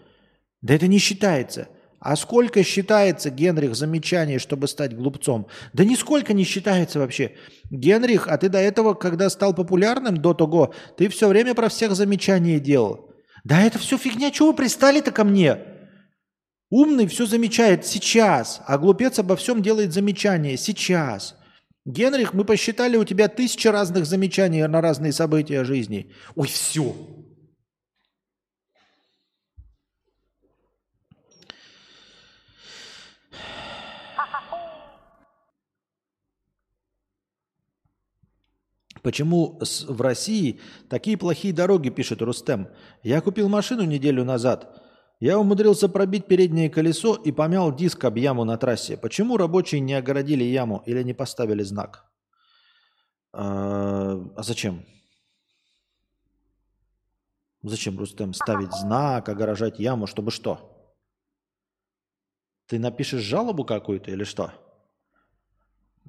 Да 0.61 0.73
это 0.73 0.87
не 0.87 0.97
считается. 0.97 1.67
А 1.99 2.15
сколько 2.15 2.63
считается, 2.63 3.29
Генрих, 3.29 3.75
замечаний, 3.75 4.37
чтобы 4.37 4.67
стать 4.67 4.95
глупцом? 4.95 5.47
Да 5.73 5.83
нисколько 5.83 6.33
не 6.33 6.43
считается 6.43 6.99
вообще. 6.99 7.33
Генрих, 7.69 8.27
а 8.27 8.37
ты 8.37 8.49
до 8.49 8.59
этого, 8.59 8.93
когда 8.93 9.29
стал 9.29 9.53
популярным, 9.53 10.17
до 10.17 10.33
того, 10.33 10.73
ты 10.95 11.09
все 11.09 11.27
время 11.27 11.55
про 11.55 11.69
всех 11.69 11.95
замечания 11.95 12.59
делал. 12.59 13.11
Да 13.43 13.61
это 13.61 13.79
все 13.79 13.97
фигня, 13.97 14.31
чего 14.31 14.49
вы 14.49 14.55
пристали-то 14.55 15.11
ко 15.11 15.23
мне? 15.23 15.57
Умный 16.69 17.07
все 17.07 17.25
замечает 17.25 17.85
сейчас, 17.85 18.61
а 18.65 18.77
глупец 18.77 19.19
обо 19.19 19.35
всем 19.35 19.61
делает 19.61 19.93
замечания 19.93 20.57
сейчас. 20.57 21.35
Генрих, 21.87 22.33
мы 22.33 22.43
посчитали, 22.43 22.97
у 22.97 23.05
тебя 23.05 23.29
тысяча 23.29 23.71
разных 23.71 24.05
замечаний 24.05 24.67
на 24.67 24.81
разные 24.81 25.13
события 25.13 25.63
жизни. 25.63 26.11
Ой, 26.35 26.47
все. 26.49 26.93
Почему 39.01 39.57
в 39.87 40.01
России 40.01 40.59
такие 40.89 41.17
плохие 41.17 41.53
дороги, 41.53 41.87
пишет 41.87 42.21
Рустем. 42.21 42.67
Я 43.01 43.21
купил 43.21 43.47
машину 43.47 43.83
неделю 43.83 44.25
назад. 44.25 44.83
Я 45.19 45.39
умудрился 45.39 45.89
пробить 45.89 46.27
переднее 46.27 46.69
колесо 46.69 47.15
и 47.15 47.31
помял 47.31 47.75
диск 47.75 48.03
об 48.05 48.17
яму 48.17 48.43
на 48.43 48.57
трассе. 48.57 48.97
Почему 48.97 49.37
рабочие 49.37 49.81
не 49.81 49.95
огородили 49.95 50.43
яму 50.43 50.83
или 50.85 51.01
не 51.01 51.13
поставили 51.13 51.63
знак? 51.63 52.05
А, 53.33 54.23
а 54.35 54.43
зачем? 54.43 54.85
Зачем, 57.63 57.97
Рустем, 57.97 58.33
ставить 58.33 58.71
знак, 58.73 59.27
огорожать 59.27 59.79
яму, 59.79 60.05
чтобы 60.05 60.29
что? 60.29 60.93
Ты 62.67 62.77
напишешь 62.77 63.21
жалобу 63.21 63.65
какую-то 63.65 64.11
или 64.11 64.23
что? 64.23 64.53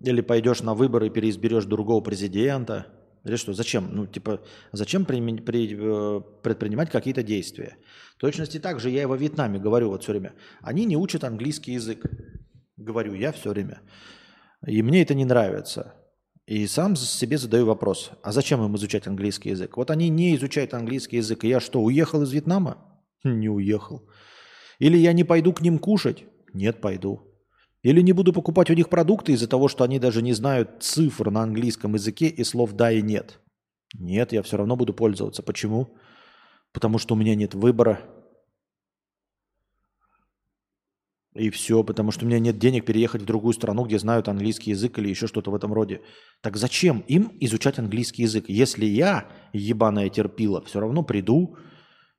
Или 0.02 0.20
пойдешь 0.20 0.60
на 0.60 0.74
выборы 0.74 1.06
и 1.06 1.10
переизберешь 1.10 1.64
другого 1.64 2.02
президента? 2.02 2.97
Или 3.24 3.36
что? 3.36 3.52
Зачем? 3.52 3.90
Ну, 3.92 4.06
типа, 4.06 4.40
зачем 4.72 5.04
при, 5.04 5.20
при, 5.38 5.76
э, 5.78 6.20
предпринимать 6.42 6.90
какие-то 6.90 7.22
действия? 7.22 7.76
В 8.16 8.20
точности 8.20 8.58
так 8.58 8.80
же 8.80 8.90
я 8.90 9.02
и 9.02 9.06
во 9.06 9.16
Вьетнаме 9.16 9.58
говорю 9.58 9.90
вот 9.90 10.02
все 10.02 10.12
время. 10.12 10.34
Они 10.60 10.84
не 10.84 10.96
учат 10.96 11.24
английский 11.24 11.72
язык. 11.72 12.04
Говорю 12.76 13.14
я 13.14 13.32
все 13.32 13.50
время. 13.50 13.80
И 14.66 14.82
мне 14.82 15.02
это 15.02 15.14
не 15.14 15.24
нравится. 15.24 15.94
И 16.46 16.66
сам 16.66 16.96
себе 16.96 17.36
задаю 17.36 17.66
вопрос, 17.66 18.10
а 18.22 18.32
зачем 18.32 18.64
им 18.64 18.74
изучать 18.76 19.06
английский 19.06 19.50
язык? 19.50 19.76
Вот 19.76 19.90
они 19.90 20.08
не 20.08 20.34
изучают 20.34 20.72
английский 20.72 21.18
язык, 21.18 21.44
и 21.44 21.48
я 21.48 21.60
что, 21.60 21.82
уехал 21.82 22.22
из 22.22 22.32
Вьетнама? 22.32 22.78
Не 23.24 23.50
уехал. 23.50 24.08
Или 24.78 24.96
я 24.96 25.12
не 25.12 25.24
пойду 25.24 25.52
к 25.52 25.60
ним 25.60 25.78
кушать? 25.78 26.24
Нет, 26.54 26.80
пойду. 26.80 27.27
Или 27.82 28.00
не 28.00 28.12
буду 28.12 28.32
покупать 28.32 28.70
у 28.70 28.74
них 28.74 28.88
продукты 28.88 29.32
из-за 29.32 29.46
того, 29.46 29.68
что 29.68 29.84
они 29.84 29.98
даже 29.98 30.22
не 30.22 30.32
знают 30.32 30.82
цифр 30.82 31.30
на 31.30 31.42
английском 31.42 31.94
языке 31.94 32.26
и 32.26 32.44
слов 32.44 32.72
«да» 32.72 32.90
и 32.90 33.02
«нет». 33.02 33.40
Нет, 33.94 34.32
я 34.32 34.42
все 34.42 34.56
равно 34.56 34.76
буду 34.76 34.92
пользоваться. 34.92 35.42
Почему? 35.42 35.96
Потому 36.72 36.98
что 36.98 37.14
у 37.14 37.16
меня 37.16 37.34
нет 37.34 37.54
выбора. 37.54 38.00
И 41.34 41.50
все, 41.50 41.84
потому 41.84 42.10
что 42.10 42.24
у 42.24 42.28
меня 42.28 42.40
нет 42.40 42.58
денег 42.58 42.84
переехать 42.84 43.22
в 43.22 43.26
другую 43.26 43.54
страну, 43.54 43.84
где 43.84 43.98
знают 43.98 44.28
английский 44.28 44.72
язык 44.72 44.98
или 44.98 45.08
еще 45.08 45.28
что-то 45.28 45.52
в 45.52 45.54
этом 45.54 45.72
роде. 45.72 46.02
Так 46.42 46.56
зачем 46.56 47.04
им 47.06 47.30
изучать 47.40 47.78
английский 47.78 48.22
язык, 48.22 48.46
если 48.48 48.84
я, 48.84 49.30
ебаная 49.52 50.08
терпила, 50.08 50.60
все 50.64 50.80
равно 50.80 51.04
приду 51.04 51.56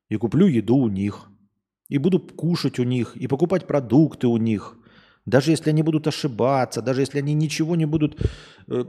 и 0.07 0.15
куплю 0.15 0.47
еду 0.47 0.77
у 0.77 0.87
них, 0.87 1.29
и 1.89 1.97
буду 1.97 2.19
кушать 2.19 2.79
у 2.79 2.83
них, 2.83 3.17
и 3.17 3.27
покупать 3.27 3.67
продукты 3.67 4.27
у 4.27 4.37
них, 4.37 4.78
даже 5.25 5.51
если 5.51 5.69
они 5.69 5.83
будут 5.83 6.07
ошибаться, 6.07 6.81
даже 6.81 7.01
если 7.01 7.19
они 7.19 7.33
ничего 7.33 7.75
не 7.75 7.85
будут 7.85 8.19
э, 8.67 8.85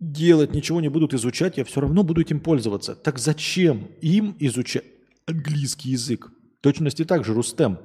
делать, 0.00 0.54
ничего 0.54 0.80
не 0.80 0.88
будут 0.88 1.14
изучать, 1.14 1.56
я 1.56 1.64
все 1.64 1.80
равно 1.80 2.02
буду 2.02 2.20
этим 2.20 2.40
пользоваться. 2.40 2.94
Так 2.94 3.18
зачем 3.18 3.88
им 4.00 4.36
изучать 4.38 4.84
английский 5.26 5.90
язык? 5.90 6.30
В 6.58 6.62
точности 6.62 7.04
так 7.04 7.24
же, 7.24 7.34
Рустем, 7.34 7.78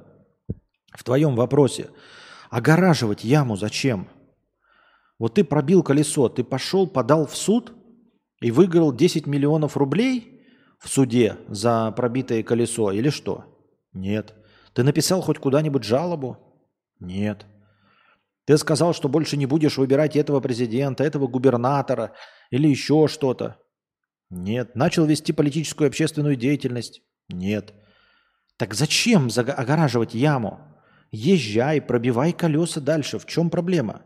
в 0.92 1.04
твоем 1.04 1.36
вопросе. 1.36 1.90
Огораживать 2.50 3.24
яму 3.24 3.56
зачем? 3.56 4.08
Вот 5.18 5.34
ты 5.34 5.44
пробил 5.44 5.82
колесо, 5.82 6.28
ты 6.28 6.44
пошел, 6.44 6.86
подал 6.86 7.26
в 7.26 7.36
суд 7.36 7.72
и 8.40 8.50
выиграл 8.50 8.92
10 8.92 9.26
миллионов 9.26 9.76
рублей 9.76 10.42
в 10.78 10.88
суде 10.88 11.36
за 11.48 11.92
пробитое 11.92 12.42
колесо 12.42 12.90
или 12.92 13.10
что? 13.10 13.44
Нет. 13.92 14.34
Ты 14.72 14.82
написал 14.82 15.22
хоть 15.22 15.38
куда-нибудь 15.38 15.84
жалобу? 15.84 16.38
Нет. 16.98 17.46
Ты 18.46 18.58
сказал, 18.58 18.92
что 18.92 19.08
больше 19.08 19.36
не 19.36 19.46
будешь 19.46 19.78
выбирать 19.78 20.16
этого 20.16 20.40
президента, 20.40 21.02
этого 21.02 21.26
губернатора 21.26 22.12
или 22.50 22.68
еще 22.68 23.08
что-то. 23.08 23.58
Нет. 24.30 24.74
Начал 24.74 25.06
вести 25.06 25.32
политическую 25.32 25.86
и 25.86 25.88
общественную 25.88 26.36
деятельность. 26.36 27.02
Нет. 27.28 27.72
Так 28.56 28.74
зачем 28.74 29.30
огораживать 29.36 30.14
яму? 30.14 30.60
Езжай, 31.10 31.80
пробивай 31.80 32.32
колеса 32.32 32.80
дальше. 32.80 33.18
В 33.18 33.26
чем 33.26 33.48
проблема? 33.48 34.02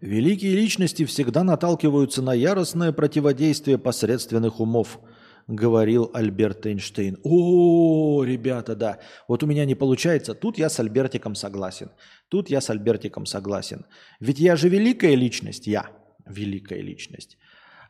Великие 0.00 0.54
личности 0.54 1.04
всегда 1.04 1.42
наталкиваются 1.42 2.22
на 2.22 2.32
яростное 2.32 2.92
противодействие 2.92 3.78
посредственных 3.78 4.60
умов, 4.60 5.00
говорил 5.48 6.10
Альберт 6.12 6.66
Эйнштейн. 6.66 7.18
О, 7.24 8.22
ребята, 8.22 8.76
да. 8.76 9.00
Вот 9.26 9.42
у 9.42 9.46
меня 9.46 9.64
не 9.64 9.74
получается. 9.74 10.34
Тут 10.34 10.58
я 10.58 10.68
с 10.68 10.78
Альбертиком 10.78 11.34
согласен. 11.34 11.90
Тут 12.28 12.50
я 12.50 12.60
с 12.60 12.70
Альбертиком 12.70 13.26
согласен. 13.26 13.86
Ведь 14.20 14.38
я 14.38 14.54
же 14.54 14.68
великая 14.68 15.14
личность. 15.14 15.66
Я 15.66 15.90
великая 16.26 16.82
личность. 16.82 17.38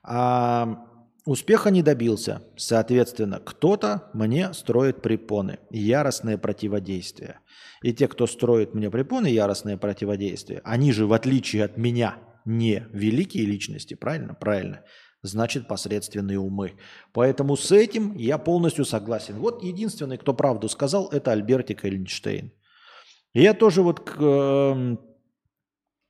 А 0.04 0.86
успеха 1.24 1.70
не 1.70 1.82
добился. 1.82 2.42
Соответственно, 2.56 3.40
кто-то 3.44 4.08
мне 4.14 4.54
строит 4.54 5.02
препоны. 5.02 5.58
Яростное 5.70 6.38
противодействие. 6.38 7.40
И 7.82 7.92
те, 7.92 8.06
кто 8.06 8.28
строит 8.28 8.72
мне 8.74 8.88
препоны, 8.88 9.26
яростное 9.26 9.76
противодействие, 9.76 10.60
они 10.64 10.92
же, 10.92 11.06
в 11.06 11.12
отличие 11.12 11.64
от 11.64 11.76
меня, 11.76 12.18
не 12.44 12.86
великие 12.92 13.44
личности, 13.46 13.94
правильно? 13.94 14.34
Правильно 14.34 14.84
значит 15.28 15.68
посредственные 15.68 16.38
умы. 16.38 16.74
Поэтому 17.12 17.56
с 17.56 17.70
этим 17.70 18.16
я 18.16 18.38
полностью 18.38 18.84
согласен. 18.84 19.38
Вот 19.38 19.62
единственный, 19.62 20.18
кто 20.18 20.34
правду 20.34 20.68
сказал, 20.68 21.08
это 21.08 21.32
Альбертик 21.32 21.84
Эйнштейн. 21.84 22.52
я 23.34 23.54
тоже 23.54 23.82
вот 23.82 24.00
к, 24.00 24.16
э, 24.18 24.96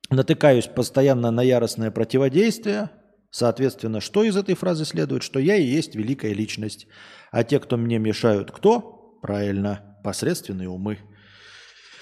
натыкаюсь 0.09 0.67
постоянно 0.67 1.31
на 1.31 1.41
яростное 1.41 1.91
противодействие. 1.91 2.89
Соответственно, 3.31 4.01
что 4.01 4.23
из 4.23 4.35
этой 4.35 4.55
фразы 4.55 4.85
следует? 4.85 5.21
Что 5.21 5.39
я 5.39 5.55
и 5.55 5.63
есть 5.63 5.95
великая 5.95 6.33
личность. 6.33 6.87
А 7.31 7.43
те, 7.43 7.59
кто 7.59 7.77
мне 7.77 7.99
мешают, 7.99 8.51
кто? 8.51 9.17
Правильно, 9.21 9.97
посредственные 10.03 10.69
умы. 10.69 10.97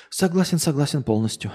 Согласен, 0.09 0.57
согласен 0.57 1.03
полностью. 1.03 1.51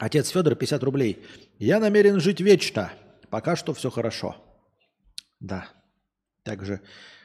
Отец 0.00 0.30
Федор, 0.30 0.54
50 0.54 0.82
рублей. 0.82 1.22
Я 1.58 1.78
намерен 1.78 2.20
жить 2.20 2.40
вечно. 2.40 2.90
Пока 3.28 3.54
что 3.54 3.74
все 3.74 3.90
хорошо. 3.90 4.34
Да. 5.40 5.68
Так 6.42 6.64
же, 6.64 6.80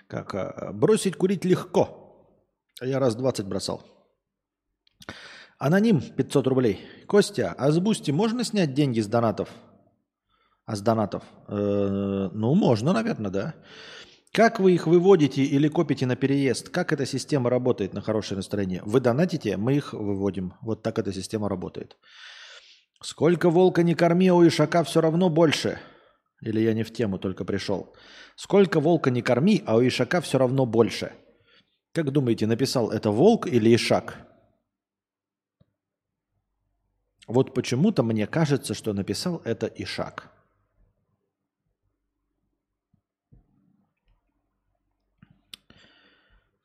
как 0.08 0.36
а, 0.36 0.72
бросить 0.74 1.16
курить 1.16 1.46
легко. 1.46 2.44
Я 2.82 3.00
раз 3.00 3.16
20 3.16 3.46
бросал. 3.46 3.82
Аноним, 5.58 6.02
500 6.02 6.48
рублей. 6.48 6.86
Костя, 7.08 7.56
а 7.58 7.72
с 7.72 7.80
Boosty 7.80 8.12
можно 8.12 8.44
снять 8.44 8.74
деньги 8.74 9.00
с 9.00 9.08
донатов? 9.08 9.48
А 10.66 10.76
с 10.76 10.82
донатов? 10.82 11.24
Э, 11.48 12.30
ну, 12.34 12.56
можно, 12.56 12.92
наверное, 12.92 13.32
да. 13.32 13.56
Как 14.34 14.60
вы 14.60 14.74
их 14.74 14.86
выводите 14.86 15.44
или 15.44 15.70
копите 15.70 16.06
на 16.06 16.18
переезд? 16.18 16.68
Как 16.70 16.92
эта 16.92 17.06
система 17.06 17.50
работает 17.50 17.94
на 17.94 18.02
хорошее 18.02 18.36
настроение? 18.36 18.82
Вы 18.84 19.00
донатите, 19.00 19.56
мы 19.56 19.76
их 19.76 19.94
выводим. 19.94 20.56
Вот 20.62 20.84
так 20.84 21.00
эта 21.00 21.14
система 21.14 21.48
работает. 21.48 21.96
Сколько 23.02 23.50
волка 23.50 23.84
не 23.84 23.96
корми, 23.96 24.32
у 24.32 24.48
ишака 24.48 24.84
все 24.84 25.02
равно 25.02 25.30
больше. 25.30 25.80
Или 26.42 26.62
я 26.62 26.74
не 26.74 26.84
в 26.84 26.94
тему 26.94 27.18
только 27.18 27.46
пришел. 27.46 27.96
Сколько 28.36 28.80
волка 28.80 29.12
не 29.12 29.22
корми, 29.22 29.64
а 29.66 29.78
у 29.78 29.88
ишака 29.88 30.22
все 30.22 30.38
равно 30.38 30.66
больше. 30.66 31.14
Как 31.92 32.12
думаете, 32.12 32.48
написал 32.48 32.92
это 32.92 33.12
волк 33.12 33.48
или 33.48 33.74
ишак? 33.76 34.18
Вот 37.28 37.54
почему-то 37.54 38.04
мне 38.04 38.28
кажется, 38.28 38.74
что 38.74 38.94
написал 38.94 39.42
это 39.46 39.68
ишак. 39.68 40.32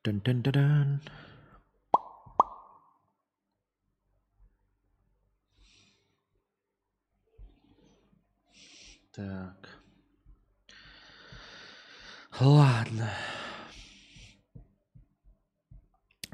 Дun-дун-дун-дун. 0.02 1.00
Так. 9.12 9.68
Ладно. 12.38 13.10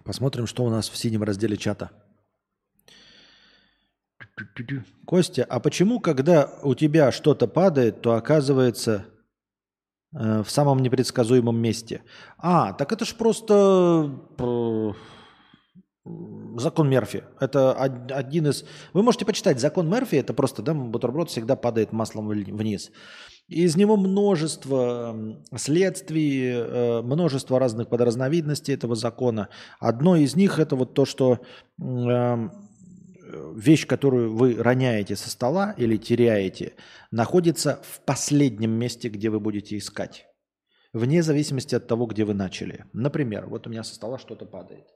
Посмотрим, 0.05 0.47
что 0.47 0.65
у 0.65 0.71
нас 0.71 0.89
в 0.89 0.97
синем 0.97 1.23
разделе 1.23 1.57
чата. 1.57 1.91
Костя, 5.07 5.45
а 5.45 5.61
почему, 5.61 6.01
когда 6.01 6.59
у 6.63 6.75
тебя 6.75 7.11
что-то 7.11 7.49
падает, 7.49 8.03
то 8.03 8.15
оказывается 8.15 9.07
э, 10.13 10.43
в 10.43 10.51
самом 10.51 10.81
непредсказуемом 10.81 11.59
месте? 11.59 12.03
А, 12.37 12.75
так 12.75 12.93
это 12.93 13.07
ж 13.07 13.15
просто 13.15 14.21
э, 14.39 14.93
Закон 16.59 16.89
Мерфи. 16.89 17.25
Это 17.41 17.73
один 17.75 18.47
из... 18.47 18.65
Вы 18.93 19.03
можете 19.03 19.25
почитать. 19.25 19.61
Закон 19.61 19.89
Мерфи– 19.89 20.15
это 20.17 20.33
просто, 20.33 20.63
да, 20.63 20.75
бутерброд 20.75 21.31
всегда 21.31 21.57
падает 21.57 21.93
маслом 21.93 22.29
вниз. 22.29 22.91
Из 23.49 23.77
него 23.77 23.97
множество 23.97 25.17
следствий, 25.57 26.51
э, 26.51 27.03
множество 27.03 27.59
разных 27.59 27.89
подразновидностей 27.89 28.75
этого 28.75 28.97
закона. 28.97 29.49
Одно 29.79 30.17
из 30.17 30.35
них– 30.35 30.59
это 30.61 30.77
вот 30.77 30.95
то, 30.95 31.05
что 31.05 31.41
эм, 31.81 32.53
вещь, 33.55 33.87
которую 33.87 34.35
вы 34.35 34.57
роняете 34.57 35.17
со 35.17 35.31
стола 35.31 35.75
или 35.77 35.97
теряете, 35.97 36.75
находится 37.11 37.81
в 37.83 38.01
последнем 38.05 38.73
месте, 38.73 39.09
где 39.09 39.31
вы 39.31 39.41
будете 39.41 39.77
искать. 39.77 40.27
Вне 40.93 41.23
зависимости 41.23 41.75
от 41.75 41.87
того, 41.87 42.07
где 42.07 42.25
вы 42.25 42.35
начали. 42.35 42.87
Например, 42.93 43.47
вот 43.47 43.67
у 43.67 43.71
меня 43.71 43.85
со 43.85 43.95
стола 43.95 44.19
что-то 44.19 44.47
падает. 44.47 44.87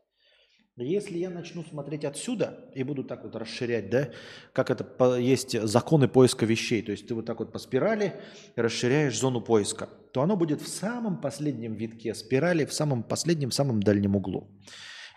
Если 0.77 1.19
я 1.19 1.31
начну 1.31 1.63
смотреть 1.65 2.05
отсюда 2.05 2.71
и 2.75 2.85
буду 2.85 3.05
так 3.05 3.25
вот 3.25 3.37
расширять, 3.37 3.91
да, 3.91 4.11
как 4.53 4.71
это 4.71 5.17
есть 5.17 5.61
законы 5.61 6.09
поиска 6.09 6.47
вещей, 6.47 6.81
то 6.81 6.93
есть 6.93 7.07
ты 7.07 7.15
вот 7.15 7.27
так 7.27 7.41
вот 7.41 7.53
по 7.53 7.59
спирали 7.59 8.15
расширяешь 8.57 9.19
зону 9.19 9.41
поиска, 9.41 9.89
то 10.13 10.23
оно 10.23 10.37
будет 10.37 10.63
в 10.63 10.69
самом 10.69 11.21
последнем 11.21 11.75
витке 11.75 12.15
спирали, 12.15 12.65
в 12.65 12.73
самом 12.73 13.03
последнем, 13.03 13.51
самом 13.51 13.83
дальнем 13.83 14.17
углу. 14.17 14.49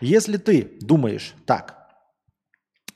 Если 0.02 0.38
ты 0.38 0.78
думаешь 0.82 1.34
так, 1.46 1.84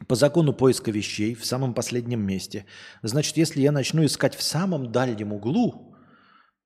по 0.07 0.15
закону 0.15 0.53
поиска 0.53 0.91
вещей 0.91 1.35
в 1.35 1.45
самом 1.45 1.73
последнем 1.73 2.21
месте, 2.21 2.65
значит, 3.01 3.37
если 3.37 3.61
я 3.61 3.71
начну 3.71 4.05
искать 4.05 4.35
в 4.35 4.43
самом 4.43 4.91
дальнем 4.91 5.33
углу, 5.33 5.86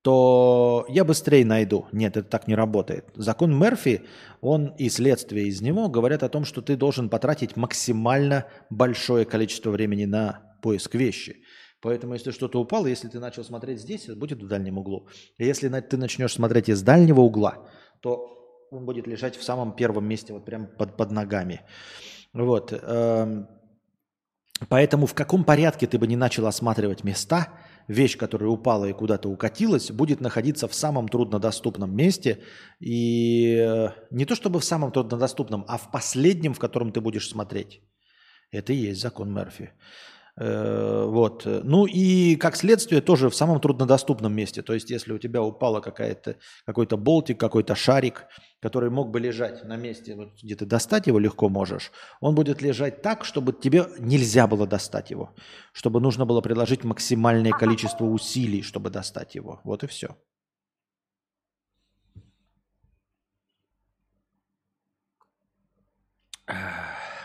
то 0.01 0.85
я 0.89 1.05
быстрее 1.05 1.45
найду. 1.45 1.85
Нет, 1.91 2.17
это 2.17 2.27
так 2.27 2.47
не 2.47 2.55
работает. 2.55 3.05
Закон 3.15 3.57
Мерфи, 3.57 4.01
он 4.41 4.73
и 4.77 4.89
следствие 4.89 5.47
из 5.47 5.61
него 5.61 5.89
говорят 5.89 6.23
о 6.23 6.29
том, 6.29 6.43
что 6.43 6.61
ты 6.61 6.75
должен 6.75 7.09
потратить 7.09 7.55
максимально 7.55 8.47
большое 8.69 9.25
количество 9.25 9.69
времени 9.69 10.05
на 10.05 10.57
поиск 10.63 10.95
вещи. 10.95 11.43
Поэтому, 11.81 12.13
если 12.13 12.31
что-то 12.31 12.59
упало, 12.59 12.87
если 12.87 13.09
ты 13.09 13.19
начал 13.19 13.43
смотреть 13.43 13.81
здесь, 13.81 14.05
это 14.05 14.15
будет 14.15 14.41
в 14.41 14.47
дальнем 14.47 14.77
углу. 14.77 15.07
И 15.37 15.45
если 15.45 15.69
ты 15.69 15.97
начнешь 15.97 16.33
смотреть 16.33 16.69
из 16.69 16.81
дальнего 16.81 17.21
угла, 17.21 17.67
то 18.01 18.27
он 18.71 18.85
будет 18.85 19.07
лежать 19.07 19.35
в 19.35 19.43
самом 19.43 19.75
первом 19.75 20.05
месте, 20.05 20.33
вот 20.33 20.45
прямо 20.45 20.65
под, 20.65 20.95
под 20.97 21.11
ногами. 21.11 21.61
Вот. 22.33 22.71
Эм, 22.71 23.47
поэтому 24.69 25.05
в 25.05 25.13
каком 25.13 25.43
порядке 25.43 25.85
ты 25.85 25.99
бы 25.99 26.07
не 26.07 26.15
начал 26.15 26.47
осматривать 26.47 27.03
места– 27.03 27.49
вещь, 27.87 28.17
которая 28.17 28.49
упала 28.49 28.85
и 28.85 28.93
куда-то 28.93 29.29
укатилась, 29.29 29.91
будет 29.91 30.21
находиться 30.21 30.67
в 30.67 30.73
самом 30.73 31.07
труднодоступном 31.07 31.95
месте. 31.95 32.43
И 32.79 33.55
э, 33.55 33.89
не 34.11 34.25
то 34.25 34.35
чтобы 34.35 34.59
в 34.59 34.65
самом 34.65 34.91
труднодоступном, 34.91 35.65
а 35.67 35.77
в 35.77 35.91
последнем, 35.91 36.53
в 36.53 36.59
котором 36.59 36.91
ты 36.91 37.01
будешь 37.01 37.29
смотреть. 37.29 37.81
Это 38.51 38.73
и 38.73 38.89
есть 38.89 39.01
закон 39.01 39.33
Мерфи. 39.33 39.71
Э, 40.41 41.05
вот. 41.07 41.45
Ну 41.45 41.85
и 41.85 42.35
как 42.35 42.55
следствие 42.55 43.01
тоже 43.01 43.29
в 43.29 43.35
самом 43.35 43.61
труднодоступном 43.61 44.33
месте. 44.33 44.63
То 44.63 44.73
есть 44.73 44.89
если 44.89 45.13
у 45.13 45.19
тебя 45.19 45.43
упала 45.43 45.81
какая-то, 45.81 46.37
какой-то 46.65 46.97
болтик, 46.97 47.39
какой-то 47.39 47.75
шарик, 47.75 48.25
который 48.59 48.89
мог 48.89 49.11
бы 49.11 49.19
лежать 49.19 49.63
на 49.63 49.77
месте, 49.77 50.15
вот, 50.15 50.29
где 50.41 50.55
ты 50.55 50.65
достать 50.65 51.05
его 51.05 51.19
легко 51.19 51.47
можешь, 51.47 51.91
он 52.21 52.33
будет 52.33 52.61
лежать 52.63 53.03
так, 53.03 53.23
чтобы 53.23 53.53
тебе 53.53 53.85
нельзя 53.99 54.47
было 54.47 54.65
достать 54.65 55.11
его. 55.11 55.35
Чтобы 55.73 55.99
нужно 55.99 56.25
было 56.25 56.41
приложить 56.41 56.83
максимальное 56.83 57.51
количество 57.51 58.05
усилий, 58.05 58.63
чтобы 58.63 58.89
достать 58.89 59.35
его. 59.35 59.61
Вот 59.63 59.83
и 59.83 59.87
все. 59.87 60.17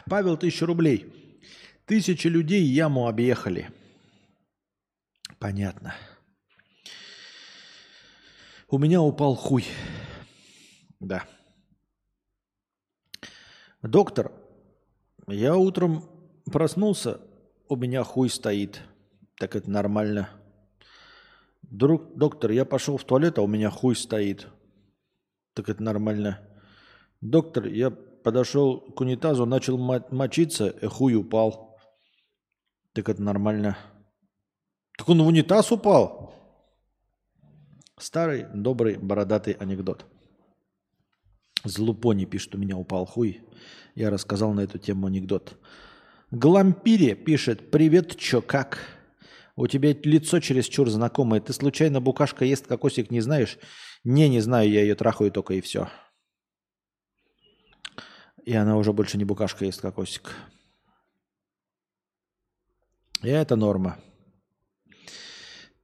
Павел, 0.07 0.37
тысяча 0.37 0.67
рублей. 0.67 1.26
Тысячи 1.87 2.27
людей 2.27 2.65
яму 2.65 3.07
объехали. 3.07 3.71
Понятно. 5.39 5.95
У 8.69 8.79
меня 8.79 9.01
упал 9.01 9.37
хуй. 9.37 9.65
Да. 10.99 11.25
Доктор, 13.83 14.33
я 15.29 15.57
утром 15.57 16.05
проснулся, 16.51 17.21
у 17.69 17.77
меня 17.77 18.03
хуй 18.03 18.31
стоит. 18.31 18.83
Так 19.39 19.55
это 19.55 19.71
нормально. 19.71 20.29
Друг, 21.63 22.17
доктор, 22.17 22.51
я 22.51 22.65
пошел 22.65 22.97
в 22.97 23.05
туалет, 23.05 23.39
а 23.39 23.43
у 23.43 23.47
меня 23.47 23.71
хуй 23.71 23.95
стоит. 23.95 24.49
Так 25.55 25.69
это 25.69 25.81
нормально. 25.85 26.41
Доктор, 27.21 27.67
я 27.67 27.91
подошел 27.91 28.81
к 28.81 29.01
унитазу, 29.01 29.47
начал 29.47 29.79
мочиться, 29.79 30.67
и 30.67 30.87
хуй 30.87 31.15
упал. 31.15 31.66
Так 32.97 33.11
это 33.11 33.23
нормально. 33.23 33.77
Так 34.97 35.11
он 35.11 35.23
в 35.23 35.27
унитаз 35.27 35.71
упал. 35.71 36.33
Старый, 37.99 38.47
добрый, 38.55 38.97
бородатый 38.97 39.53
анекдот. 39.53 40.07
Злупони 41.63 42.25
пишет, 42.25 42.55
у 42.55 42.59
меня 42.59 42.79
упал 42.79 43.05
хуй. 43.05 43.43
Я 43.95 44.09
рассказал 44.09 44.55
на 44.55 44.61
эту 44.61 44.79
тему 44.79 45.09
анекдот. 45.09 45.59
Глампири 46.31 47.13
пишет, 47.13 47.71
привет, 47.71 48.17
чё, 48.17 48.41
как? 48.41 48.79
У 49.57 49.67
тебя 49.67 49.93
лицо 50.03 50.41
чересчур 50.41 50.89
знакомое. 50.89 51.43
Ты 51.43 51.53
случайно 51.53 52.01
букашка 52.01 52.47
ест 52.47 52.67
кокосик 52.67 53.11
не 53.11 53.21
знаешь? 53.21 53.59
Не, 54.05 54.27
не 54.31 54.41
знаю, 54.41 54.71
я 54.71 54.81
ее 54.81 54.95
трахаю 54.95 55.31
только 55.31 55.53
и 55.53 55.61
все. 55.61 55.91
И 58.47 58.55
она 58.55 58.79
уже 58.79 58.95
больше 58.95 59.19
не 59.19 59.27
букашка 59.27 59.67
ест 59.67 59.83
кокосик. 59.83 60.35
Это 63.23 63.57
норма. 63.57 63.99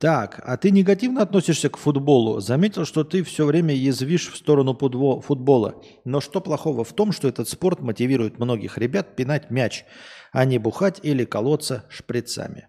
Так, 0.02 0.42
а 0.44 0.56
ты 0.56 0.72
негативно 0.72 1.22
относишься 1.22 1.68
к 1.70 1.76
футболу? 1.76 2.40
Заметил, 2.40 2.84
что 2.84 3.04
ты 3.04 3.22
все 3.22 3.46
время 3.46 3.72
язвишь 3.72 4.32
в 4.32 4.36
сторону 4.36 4.74
футбола. 4.74 5.80
Но 6.04 6.20
что 6.20 6.40
плохого 6.40 6.82
в 6.82 6.92
том, 6.92 7.12
что 7.12 7.28
этот 7.28 7.48
спорт 7.48 7.80
мотивирует 7.80 8.40
многих 8.40 8.78
ребят 8.78 9.14
пинать 9.14 9.50
мяч, 9.50 9.84
а 10.32 10.44
не 10.44 10.59
бухать 10.59 10.98
или 11.04 11.24
колоться 11.24 11.84
шприцами? 11.88 12.66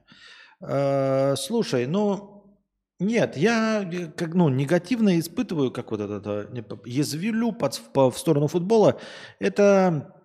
Э, 0.62 1.34
слушай, 1.36 1.88
ну, 1.88 2.56
нет, 3.00 3.36
я 3.36 3.82
э, 3.84 4.12
как, 4.16 4.36
ну, 4.36 4.50
негативно 4.50 5.20
испытываю, 5.20 5.72
как 5.72 5.90
вот 5.90 6.02
это, 6.02 6.48
это 6.54 6.80
язвилю 6.86 7.52
под, 7.52 7.82
в, 7.96 8.12
в 8.12 8.18
сторону 8.20 8.48
футбола. 8.48 9.00
Это 9.40 10.23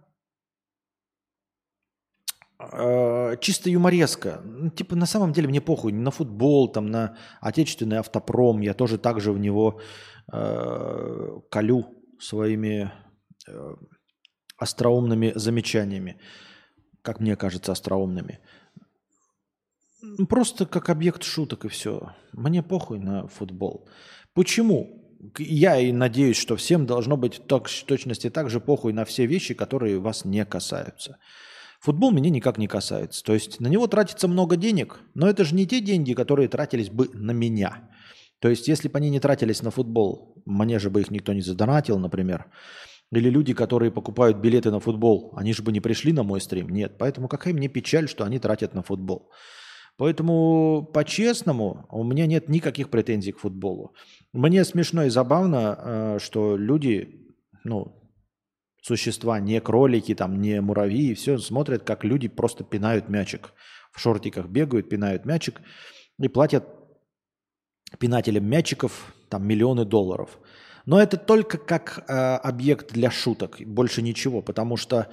э, 2.59 3.37
чисто 3.41 3.71
юмореска. 3.71 4.41
Ну, 4.45 4.71
типа, 4.71 4.97
на 4.97 5.07
самом 5.07 5.33
деле 5.33 5.49
мне 5.49 5.61
похуй 5.61 5.93
на 5.93 6.11
футбол, 6.11 6.73
там, 6.73 6.91
на 6.91 7.17
отечественный 7.41 7.99
автопром. 7.99 8.61
Я 8.61 8.75
тоже 8.75 8.99
так 8.99 9.21
же 9.21 9.33
в 9.33 9.39
него 9.39 9.81
э, 10.33 11.41
колю 11.51 11.87
своими 12.21 12.93
э, 13.47 13.75
остроумными 14.57 15.33
замечаниями. 15.35 16.21
Как 17.03 17.21
мне 17.21 17.37
кажется, 17.37 17.73
остроумными. 17.73 18.41
Просто 20.29 20.67
как 20.67 20.91
объект 20.91 21.23
шуток 21.23 21.65
и 21.65 21.69
все. 21.69 22.15
Мне 22.33 22.63
похуй 22.63 22.99
на 22.99 23.27
футбол. 23.27 23.89
Почему? 24.35 25.05
Я 25.39 25.79
и 25.79 25.91
надеюсь, 25.91 26.37
что 26.37 26.55
всем 26.55 26.87
должно 26.87 27.17
быть 27.17 27.41
в 27.41 27.85
точности 27.87 28.31
так 28.31 28.51
же 28.51 28.61
похуй 28.61 28.93
на 28.93 29.05
все 29.05 29.27
вещи, 29.27 29.55
которые 29.55 29.99
вас 29.99 30.25
не 30.25 30.45
касаются. 30.45 31.19
Футбол 31.81 32.11
меня 32.11 32.31
никак 32.31 32.59
не 32.59 32.67
касается. 32.67 33.23
То 33.23 33.35
есть 33.35 33.61
на 33.61 33.69
него 33.69 33.87
тратится 33.87 34.27
много 34.29 34.57
денег, 34.57 35.01
но 35.15 35.29
это 35.29 35.45
же 35.45 35.55
не 35.55 35.67
те 35.67 35.81
деньги, 35.81 36.15
которые 36.15 36.49
тратились 36.49 36.91
бы 36.91 37.09
на 37.13 37.31
меня. 37.31 37.89
То 38.41 38.49
есть 38.49 38.69
если 38.69 38.89
бы 38.89 38.99
они 38.99 39.11
не 39.11 39.21
тратились 39.21 39.63
на 39.63 39.71
футбол, 39.71 40.43
мне 40.45 40.79
же 40.79 40.91
бы 40.91 41.01
их 41.01 41.11
никто 41.11 41.33
не 41.33 41.41
задонатил, 41.41 41.99
например. 41.99 42.47
Или 43.11 43.31
люди, 43.31 43.55
которые 43.55 43.91
покупают 43.91 44.39
билеты 44.39 44.71
на 44.71 44.81
футбол, 44.81 45.33
они 45.37 45.53
же 45.53 45.63
бы 45.63 45.73
не 45.73 45.81
пришли 45.81 46.13
на 46.13 46.23
мой 46.23 46.41
стрим. 46.41 46.69
Нет, 46.69 46.97
поэтому 46.99 47.29
какая 47.29 47.55
мне 47.55 47.69
печаль, 47.69 48.09
что 48.09 48.25
они 48.25 48.39
тратят 48.39 48.75
на 48.75 48.83
футбол. 48.83 49.31
Поэтому, 49.97 50.89
по-честному, 50.93 51.87
у 51.91 52.05
меня 52.05 52.27
нет 52.27 52.49
никаких 52.49 52.89
претензий 52.91 53.33
к 53.33 53.39
футболу. 53.39 53.95
Мне 54.33 54.65
смешно 54.65 55.05
и 55.05 55.09
забавно, 55.09 55.79
э, 55.79 56.19
что 56.21 56.57
люди, 56.57 57.33
ну, 57.65 58.08
существа, 58.89 59.39
не 59.41 59.61
кролики, 59.61 60.15
там, 60.15 60.41
не 60.41 60.61
муравьи, 60.61 61.15
все 61.15 61.39
смотрят, 61.39 61.85
как 61.85 62.05
люди 62.05 62.29
просто 62.29 62.65
пинают 62.65 63.09
мячик. 63.09 63.53
В 63.93 64.01
шортиках 64.01 64.47
бегают, 64.47 64.89
пинают 64.89 65.25
мячик 65.25 65.61
и 66.19 66.29
платят 66.29 66.65
пинателям 67.99 68.45
мячиков 68.47 69.15
там 69.29 69.47
миллионы 69.47 69.85
долларов. 69.85 70.39
Но 70.87 71.01
это 71.01 71.17
только 71.17 71.59
как 71.59 72.05
э, 72.09 72.13
объект 72.13 72.93
для 72.93 73.11
шуток, 73.11 73.59
больше 73.61 74.03
ничего, 74.03 74.41
потому 74.43 74.77
что 74.77 75.09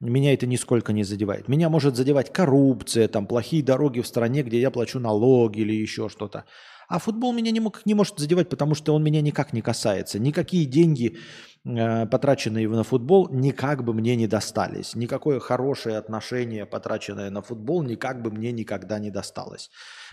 меня 0.00 0.32
это 0.32 0.46
нисколько 0.46 0.92
не 0.92 1.04
задевает. 1.04 1.48
Меня 1.48 1.68
может 1.68 1.96
задевать 1.96 2.32
коррупция, 2.32 3.08
там, 3.08 3.26
плохие 3.26 3.62
дороги 3.62 4.00
в 4.00 4.06
стране, 4.06 4.42
где 4.42 4.60
я 4.60 4.70
плачу 4.70 5.00
налоги 5.00 5.60
или 5.60 5.74
еще 5.74 6.08
что-то. 6.08 6.44
А 6.88 6.98
футбол 6.98 7.34
меня 7.34 7.50
не, 7.50 7.60
мог, 7.60 7.84
не 7.84 7.94
может 7.94 8.18
задевать, 8.18 8.48
потому 8.48 8.74
что 8.74 8.94
он 8.94 9.04
меня 9.04 9.20
никак 9.20 9.52
не 9.52 9.60
касается. 9.60 10.18
Никакие 10.18 10.64
деньги, 10.64 11.18
э, 11.66 12.06
потраченные 12.06 12.66
на 12.66 12.82
футбол, 12.82 13.28
никак 13.30 13.84
бы 13.84 13.92
мне 13.92 14.16
не 14.16 14.26
достались. 14.26 14.94
Никакое 14.94 15.38
хорошее 15.38 15.98
отношение, 15.98 16.64
потраченное 16.64 17.30
на 17.30 17.42
футбол, 17.42 17.82
никак 17.82 18.22
бы 18.22 18.30
мне 18.30 18.52
никогда 18.52 18.98
не 18.98 19.10
досталось. 19.10 19.70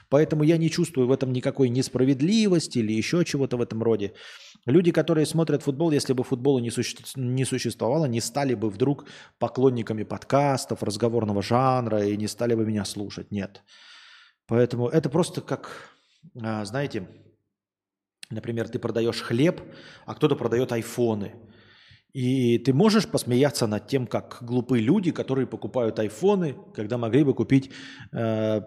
Поэтому 0.09 0.43
я 0.43 0.57
не 0.57 0.69
чувствую 0.69 1.07
в 1.07 1.11
этом 1.11 1.31
никакой 1.31 1.69
несправедливости 1.69 2.79
или 2.79 2.91
еще 2.91 3.23
чего-то 3.23 3.55
в 3.57 3.61
этом 3.61 3.81
роде. 3.81 4.11
Люди, 4.65 4.91
которые 4.91 5.25
смотрят 5.25 5.63
футбол, 5.63 5.91
если 5.91 6.13
бы 6.13 6.23
футбола 6.23 6.59
не, 6.59 6.71
суще... 6.71 6.97
не 7.15 7.45
существовало, 7.45 8.05
не 8.05 8.21
стали 8.21 8.53
бы 8.53 8.69
вдруг 8.69 9.05
поклонниками 9.39 10.03
подкастов, 10.03 10.83
разговорного 10.83 11.41
жанра 11.41 12.05
и 12.05 12.17
не 12.17 12.27
стали 12.27 12.55
бы 12.55 12.65
меня 12.65 12.83
слушать. 12.85 13.31
Нет. 13.31 13.63
Поэтому 14.47 14.89
это 14.89 15.09
просто 15.09 15.41
как, 15.41 15.94
знаете, 16.33 17.07
например, 18.29 18.67
ты 18.69 18.79
продаешь 18.79 19.21
хлеб, 19.21 19.61
а 20.05 20.15
кто-то 20.15 20.35
продает 20.35 20.71
айфоны. 20.71 21.33
И 22.13 22.59
ты 22.59 22.73
можешь 22.73 23.09
посмеяться 23.09 23.67
над 23.67 23.87
тем, 23.87 24.07
как 24.07 24.37
глупые 24.39 24.81
люди, 24.81 25.11
которые 25.11 25.47
покупают 25.47 25.99
айфоны, 25.99 26.55
когда 26.73 26.97
могли 26.97 27.25
бы 27.25 27.33
купить 27.33 27.71
э, 28.13 28.61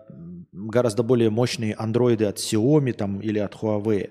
гораздо 0.52 1.02
более 1.02 1.30
мощные 1.30 1.74
андроиды 1.74 2.26
от 2.26 2.36
Xiaomi 2.36 2.92
там, 2.92 3.20
или 3.20 3.38
от 3.38 3.54
Huawei. 3.54 4.10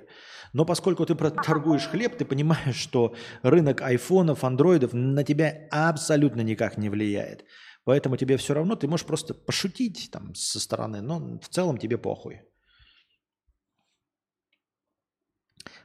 Но 0.53 0.65
поскольку 0.65 1.05
ты 1.05 1.13
торгуешь 1.13 1.87
хлеб, 1.87 2.17
ты 2.17 2.25
понимаешь, 2.25 2.75
что 2.75 3.13
рынок 3.43 3.81
айфонов, 3.81 4.43
андроидов 4.43 4.93
на 4.93 5.23
тебя 5.23 5.67
абсолютно 5.69 6.41
никак 6.41 6.79
не 6.79 6.89
влияет. 6.89 7.45
Поэтому 7.83 8.17
тебе 8.17 8.37
все 8.37 8.55
равно, 8.55 8.75
ты 8.75 8.87
можешь 8.87 9.05
просто 9.05 9.35
пошутить 9.35 10.09
там 10.11 10.33
со 10.33 10.59
стороны, 10.59 11.01
но 11.01 11.39
в 11.39 11.47
целом 11.47 11.77
тебе 11.77 11.99
похуй. 11.99 12.41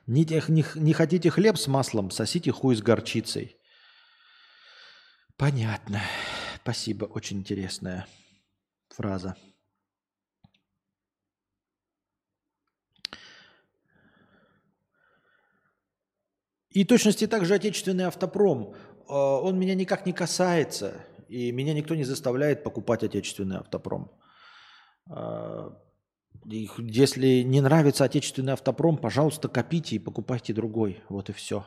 Не, 0.06 0.24
не, 0.24 0.64
не 0.74 0.92
хотите 0.92 1.30
хлеб 1.30 1.56
с 1.56 1.68
маслом, 1.68 2.10
сосите 2.10 2.50
хуй 2.50 2.74
с 2.74 2.82
горчицей. 2.82 3.56
Понятно. 5.36 6.00
Спасибо, 6.62 7.04
очень 7.04 7.38
интересная 7.38 8.06
фраза. 8.88 9.36
И 16.70 16.84
точности 16.84 17.26
также 17.26 17.54
отечественный 17.54 18.04
автопром. 18.04 18.74
Э, 19.08 19.12
он 19.12 19.58
меня 19.58 19.74
никак 19.74 20.06
не 20.06 20.12
касается, 20.12 21.04
и 21.28 21.52
меня 21.52 21.74
никто 21.74 21.94
не 21.94 22.04
заставляет 22.04 22.64
покупать 22.64 23.04
отечественный 23.04 23.58
автопром. 23.58 24.10
Если 26.44 27.42
не 27.42 27.60
нравится 27.60 28.04
отечественный 28.04 28.54
автопром, 28.54 28.98
пожалуйста, 28.98 29.48
копите 29.48 29.96
и 29.96 30.00
покупайте 30.00 30.52
другой. 30.52 31.00
Вот 31.08 31.30
и 31.30 31.32
все. 31.32 31.66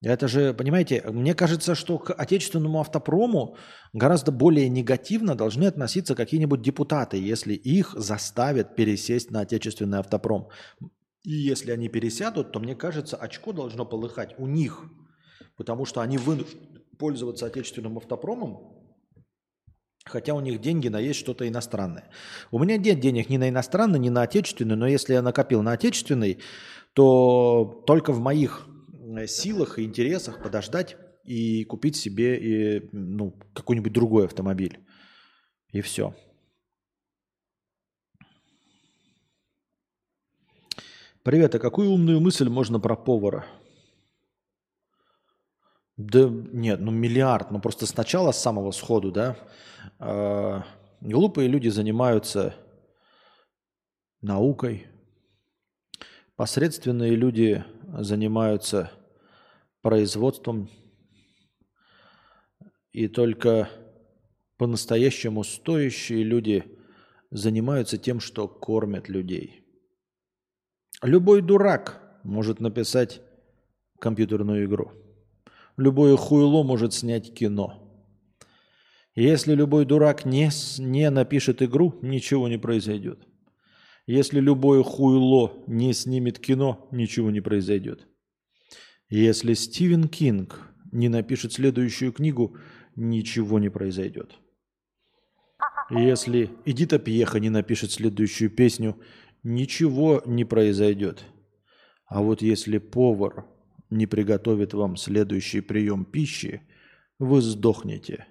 Это 0.00 0.28
же, 0.28 0.54
понимаете, 0.54 1.02
мне 1.10 1.34
кажется, 1.34 1.74
что 1.74 1.98
к 1.98 2.12
отечественному 2.12 2.78
автопрому 2.80 3.56
гораздо 3.92 4.30
более 4.30 4.68
негативно 4.68 5.34
должны 5.34 5.64
относиться 5.64 6.14
какие-нибудь 6.14 6.62
депутаты, 6.62 7.16
если 7.16 7.54
их 7.54 7.94
заставят 7.96 8.76
пересесть 8.76 9.32
на 9.32 9.40
отечественный 9.40 9.98
автопром. 9.98 10.50
И 11.24 11.32
если 11.32 11.72
они 11.72 11.88
пересядут, 11.88 12.52
то, 12.52 12.60
мне 12.60 12.76
кажется, 12.76 13.16
очко 13.16 13.52
должно 13.52 13.84
полыхать 13.84 14.38
у 14.38 14.46
них, 14.46 14.84
потому 15.56 15.84
что 15.84 16.00
они 16.00 16.16
вынуждены 16.16 16.80
пользоваться 16.96 17.46
отечественным 17.46 17.98
автопромом, 17.98 18.77
хотя 20.08 20.34
у 20.34 20.40
них 20.40 20.60
деньги 20.60 20.88
на 20.88 20.98
есть 20.98 21.20
что-то 21.20 21.46
иностранное. 21.46 22.10
У 22.50 22.58
меня 22.58 22.76
нет 22.76 23.00
денег 23.00 23.28
ни 23.28 23.36
на 23.36 23.48
иностранный, 23.48 23.98
ни 23.98 24.08
на 24.08 24.22
отечественный, 24.22 24.76
но 24.76 24.86
если 24.86 25.12
я 25.14 25.22
накопил 25.22 25.62
на 25.62 25.72
отечественный, 25.72 26.38
то 26.92 27.82
только 27.86 28.12
в 28.12 28.20
моих 28.20 28.66
э, 29.16 29.26
силах 29.26 29.78
и 29.78 29.84
интересах 29.84 30.42
подождать 30.42 30.96
и 31.24 31.64
купить 31.64 31.96
себе 31.96 32.38
и, 32.38 32.88
ну, 32.92 33.38
какой-нибудь 33.52 33.92
другой 33.92 34.24
автомобиль. 34.24 34.80
И 35.72 35.80
все. 35.82 36.14
Привет, 41.22 41.54
а 41.54 41.58
какую 41.58 41.90
умную 41.90 42.20
мысль 42.20 42.48
можно 42.48 42.80
про 42.80 42.96
повара? 42.96 43.44
Да 45.98 46.30
нет, 46.30 46.80
ну 46.80 46.90
миллиард, 46.90 47.50
ну 47.50 47.60
просто 47.60 47.84
сначала 47.84 48.32
с 48.32 48.40
самого 48.40 48.70
сходу, 48.70 49.12
да. 49.12 49.36
Э, 49.98 50.62
глупые 51.02 51.48
люди 51.48 51.68
занимаются 51.68 52.54
наукой, 54.22 54.86
Посредственные 56.38 57.16
люди 57.16 57.64
занимаются 57.98 58.92
производством, 59.82 60.70
и 62.92 63.08
только 63.08 63.68
по-настоящему 64.56 65.42
стоящие 65.42 66.22
люди 66.22 66.64
занимаются 67.32 67.98
тем, 67.98 68.20
что 68.20 68.46
кормят 68.46 69.08
людей. 69.08 69.64
Любой 71.02 71.42
дурак 71.42 72.00
может 72.22 72.60
написать 72.60 73.20
компьютерную 73.98 74.66
игру. 74.66 74.92
Любое 75.78 76.16
хуйло 76.16 76.64
может 76.64 76.92
снять 76.92 77.32
кино. 77.32 77.88
Если 79.14 79.54
любой 79.54 79.84
дурак 79.84 80.24
не, 80.24 80.50
не 80.78 81.08
напишет 81.08 81.62
игру, 81.62 81.94
ничего 82.02 82.48
не 82.48 82.58
произойдет. 82.58 83.20
Если 84.04 84.40
любое 84.40 84.82
хуйло 84.82 85.52
не 85.68 85.92
снимет 85.92 86.40
кино, 86.40 86.88
ничего 86.90 87.30
не 87.30 87.40
произойдет. 87.40 88.08
Если 89.08 89.54
Стивен 89.54 90.08
Кинг 90.08 90.68
не 90.90 91.08
напишет 91.08 91.52
следующую 91.52 92.12
книгу, 92.12 92.56
ничего 92.96 93.60
не 93.60 93.68
произойдет. 93.68 94.34
Если 95.90 96.50
Эдита 96.64 96.98
Пьеха 96.98 97.38
не 97.38 97.50
напишет 97.50 97.92
следующую 97.92 98.50
песню, 98.50 99.00
ничего 99.44 100.22
не 100.26 100.44
произойдет. 100.44 101.24
А 102.06 102.20
вот 102.20 102.42
если 102.42 102.78
повар 102.78 103.46
не 103.90 104.06
приготовит 104.06 104.74
вам 104.74 104.96
следующий 104.96 105.60
прием 105.60 106.04
пищи, 106.04 106.62
вы 107.18 107.40
сдохнете. 107.40 108.26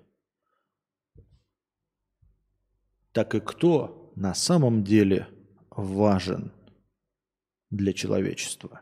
Так 3.11 3.35
и 3.35 3.39
кто 3.39 4.11
на 4.15 4.33
самом 4.33 4.83
деле 4.83 5.27
важен 5.71 6.51
для 7.69 7.93
человечества? 7.93 8.81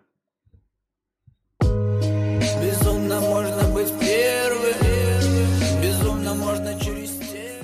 Безумно 1.62 3.22
можно 3.22 3.74
быть 3.74 3.92
первым, 4.00 5.82
безумно 5.82 6.34
можно 6.36 6.80
через 6.80 7.12
стены. 7.12 7.64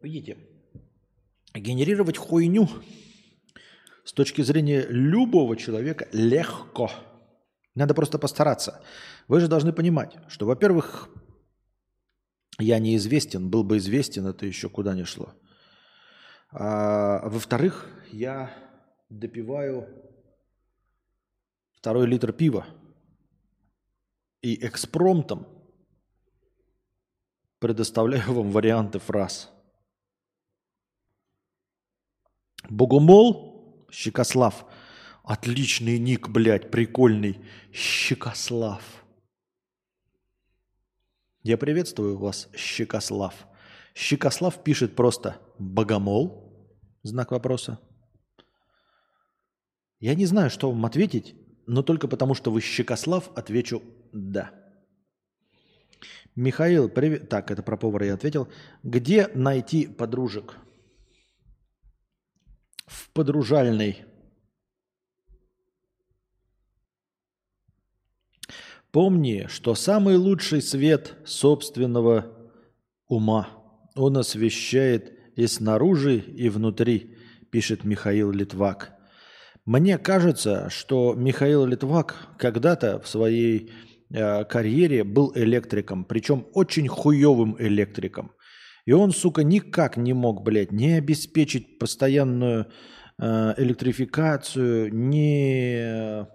Видите, 0.00 0.38
генерировать 1.54 2.16
хуйню 2.16 2.68
с 4.06 4.12
точки 4.12 4.42
зрения 4.42 4.86
любого 4.88 5.56
человека 5.56 6.08
легко. 6.12 6.90
Надо 7.74 7.92
просто 7.92 8.20
постараться. 8.20 8.80
Вы 9.26 9.40
же 9.40 9.48
должны 9.48 9.72
понимать, 9.72 10.16
что, 10.28 10.46
во-первых, 10.46 11.10
я 12.60 12.78
неизвестен, 12.78 13.50
был 13.50 13.64
бы 13.64 13.78
известен, 13.78 14.26
это 14.28 14.46
еще 14.46 14.68
куда 14.68 14.94
не 14.94 15.04
шло. 15.04 15.34
А, 16.52 17.28
во-вторых, 17.28 17.90
я 18.12 18.54
допиваю 19.08 19.88
второй 21.74 22.06
литр 22.06 22.32
пива 22.32 22.64
и 24.40 24.54
экспромтом 24.64 25.48
предоставляю 27.58 28.32
вам 28.32 28.52
варианты 28.52 29.00
фраз. 29.00 29.50
Богомол, 32.70 33.45
Щекослав. 33.96 34.66
Отличный 35.24 35.98
ник, 35.98 36.28
блядь, 36.28 36.70
прикольный. 36.70 37.40
Щекослав. 37.72 38.82
Я 41.42 41.56
приветствую 41.56 42.18
вас, 42.18 42.48
Щекослав. 42.54 43.34
Щекослав 43.94 44.62
пишет 44.64 44.94
просто 44.94 45.40
«богомол?» 45.58 46.52
Знак 47.04 47.30
вопроса. 47.30 47.78
Я 49.98 50.14
не 50.14 50.26
знаю, 50.26 50.50
что 50.50 50.70
вам 50.70 50.84
ответить, 50.84 51.34
но 51.66 51.82
только 51.82 52.06
потому, 52.06 52.34
что 52.34 52.50
вы 52.50 52.60
Щекослав, 52.60 53.30
отвечу 53.34 53.82
«да». 54.12 54.50
Михаил, 56.34 56.90
привет. 56.90 57.30
Так, 57.30 57.50
это 57.50 57.62
про 57.62 57.78
повара 57.78 58.04
я 58.04 58.14
ответил. 58.14 58.48
Где 58.82 59.28
найти 59.28 59.86
подружек? 59.86 60.58
В 62.86 63.10
подружальной. 63.10 64.04
Помни, 68.92 69.46
что 69.48 69.74
самый 69.74 70.16
лучший 70.16 70.62
свет 70.62 71.14
собственного 71.26 72.32
ума. 73.08 73.48
Он 73.94 74.16
освещает 74.16 75.12
и 75.36 75.46
снаружи, 75.46 76.18
и 76.18 76.48
внутри, 76.48 77.16
пишет 77.50 77.84
Михаил 77.84 78.30
Литвак. 78.30 78.96
Мне 79.64 79.98
кажется, 79.98 80.70
что 80.70 81.14
Михаил 81.14 81.66
Литвак 81.66 82.28
когда-то 82.38 83.00
в 83.00 83.08
своей 83.08 83.72
э, 84.10 84.44
карьере 84.44 85.02
был 85.02 85.32
электриком, 85.34 86.04
причем 86.04 86.46
очень 86.54 86.86
хуевым 86.86 87.56
электриком. 87.58 88.32
И 88.86 88.92
он, 88.92 89.10
сука, 89.10 89.42
никак 89.42 89.96
не 89.96 90.14
мог, 90.14 90.42
блядь, 90.42 90.72
не 90.72 90.92
обеспечить 90.92 91.78
постоянную 91.78 92.66
э, 93.18 93.54
электрификацию, 93.58 94.94
не 94.94 95.74
э, 95.80 96.26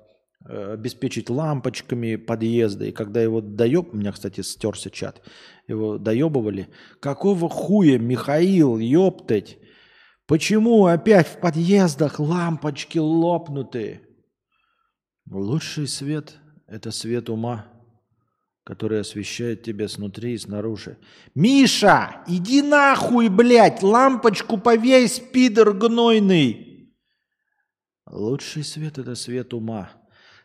обеспечить 0.74 1.30
лампочками 1.30 2.18
подъезда. 2.18 2.86
И 2.86 2.92
когда 2.92 3.22
его 3.22 3.40
доеб... 3.40 3.94
У 3.94 3.98
меня, 3.98 4.12
кстати, 4.12 4.42
стерся 4.42 4.90
чат. 4.90 5.22
Его 5.68 5.98
доебывали. 5.98 6.68
Какого 7.00 7.48
хуя, 7.48 7.98
Михаил, 7.98 8.78
ёптать? 8.78 9.58
Почему 10.28 10.86
опять 10.86 11.28
в 11.28 11.40
подъездах 11.40 12.20
лампочки 12.20 12.98
лопнуты? 12.98 14.02
Лучший 15.30 15.88
свет– 15.88 16.36
это 16.68 16.92
свет 16.92 17.30
ума, 17.30 17.66
который 18.64 19.02
освещает 19.02 19.64
тебя 19.64 19.88
снутри 19.88 20.34
и 20.34 20.38
снаружи. 20.38 20.98
Миша, 21.34 22.22
иди 22.28 22.62
нахуй, 22.62 23.30
блядь, 23.30 23.82
лампочку 23.82 24.58
повесь, 24.58 25.20
пидор 25.20 25.74
гнойный. 25.74 26.94
Лучший 28.06 28.64
свет– 28.64 28.98
это 29.00 29.16
свет 29.16 29.54
ума. 29.54 29.92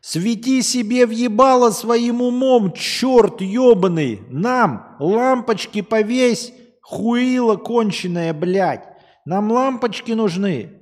Свети 0.01 0.63
себе 0.63 1.05
въебало 1.05 1.71
своим 1.71 2.23
умом, 2.23 2.73
черт 2.73 3.41
ебаный. 3.41 4.23
Нам 4.31 4.97
лампочки 5.01 5.83
повесь, 5.83 6.53
хуила 6.81 7.57
конченая, 7.57 8.33
блядь. 8.33 8.85
Нам 9.25 9.51
лампочки 9.51 10.13
нужны. 10.13 10.81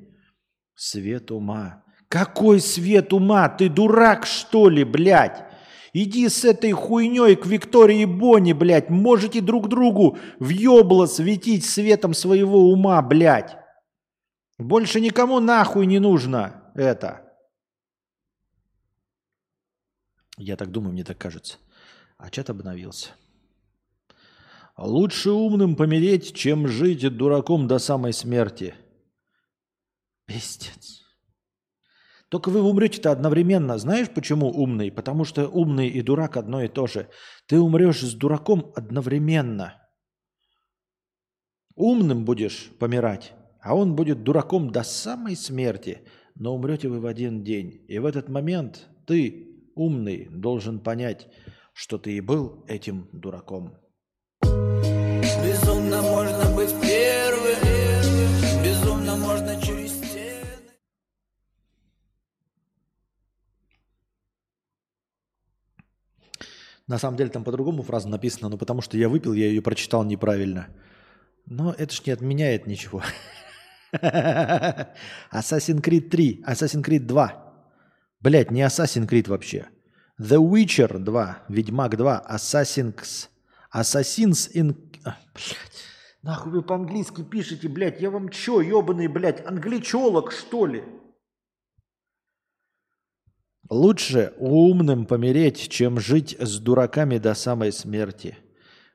Свет 0.74 1.30
ума. 1.30 1.82
Какой 2.08 2.60
свет 2.60 3.12
ума? 3.14 3.48
Ты 3.48 3.70
дурак, 3.70 4.26
что 4.26 4.68
ли, 4.68 4.84
блядь? 4.84 5.42
Иди 5.96 6.28
с 6.28 6.44
этой 6.44 6.72
хуйней 6.72 7.36
к 7.36 7.46
Виктории 7.46 8.04
Бонни, 8.04 8.52
блядь. 8.52 8.90
Можете 8.90 9.40
друг 9.40 9.68
другу 9.68 10.18
в 10.40 10.48
ёбло 10.48 11.06
светить 11.06 11.64
светом 11.64 12.14
своего 12.14 12.68
ума, 12.68 13.00
блядь. 13.00 13.56
Больше 14.58 15.00
никому 15.00 15.38
нахуй 15.38 15.86
не 15.86 16.00
нужно 16.00 16.72
это. 16.74 17.32
Я 20.36 20.56
так 20.56 20.72
думаю, 20.72 20.92
мне 20.94 21.04
так 21.04 21.16
кажется. 21.16 21.58
А 22.18 22.28
чат 22.28 22.50
обновился. 22.50 23.10
Лучше 24.76 25.30
умным 25.30 25.76
помереть, 25.76 26.34
чем 26.34 26.66
жить 26.66 27.16
дураком 27.16 27.68
до 27.68 27.78
самой 27.78 28.12
смерти. 28.12 28.74
Пиздец. 30.26 31.03
Только 32.34 32.48
вы 32.48 32.62
умрете-то 32.62 33.12
одновременно. 33.12 33.78
Знаешь, 33.78 34.10
почему 34.10 34.48
умный? 34.48 34.90
Потому 34.90 35.24
что 35.24 35.46
умный 35.46 35.86
и 35.86 36.02
дурак 36.02 36.36
одно 36.36 36.64
и 36.64 36.66
то 36.66 36.88
же. 36.88 37.08
Ты 37.46 37.60
умрешь 37.60 38.00
с 38.00 38.12
дураком 38.12 38.72
одновременно. 38.74 39.80
Умным 41.76 42.24
будешь 42.24 42.72
помирать, 42.80 43.34
а 43.60 43.76
он 43.76 43.94
будет 43.94 44.24
дураком 44.24 44.72
до 44.72 44.82
самой 44.82 45.36
смерти. 45.36 46.00
Но 46.34 46.56
умрете 46.56 46.88
вы 46.88 46.98
в 46.98 47.06
один 47.06 47.44
день. 47.44 47.84
И 47.86 48.00
в 48.00 48.04
этот 48.04 48.28
момент 48.28 48.88
ты, 49.06 49.70
умный, 49.76 50.26
должен 50.28 50.80
понять, 50.80 51.28
что 51.72 51.98
ты 51.98 52.16
и 52.16 52.20
был 52.20 52.64
этим 52.66 53.08
дураком. 53.12 53.76
Безумно 54.42 56.02
На 66.86 66.98
самом 66.98 67.16
деле 67.16 67.30
там 67.30 67.44
по-другому 67.44 67.82
фраза 67.82 68.08
написана, 68.08 68.48
но 68.48 68.58
потому 68.58 68.82
что 68.82 68.98
я 68.98 69.08
выпил, 69.08 69.32
я 69.32 69.46
ее 69.46 69.62
прочитал 69.62 70.04
неправильно. 70.04 70.68
Но 71.46 71.72
это 71.72 71.94
ж 71.94 72.02
не 72.06 72.12
отменяет 72.12 72.66
ничего. 72.66 73.02
Assassin's 73.92 75.80
Creed 75.80 76.10
3, 76.10 76.44
Assassin's 76.46 76.84
Creed 76.84 77.06
2. 77.06 77.44
Блять, 78.20 78.50
не 78.50 78.62
Assassin's 78.62 79.08
Creed 79.08 79.28
вообще. 79.28 79.68
The 80.20 80.38
Witcher 80.38 80.98
2, 80.98 81.38
Ведьмак 81.48 81.96
2, 81.96 82.26
Assassin's, 82.30 83.28
Assassin's 83.74 84.52
in... 84.54 84.76
а. 85.04 85.16
Нахуй 86.22 86.52
вы 86.52 86.62
по-английски 86.62 87.22
пишете, 87.22 87.68
блядь, 87.68 88.00
я 88.00 88.10
вам 88.10 88.28
чё, 88.28 88.60
ебаный, 88.60 89.08
блядь, 89.08 89.44
англичолог, 89.44 90.32
что 90.32 90.66
ли? 90.66 90.84
Лучше 93.70 94.34
умным 94.36 95.06
помереть, 95.06 95.68
чем 95.70 95.98
жить 95.98 96.36
с 96.38 96.58
дураками 96.58 97.18
до 97.18 97.34
самой 97.34 97.72
смерти, 97.72 98.36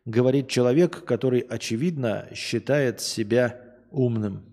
говорит 0.05 0.47
человек, 0.47 1.03
который, 1.05 1.39
очевидно, 1.39 2.29
считает 2.35 3.01
себя 3.01 3.59
умным. 3.89 4.45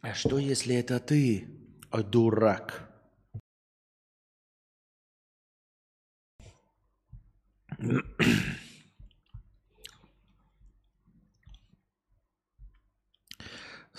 А 0.00 0.14
что, 0.14 0.38
если 0.38 0.74
это 0.74 0.98
ты, 0.98 1.48
дурак? 1.92 2.88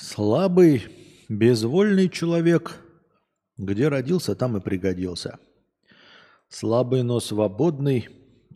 Слабый, 0.06 0.84
безвольный 1.30 2.10
человек, 2.10 2.82
где 3.58 3.88
родился, 3.88 4.36
там 4.36 4.58
и 4.58 4.60
пригодился. 4.60 5.40
Слабый, 6.50 7.04
но 7.04 7.22
свободный, 7.22 8.10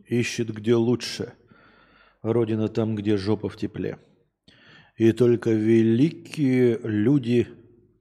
ищет 0.06 0.50
где 0.54 0.76
лучше. 0.76 1.36
Родина 2.22 2.68
там, 2.68 2.96
где 2.98 3.16
жопа 3.16 3.48
в 3.48 3.56
тепле. 3.56 3.98
И 4.98 5.14
только 5.14 5.52
великие 5.52 6.80
люди 6.84 7.48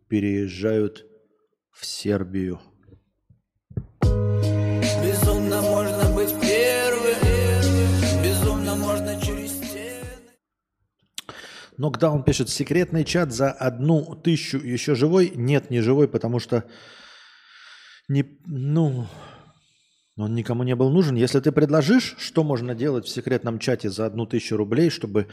переезжают 0.09 1.07
в 1.71 1.87
Сербию. 1.87 2.61
Нокдаун 11.79 12.23
пишет, 12.23 12.49
секретный 12.49 13.05
чат 13.05 13.33
за 13.33 13.51
одну 13.51 14.15
тысячу 14.17 14.59
еще 14.59 14.95
живой? 14.95 15.33
Нет, 15.35 15.71
не 15.71 15.81
живой, 15.81 16.09
потому 16.09 16.39
что 16.39 16.65
не, 18.09 18.25
ну, 18.47 19.07
он 20.17 20.35
никому 20.35 20.63
не 20.63 20.75
был 20.75 20.91
нужен. 20.91 21.17
Если 21.17 21.41
ты 21.41 21.53
предложишь, 21.53 22.17
что 22.19 22.43
можно 22.43 22.75
делать 22.75 23.05
в 23.05 23.11
секретном 23.11 23.59
чате 23.59 23.91
за 23.91 24.07
одну 24.07 24.27
тысячу 24.27 24.57
рублей, 24.57 24.89
чтобы 24.89 25.29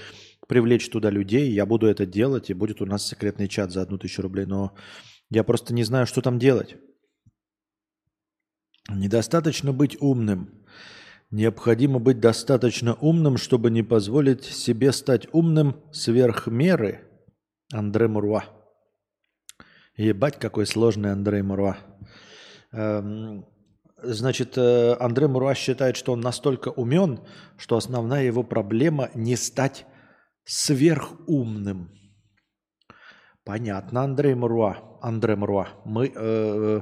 привлечь 0.47 0.89
туда 0.89 1.09
людей, 1.09 1.51
я 1.51 1.65
буду 1.65 1.87
это 1.87 2.05
делать, 2.05 2.49
и 2.49 2.53
будет 2.53 2.81
у 2.81 2.85
нас 2.85 3.07
секретный 3.07 3.47
чат 3.47 3.71
за 3.71 3.81
одну 3.81 3.97
тысячу 3.97 4.21
рублей. 4.21 4.45
Но 4.45 4.75
я 5.29 5.45
просто 5.45 5.73
не 5.73 5.83
знаю, 5.85 6.05
что 6.05 6.21
там 6.21 6.39
делать. 6.39 6.75
Недостаточно 8.89 9.71
быть 9.71 9.95
умным. 10.01 10.62
Необходимо 11.33 11.97
быть 11.97 12.19
достаточно 12.19 12.93
умным, 12.93 13.37
чтобы 13.37 13.71
не 13.71 13.81
позволить 13.81 14.43
себе 14.43 14.91
стать 14.91 15.27
умным 15.31 15.81
сверх 15.91 16.45
меры. 16.45 17.09
Андре 17.71 18.07
Муруа. 18.07 18.43
Ебать, 19.97 20.37
какой 20.37 20.67
сложный 20.67 21.11
Андрей 21.11 21.41
Муруа. 21.41 21.77
Эм, 22.71 23.47
Значит, 24.03 24.59
э, 24.59 24.95
Андре 24.99 25.27
Муруа 25.27 25.55
считает, 25.55 25.97
что 25.97 26.11
он 26.11 26.19
настолько 26.19 26.67
умен, 26.67 27.21
что 27.57 27.77
основная 27.77 28.25
его 28.25 28.43
проблема 28.43 29.09
не 29.15 29.35
стать 29.35 29.87
сверхумным. 30.43 31.89
Понятно, 33.43 34.03
Андрей 34.03 34.35
Муруа. 34.35 34.99
Андре 35.01 35.35
Муруа. 35.35 35.69
Мы 35.83 36.11
э, 36.13 36.81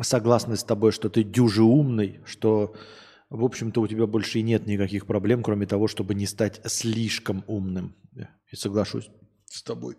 согласны 0.00 0.56
с 0.56 0.64
тобой, 0.64 0.92
что 0.92 1.10
ты 1.10 1.22
дюже 1.22 1.64
умный, 1.64 2.20
что, 2.24 2.74
в 3.28 3.44
общем-то, 3.44 3.80
у 3.80 3.86
тебя 3.88 4.06
больше 4.06 4.38
и 4.38 4.42
нет 4.42 4.66
никаких 4.66 5.06
проблем, 5.06 5.42
кроме 5.42 5.66
того, 5.66 5.88
чтобы 5.88 6.14
не 6.14 6.26
стать 6.26 6.60
слишком 6.64 7.44
умным. 7.46 7.94
И 8.52 8.56
соглашусь 8.56 9.10
с 9.46 9.62
тобой. 9.62 9.96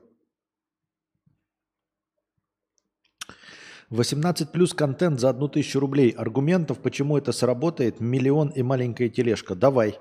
18 3.89 4.51
плюс 4.51 4.73
контент 4.73 5.19
за 5.19 5.29
одну 5.29 5.47
тысячу 5.47 5.79
рублей. 5.79 6.09
Аргументов, 6.11 6.79
почему 6.79 7.17
это 7.17 7.31
сработает, 7.31 7.99
миллион 7.99 8.49
и 8.49 8.61
маленькая 8.61 9.09
тележка. 9.09 9.55
Давай 9.55 9.97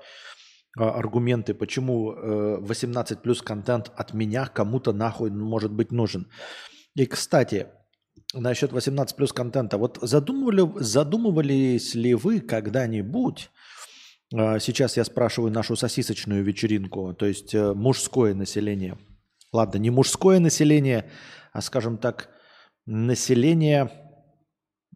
а, 0.77 0.91
аргументы, 0.91 1.53
почему 1.53 2.13
э, 2.13 2.57
18 2.59 3.21
плюс 3.21 3.41
контент 3.41 3.91
от 3.95 4.13
меня 4.13 4.45
кому-то 4.45 4.93
нахуй 4.93 5.31
может 5.31 5.71
быть 5.71 5.91
нужен. 5.91 6.27
И, 6.95 7.05
кстати, 7.05 7.67
насчет 8.33 8.71
18 8.71 9.15
плюс 9.15 9.33
контента. 9.33 9.77
Вот 9.77 9.99
задумывали, 10.01 10.67
задумывались 10.81 11.95
ли 11.95 12.13
вы 12.13 12.39
когда-нибудь, 12.39 13.49
э, 14.33 14.59
сейчас 14.59 14.97
я 14.97 15.05
спрашиваю 15.05 15.51
нашу 15.51 15.75
сосисочную 15.75 16.43
вечеринку, 16.43 17.13
то 17.13 17.25
есть 17.25 17.53
э, 17.55 17.73
мужское 17.73 18.33
население. 18.33 18.97
Ладно, 19.53 19.77
не 19.79 19.89
мужское 19.89 20.39
население, 20.39 21.09
а, 21.53 21.61
скажем 21.61 21.97
так, 21.97 22.29
население, 22.85 23.91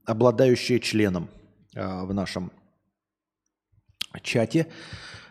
обладающее 0.05 0.79
членом 0.79 1.29
э, 1.75 2.03
в 2.05 2.13
нашем 2.13 2.51
чате, 4.21 4.67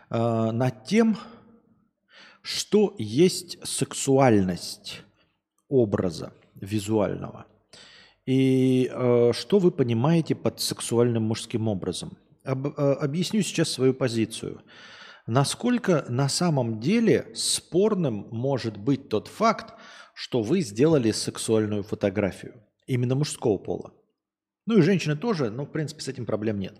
э, 0.09 0.17
над 0.51 0.85
тем, 0.85 1.17
что 2.41 2.95
есть 2.97 3.57
сексуальность 3.67 5.01
образа 5.69 6.33
визуального. 6.55 7.45
И 8.25 8.89
э, 8.91 9.31
что 9.33 9.59
вы 9.59 9.71
понимаете 9.71 10.35
под 10.35 10.59
сексуальным 10.59 11.23
мужским 11.23 11.67
образом? 11.67 12.17
Об, 12.43 12.67
э, 12.67 12.93
объясню 12.93 13.41
сейчас 13.41 13.69
свою 13.69 13.93
позицию. 13.93 14.61
Насколько 15.27 16.05
на 16.09 16.29
самом 16.29 16.79
деле 16.79 17.27
спорным 17.33 18.27
может 18.31 18.77
быть 18.77 19.09
тот 19.09 19.27
факт, 19.27 19.73
что 20.13 20.41
вы 20.41 20.61
сделали 20.61 21.11
сексуальную 21.11 21.83
фотографию 21.83 22.63
именно 22.85 23.15
мужского 23.15 23.57
пола. 23.57 23.93
Ну 24.65 24.77
и 24.77 24.81
женщины 24.81 25.15
тоже, 25.15 25.49
но 25.49 25.65
в 25.65 25.71
принципе 25.71 26.01
с 26.01 26.07
этим 26.07 26.25
проблем 26.25 26.59
нет. 26.59 26.79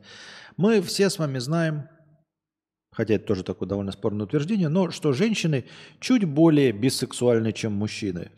Мы 0.57 0.81
все 0.81 1.09
с 1.09 1.17
вами 1.17 1.39
знаем, 1.39 1.87
хотя 2.91 3.15
это 3.15 3.25
тоже 3.25 3.43
такое 3.43 3.67
довольно 3.67 3.91
спорное 3.91 4.25
утверждение, 4.25 4.69
но 4.69 4.91
что 4.91 5.13
женщины 5.13 5.65
чуть 5.99 6.25
более 6.25 6.71
бисексуальны, 6.71 7.51
чем 7.53 7.73
мужчины. 7.73 8.31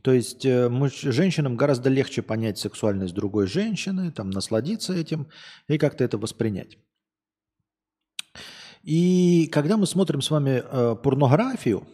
То 0.00 0.12
есть 0.12 0.46
э, 0.46 0.68
муж, 0.68 1.00
женщинам 1.00 1.56
гораздо 1.56 1.90
легче 1.90 2.22
понять 2.22 2.58
сексуальность 2.58 3.14
другой 3.14 3.46
женщины, 3.46 4.10
там 4.10 4.30
насладиться 4.30 4.94
этим 4.94 5.28
и 5.68 5.76
как-то 5.76 6.02
это 6.04 6.16
воспринять. 6.16 6.78
И 8.82 9.48
когда 9.52 9.76
мы 9.76 9.86
смотрим 9.86 10.22
с 10.22 10.30
вами 10.30 10.62
э, 10.64 10.96
порнографию, 10.96 11.86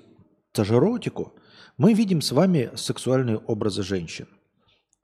тажеротику, 0.53 1.35
мы 1.77 1.93
видим 1.93 2.20
с 2.20 2.33
вами 2.33 2.70
сексуальные 2.75 3.39
образы 3.39 3.83
женщин. 3.83 4.29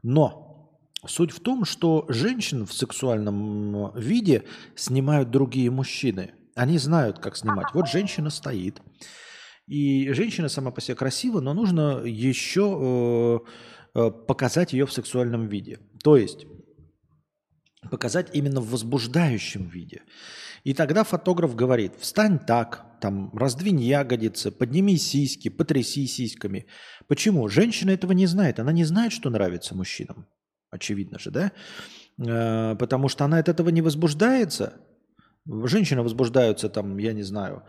Но 0.02 0.78
суть 1.06 1.30
в 1.30 1.40
том, 1.40 1.64
что 1.64 2.06
женщин 2.08 2.64
в 2.66 2.72
сексуальном 2.72 3.92
виде 3.94 4.44
снимают 4.76 5.30
другие 5.30 5.70
мужчины. 5.70 6.32
Они 6.54 6.78
знают, 6.78 7.18
как 7.18 7.36
снимать. 7.36 7.66
Вот 7.74 7.88
женщина 7.88 8.30
стоит. 8.30 8.80
И 9.66 10.12
женщина 10.12 10.48
сама 10.48 10.70
по 10.70 10.80
себе 10.80 10.94
красива, 10.94 11.40
но 11.40 11.54
нужно 11.54 12.02
еще 12.04 13.42
э, 13.94 13.98
э, 13.98 14.10
показать 14.10 14.72
ее 14.72 14.86
в 14.86 14.92
сексуальном 14.92 15.48
виде. 15.48 15.78
То 16.02 16.16
есть 16.16 16.46
показать 17.90 18.30
именно 18.32 18.60
в 18.60 18.70
возбуждающем 18.70 19.68
виде. 19.68 20.02
И 20.64 20.72
тогда 20.72 21.04
фотограф 21.04 21.54
говорит, 21.54 21.92
встань 21.98 22.38
так, 22.38 22.86
там, 23.00 23.30
раздвинь 23.34 23.80
ягодицы, 23.80 24.50
подними 24.50 24.96
сиськи, 24.96 25.50
потряси 25.50 26.06
сиськами. 26.06 26.66
Почему? 27.06 27.48
Женщина 27.48 27.90
этого 27.90 28.12
не 28.12 28.26
знает. 28.26 28.58
Она 28.58 28.72
не 28.72 28.84
знает, 28.84 29.12
что 29.12 29.28
нравится 29.28 29.74
мужчинам. 29.74 30.26
Очевидно 30.70 31.18
же, 31.18 31.30
да? 31.30 31.52
Э, 32.18 32.76
потому 32.76 33.08
что 33.08 33.24
она 33.24 33.38
от 33.38 33.48
этого 33.48 33.68
не 33.68 33.82
возбуждается. 33.82 34.80
Женщины 35.46 36.02
возбуждаются, 36.02 36.70
там, 36.70 36.96
я 36.96 37.12
не 37.12 37.22
знаю, 37.22 37.64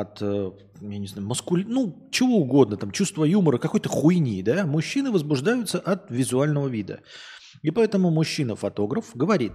от, 0.00 0.20
э, 0.20 0.50
я 0.80 0.98
не 0.98 1.06
знаю, 1.06 1.26
маскули... 1.26 1.64
ну, 1.64 2.08
чего 2.10 2.36
угодно, 2.36 2.76
там, 2.76 2.90
чувство 2.90 3.24
юмора, 3.24 3.58
какой-то 3.58 3.88
хуйни, 3.88 4.42
да? 4.42 4.66
Мужчины 4.66 5.10
возбуждаются 5.10 5.78
от 5.78 6.10
визуального 6.10 6.68
вида. 6.68 7.00
И 7.62 7.70
поэтому 7.70 8.10
мужчина-фотограф 8.10 9.12
говорит, 9.14 9.52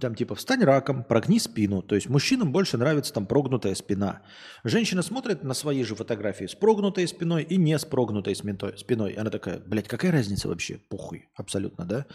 там 0.00 0.14
типа 0.14 0.34
встань 0.34 0.64
раком, 0.64 1.04
прогни 1.04 1.38
спину. 1.38 1.82
То 1.82 1.94
есть 1.94 2.08
мужчинам 2.08 2.50
больше 2.50 2.76
нравится 2.76 3.12
там 3.12 3.26
прогнутая 3.26 3.74
спина. 3.74 4.22
Женщина 4.64 5.02
смотрит 5.02 5.44
на 5.44 5.54
свои 5.54 5.84
же 5.84 5.94
фотографии 5.94 6.46
с 6.46 6.54
прогнутой 6.54 7.06
спиной 7.06 7.44
и 7.44 7.56
не 7.56 7.78
с 7.78 7.84
прогнутой 7.84 8.34
спиной. 8.34 9.12
Она 9.12 9.30
такая, 9.30 9.60
блядь, 9.60 9.86
какая 9.86 10.10
разница 10.10 10.48
вообще? 10.48 10.80
Похуй, 10.88 11.28
абсолютно, 11.36 11.84
да? 11.84 12.06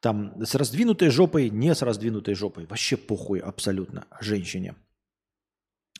Там 0.00 0.34
с 0.44 0.54
раздвинутой 0.54 1.10
жопой, 1.10 1.50
не 1.50 1.74
с 1.74 1.82
раздвинутой 1.82 2.34
жопой. 2.34 2.66
Вообще 2.66 2.96
похуй 2.96 3.40
абсолютно 3.40 4.06
женщине. 4.20 4.76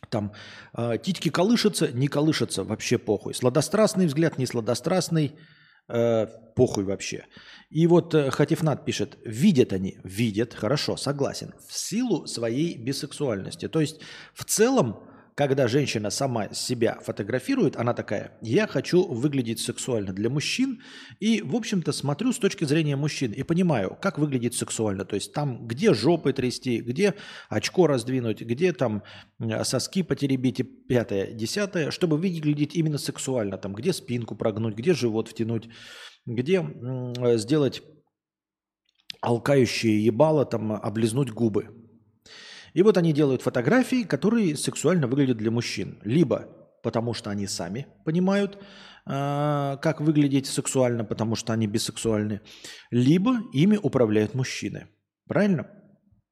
Там 0.08 0.32
э, 0.76 0.96
титьки 1.02 1.28
колышутся, 1.28 1.88
не 1.92 2.08
колышутся, 2.08 2.64
вообще 2.64 2.98
похуй. 2.98 3.34
Сладострастный 3.34 4.06
взгляд, 4.06 4.38
не 4.38 4.46
сладострастный– 4.46 5.34
Э, 5.92 6.26
похуй 6.54 6.84
вообще. 6.84 7.26
И 7.68 7.86
вот 7.88 8.14
э, 8.14 8.30
Хатифнат 8.30 8.84
пишет, 8.84 9.18
видят 9.24 9.72
они, 9.72 9.98
видят, 10.04 10.54
хорошо, 10.54 10.96
согласен, 10.96 11.52
в 11.68 11.76
силу 11.76 12.26
своей 12.26 12.76
бисексуальности. 12.78 13.66
То 13.66 13.80
есть 13.80 14.00
в 14.32 14.44
целом 14.44 15.00
когда 15.34 15.68
женщина 15.68 16.10
сама 16.10 16.52
себя 16.52 16.98
фотографирует, 17.02 17.76
она 17.76 17.94
такая, 17.94 18.38
я 18.42 18.66
хочу 18.66 19.06
выглядеть 19.06 19.60
сексуально 19.60 20.12
для 20.12 20.28
мужчин, 20.28 20.82
и, 21.18 21.42
в 21.42 21.54
общем-то, 21.56 21.92
смотрю 21.92 22.32
с 22.32 22.38
точки 22.38 22.64
зрения 22.64 22.96
мужчин 22.96 23.32
и 23.32 23.42
понимаю, 23.42 23.96
как 24.00 24.18
выглядеть 24.18 24.54
сексуально. 24.54 25.04
То 25.04 25.14
есть 25.14 25.32
там, 25.32 25.66
где 25.66 25.94
жопы 25.94 26.32
трясти, 26.32 26.80
где 26.80 27.14
очко 27.48 27.86
раздвинуть, 27.86 28.42
где 28.42 28.72
там 28.72 29.02
э, 29.38 29.64
соски 29.64 30.02
потеребить 30.02 30.60
и 30.60 30.62
пятое, 30.62 31.32
десятое, 31.32 31.90
чтобы 31.90 32.16
выглядеть 32.16 32.74
именно 32.74 32.98
сексуально. 32.98 33.58
Там, 33.58 33.72
где 33.74 33.92
спинку 33.92 34.34
прогнуть, 34.34 34.74
где 34.74 34.94
живот 34.94 35.28
втянуть, 35.28 35.68
где 36.26 36.56
м, 36.56 37.14
сделать 37.38 37.82
алкающее 39.20 40.04
ебало, 40.04 40.44
там, 40.44 40.72
облизнуть 40.72 41.30
губы. 41.30 41.79
И 42.74 42.82
вот 42.82 42.96
они 42.96 43.12
делают 43.12 43.42
фотографии, 43.42 44.04
которые 44.04 44.56
сексуально 44.56 45.06
выглядят 45.06 45.38
для 45.38 45.50
мужчин. 45.50 45.98
Либо 46.02 46.48
потому 46.82 47.14
что 47.14 47.30
они 47.30 47.46
сами 47.46 47.86
понимают, 48.04 48.58
э, 49.06 49.76
как 49.80 50.00
выглядеть 50.00 50.46
сексуально, 50.46 51.04
потому 51.04 51.36
что 51.36 51.52
они 51.52 51.66
бисексуальны, 51.66 52.40
либо 52.90 53.38
ими 53.52 53.76
управляют 53.76 54.34
мужчины. 54.34 54.88
Правильно? 55.28 55.66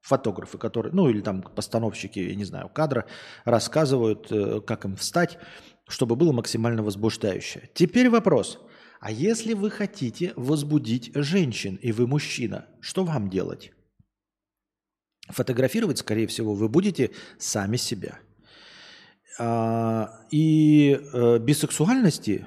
Фотографы, 0.01 0.57
которые, 0.57 0.93
ну 0.93 1.09
или 1.09 1.21
там 1.21 1.41
постановщики, 1.41 2.19
я 2.19 2.35
не 2.35 2.45
знаю, 2.45 2.69
кадра, 2.69 3.05
рассказывают, 3.45 4.31
э, 4.31 4.61
как 4.61 4.85
им 4.85 4.95
встать, 4.95 5.37
чтобы 5.87 6.15
было 6.15 6.31
максимально 6.31 6.83
возбуждающе. 6.83 7.69
Теперь 7.73 8.09
вопрос. 8.09 8.59
А 9.01 9.11
если 9.11 9.53
вы 9.53 9.69
хотите 9.69 10.33
возбудить 10.35 11.11
женщин, 11.15 11.75
и 11.75 11.91
вы 11.91 12.05
мужчина, 12.05 12.65
что 12.81 13.03
вам 13.05 13.29
делать? 13.29 13.71
Фотографировать, 15.29 15.99
скорее 15.99 16.27
всего, 16.27 16.53
вы 16.53 16.69
будете 16.69 17.11
сами 17.37 17.77
себя. 17.77 18.19
А, 19.39 20.19
и 20.31 20.99
э, 21.13 21.39
бисексуальности, 21.39 22.45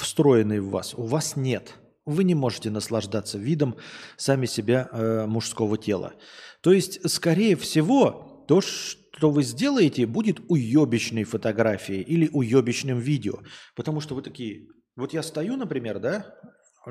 встроенной 0.00 0.60
в 0.60 0.70
вас, 0.70 0.94
у 0.94 1.04
вас 1.04 1.36
нет. 1.36 1.74
Вы 2.04 2.24
не 2.24 2.34
можете 2.34 2.70
наслаждаться 2.70 3.38
видом 3.38 3.76
сами 4.16 4.46
себя 4.46 4.88
э, 4.90 5.26
мужского 5.26 5.78
тела. 5.78 6.14
То 6.60 6.72
есть, 6.72 7.08
скорее 7.08 7.56
всего, 7.56 8.44
то, 8.48 8.60
что 8.60 9.30
вы 9.30 9.42
сделаете, 9.42 10.06
будет 10.06 10.40
уебищной 10.48 11.24
фотографией 11.24 12.02
или 12.02 12.28
уебищным 12.32 12.98
видео. 12.98 13.38
Потому 13.74 14.00
что 14.00 14.14
вы 14.14 14.22
такие, 14.22 14.66
вот 14.96 15.12
я 15.12 15.22
стою, 15.22 15.56
например, 15.56 15.98
да, 16.00 16.34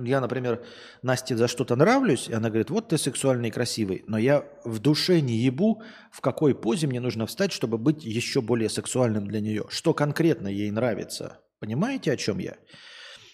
я, 0.04 0.20
например, 0.20 0.64
Насте 1.02 1.38
за 1.38 1.48
что-то 1.48 1.76
нравлюсь, 1.76 2.28
и 2.28 2.34
она 2.34 2.50
говорит, 2.50 2.70
вот 2.70 2.90
ты 2.90 2.98
сексуальный 2.98 3.50
и 3.50 3.52
красивый, 3.52 4.04
но 4.08 4.18
я 4.18 4.46
в 4.66 4.80
душе 4.80 5.22
не 5.22 5.38
ебу, 5.38 5.82
в 6.12 6.22
какой 6.22 6.54
позе 6.54 6.88
мне 6.88 7.00
нужно 7.00 7.26
встать, 7.26 7.52
чтобы 7.54 7.78
быть 7.78 8.04
еще 8.04 8.42
более 8.42 8.70
сексуальным 8.70 9.28
для 9.28 9.40
нее. 9.40 9.66
Что 9.70 9.94
конкретно 9.94 10.48
ей 10.48 10.70
нравится. 10.72 11.40
Понимаете, 11.60 12.12
о 12.12 12.18
чем 12.18 12.40
я? 12.40 12.58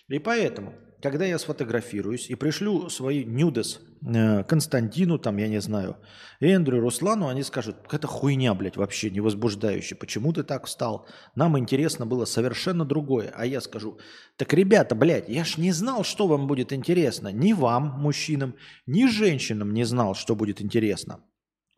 И 0.07 0.19
поэтому 0.19 0.75
когда 1.01 1.25
я 1.25 1.39
сфотографируюсь 1.39 2.29
и 2.29 2.35
пришлю 2.35 2.89
свои 2.89 3.25
нюдес 3.25 3.79
э, 4.05 4.43
Константину, 4.43 5.17
там, 5.17 5.37
я 5.37 5.47
не 5.47 5.59
знаю, 5.59 5.97
Эндрю, 6.39 6.79
Руслану, 6.79 7.27
они 7.27 7.43
скажут, 7.43 7.77
это 7.91 8.07
хуйня, 8.07 8.53
блядь, 8.53 8.77
вообще 8.77 9.09
не 9.09 9.19
возбуждающая. 9.19 9.97
Почему 9.97 10.31
ты 10.31 10.43
так 10.43 10.65
встал? 10.65 11.07
Нам 11.35 11.57
интересно 11.57 12.05
было 12.05 12.25
совершенно 12.25 12.85
другое. 12.85 13.33
А 13.35 13.45
я 13.45 13.61
скажу, 13.61 13.99
так, 14.37 14.53
ребята, 14.53 14.93
блядь, 14.95 15.27
я 15.27 15.43
ж 15.43 15.57
не 15.57 15.71
знал, 15.71 16.03
что 16.03 16.27
вам 16.27 16.47
будет 16.47 16.71
интересно. 16.71 17.29
Ни 17.29 17.53
вам, 17.53 17.99
мужчинам, 17.99 18.55
ни 18.85 19.07
женщинам 19.07 19.73
не 19.73 19.83
знал, 19.83 20.13
что 20.13 20.35
будет 20.35 20.61
интересно. 20.61 21.19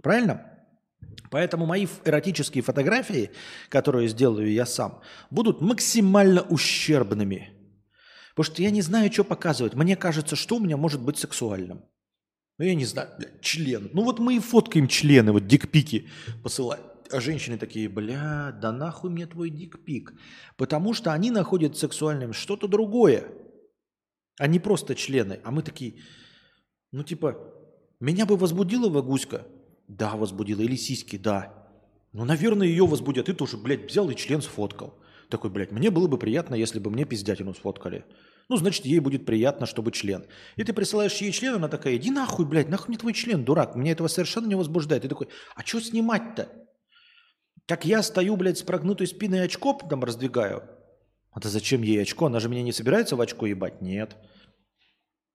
Правильно? 0.01 0.49
Поэтому 1.31 1.65
мои 1.65 1.87
эротические 2.05 2.61
фотографии, 2.61 3.31
которые 3.69 4.07
сделаю 4.07 4.51
я 4.51 4.65
сам, 4.65 5.01
будут 5.29 5.61
максимально 5.61 6.41
ущербными– 6.41 7.51
Потому 8.35 8.53
что 8.53 8.61
я 8.61 8.71
не 8.71 8.81
знаю, 8.81 9.11
что 9.11 9.23
показывать. 9.23 9.75
Мне 9.75 9.95
кажется, 9.95 10.35
что 10.35 10.57
у 10.57 10.59
меня 10.59 10.77
может 10.77 11.01
быть 11.01 11.17
сексуальным. 11.17 11.83
Ну, 12.57 12.65
я 12.65 12.75
не 12.75 12.85
знаю, 12.85 13.09
блядь, 13.17 13.41
член. 13.41 13.89
Ну, 13.93 14.03
вот 14.03 14.19
мы 14.19 14.35
и 14.35 14.39
фоткаем 14.39 14.87
члены, 14.87 15.31
вот 15.31 15.47
дикпики 15.47 16.09
посылаем. 16.43 16.83
А 17.11 17.19
женщины 17.19 17.57
такие, 17.57 17.89
бля, 17.89 18.57
да 18.59 18.71
нахуй 18.71 19.11
мне 19.11 19.27
твой 19.27 19.49
дикпик. 19.49 20.13
Потому 20.57 20.93
что 20.93 21.13
они 21.13 21.29
находят 21.29 21.77
сексуальным 21.77 22.33
что-то 22.33 22.67
другое, 22.67 23.25
а 24.39 24.59
просто 24.59 24.95
члены. 24.95 25.39
А 25.43 25.51
мы 25.51 25.61
такие, 25.61 26.01
ну, 26.91 27.03
типа, 27.03 27.37
меня 27.99 28.25
бы 28.25 28.35
возбудила 28.35 28.89
Вагуська? 28.89 29.45
Да, 29.87 30.15
возбудила. 30.15 30.61
Или 30.61 30.75
сиськи? 30.75 31.17
Да. 31.17 31.69
Ну, 32.13 32.25
наверное, 32.25 32.67
ее 32.67 32.85
возбудят. 32.85 33.27
Ты 33.27 33.33
тоже, 33.33 33.57
блядь, 33.57 33.89
взял 33.89 34.09
и 34.09 34.15
член 34.15 34.41
сфоткал. 34.41 34.99
Такой, 35.33 35.49
блядь, 35.49 35.71
мне 35.71 35.89
было 35.89 36.07
бы 36.07 36.19
приятно, 36.19 36.53
если 36.53 36.77
бы 36.77 36.91
мне 36.91 37.05
пиздятину 37.05 37.55
сфоткали. 37.55 38.05
Ну, 38.49 38.57
значит, 38.57 38.85
ей 38.85 38.99
будет 38.99 39.25
приятно, 39.25 39.65
чтобы 39.65 39.91
член. 39.91 40.27
И 40.57 40.63
ты 40.63 40.73
присылаешь 40.73 41.17
ей 41.17 41.31
член, 41.31 41.55
она 41.55 41.67
такая, 41.67 41.95
иди 41.95 42.11
нахуй, 42.11 42.45
блядь, 42.45 42.69
нахуй 42.69 42.89
мне 42.89 42.99
твой 42.99 43.13
член, 43.13 43.43
дурак. 43.43 43.75
Меня 43.75 43.93
этого 43.93 44.07
совершенно 44.09 44.45
не 44.45 44.53
возбуждает. 44.53 45.01
Ты 45.01 45.09
такой, 45.09 45.29
а 45.55 45.65
что 45.65 45.81
снимать-то? 45.81 46.49
Как 47.65 47.83
я 47.83 48.03
стою, 48.03 48.35
блядь, 48.35 48.59
с 48.59 48.61
прогнутой 48.61 49.07
спиной 49.07 49.41
очко 49.41 49.73
там 49.89 50.03
раздвигаю. 50.03 50.69
А 51.31 51.39
то 51.39 51.49
зачем 51.49 51.81
ей 51.81 51.99
очко? 52.03 52.27
Она 52.27 52.39
же 52.39 52.47
меня 52.47 52.61
не 52.61 52.71
собирается 52.71 53.15
в 53.15 53.21
очко 53.21 53.47
ебать? 53.47 53.81
Нет. 53.81 54.15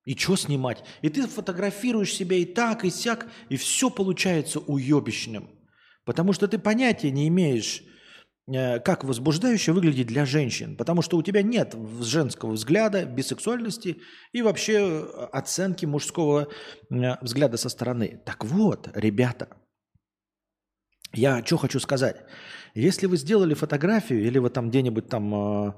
И 0.04 0.16
что 0.16 0.36
снимать? 0.36 0.84
И 1.02 1.08
ты 1.08 1.26
фотографируешь 1.26 2.14
себя 2.14 2.36
и 2.36 2.44
так, 2.44 2.84
и 2.84 2.90
сяк, 2.90 3.26
и 3.48 3.56
все 3.56 3.90
получается 3.90 4.60
уебищным. 4.60 5.50
Потому 6.04 6.32
что 6.32 6.46
ты 6.46 6.56
понятия 6.60 7.10
не 7.10 7.26
имеешь, 7.26 7.82
как 8.48 9.04
возбуждающе 9.04 9.72
выглядит 9.72 10.06
для 10.06 10.24
женщин, 10.24 10.76
потому 10.76 11.02
что 11.02 11.18
у 11.18 11.22
тебя 11.22 11.42
нет 11.42 11.74
женского 12.00 12.52
взгляда, 12.52 13.04
бисексуальности 13.04 13.98
и 14.32 14.40
вообще 14.42 14.78
э, 14.78 15.28
оценки 15.32 15.84
мужского 15.84 16.48
э, 16.90 17.16
взгляда 17.20 17.58
со 17.58 17.68
стороны. 17.68 18.22
Так 18.24 18.44
вот, 18.44 18.88
ребята, 18.94 19.48
я 21.12 21.44
что 21.44 21.58
хочу 21.58 21.78
сказать. 21.78 22.16
Если 22.74 23.06
вы 23.06 23.18
сделали 23.18 23.54
фотографию 23.54 24.24
или 24.24 24.38
вы 24.38 24.48
там 24.48 24.70
где-нибудь 24.70 25.08
там 25.08 25.34
э, 25.34 25.72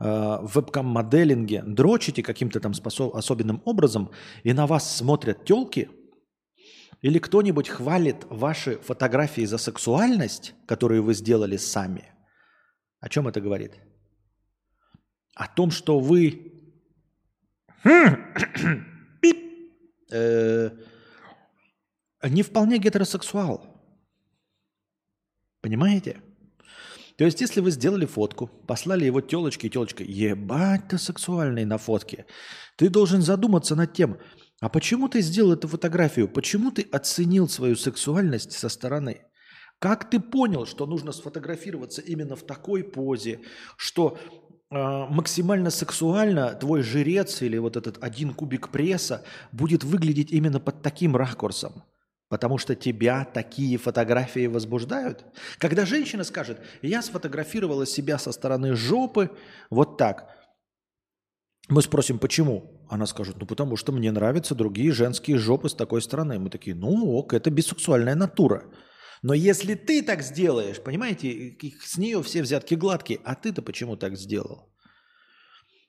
э, 0.00 0.38
в 0.42 0.50
вебкам-моделинге 0.54 1.62
дрочите 1.62 2.24
каким-то 2.24 2.58
там 2.58 2.74
способ, 2.74 3.14
особенным 3.14 3.62
образом, 3.64 4.10
и 4.42 4.52
на 4.52 4.66
вас 4.66 4.96
смотрят 4.96 5.44
телки, 5.44 5.90
или 7.02 7.20
кто-нибудь 7.20 7.68
хвалит 7.68 8.26
ваши 8.30 8.78
фотографии 8.78 9.44
за 9.44 9.58
сексуальность, 9.58 10.54
которые 10.66 11.02
вы 11.02 11.14
сделали 11.14 11.56
сами– 11.56 12.10
о 13.06 13.08
чем 13.08 13.28
это 13.28 13.40
говорит? 13.40 13.72
О 15.36 15.46
том, 15.46 15.70
что 15.70 16.00
вы 16.00 16.52
э, 20.10 20.70
не 22.24 22.42
вполне 22.42 22.78
гетеросексуал. 22.78 23.64
Понимаете? 25.60 26.20
То 27.16 27.24
есть, 27.24 27.40
если 27.40 27.60
вы 27.60 27.70
сделали 27.70 28.06
фотку, 28.06 28.48
послали 28.48 29.04
его 29.04 29.20
телочке, 29.20 29.68
и 29.68 29.70
телочка, 29.70 30.02
ебать 30.02 30.88
ты 30.88 30.98
сексуальный 30.98 31.64
на 31.64 31.78
фотке, 31.78 32.26
ты 32.76 32.88
должен 32.88 33.22
задуматься 33.22 33.76
над 33.76 33.92
тем, 33.92 34.18
а 34.60 34.68
почему 34.68 35.08
ты 35.08 35.20
сделал 35.20 35.52
эту 35.52 35.68
фотографию? 35.68 36.28
Почему 36.28 36.72
ты 36.72 36.82
оценил 36.82 37.48
свою 37.48 37.76
сексуальность 37.76 38.50
со 38.50 38.68
стороны? 38.68 39.22
Как 39.86 40.10
ты 40.10 40.18
понял, 40.18 40.66
что 40.66 40.84
нужно 40.84 41.12
сфотографироваться 41.12 42.02
именно 42.02 42.34
в 42.34 42.42
такой 42.42 42.82
позе, 42.82 43.38
что 43.76 44.18
э, 44.68 44.74
максимально 44.74 45.70
сексуально 45.70 46.54
твой 46.54 46.82
жрец 46.82 47.40
или 47.40 47.56
вот 47.56 47.76
этот 47.76 48.02
один 48.02 48.34
кубик 48.34 48.70
пресса 48.70 49.22
будет 49.52 49.84
выглядеть 49.84 50.32
именно 50.32 50.58
под 50.58 50.82
таким 50.82 51.14
ракурсом? 51.14 51.84
Потому 52.28 52.58
что 52.58 52.74
тебя 52.74 53.24
такие 53.32 53.78
фотографии 53.78 54.48
возбуждают. 54.48 55.24
Когда 55.58 55.86
женщина 55.86 56.24
скажет, 56.24 56.60
я 56.82 57.00
сфотографировала 57.00 57.86
себя 57.86 58.18
со 58.18 58.32
стороны 58.32 58.74
жопы 58.74 59.30
вот 59.70 59.98
так, 59.98 60.36
мы 61.68 61.80
спросим, 61.80 62.18
почему? 62.18 62.84
Она 62.88 63.06
скажет, 63.06 63.36
ну 63.38 63.46
потому 63.46 63.76
что 63.76 63.92
мне 63.92 64.10
нравятся 64.10 64.56
другие 64.56 64.90
женские 64.90 65.38
жопы 65.38 65.68
с 65.68 65.74
такой 65.74 66.02
стороны. 66.02 66.40
Мы 66.40 66.50
такие, 66.50 66.74
ну 66.74 67.12
ок, 67.12 67.34
это 67.34 67.52
бисексуальная 67.52 68.16
натура. 68.16 68.64
Но 69.26 69.34
если 69.34 69.74
ты 69.74 70.04
так 70.04 70.22
сделаешь, 70.22 70.80
понимаете, 70.80 71.56
с 71.82 71.98
нее 71.98 72.22
все 72.22 72.42
взятки 72.42 72.76
гладкие, 72.76 73.18
а 73.24 73.34
ты-то 73.34 73.60
почему 73.60 73.96
так 73.96 74.16
сделал? 74.16 74.72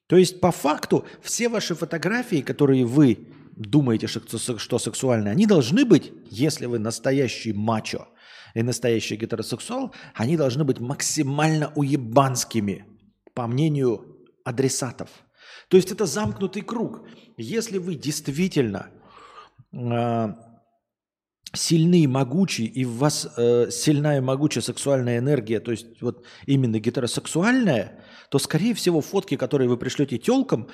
То 0.07 0.17
есть 0.17 0.41
по 0.41 0.51
факту 0.51 1.05
все 1.21 1.47
ваши 1.47 1.75
фотографии, 1.75 2.41
которые 2.41 2.83
вы 2.83 3.27
думаете, 3.55 4.07
что, 4.07 4.57
что 4.57 4.79
сексуальны, 4.79 5.29
они 5.29 5.45
должны 5.45 5.85
быть, 5.85 6.11
если 6.31 6.65
вы 6.65 6.79
настоящий 6.79 7.53
мачо 7.53 8.07
и 8.55 8.63
настоящий 8.63 9.17
гетеросексуал, 9.17 9.93
они 10.15 10.35
должны 10.35 10.63
быть 10.63 10.79
максимально 10.79 11.71
уебанскими, 11.75 12.85
по 13.35 13.45
мнению 13.45 14.17
адресатов. 14.45 15.11
То 15.67 15.77
есть 15.77 15.91
это 15.91 16.07
замкнутый 16.07 16.63
круг. 16.63 17.07
Если 17.37 17.77
вы 17.77 17.93
действительно 17.93 18.89
э, 19.71 20.33
сильны 21.53 22.01
и 22.01 22.07
могучи, 22.07 22.61
и 22.61 22.85
в 22.85 22.97
вас 22.97 23.27
э, 23.37 23.69
сильная 23.71 24.17
и 24.17 24.21
могучая 24.21 24.61
сексуальная 24.61 25.19
энергия, 25.19 25.59
то 25.59 25.71
есть 25.71 26.01
вот 26.01 26.25
именно 26.45 26.79
гетеросексуальная, 26.79 28.03
то, 28.29 28.39
скорее 28.39 28.73
всего, 28.73 29.01
фотки, 29.01 29.37
которые 29.37 29.69
вы 29.69 29.77
пришлете 29.77 30.17
телкам, 30.17 30.69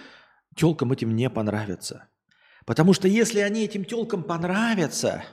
телкам 0.55 0.91
этим 0.91 1.15
не 1.15 1.29
понравятся. 1.29 2.07
Потому 2.65 2.93
что 2.93 3.07
если 3.07 3.39
они 3.39 3.63
этим 3.65 3.85
телкам 3.85 4.23
понравятся, 4.23 5.23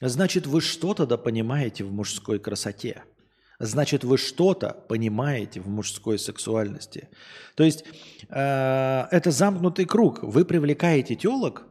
значит, 0.00 0.46
вы 0.46 0.60
что-то 0.60 1.06
да 1.06 1.16
понимаете 1.16 1.84
в 1.84 1.92
мужской 1.92 2.38
красоте. 2.38 3.04
Значит, 3.58 4.04
вы 4.04 4.18
что-то 4.18 4.76
понимаете 4.88 5.60
в 5.60 5.68
мужской 5.68 6.18
сексуальности. 6.18 7.08
То 7.54 7.64
есть 7.64 7.84
э, 8.28 9.04
это 9.10 9.30
замкнутый 9.30 9.86
круг. 9.86 10.22
Вы 10.22 10.44
привлекаете 10.44 11.14
телок, 11.14 11.64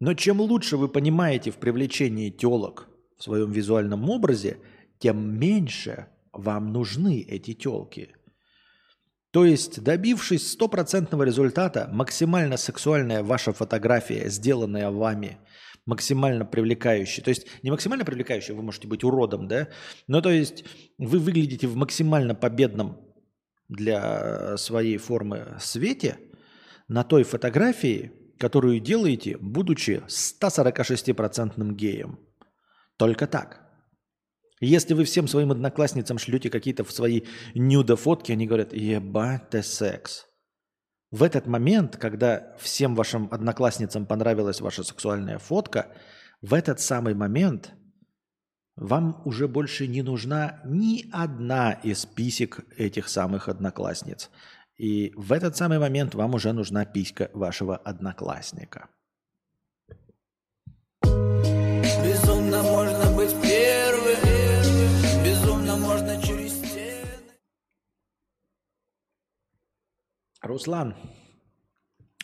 но 0.00 0.14
чем 0.14 0.40
лучше 0.40 0.76
вы 0.76 0.88
понимаете 0.88 1.50
в 1.50 1.56
привлечении 1.58 2.30
телок 2.30 2.88
в 3.18 3.22
своем 3.22 3.52
визуальном 3.52 4.08
образе, 4.08 4.58
тем 4.98 5.38
меньше 5.38 6.06
вам 6.32 6.72
нужны 6.72 7.20
эти 7.20 7.52
телки. 7.54 8.14
То 9.30 9.44
есть, 9.44 9.82
добившись 9.82 10.50
стопроцентного 10.50 11.22
результата, 11.22 11.88
максимально 11.92 12.56
сексуальная 12.56 13.22
ваша 13.22 13.52
фотография, 13.52 14.28
сделанная 14.28 14.90
вами, 14.90 15.38
максимально 15.86 16.44
привлекающая. 16.44 17.22
То 17.22 17.28
есть, 17.28 17.46
не 17.62 17.70
максимально 17.70 18.04
привлекающая, 18.04 18.54
вы 18.54 18.62
можете 18.62 18.88
быть 18.88 19.04
уродом, 19.04 19.46
да? 19.46 19.68
Но 20.08 20.20
то 20.20 20.30
есть, 20.30 20.64
вы 20.98 21.18
выглядите 21.18 21.68
в 21.68 21.76
максимально 21.76 22.34
победном 22.34 23.00
для 23.68 24.56
своей 24.56 24.96
формы 24.96 25.56
свете 25.60 26.18
на 26.88 27.04
той 27.04 27.22
фотографии, 27.22 28.12
которую 28.40 28.80
делаете, 28.80 29.36
будучи 29.38 30.02
146% 30.08 31.74
геем. 31.74 32.18
Только 32.96 33.26
так. 33.26 33.60
Если 34.60 34.94
вы 34.94 35.04
всем 35.04 35.28
своим 35.28 35.52
одноклассницам 35.52 36.18
шлете 36.18 36.48
какие-то 36.48 36.84
свои 36.84 37.22
нюдо-фотки, 37.54 38.32
они 38.32 38.46
говорят, 38.46 38.72
ебать 38.72 39.50
ты 39.50 39.62
секс. 39.62 40.26
В 41.10 41.22
этот 41.22 41.46
момент, 41.46 41.98
когда 41.98 42.56
всем 42.58 42.94
вашим 42.94 43.28
одноклассницам 43.30 44.06
понравилась 44.06 44.60
ваша 44.60 44.84
сексуальная 44.84 45.38
фотка, 45.38 45.92
в 46.40 46.54
этот 46.54 46.80
самый 46.80 47.14
момент 47.14 47.74
вам 48.76 49.20
уже 49.26 49.48
больше 49.48 49.86
не 49.86 50.00
нужна 50.02 50.60
ни 50.64 51.10
одна 51.12 51.72
из 51.72 52.06
писек 52.06 52.60
этих 52.78 53.08
самых 53.08 53.48
одноклассниц. 53.48 54.30
И 54.80 55.12
в 55.14 55.32
этот 55.32 55.58
самый 55.58 55.78
момент 55.78 56.14
вам 56.14 56.34
уже 56.34 56.54
нужна 56.54 56.86
писька 56.86 57.30
вашего 57.34 57.76
одноклассника. 57.76 58.88
Безумно 62.02 62.62
можно 62.62 63.14
быть 63.14 63.34
первым, 63.42 64.16
безумно 65.22 65.76
можно 65.76 66.22
через 66.22 66.54
стены. 66.54 67.04
Руслан 70.40 70.94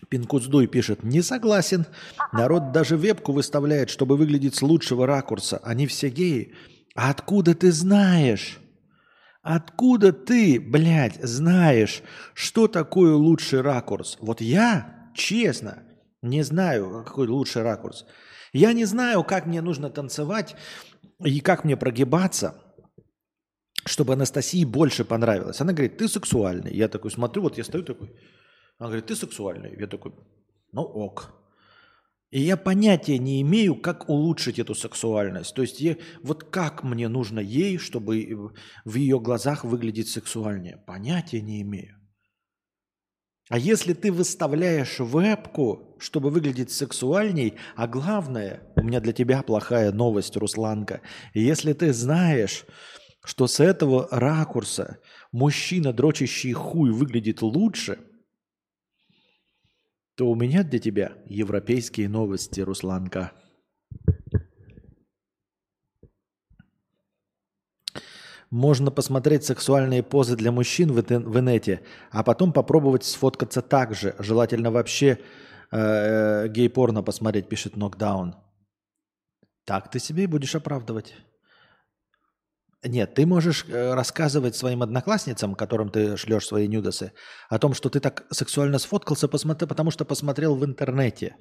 Пинкуцдуй 0.08 0.66
пишет, 0.66 1.02
не 1.02 1.20
согласен. 1.20 1.84
Народ 2.32 2.72
даже 2.72 2.96
вебку 2.96 3.32
выставляет, 3.32 3.90
чтобы 3.90 4.16
выглядеть 4.16 4.54
с 4.54 4.62
лучшего 4.62 5.06
ракурса. 5.06 5.58
Они 5.58 5.86
все 5.86 6.08
геи. 6.08 6.54
А 6.94 7.10
откуда 7.10 7.54
ты 7.54 7.70
знаешь? 7.70 8.58
Откуда 9.48 10.12
ты, 10.12 10.58
блядь, 10.58 11.22
знаешь, 11.22 12.02
что 12.34 12.66
такое 12.66 13.14
лучший 13.14 13.60
ракурс? 13.60 14.18
Вот 14.20 14.40
я, 14.40 15.12
честно, 15.14 15.84
не 16.20 16.42
знаю, 16.42 17.04
какой 17.06 17.28
лучший 17.28 17.62
ракурс. 17.62 18.06
Я 18.52 18.72
не 18.72 18.84
знаю, 18.86 19.22
как 19.22 19.46
мне 19.46 19.60
нужно 19.60 19.88
танцевать 19.88 20.56
и 21.24 21.38
как 21.38 21.62
мне 21.62 21.76
прогибаться, 21.76 22.60
чтобы 23.84 24.14
Анастасии 24.14 24.64
больше 24.64 25.04
понравилось. 25.04 25.60
Она 25.60 25.72
говорит, 25.72 25.96
ты 25.96 26.08
сексуальный. 26.08 26.74
Я 26.74 26.88
такой 26.88 27.12
смотрю, 27.12 27.42
вот 27.42 27.56
я 27.56 27.62
стою 27.62 27.84
такой. 27.84 28.08
Она 28.78 28.88
говорит, 28.88 29.06
ты 29.06 29.14
сексуальный. 29.14 29.78
Я 29.78 29.86
такой, 29.86 30.12
ну 30.72 30.82
ок. 30.82 31.32
И 32.30 32.40
я 32.40 32.56
понятия 32.56 33.18
не 33.18 33.40
имею, 33.42 33.76
как 33.76 34.08
улучшить 34.08 34.58
эту 34.58 34.74
сексуальность. 34.74 35.54
То 35.54 35.62
есть 35.62 35.80
я, 35.80 35.96
вот 36.22 36.44
как 36.44 36.82
мне 36.82 37.08
нужно 37.08 37.38
ей, 37.38 37.78
чтобы 37.78 38.52
в 38.84 38.94
ее 38.96 39.20
глазах 39.20 39.64
выглядеть 39.64 40.08
сексуальнее. 40.08 40.82
Понятия 40.86 41.40
не 41.40 41.62
имею. 41.62 41.94
А 43.48 43.58
если 43.58 43.94
ты 43.94 44.10
выставляешь 44.10 44.98
вебку, 44.98 45.96
чтобы 46.00 46.30
выглядеть 46.30 46.72
сексуальней, 46.72 47.54
а 47.76 47.86
главное, 47.86 48.64
у 48.74 48.82
меня 48.82 49.00
для 49.00 49.12
тебя 49.12 49.42
плохая 49.44 49.92
новость, 49.92 50.36
Русланка. 50.36 51.02
Если 51.32 51.72
ты 51.74 51.92
знаешь, 51.92 52.66
что 53.24 53.46
с 53.46 53.60
этого 53.60 54.08
ракурса 54.10 54.98
мужчина, 55.30 55.92
дрочащий 55.92 56.52
хуй, 56.52 56.90
выглядит 56.90 57.40
лучше– 57.40 58.00
то 60.16 60.30
у 60.30 60.34
меня 60.34 60.64
для 60.64 60.78
тебя 60.78 61.12
европейские 61.26 62.08
новости, 62.08 62.60
Русланка. 62.60 63.32
Можно 68.50 68.90
посмотреть 68.90 69.44
сексуальные 69.44 70.02
позы 70.02 70.36
для 70.36 70.52
мужчин 70.52 70.90
в, 70.92 71.02
в 71.02 71.38
инете, 71.38 71.82
а 72.10 72.22
потом 72.22 72.52
попробовать 72.52 73.04
сфоткаться 73.04 73.60
так 73.60 73.94
же. 73.94 74.14
Желательно 74.18 74.70
вообще 74.70 75.18
э, 75.70 76.48
гей-порно 76.48 77.02
посмотреть, 77.02 77.48
пишет 77.48 77.76
Нокдаун. 77.76 78.36
Так 79.64 79.90
ты 79.90 79.98
себе 79.98 80.24
и 80.24 80.28
будешь 80.28 80.54
оправдывать. 80.54 81.14
Нет, 82.88 83.14
ты 83.14 83.26
можешь 83.26 83.64
э, 83.68 83.94
рассказывать 83.94 84.54
своим 84.54 84.82
одноклассницам, 84.82 85.54
которым 85.54 85.90
ты 85.90 86.16
шлешь 86.16 86.46
свои 86.46 86.68
нюдосы, 86.68 87.12
о 87.48 87.58
том, 87.58 87.74
что 87.74 87.88
ты 87.88 88.00
так 88.00 88.26
сексуально 88.30 88.78
сфоткался, 88.78 89.28
потому 89.28 89.90
что 89.90 90.04
посмотрел 90.04 90.54
в 90.54 90.64
интернете. 90.64 91.36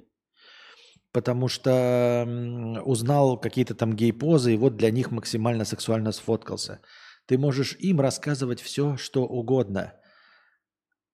Потому 1.12 1.48
что 1.48 2.82
узнал 2.84 3.40
какие-то 3.40 3.74
там 3.74 3.94
гей-позы, 3.94 4.54
и 4.54 4.56
вот 4.56 4.76
для 4.76 4.90
них 4.90 5.10
максимально 5.10 5.64
сексуально 5.64 6.12
сфоткался. 6.12 6.80
Ты 7.26 7.38
можешь 7.38 7.76
им 7.78 8.00
рассказывать 8.00 8.60
все, 8.60 8.96
что 8.96 9.24
угодно. 9.24 9.94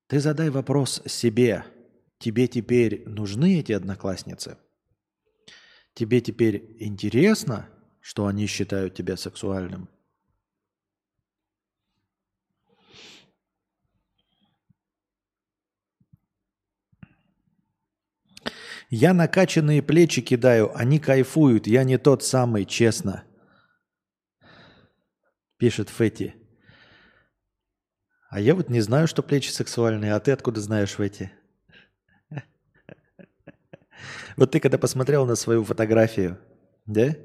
Ты 0.09 0.21
задай 0.21 0.51
вопрос 0.51 1.03
себе. 1.07 1.65
Тебе 2.19 2.49
теперь 2.49 3.03
нужны 3.07 3.59
эти 3.59 3.73
одноклассницы? 3.73 4.59
Тебе 5.95 6.21
теперь 6.21 6.77
интересно, 6.81 7.69
что 8.01 8.27
они 8.27 8.47
считают 8.47 8.95
тебя 8.95 9.17
сексуальным? 9.17 9.89
Я 18.95 19.15
накачанные 19.15 19.81
плечи 19.81 20.21
кидаю, 20.21 20.71
они 20.77 20.99
кайфуют, 20.99 21.67
я 21.67 21.83
не 21.83 21.97
тот 21.97 22.23
самый, 22.23 22.67
честно. 22.67 23.25
Пишет 25.57 25.89
Фети. 25.89 26.35
А 28.29 28.39
я 28.39 28.55
вот 28.55 28.69
не 28.69 28.83
знаю, 28.83 29.09
что 29.09 29.23
плечи 29.23 29.49
сексуальные, 29.49 30.13
а 30.13 30.21
ты 30.21 30.31
откуда 30.31 30.61
знаешь, 30.61 30.91
Фети? 30.91 31.33
Вот 34.37 34.51
ты 34.51 34.61
когда 34.61 34.77
посмотрел 34.77 35.25
на 35.25 35.37
свою 35.37 35.65
фотографию, 35.65 36.39
да? 36.85 37.17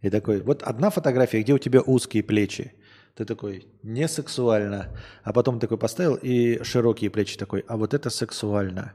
И 0.00 0.08
такой, 0.08 0.40
вот 0.40 0.62
одна 0.62 0.88
фотография, 0.88 1.42
где 1.42 1.52
у 1.52 1.58
тебя 1.58 1.82
узкие 1.82 2.22
плечи. 2.22 2.72
Ты 3.16 3.26
такой, 3.26 3.68
не 3.82 4.08
сексуально. 4.08 4.98
А 5.24 5.34
потом 5.34 5.60
такой 5.60 5.76
поставил 5.76 6.14
и 6.14 6.62
широкие 6.62 7.10
плечи 7.10 7.36
такой, 7.36 7.66
а 7.68 7.76
вот 7.76 7.92
это 7.92 8.08
сексуально. 8.08 8.94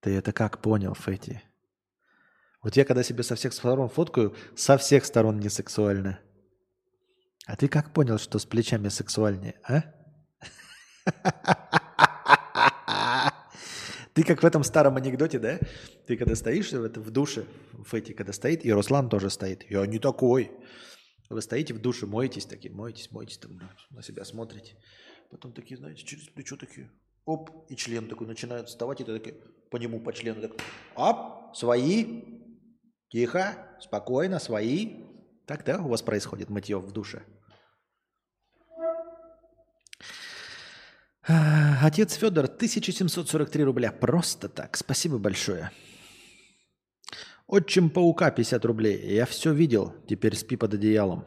Ты 0.00 0.10
это 0.10 0.32
как 0.32 0.62
понял, 0.62 0.94
Фэти? 0.94 1.42
Вот 2.62 2.76
я 2.76 2.84
когда 2.84 3.02
себе 3.02 3.22
со 3.22 3.34
всех 3.34 3.52
сторон 3.52 3.88
фоткаю, 3.88 4.34
со 4.56 4.76
всех 4.78 5.04
сторон 5.04 5.38
не 5.38 5.48
сексуально. 5.48 6.20
А 7.46 7.56
ты 7.56 7.68
как 7.68 7.92
понял, 7.92 8.18
что 8.18 8.38
с 8.38 8.46
плечами 8.46 8.88
сексуальнее, 8.88 9.54
а? 9.66 9.84
Ты 14.12 14.24
как 14.24 14.42
в 14.42 14.46
этом 14.46 14.64
старом 14.64 14.96
анекдоте, 14.96 15.38
да? 15.38 15.60
Ты 16.08 16.16
когда 16.16 16.34
стоишь 16.34 16.72
в, 16.72 17.10
душе, 17.12 17.46
Фэти 17.84 18.12
когда 18.12 18.32
стоит, 18.32 18.66
и 18.66 18.72
Руслан 18.72 19.08
тоже 19.08 19.30
стоит. 19.30 19.70
Я 19.70 19.86
не 19.86 20.00
такой. 20.00 20.50
Вы 21.30 21.40
стоите 21.40 21.72
в 21.72 21.80
душе, 21.80 22.06
моетесь 22.06 22.44
такие, 22.44 22.74
моетесь, 22.74 23.12
моетесь, 23.12 23.38
там 23.38 23.60
на 23.90 24.02
себя 24.02 24.24
смотрите. 24.24 24.76
Потом 25.30 25.52
такие, 25.52 25.76
знаете, 25.76 26.02
через 26.02 26.26
плечо 26.30 26.56
такие, 26.56 26.90
оп, 27.28 27.50
и 27.68 27.76
член 27.76 28.08
такой 28.08 28.26
начинает 28.26 28.68
вставать, 28.68 29.00
и 29.00 29.04
ты 29.04 29.18
такой 29.18 29.34
по 29.70 29.76
нему, 29.76 30.00
по 30.00 30.12
члену, 30.12 30.40
так, 30.40 30.52
оп, 30.96 31.54
свои, 31.54 32.22
тихо, 33.10 33.54
спокойно, 33.80 34.38
свои. 34.38 35.04
Так, 35.46 35.64
да, 35.64 35.80
у 35.80 35.88
вас 35.88 36.02
происходит 36.02 36.48
мытье 36.48 36.78
в 36.78 36.90
душе? 36.92 37.22
А, 41.26 41.86
Отец 41.86 42.14
Федор, 42.14 42.46
1743 42.46 43.64
рубля. 43.64 43.92
Просто 43.92 44.48
так. 44.48 44.76
Спасибо 44.76 45.18
большое. 45.18 45.70
Отчим 47.46 47.90
паука 47.90 48.30
50 48.30 48.64
рублей. 48.64 49.14
Я 49.14 49.26
все 49.26 49.52
видел. 49.52 49.94
Теперь 50.06 50.34
спи 50.34 50.56
под 50.56 50.74
одеялом. 50.74 51.26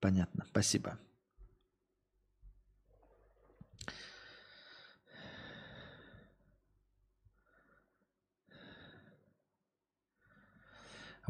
Понятно. 0.00 0.46
Спасибо. 0.50 0.98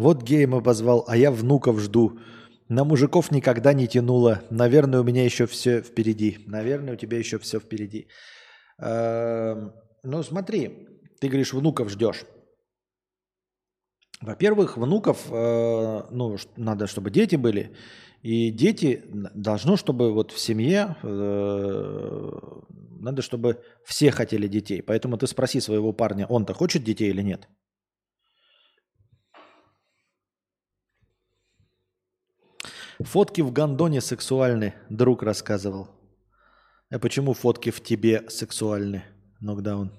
Вот 0.01 0.22
геем 0.22 0.55
обозвал, 0.55 1.05
а 1.09 1.16
я 1.16 1.31
внуков 1.31 1.78
жду. 1.78 2.18
На 2.68 2.85
мужиков 2.85 3.31
никогда 3.31 3.74
не 3.74 3.86
тянуло. 3.86 4.40
Наверное, 4.51 5.01
у 5.01 5.05
меня 5.05 5.24
еще 5.24 5.47
все 5.47 5.82
впереди. 5.82 6.39
Наверное, 6.47 6.94
у 6.94 6.97
тебя 6.97 7.18
еще 7.18 7.39
все 7.39 7.60
впереди. 7.60 8.06
Эм, 8.78 9.72
Ну, 10.02 10.22
смотри, 10.22 10.89
ты 11.20 11.28
говоришь, 11.28 11.52
внуков 11.52 11.90
ждешь. 11.90 12.24
Во-первых, 14.22 14.78
внуков, 14.78 15.27
э, 15.31 16.02
ну, 16.10 16.36
надо, 16.56 16.86
чтобы 16.86 17.10
дети 17.10 17.36
были. 17.36 17.70
И 18.22 18.51
дети 18.51 19.02
должно, 19.35 19.77
чтобы 19.77 20.12
вот 20.14 20.32
в 20.32 20.39
семье, 20.39 20.97
э, 21.02 22.31
надо, 23.01 23.20
чтобы 23.20 23.62
все 23.85 24.10
хотели 24.10 24.48
детей. 24.48 24.82
Поэтому 24.82 25.18
ты 25.18 25.27
спроси 25.27 25.60
своего 25.60 25.93
парня, 25.93 26.27
он-то 26.27 26.55
хочет 26.55 26.85
детей 26.85 27.10
или 27.10 27.22
нет. 27.22 27.48
Фотки 33.05 33.40
в 33.40 33.51
гондоне 33.51 34.02
сексуальны, 34.02 34.74
друг 34.90 35.22
рассказывал. 35.22 35.89
А 36.90 36.98
почему 36.98 37.32
фотки 37.32 37.70
в 37.70 37.82
тебе 37.82 38.28
сексуальны? 38.28 39.05
Нокдаун. 39.40 39.90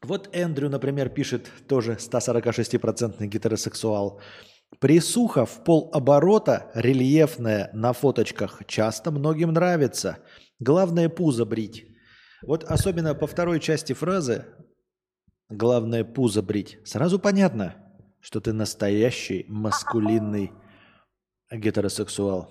Вот 0.00 0.28
Эндрю, 0.32 0.70
например, 0.70 1.08
пишет, 1.08 1.50
тоже 1.66 1.94
146% 1.94 3.26
гетеросексуал. 3.26 4.20
Присуха 4.78 5.44
в 5.44 5.64
полоборота, 5.64 6.70
рельефная 6.74 7.70
на 7.72 7.92
фоточках, 7.92 8.62
часто 8.68 9.10
многим 9.10 9.52
нравится. 9.52 10.18
Главное 10.60 11.08
пузо 11.08 11.44
брить. 11.44 11.86
Вот 12.42 12.62
особенно 12.62 13.16
по 13.16 13.26
второй 13.26 13.58
части 13.58 13.92
фразы 13.92 14.44
«главное 15.48 16.04
пузо 16.04 16.42
брить» 16.42 16.78
сразу 16.84 17.18
понятно, 17.18 17.85
что 18.26 18.40
ты 18.40 18.52
настоящий 18.52 19.46
маскулинный 19.46 20.50
гетеросексуал. 21.48 22.50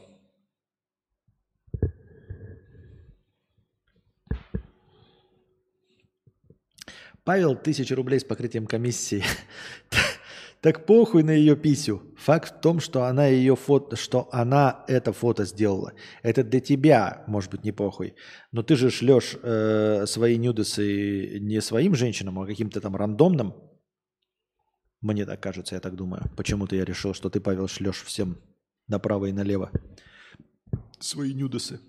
Павел, 7.25 7.57
тысяча 7.57 7.93
рублей 7.93 8.21
с 8.21 8.23
покрытием 8.23 8.67
комиссии. 8.67 9.23
Так 10.61 10.87
похуй 10.87 11.21
на 11.21 11.29
ее 11.29 11.55
писю. 11.55 12.01
Факт 12.17 12.57
в 12.57 12.61
том, 12.61 12.79
что 12.79 13.03
она 13.03 13.27
ее 13.27 13.55
фото, 13.55 13.95
что 13.95 14.27
она 14.31 14.83
это 14.87 15.13
фото 15.13 15.45
сделала. 15.45 15.93
Это 16.23 16.43
для 16.43 16.59
тебя, 16.59 17.23
может 17.27 17.51
быть, 17.51 17.63
не 17.63 17.71
похуй. 17.71 18.15
Но 18.51 18.63
ты 18.63 18.75
же 18.75 18.89
шлешь 18.89 19.37
э, 19.43 20.05
свои 20.07 20.37
нюдесы 20.37 21.37
не 21.39 21.61
своим 21.61 21.93
женщинам, 21.93 22.39
а 22.39 22.47
каким-то 22.47 22.81
там 22.81 22.95
рандомным. 22.95 23.53
Мне 25.05 25.23
так 25.23 25.39
кажется, 25.39 25.75
я 25.75 25.81
так 25.81 25.95
думаю. 25.95 26.23
Почему-то 26.35 26.75
я 26.75 26.83
решил, 26.83 27.13
что 27.13 27.29
ты, 27.29 27.39
Павел, 27.39 27.67
шлешь 27.67 28.01
всем 28.01 28.39
направо 28.87 29.27
и 29.27 29.31
налево 29.31 29.69
свои 30.99 31.31
нюдесы. 31.31 31.79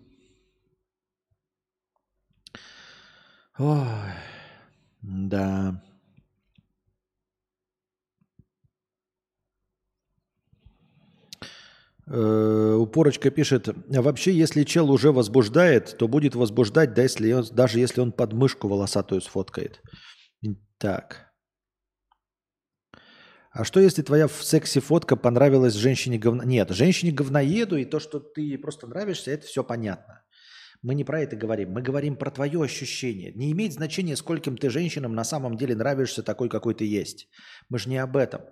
Ой, 3.59 4.13
да. 5.01 5.83
Э, 12.07 12.77
Упорочка 12.79 13.31
пишет, 13.31 13.69
«А 13.69 14.03
вообще, 14.03 14.33
если 14.33 14.63
чел 14.65 14.91
уже 14.91 15.11
возбуждает, 15.11 15.97
то 15.97 16.07
будет 16.07 16.35
возбуждать, 16.35 16.93
да, 16.93 17.05
если 17.05 17.33
он- 17.33 17.47
даже 17.51 17.81
если 17.81 18.03
он 18.03 18.13
подмышку 18.13 18.69
волосатую 18.69 19.23
сфоткает. 19.23 19.81
Так. 20.77 21.26
А 23.57 23.65
что, 23.65 23.81
если 23.81 24.03
твоя 24.03 24.29
в 24.29 24.45
сексе 24.45 24.81
фотка 24.81 25.17
понравилась 25.17 25.73
женщине 25.73 26.19
говно... 26.19 26.43
Нет, 26.43 26.69
женщине 26.73 27.11
говноеду, 27.11 27.79
и 27.79 27.87
то, 27.87 27.99
что 28.01 28.21
ты 28.21 28.59
просто 28.59 28.87
нравишься, 28.87 29.31
это 29.31 29.47
все 29.47 29.65
понятно. 29.65 30.23
Мы 30.83 30.95
не 30.95 31.05
про 31.05 31.23
это 31.23 31.37
говорим. 31.37 31.71
Мы 31.71 31.81
говорим 31.81 32.17
про 32.17 32.31
твое 32.31 32.63
ощущение. 32.63 33.33
Не 33.33 33.51
имеет 33.53 33.73
значения, 33.73 34.15
скольким 34.15 34.59
ты 34.59 34.69
женщинам 34.69 35.15
на 35.15 35.25
самом 35.25 35.57
деле 35.57 35.75
нравишься 35.75 36.23
такой, 36.23 36.51
какой 36.51 36.75
ты 36.75 36.85
есть. 36.85 37.29
Мы 37.71 37.79
же 37.79 37.89
не 37.89 37.97
об 37.97 38.19
этом. 38.19 38.43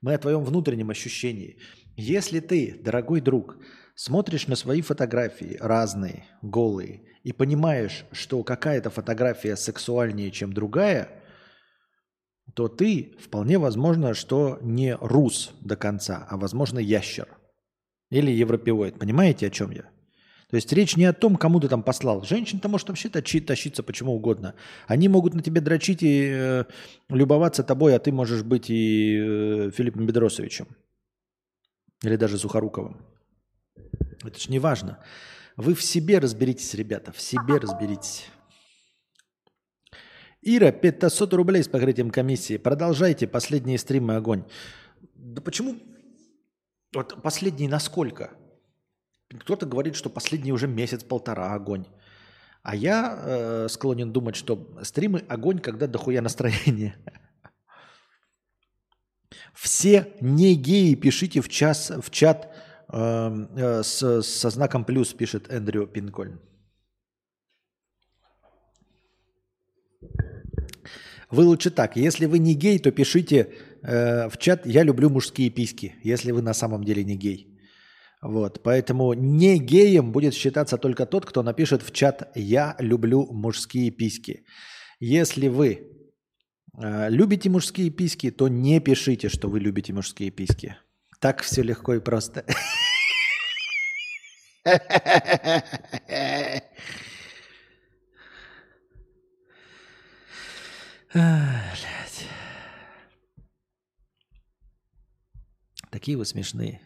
Мы 0.00 0.14
о 0.14 0.18
твоем 0.18 0.42
внутреннем 0.42 0.88
ощущении. 0.88 1.58
Если 1.96 2.40
ты, 2.40 2.80
дорогой 2.82 3.20
друг, 3.20 3.58
смотришь 3.94 4.46
на 4.46 4.56
свои 4.56 4.80
фотографии 4.80 5.58
разные, 5.60 6.24
голые, 6.40 7.02
и 7.22 7.34
понимаешь, 7.34 8.06
что 8.12 8.42
какая-то 8.42 8.88
фотография 8.88 9.56
сексуальнее, 9.56 10.30
чем 10.30 10.54
другая, 10.54 11.22
то 12.54 12.68
ты 12.68 13.14
вполне 13.20 13.58
возможно, 13.58 14.14
что 14.14 14.58
не 14.62 14.96
рус 14.96 15.52
до 15.60 15.76
конца, 15.76 16.26
а 16.30 16.36
возможно 16.36 16.78
ящер 16.78 17.28
или 18.10 18.30
европеоид. 18.30 18.98
Понимаете, 18.98 19.48
о 19.48 19.50
чем 19.50 19.72
я? 19.72 19.82
То 20.50 20.56
есть 20.56 20.72
речь 20.72 20.96
не 20.96 21.04
о 21.06 21.12
том, 21.12 21.34
кому 21.36 21.58
ты 21.58 21.68
там 21.68 21.82
послал. 21.82 22.22
Женщин-то 22.22 22.68
может 22.68 22.88
вообще 22.88 23.08
точи- 23.08 23.40
тащиться 23.40 23.82
почему 23.82 24.14
угодно. 24.14 24.54
Они 24.86 25.08
могут 25.08 25.34
на 25.34 25.42
тебе 25.42 25.60
дрочить 25.60 26.02
и 26.02 26.30
э, 26.32 26.64
любоваться 27.08 27.64
тобой, 27.64 27.96
а 27.96 27.98
ты 27.98 28.12
можешь 28.12 28.44
быть 28.44 28.70
и 28.70 29.18
э, 29.18 29.70
Филиппом 29.72 30.06
Бедросовичем. 30.06 30.68
Или 32.04 32.14
даже 32.14 32.38
Сухоруковым. 32.38 33.04
Это 34.22 34.38
ж 34.38 34.48
не 34.48 34.60
важно. 34.60 35.00
Вы 35.56 35.74
в 35.74 35.82
себе 35.82 36.20
разберитесь, 36.20 36.74
ребята, 36.74 37.10
в 37.10 37.20
себе 37.20 37.56
разберитесь. 37.56 38.26
Ира, 40.46 40.72
500 40.72 41.32
рублей 41.32 41.62
с 41.62 41.68
покрытием 41.68 42.10
комиссии. 42.10 42.58
Продолжайте 42.58 43.26
последние 43.26 43.78
стримы 43.78 44.16
огонь. 44.16 44.44
Да 45.14 45.40
почему? 45.40 45.76
Вот 46.92 47.22
последний 47.22 47.66
насколько? 47.66 48.30
Кто-то 49.40 49.64
говорит, 49.64 49.96
что 49.96 50.10
последний 50.10 50.52
уже 50.52 50.68
месяц-полтора 50.68 51.54
огонь. 51.54 51.86
А 52.62 52.76
я 52.76 53.18
э, 53.18 53.68
склонен 53.70 54.12
думать, 54.12 54.36
что 54.36 54.68
стримы 54.82 55.24
огонь, 55.28 55.60
когда 55.60 55.86
дохуя 55.86 56.20
настроение. 56.20 56.94
Все 59.54 60.12
не 60.20 60.54
геи 60.54 60.94
пишите 60.94 61.40
в, 61.40 61.48
час, 61.48 61.90
в 61.90 62.10
чат 62.10 62.54
э, 62.88 63.46
э, 63.56 63.82
с, 63.82 64.22
со 64.22 64.50
знаком 64.50 64.84
плюс, 64.84 65.14
пишет 65.14 65.50
Эндрю 65.50 65.86
Пинкольн. 65.86 66.38
Вы 71.30 71.44
лучше 71.44 71.70
так. 71.70 71.96
Если 71.96 72.26
вы 72.26 72.38
не 72.38 72.54
гей, 72.54 72.78
то 72.78 72.90
пишите 72.90 73.48
э, 73.82 74.28
в 74.28 74.36
чат 74.38 74.66
«Я 74.66 74.84
люблю 74.84 75.10
мужские 75.10 75.50
письки», 75.50 75.94
если 76.02 76.32
вы 76.32 76.42
на 76.42 76.54
самом 76.54 76.84
деле 76.84 77.04
не 77.04 77.16
гей. 77.16 77.48
Вот, 78.22 78.62
поэтому 78.62 79.14
не 79.14 79.58
геем 79.58 80.12
будет 80.12 80.34
считаться 80.34 80.78
только 80.78 81.06
тот, 81.06 81.26
кто 81.26 81.42
напишет 81.42 81.82
в 81.82 81.92
чат 81.92 82.30
«Я 82.34 82.76
люблю 82.78 83.26
мужские 83.32 83.90
письки». 83.90 84.44
Если 85.00 85.48
вы 85.48 85.88
э, 86.78 87.10
любите 87.10 87.50
мужские 87.50 87.90
письки, 87.90 88.30
то 88.30 88.48
не 88.48 88.80
пишите, 88.80 89.28
что 89.28 89.48
вы 89.48 89.60
любите 89.60 89.92
мужские 89.92 90.30
письки. 90.30 90.76
Так 91.20 91.42
все 91.42 91.62
легко 91.62 91.94
и 91.94 92.00
просто. 92.00 92.44
блядь. 101.14 102.28
Такие 105.90 106.16
вы 106.16 106.24
смешные. 106.24 106.80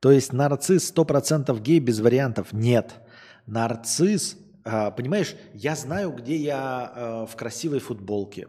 То 0.00 0.10
есть 0.10 0.32
нарцисс 0.32 0.92
100% 0.92 1.58
гей 1.62 1.78
без 1.78 2.00
вариантов? 2.00 2.52
Нет. 2.52 2.94
Нарцисс, 3.46 4.36
а, 4.64 4.90
понимаешь, 4.90 5.34
я 5.54 5.76
знаю, 5.76 6.12
где 6.12 6.36
я 6.36 6.92
а, 6.94 7.26
в 7.26 7.36
красивой 7.36 7.78
футболке. 7.78 8.48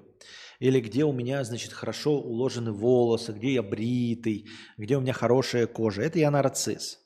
Или 0.60 0.80
где 0.80 1.06
у 1.06 1.14
меня, 1.14 1.44
значит, 1.44 1.74
хорошо 1.74 2.20
уложены 2.20 2.72
волосы, 2.72 3.34
где 3.34 3.54
я 3.54 3.64
бритый, 3.64 4.48
где 4.78 4.98
у 4.98 5.02
меня 5.02 5.14
хорошая 5.14 5.68
кожа. 5.68 6.02
Это 6.02 6.20
я 6.20 6.32
нарцисс. 6.32 7.00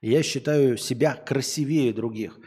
Я 0.00 0.22
считаю 0.22 0.76
себя 0.76 1.14
красивее 1.14 1.92
других. 1.92 2.38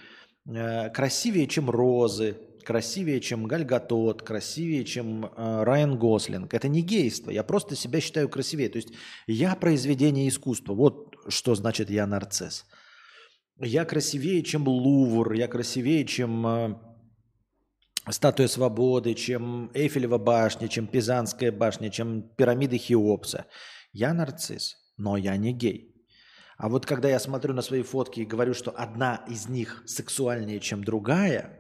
Э, 0.46 0.90
Красивее, 0.90 1.48
чем 1.48 1.70
розы, 1.70 2.38
красивее, 2.64 3.20
чем 3.20 3.46
Галь 3.46 3.66
Гадот, 3.66 4.22
красивее, 4.22 4.86
чем 4.86 5.26
э, 5.26 5.64
Райан 5.64 5.98
Гослинг. 5.98 6.54
Это 6.54 6.68
не 6.68 6.82
гейство. 6.82 7.32
Я 7.32 7.44
просто 7.44 7.76
себя 7.76 8.02
считаю 8.02 8.30
красивее. 8.30 8.70
То 8.70 8.78
есть 8.78 8.90
я 9.28 9.56
произведение 9.56 10.28
искусства. 10.28 10.74
Вот 10.74 11.16
что 11.28 11.56
значит 11.56 11.90
я 11.90 12.08
нарцисс. 12.08 12.66
Я 13.60 13.86
красивее, 13.86 14.42
чем 14.44 14.68
Лувр, 14.68 15.34
я 15.34 15.48
красивее, 15.48 16.06
чем 16.06 16.48
э, 16.48 16.76
Статуя 18.10 18.48
Свободы, 18.48 19.14
чем 19.14 19.70
Эйфелева 19.74 20.18
башня, 20.18 20.68
чем 20.68 20.88
Пизанская 20.88 21.52
башня, 21.52 21.90
чем 21.90 22.24
пирамиды 22.38 22.78
Хеопса. 22.78 23.46
Я 23.92 24.14
нарцисс, 24.14 24.78
но 24.98 25.18
я 25.18 25.36
не 25.36 25.52
гей. 25.52 25.96
А 26.58 26.68
вот 26.68 26.86
когда 26.86 27.08
я 27.08 27.20
смотрю 27.20 27.54
на 27.54 27.62
свои 27.62 27.84
фотки 27.84 28.20
и 28.20 28.26
говорю, 28.26 28.54
что 28.54 28.72
одна 28.72 29.24
из 29.30 29.48
них 29.48 29.82
сексуальнее, 29.86 30.60
чем 30.60 30.84
другая, 30.84 31.59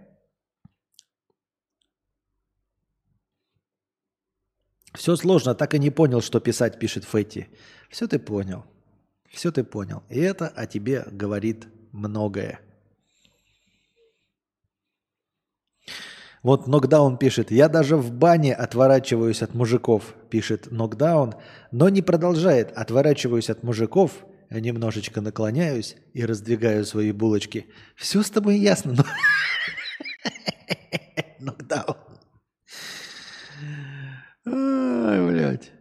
все 4.93 5.15
сложно, 5.15 5.55
так 5.55 5.73
и 5.73 5.79
не 5.79 5.89
понял, 5.89 6.21
что 6.21 6.39
писать 6.39 6.79
пишет 6.79 7.03
Фетти. 7.03 7.47
Все 7.89 8.07
ты 8.07 8.19
понял. 8.19 8.65
Все 9.29 9.51
ты 9.51 9.63
понял. 9.63 10.03
И 10.09 10.19
это 10.19 10.47
о 10.47 10.65
тебе 10.65 11.05
говорит 11.11 11.67
многое. 11.91 12.59
Вот 16.41 16.67
Нокдаун 16.67 17.17
пишет, 17.17 17.51
я 17.51 17.67
даже 17.67 17.97
в 17.97 18.13
бане 18.13 18.55
отворачиваюсь 18.55 19.41
от 19.41 19.53
мужиков, 19.53 20.15
пишет 20.29 20.71
Нокдаун, 20.71 21.35
но 21.71 21.89
не 21.89 22.01
продолжает, 22.01 22.71
отворачиваюсь 22.77 23.49
от 23.49 23.61
мужиков, 23.61 24.25
немножечко 24.49 25.19
наклоняюсь 25.19 25.97
и 26.13 26.23
раздвигаю 26.23 26.85
свои 26.85 27.11
булочки. 27.11 27.67
Все 27.95 28.23
с 28.23 28.29
тобой 28.29 28.57
ясно, 28.57 28.93
но... 28.93 29.03
Нокдаун. 31.39 31.97
Ай, 34.51 35.27
блядь. 35.27 35.71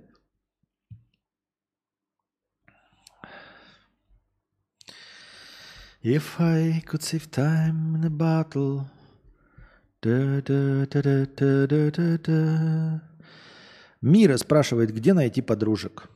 If 6.03 6.40
I 6.40 6.82
could 6.86 7.03
save 7.03 7.31
time 7.31 7.97
in 7.97 8.05
a 8.05 8.11
battle, 8.11 8.85
да 10.03 10.40
-да 10.40 10.86
-да 10.86 11.03
-да 11.03 11.27
-да 11.27 11.66
-да 11.66 11.90
-да 11.90 12.19
-да. 12.19 13.01
Мира 14.01 14.36
спрашивает, 14.36 14.95
где 14.95 15.12
найти 15.12 15.43
подружек. 15.43 16.09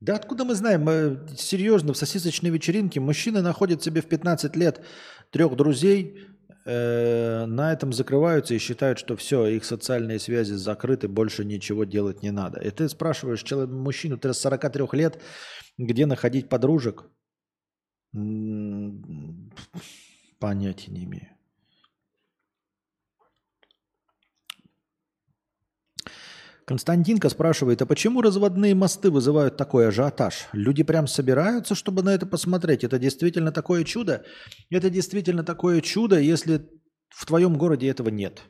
Да 0.00 0.14
откуда 0.14 0.44
мы 0.44 0.54
знаем? 0.54 0.82
Мы, 0.82 1.26
серьезно, 1.36 1.92
в 1.92 1.96
сосисочной 1.96 2.50
вечеринке 2.50 3.00
мужчины 3.00 3.40
находят 3.40 3.82
себе 3.82 4.02
в 4.02 4.06
15 4.06 4.54
лет 4.54 4.84
трех 5.30 5.56
друзей, 5.56 6.26
на 6.66 7.72
этом 7.72 7.92
закрываются 7.92 8.54
и 8.54 8.58
считают, 8.58 8.98
что 8.98 9.14
все, 9.16 9.46
их 9.46 9.64
социальные 9.64 10.18
связи 10.18 10.54
закрыты, 10.54 11.06
больше 11.06 11.44
ничего 11.44 11.84
делать 11.84 12.22
не 12.22 12.32
надо. 12.32 12.60
И 12.60 12.70
ты 12.70 12.88
спрашиваешь 12.88 13.44
человек, 13.44 13.70
мужчину, 13.70 14.18
ты 14.18 14.34
с 14.34 14.38
43 14.40 14.84
лет, 14.92 15.22
где 15.78 16.06
находить 16.06 16.48
подружек? 16.48 17.04
Понятия 20.40 20.90
не 20.90 21.04
имею. 21.04 21.35
Константинка 26.66 27.28
спрашивает, 27.28 27.80
а 27.80 27.86
почему 27.86 28.22
разводные 28.22 28.74
мосты 28.74 29.12
вызывают 29.12 29.56
такой 29.56 29.86
ажиотаж? 29.86 30.48
Люди 30.52 30.82
прям 30.82 31.06
собираются, 31.06 31.76
чтобы 31.76 32.02
на 32.02 32.12
это 32.12 32.26
посмотреть. 32.26 32.82
Это 32.82 32.98
действительно 32.98 33.52
такое 33.52 33.84
чудо? 33.84 34.24
Это 34.68 34.90
действительно 34.90 35.44
такое 35.44 35.80
чудо, 35.80 36.18
если 36.18 36.68
в 37.08 37.24
твоем 37.24 37.56
городе 37.56 37.88
этого 37.88 38.08
нет. 38.08 38.42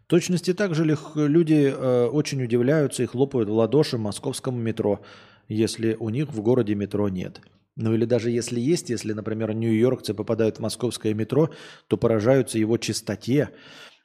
В 0.00 0.06
точности 0.08 0.52
так 0.52 0.74
же 0.74 0.84
люди 0.84 1.72
э, 1.72 2.06
очень 2.06 2.42
удивляются 2.42 3.04
и 3.04 3.06
хлопают 3.06 3.48
в 3.48 3.52
ладоши 3.52 3.96
московскому 3.96 4.58
метро, 4.58 5.00
если 5.46 5.94
у 6.00 6.08
них 6.08 6.30
в 6.30 6.40
городе 6.42 6.74
метро 6.74 7.08
нет. 7.08 7.40
Ну 7.76 7.94
или 7.94 8.06
даже 8.06 8.32
если 8.32 8.58
есть, 8.58 8.90
если, 8.90 9.12
например, 9.12 9.54
нью-йоркцы 9.54 10.14
попадают 10.14 10.56
в 10.56 10.60
московское 10.60 11.14
метро, 11.14 11.50
то 11.86 11.96
поражаются 11.96 12.58
его 12.58 12.76
чистоте, 12.76 13.50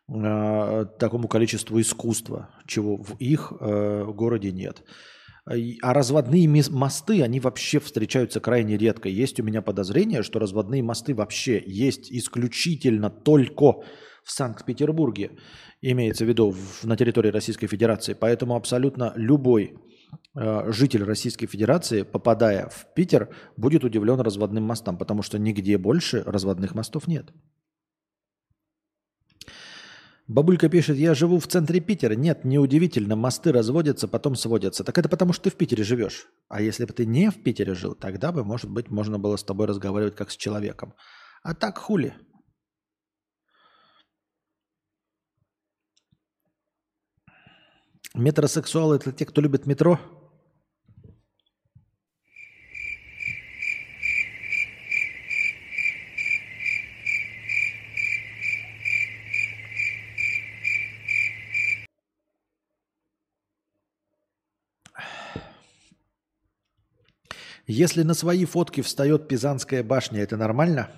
э, 0.07 0.85
такому 0.99 1.27
количеству 1.27 1.79
искусства, 1.79 2.49
чего 2.67 2.97
в 2.97 3.17
их 3.19 3.53
э, 3.59 4.05
городе 4.05 4.51
нет. 4.51 4.83
А 5.45 5.93
разводные 5.93 6.47
мосты, 6.71 7.21
они 7.21 7.41
вообще 7.41 7.79
встречаются 7.79 8.39
крайне 8.39 8.77
редко. 8.77 9.09
Есть 9.09 9.41
у 9.41 9.43
меня 9.43 9.61
подозрение, 9.61 10.23
что 10.23 10.39
разводные 10.39 10.81
мосты 10.81 11.13
вообще 11.13 11.61
есть 11.65 12.09
исключительно 12.11 13.09
только 13.09 13.83
в 14.23 14.31
Санкт-Петербурге, 14.31 15.31
имеется 15.81 16.23
в 16.23 16.29
виду 16.29 16.51
в, 16.51 16.85
на 16.85 16.95
территории 16.95 17.29
Российской 17.29 17.67
Федерации. 17.67 18.13
Поэтому 18.13 18.55
абсолютно 18.55 19.11
любой 19.17 19.75
э, 20.33 20.71
житель 20.71 21.03
Российской 21.03 21.47
Федерации, 21.47 22.03
попадая 22.03 22.69
в 22.69 22.93
Питер, 22.95 23.35
будет 23.57 23.83
удивлен 23.83 24.21
разводным 24.21 24.63
мостам, 24.63 24.97
потому 24.97 25.23
что 25.23 25.37
нигде 25.37 25.77
больше 25.77 26.23
разводных 26.25 26.73
мостов 26.73 27.07
нет. 27.07 27.33
Бабулька 30.27 30.69
пишет, 30.69 30.97
я 30.97 31.13
живу 31.15 31.37
в 31.37 31.47
центре 31.47 31.81
Питера. 31.81 32.15
Нет, 32.15 32.45
неудивительно, 32.45 33.17
мосты 33.17 33.51
разводятся, 33.51 34.07
потом 34.07 34.35
сводятся. 34.35 34.85
Так 34.85 34.97
это 34.97 35.09
потому, 35.09 35.33
что 35.33 35.43
ты 35.43 35.49
в 35.49 35.57
Питере 35.57 35.83
живешь. 35.83 36.27
А 36.47 36.61
если 36.61 36.85
бы 36.85 36.93
ты 36.93 37.05
не 37.05 37.29
в 37.29 37.43
Питере 37.43 37.73
жил, 37.75 37.93
тогда 37.93 38.31
бы, 38.31 38.45
может 38.45 38.69
быть, 38.69 38.89
можно 38.89 39.19
было 39.19 39.35
с 39.35 39.43
тобой 39.43 39.67
разговаривать 39.67 40.15
как 40.15 40.31
с 40.31 40.37
человеком. 40.37 40.93
А 41.43 41.53
так 41.53 41.77
хули? 41.77 42.15
Метросексуалы– 48.13 48.95
это 48.97 49.11
те, 49.11 49.25
кто 49.25 49.41
любит 49.41 49.65
метро? 49.65 49.99
Если 67.65 68.03
на 68.03 68.13
свои 68.13 68.43
фотки 68.43 68.81
встает 68.81 69.27
Пизанская 69.27 69.83
башня, 69.83 70.21
это 70.21 70.35
нормально? 70.35 70.91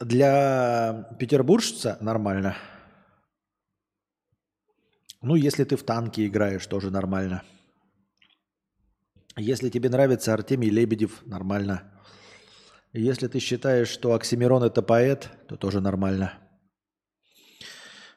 Для 0.00 1.08
петербуржца 1.18 1.96
нормально. 2.00 2.56
Ну, 5.22 5.34
если 5.34 5.64
ты 5.64 5.76
в 5.76 5.82
танке 5.82 6.26
играешь, 6.26 6.66
тоже 6.66 6.90
нормально. 6.90 7.42
Если 9.36 9.70
тебе 9.70 9.88
нравится 9.88 10.34
Артемий 10.34 10.68
Лебедев, 10.70 11.26
нормально. 11.26 11.82
Если 12.92 13.28
ты 13.28 13.40
считаешь, 13.40 13.88
что 13.88 14.12
Оксимирон 14.12 14.62
это 14.62 14.82
поэт, 14.82 15.30
то 15.48 15.56
тоже 15.56 15.80
нормально. 15.80 16.38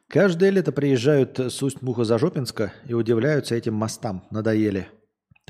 Каждое 0.07 0.49
лето 0.49 0.71
приезжают 0.71 1.39
с 1.39 1.63
Усть-Муха-Зажопинска 1.63 2.73
и 2.85 2.93
удивляются 2.93 3.55
этим 3.55 3.75
мостам. 3.75 4.27
Надоели. 4.29 4.89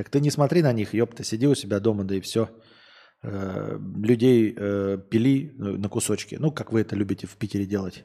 Так 0.01 0.09
ты 0.09 0.19
не 0.19 0.31
смотри 0.31 0.63
на 0.63 0.73
них, 0.73 0.95
ёпта, 0.95 1.23
сиди 1.23 1.45
у 1.45 1.53
себя 1.53 1.79
дома, 1.79 2.03
да 2.03 2.15
и 2.15 2.21
все. 2.21 2.49
Э, 3.21 3.77
людей 4.03 4.51
э, 4.57 4.97
пили 5.11 5.51
э, 5.51 5.77
на 5.77 5.89
кусочки. 5.89 6.37
Ну, 6.39 6.51
как 6.51 6.71
вы 6.71 6.81
это 6.81 6.95
любите 6.95 7.27
в 7.27 7.37
Питере 7.37 7.67
делать. 7.67 8.03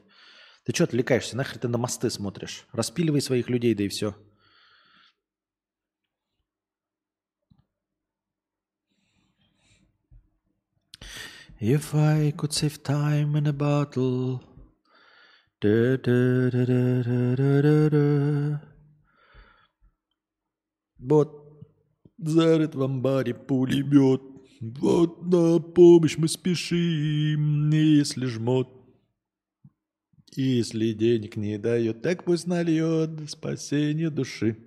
Ты 0.63 0.75
что 0.75 0.83
отвлекаешься? 0.83 1.35
Нахер 1.35 1.57
ты 1.57 1.67
на 1.67 1.79
мосты 1.79 2.11
смотришь? 2.11 2.67
Распиливай 2.71 3.19
своих 3.19 3.49
людей, 3.49 3.73
да 3.73 3.83
и 3.83 3.87
все. 3.87 4.15
If 11.59 11.95
I 11.95 12.31
could 12.31 12.51
save 12.51 12.83
time 12.83 13.35
in 13.37 13.47
a 13.47 13.53
bottle. 13.53 14.39
Da, 15.59 15.97
da, 15.97 16.51
da, 16.51 16.63
da, 16.63 17.35
da, 17.35 17.61
da, 17.63 17.89
da. 17.89 18.59
Вот 20.99 21.46
Зарыт 22.17 22.73
в 22.75 22.81
амбаре 22.81 23.33
пулемет. 23.33 24.21
Вот 24.59 25.21
на 25.23 25.59
помощь 25.59 26.17
мы 26.17 26.27
спешим, 26.27 27.69
если 27.69 28.25
жмот. 28.25 28.73
Если 30.35 30.93
денег 30.93 31.35
не 31.35 31.57
дает, 31.57 32.01
так 32.01 32.23
пусть 32.23 32.47
нальет 32.47 33.29
спасение 33.29 34.09
души. 34.09 34.57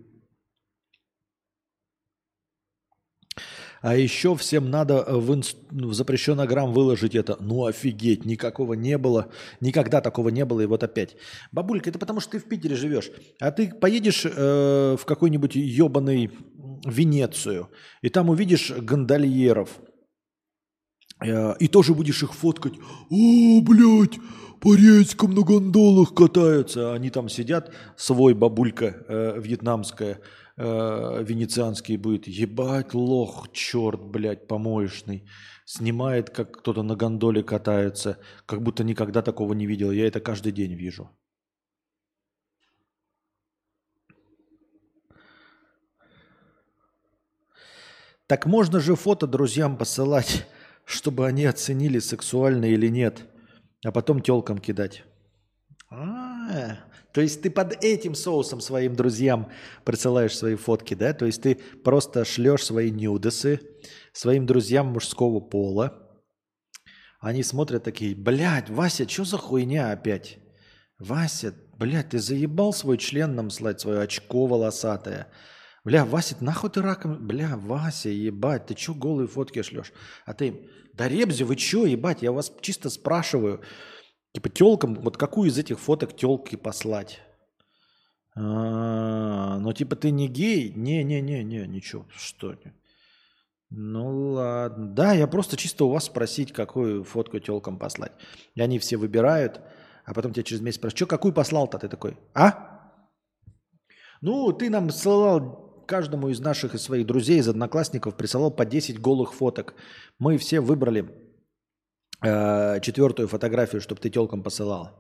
А 3.83 3.97
еще 3.97 4.37
всем 4.37 4.71
надо 4.71 5.05
в, 5.05 5.35
инст... 5.35 5.57
в 5.71 5.95
запрещенный 5.95 6.47
грамм 6.47 6.73
выложить 6.73 7.15
это. 7.15 7.37
Ну 7.41 7.65
офигеть, 7.65 8.27
никакого 8.27 8.75
не 8.75 8.99
было. 8.99 9.31
Никогда 9.61 10.01
такого 10.01 10.29
не 10.29 10.45
было, 10.45 10.61
и 10.61 10.67
вот 10.67 10.83
опять. 10.83 11.17
Бабулька, 11.51 11.89
это 11.89 11.99
потому 11.99 12.21
что 12.21 12.33
ты 12.33 12.41
в 12.41 12.45
Питере 12.45 12.77
живешь. 12.77 13.11
А 13.41 13.51
ты 13.51 13.73
поедешь 13.73 14.27
э, 14.27 14.97
в 14.99 15.05
какой-нибудь 15.07 15.55
ебаный 15.55 16.31
Венецию, 16.85 17.69
и 18.03 18.09
там 18.09 18.31
увидишь 18.31 18.71
гондольеров, 18.71 19.81
э, 21.23 21.55
и 21.59 21.69
тоже 21.69 21.95
будешь 21.95 22.23
их 22.23 22.35
фоткать. 22.35 22.75
О, 23.11 23.61
блядь, 23.61 24.19
по 24.61 24.75
речкам 24.75 25.35
на 25.35 25.43
гондолах 25.43 26.15
катаются. 26.15 26.93
Они 26.93 27.11
там 27.11 27.29
сидят, 27.29 27.73
свой 27.97 28.35
бабулька 28.35 29.05
э, 29.09 29.41
вьетнамская, 29.41 30.21
э, 30.57 31.25
венецианский 31.25 31.97
будет. 31.97 32.29
Ебать, 32.29 32.95
лох, 32.95 33.49
черт, 33.53 34.03
блядь, 34.03 34.47
помоечный. 34.47 35.25
Снимает, 35.65 36.31
как 36.31 36.59
кто-то 36.59 36.83
на 36.83 36.95
гондоле 36.95 37.43
катается. 37.43 38.19
Как 38.45 38.63
будто 38.63 38.85
никогда 38.85 39.23
такого 39.23 39.55
не 39.55 39.67
видел. 39.67 39.93
Я 39.93 40.07
это 40.07 40.21
каждый 40.21 40.53
день 40.53 40.75
вижу. 40.75 41.11
Так 48.31 48.47
можно 48.47 48.79
же 48.79 48.95
фото 48.95 49.27
друзьям 49.27 49.77
посылать, 49.77 50.47
чтобы 50.85 51.27
они 51.27 51.47
оценили, 51.47 51.99
сексуально 51.99 52.67
или 52.67 52.87
нет, 52.87 53.25
а 53.85 53.91
потом 53.91 54.23
телкам 54.23 54.59
кидать. 54.59 55.03
А, 55.91 56.79
то 57.13 57.23
есть 57.23 57.43
ты 57.43 57.51
под 57.51 57.83
этим 57.83 58.15
соусом 58.15 58.61
своим 58.61 58.95
друзьям 58.95 59.51
присылаешь 59.85 60.39
свои 60.39 60.55
фотки, 60.55 60.95
да? 60.95 61.13
То 61.13 61.27
есть 61.27 61.43
ты 61.43 61.57
просто 61.83 62.25
шлешь 62.25 62.67
свои 62.67 62.93
нюдесы 62.93 63.63
своим 64.13 64.47
друзьям 64.47 64.93
мужского 64.93 65.41
пола. 65.41 66.01
Они 67.19 67.43
смотрят 67.43 67.83
такие, 67.83 68.15
блядь, 68.15 68.71
Вася, 68.71 69.09
что 69.09 69.25
за 69.25 69.39
хуйня 69.39 69.91
опять? 69.91 70.39
Вася, 71.01 71.53
блядь, 71.77 72.11
ты 72.11 72.21
заебал 72.21 72.73
свой 72.75 72.97
член 72.97 73.35
нам 73.35 73.51
слать, 73.51 73.81
свое 73.81 74.03
очко 74.03 74.47
волосатое. 74.47 75.27
Бля, 75.85 76.05
Вася, 76.05 76.37
нахуй 76.41 76.71
ты 76.71 76.83
раком? 76.83 77.27
Бля, 77.27 77.57
Вася, 77.57 78.11
ебать, 78.11 78.67
ты 78.67 78.75
чё 78.75 78.95
голые 78.95 79.29
фотки 79.29 79.63
шлешь? 79.63 79.93
А 80.27 80.35
ты 80.35 80.69
да 80.93 81.09
Ребзи, 81.09 81.45
вы 81.45 81.57
чё, 81.57 81.87
ебать, 81.87 82.23
я 82.23 82.33
вас 82.33 82.53
чисто 82.61 82.91
спрашиваю. 82.91 83.63
Типа 84.35 84.51
телкам, 84.51 84.95
вот 84.97 85.17
какую 85.17 85.49
из 85.49 85.57
этих 85.57 85.81
фоток 85.81 86.15
телки 86.15 86.57
послать? 86.57 87.21
А, 88.37 89.59
ну 89.59 89.73
типа 89.73 89.97
ты 89.97 90.11
не 90.11 90.29
гей? 90.29 90.73
Не-не-не-не, 90.75 91.67
ничего, 91.67 92.07
что 92.15 92.53
не. 92.53 92.75
Ну 93.71 94.33
ладно. 94.33 94.89
Да, 94.89 95.13
я 95.13 95.27
просто 95.27 95.57
чисто 95.57 95.85
у 95.85 95.91
вас 95.91 96.05
спросить, 96.05 96.53
какую 96.53 97.05
фотку 97.05 97.39
телкам 97.39 97.79
послать. 97.79 98.13
И 98.55 98.61
они 98.61 98.79
все 98.79 98.97
выбирают, 98.99 99.61
а 100.05 100.13
потом 100.13 100.33
тебя 100.33 100.43
через 100.43 100.61
месяц 100.61 100.77
спрашивают, 100.77 100.99
что 100.99 101.07
какую 101.07 101.33
послал-то? 101.33 101.79
Ты 101.79 101.89
такой, 101.89 102.19
а? 102.35 102.93
Ну, 104.21 104.53
ты 104.53 104.69
нам 104.69 104.91
ссылал 104.91 105.70
каждому 105.91 106.29
из 106.29 106.41
наших 106.41 106.75
и 106.75 106.79
своих 106.79 107.05
друзей, 107.05 107.39
из 107.39 107.49
одноклассников 107.49 108.17
присылал 108.17 108.51
по 108.53 108.65
10 108.65 109.01
голых 109.01 109.35
фоток. 109.35 109.75
Мы 110.21 110.39
все 110.39 110.61
выбрали 110.61 111.05
э, 112.23 112.81
четвертую 112.81 113.27
фотографию, 113.29 113.81
чтобы 113.81 114.01
ты 114.01 114.09
телкам 114.09 114.43
посылал. 114.43 114.91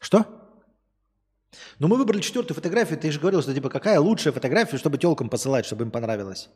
Что? 0.00 0.26
Ну, 1.78 1.88
мы 1.88 1.96
выбрали 1.96 2.20
четвертую 2.20 2.54
фотографию. 2.54 2.98
Ты 2.98 3.10
же 3.10 3.20
говорил, 3.20 3.42
что 3.42 3.54
типа 3.54 3.70
какая 3.70 3.98
лучшая 3.98 4.34
фотография, 4.34 4.78
чтобы 4.78 4.98
телкам 4.98 5.30
посылать, 5.30 5.64
чтобы 5.64 5.84
им 5.84 5.90
понравилось. 5.90 6.50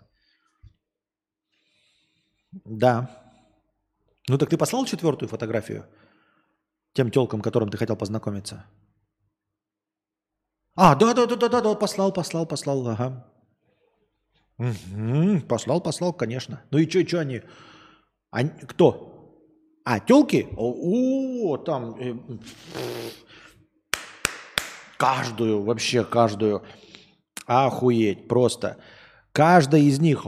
Да. 2.65 3.09
Ну 4.29 4.39
так 4.39 4.51
ты 4.51 4.59
послал 4.59 4.85
четвертую 4.85 5.29
фотографию 5.29 5.87
тем 6.93 7.11
телкам, 7.11 7.41
которым 7.41 7.71
ты 7.71 7.79
хотел 7.79 7.97
познакомиться? 7.97 8.65
А, 10.77 10.95
да, 10.95 11.15
да, 11.15 11.27
да, 11.27 11.37
да, 11.37 11.49
да, 11.49 11.61
да, 11.63 11.75
послал, 11.75 12.13
послал, 12.13 12.47
послал, 12.47 12.87
ага. 12.89 13.27
Угу, 14.59 15.41
послал, 15.49 15.81
послал, 15.81 16.13
конечно. 16.13 16.63
Ну 16.71 16.79
и 16.79 16.89
что, 16.89 17.07
что 17.09 17.21
они? 17.21 17.41
они? 18.31 18.51
Кто? 18.69 19.17
А, 19.85 20.01
телки? 20.01 20.49
О, 20.57 21.53
о 21.53 21.57
там 21.57 21.97
э, 21.99 22.15
каждую, 24.99 25.63
вообще 25.63 26.05
каждую. 26.05 26.63
Охуеть, 27.47 28.29
просто. 28.29 28.77
Каждая 29.33 29.81
из 29.81 29.99
них 30.01 30.25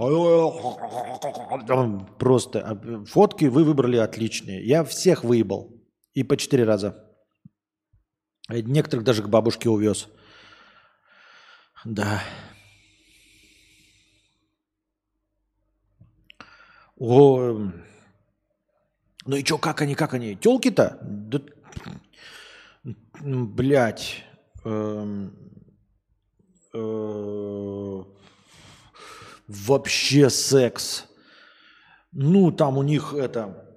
просто 2.19 2.61
а, 2.61 3.05
фотки 3.05 3.47
вы 3.47 3.65
выбрали 3.65 3.97
отличные. 3.99 4.65
Я 4.65 4.83
всех 4.85 5.25
выебал. 5.25 5.75
И 6.15 6.23
по 6.23 6.37
четыре 6.37 6.65
раза. 6.65 7.05
Некоторых 8.49 9.05
даже 9.05 9.23
к 9.23 9.29
бабушке 9.29 9.69
увез. 9.69 10.09
Да. 11.85 12.23
О, 16.97 17.71
ну 19.25 19.37
и 19.37 19.45
чё, 19.45 19.59
как 19.59 19.83
они, 19.83 19.95
как 19.95 20.15
они? 20.15 20.35
Телки-то? 20.35 20.99
Да, 21.03 21.41
блять. 23.21 24.25
Эм, 24.65 25.33
э, 26.75 28.05
вообще 29.47 30.31
секс. 30.31 31.07
Ну, 32.13 32.51
там 32.51 32.79
у 32.79 32.83
них 32.83 33.15
это... 33.15 33.68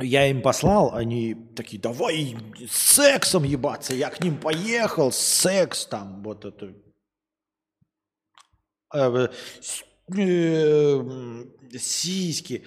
Я 0.00 0.26
им 0.28 0.42
послал, 0.42 0.94
они 0.94 1.34
такие, 1.56 1.80
давай 1.80 2.36
сексом 2.70 3.42
ебаться. 3.42 3.94
Я 3.94 4.10
к 4.10 4.22
ним 4.22 4.38
поехал, 4.38 5.10
секс 5.10 5.86
там, 5.86 6.22
вот 6.22 6.44
это. 6.44 6.72
Э, 8.94 9.28
э, 10.16 11.44
сиськи. 11.78 12.64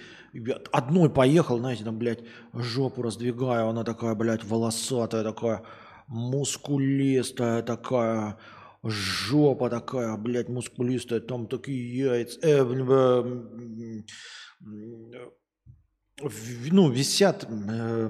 Одной 0.72 1.10
поехал, 1.10 1.58
знаете, 1.58 1.84
там, 1.84 1.98
блядь, 1.98 2.20
жопу 2.52 3.02
раздвигаю, 3.02 3.68
она 3.68 3.84
такая, 3.84 4.14
блядь, 4.14 4.44
волосатая, 4.44 5.24
такая, 5.24 5.62
мускулистая, 6.08 7.62
такая, 7.62 8.38
жопа 8.82 9.70
такая, 9.70 10.16
блядь, 10.16 10.48
мускулистая, 10.50 11.20
там 11.20 11.46
такие 11.46 11.98
яйца. 11.98 12.38
Э, 12.42 12.62
э, 12.62 14.12
ну, 16.20 16.90
висят 16.90 17.46
э, 17.48 18.08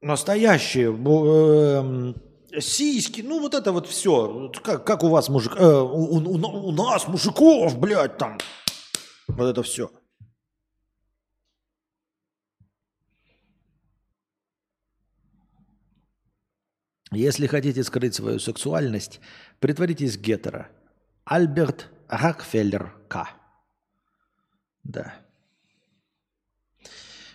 настоящие 0.00 0.92
э, 0.92 2.60
сиськи, 2.60 3.20
ну 3.22 3.40
вот 3.40 3.54
это 3.54 3.72
вот 3.72 3.86
все, 3.86 4.50
как, 4.62 4.86
как 4.86 5.02
у 5.04 5.08
вас 5.08 5.28
мужик, 5.28 5.54
э, 5.56 5.64
у, 5.64 6.16
у, 6.16 6.68
у 6.68 6.72
нас 6.72 7.08
мужиков, 7.08 7.78
блядь, 7.78 8.18
там, 8.18 8.38
вот 9.28 9.46
это 9.46 9.62
все. 9.62 9.90
Если 17.12 17.46
хотите 17.46 17.84
скрыть 17.84 18.14
свою 18.14 18.40
сексуальность, 18.40 19.20
притворитесь 19.60 20.18
гетеро. 20.18 20.68
Альберт 21.24 21.90
Рокфеллер 22.14 22.94
К. 23.08 23.28
Да. 24.84 25.14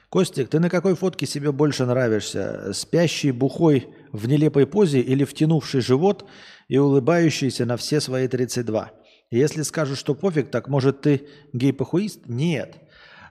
Костик, 0.09 0.49
ты 0.49 0.59
на 0.59 0.69
какой 0.69 0.95
фотке 0.95 1.25
себе 1.25 1.51
больше 1.51 1.85
нравишься? 1.85 2.71
Спящий 2.73 3.31
бухой 3.31 3.93
в 4.11 4.27
нелепой 4.27 4.65
позе 4.65 5.01
или 5.01 5.25
втянувший 5.25 5.81
живот 5.81 6.27
и 6.67 6.77
улыбающийся 6.77 7.65
на 7.65 7.75
все 7.75 7.99
свои 7.99 8.27
32? 8.27 8.91
Если 9.31 9.63
скажешь, 9.63 9.99
что 9.99 10.15
пофиг, 10.15 10.49
так 10.49 10.69
может 10.69 11.01
ты 11.01 11.27
гей-похуист? 11.53 12.27
Нет. 12.27 12.77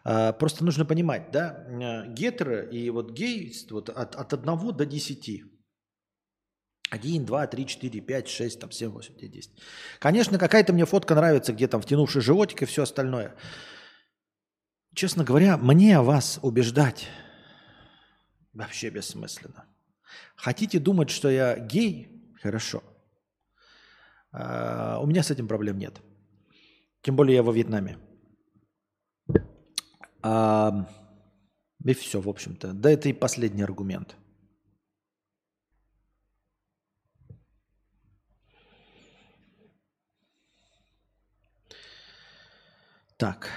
А, 0.04 0.32
просто 0.32 0.64
нужно 0.64 0.84
понимать, 0.84 1.30
да, 1.32 1.66
гетеро 2.08 2.60
и 2.60 2.90
вот 2.90 3.12
гей 3.12 3.52
вот 3.70 3.88
от, 3.88 4.14
от 4.14 4.32
1 4.34 4.76
до 4.76 4.86
10. 4.86 5.57
1, 6.90 7.26
2, 7.26 7.46
3, 7.46 7.66
4, 7.66 8.00
5, 8.00 8.28
6, 8.28 8.60
там 8.60 8.70
7, 8.70 8.90
8, 8.90 9.16
9, 9.16 9.32
10. 9.32 9.52
Конечно, 9.98 10.38
какая-то 10.38 10.72
мне 10.72 10.86
фотка 10.86 11.14
нравится, 11.14 11.52
где 11.52 11.68
там 11.68 11.80
втянувший 11.80 12.22
животик 12.22 12.62
и 12.62 12.66
все 12.66 12.82
остальное. 12.82 13.34
Честно 14.94 15.24
говоря, 15.24 15.56
мне 15.56 16.00
вас 16.00 16.38
убеждать 16.42 17.08
вообще 18.52 18.90
бессмысленно. 18.90 19.66
Хотите 20.34 20.78
думать, 20.78 21.10
что 21.10 21.30
я 21.30 21.58
гей? 21.58 22.08
Хорошо. 22.42 22.82
А, 24.32 24.98
у 25.00 25.06
меня 25.06 25.22
с 25.22 25.30
этим 25.30 25.46
проблем 25.46 25.78
нет. 25.78 26.00
Тем 27.02 27.16
более 27.16 27.36
я 27.36 27.42
во 27.42 27.52
Вьетнаме. 27.52 27.98
А, 30.22 30.88
и 31.84 31.94
все, 31.94 32.20
в 32.20 32.28
общем-то. 32.28 32.72
Да 32.72 32.90
это 32.90 33.08
и 33.08 33.12
последний 33.12 33.62
аргумент– 33.62 34.16
Так. 43.18 43.50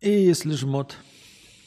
И 0.00 0.10
если 0.10 0.52
жмот, 0.52 0.96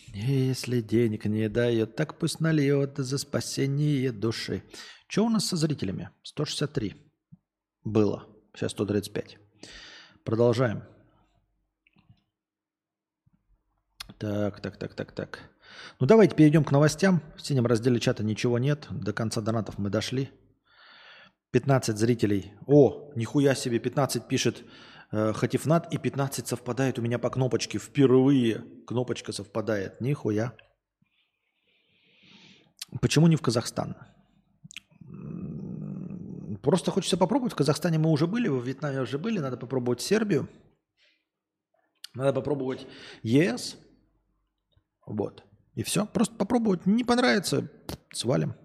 если 0.08 0.82
денег 0.82 1.26
не 1.26 1.48
дает, 1.48 1.96
так 1.96 2.18
пусть 2.18 2.40
нальет 2.40 2.98
за 2.98 3.20
спасение 3.20 4.12
души. 4.12 4.64
Что 5.08 5.26
у 5.26 5.30
нас 5.30 5.46
со 5.46 5.56
зрителями? 5.56 6.10
163 6.24 6.96
было. 7.84 8.28
Сейчас 8.56 8.72
135. 8.72 9.38
Продолжаем. 10.24 10.84
Так, 14.18 14.60
так, 14.60 14.78
так, 14.78 14.96
так, 14.96 15.12
так. 15.12 15.52
Ну 16.00 16.08
давайте 16.08 16.36
перейдем 16.36 16.64
к 16.64 16.72
новостям. 16.72 17.22
В 17.36 17.44
синем 17.44 17.68
разделе 17.68 18.00
чата 18.00 18.24
ничего 18.24 18.58
нет. 18.58 18.88
До 18.90 19.14
конца 19.14 19.40
донатов 19.40 19.78
мы 19.78 19.92
дошли. 19.92 20.32
15 21.54 21.98
зрителей. 21.98 22.52
О, 22.66 23.12
нихуя 23.16 23.54
себе, 23.56 23.80
15 23.80 24.28
пишет 24.28 24.66
э, 25.12 25.34
Хатифнат 25.34 25.94
и 25.94 26.00
15 26.00 26.48
совпадает 26.48 26.98
у 26.98 27.04
меня 27.04 27.20
по 27.20 27.30
кнопочке. 27.30 27.78
Впервые 27.78 28.66
кнопочка 28.88 29.32
совпадает. 29.32 30.02
Нихуя. 30.02 30.54
Почему 33.02 33.28
не 33.28 33.36
в 33.36 33.42
Казахстан? 33.42 33.96
Просто 36.64 36.90
хочется 36.90 37.18
попробовать. 37.18 37.54
В 37.54 37.58
Казахстане 37.58 38.00
мы 38.00 38.10
уже 38.10 38.26
были, 38.26 38.48
во 38.48 38.60
Вьетнаме 38.60 39.02
уже 39.02 39.20
были. 39.20 39.38
Надо 39.38 39.58
попробовать 39.58 40.02
Сербию. 40.02 40.50
Надо 42.16 42.34
попробовать 42.34 42.88
ЕС. 43.22 43.78
Вот. 45.06 45.44
И 45.76 45.84
все. 45.84 46.08
Просто 46.08 46.36
попробовать. 46.36 46.88
Не 46.88 47.04
понравится, 47.04 47.70
свалим. 48.12 48.56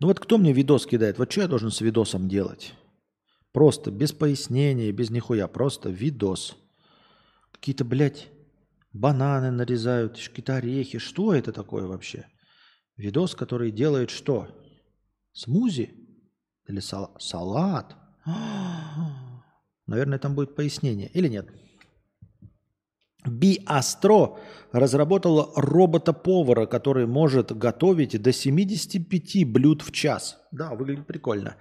Ну 0.00 0.06
вот 0.06 0.20
кто 0.20 0.38
мне 0.38 0.52
видос 0.52 0.86
кидает? 0.86 1.18
Вот 1.18 1.30
что 1.32 1.42
я 1.42 1.48
должен 1.48 1.70
с 1.70 1.80
видосом 1.80 2.28
делать? 2.28 2.74
Просто, 3.52 3.90
без 3.90 4.12
пояснения, 4.12 4.92
без 4.92 5.10
нихуя. 5.10 5.48
Просто 5.48 5.90
видос. 5.90 6.56
Какие-то, 7.52 7.84
блядь, 7.84 8.28
бананы 8.92 9.50
нарезают, 9.50 10.16
какие-то 10.16 10.56
орехи. 10.56 10.98
Что 10.98 11.34
это 11.34 11.52
такое 11.52 11.86
вообще? 11.86 12.26
Видос, 12.96 13.34
который 13.34 13.72
делает 13.72 14.10
что? 14.10 14.48
Смузи? 15.32 15.90
Или 16.68 16.80
сал- 16.80 17.16
салат? 17.18 17.96
Наверное, 19.86 20.18
там 20.18 20.34
будет 20.34 20.54
пояснение. 20.54 21.08
Или 21.08 21.28
нет? 21.28 21.48
Биастро 23.28 24.38
разработала 24.72 25.50
робота-повара, 25.54 26.66
который 26.66 27.06
может 27.06 27.56
готовить 27.56 28.20
до 28.20 28.32
75 28.32 29.44
блюд 29.46 29.82
в 29.82 29.92
час. 29.92 30.38
Да, 30.52 30.74
выглядит 30.74 31.06
прикольно. 31.06 31.56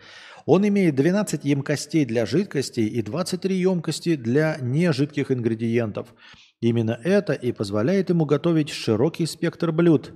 Он 0.45 0.67
имеет 0.67 0.95
12 0.95 1.43
емкостей 1.45 2.05
для 2.05 2.25
жидкостей 2.25 2.87
и 2.87 3.01
23 3.01 3.55
емкости 3.55 4.15
для 4.15 4.57
нежидких 4.61 5.31
ингредиентов. 5.31 6.13
Именно 6.61 6.99
это 7.03 7.33
и 7.33 7.51
позволяет 7.51 8.09
ему 8.09 8.25
готовить 8.25 8.69
широкий 8.69 9.25
спектр 9.25 9.71
блюд. 9.71 10.13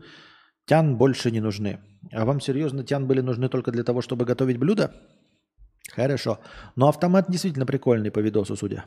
Тян 0.66 0.98
больше 0.98 1.32
не 1.32 1.40
нужны. 1.40 1.80
А 2.12 2.26
вам 2.26 2.40
серьезно 2.40 2.84
тян 2.84 3.08
были 3.08 3.22
нужны 3.22 3.50
только 3.50 3.72
для 3.72 3.84
того, 3.84 4.02
чтобы 4.02 4.26
готовить 4.26 4.58
блюда? 4.58 4.94
Хорошо. 5.90 6.40
Но 6.76 6.88
автомат 6.88 7.26
действительно 7.30 7.66
прикольный 7.66 8.12
по 8.12 8.20
видосу, 8.20 8.56
судя. 8.56 8.86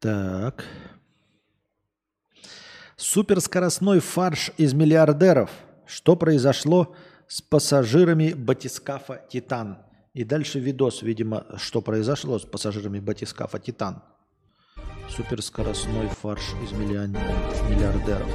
Так. 0.00 0.64
Суперскоростной 2.96 4.00
фарш 4.00 4.50
из 4.58 4.74
миллиардеров. 4.74 5.50
Что 5.86 6.16
произошло 6.16 6.94
с 7.28 7.40
пассажирами 7.40 8.32
батискафа 8.32 9.22
«Титан»? 9.30 9.78
И 10.14 10.24
дальше 10.24 10.58
видос, 10.60 11.02
видимо, 11.02 11.46
что 11.56 11.80
произошло 11.80 12.38
с 12.38 12.44
пассажирами 12.44 13.00
батискафа 13.00 13.58
«Титан». 13.58 14.02
Суперскоростной 15.08 16.08
фарш 16.08 16.42
из 16.62 16.72
миллиардеров. 16.72 18.28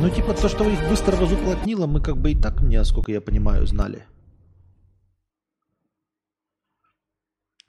Ну, 0.00 0.10
типа, 0.10 0.34
то, 0.34 0.48
что 0.48 0.68
их 0.68 0.88
быстро 0.88 1.18
разуплотнило, 1.18 1.86
мы 1.86 2.00
как 2.00 2.16
бы 2.16 2.32
и 2.32 2.40
так, 2.40 2.60
насколько 2.62 3.12
я 3.12 3.20
понимаю, 3.20 3.66
знали. 3.66 4.04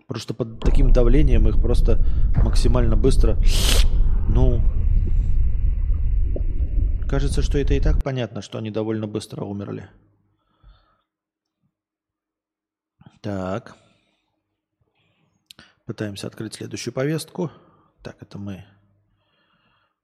Просто 0.07 0.33
под 0.33 0.59
таким 0.59 0.93
давлением 0.93 1.47
их 1.47 1.59
просто 1.61 2.03
максимально 2.35 2.95
быстро... 2.95 3.37
Ну, 4.29 4.61
кажется, 7.07 7.41
что 7.41 7.57
это 7.57 7.73
и 7.73 7.79
так 7.79 8.03
понятно, 8.03 8.41
что 8.41 8.57
они 8.57 8.69
довольно 8.71 9.07
быстро 9.07 9.43
умерли. 9.43 9.89
Так. 13.21 13.77
Пытаемся 15.85 16.27
открыть 16.27 16.55
следующую 16.55 16.93
повестку. 16.93 17.51
Так, 18.03 18.17
это 18.21 18.37
мы 18.37 18.65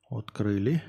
открыли. 0.10 0.82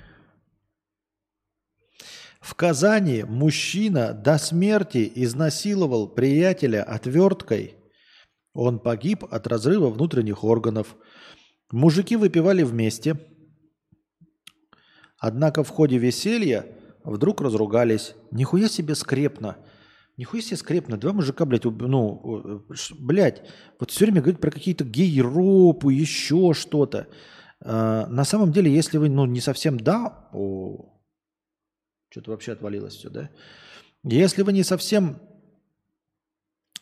В 2.41 2.55
Казани 2.55 3.23
мужчина 3.23 4.13
до 4.13 4.39
смерти 4.39 5.11
изнасиловал 5.15 6.09
приятеля 6.09 6.83
отверткой. 6.83 7.77
Он 8.55 8.79
погиб 8.79 9.25
от 9.31 9.47
разрыва 9.47 9.89
внутренних 9.89 10.45
органов. 10.45 10.97
Мужики 11.71 12.17
выпивали 12.17 12.63
вместе. 12.63 13.19
Однако 15.19 15.63
в 15.63 15.69
ходе 15.71 15.99
веселья 15.99 16.67
вдруг 17.05 17.41
разругались. 17.41 18.15
Нихуя 18.31 18.69
себе 18.69 18.95
скрепно. 18.95 19.57
Нихуя 20.19 20.43
себе 20.43 20.57
скрепно. 20.57 20.99
Два 20.99 21.13
мужика, 21.13 21.47
блядь, 21.47 21.65
уб- 21.65 21.87
ну, 21.87 22.65
э, 22.69 22.75
блядь, 22.99 23.43
вот 23.81 23.91
все 23.91 24.05
время 24.05 24.21
говорит 24.21 24.41
про 24.41 24.51
какие-то 24.51 24.85
гей-ропу, 24.85 25.89
еще 25.89 26.53
что-то. 26.53 27.09
А, 27.65 28.07
на 28.09 28.25
самом 28.25 28.53
деле, 28.53 28.71
если 28.71 28.99
вы, 28.99 29.09
ну, 29.09 29.25
не 29.27 29.41
совсем 29.41 29.79
да, 29.79 30.29
о, 30.33 31.01
что-то 32.11 32.31
вообще 32.33 32.53
отвалилось 32.53 32.97
все, 32.97 33.09
да? 33.09 33.31
Если 34.05 34.43
вы 34.43 34.53
не 34.53 34.65
совсем 34.65 35.17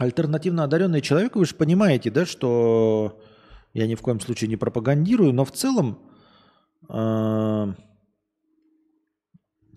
альтернативно 0.01 0.65
одаренный 0.65 1.03
человек, 1.03 1.37
вы 1.37 1.45
же 1.45 1.55
понимаете, 1.55 2.11
да, 2.11 2.25
что 2.25 3.21
я 3.75 3.87
ни 3.87 3.95
в 3.95 4.01
коем 4.01 4.19
случае 4.19 4.49
не 4.49 4.57
пропагандирую, 4.57 5.35
но 5.35 5.45
в 5.45 5.53
целом 5.53 5.99
э, 6.89 7.75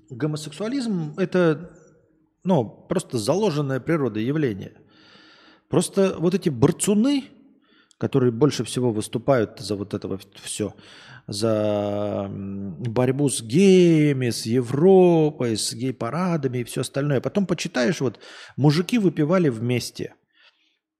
гомосексуализм 0.10 1.14
это 1.18 1.78
ну, 2.46 2.64
просто 2.64 3.18
заложенная 3.18 3.82
природа 3.82 4.22
явление. 4.22 4.78
Просто 5.68 6.16
вот 6.18 6.34
эти 6.34 6.48
борцуны, 6.48 7.26
которые 7.98 8.32
больше 8.32 8.64
всего 8.64 8.94
выступают 8.94 9.60
за 9.60 9.76
вот 9.76 9.94
это 9.94 10.18
все, 10.42 10.74
за 11.28 12.28
борьбу 12.30 13.30
с 13.30 13.42
геями, 13.42 14.30
с 14.30 14.46
Европой, 14.46 15.58
с 15.58 15.74
гей-парадами 15.74 16.60
и 16.60 16.64
все 16.64 16.82
остальное. 16.82 17.22
Потом 17.22 17.46
почитаешь, 17.46 18.02
вот 18.02 18.20
мужики 18.58 18.98
выпивали 18.98 19.50
вместе. 19.50 20.16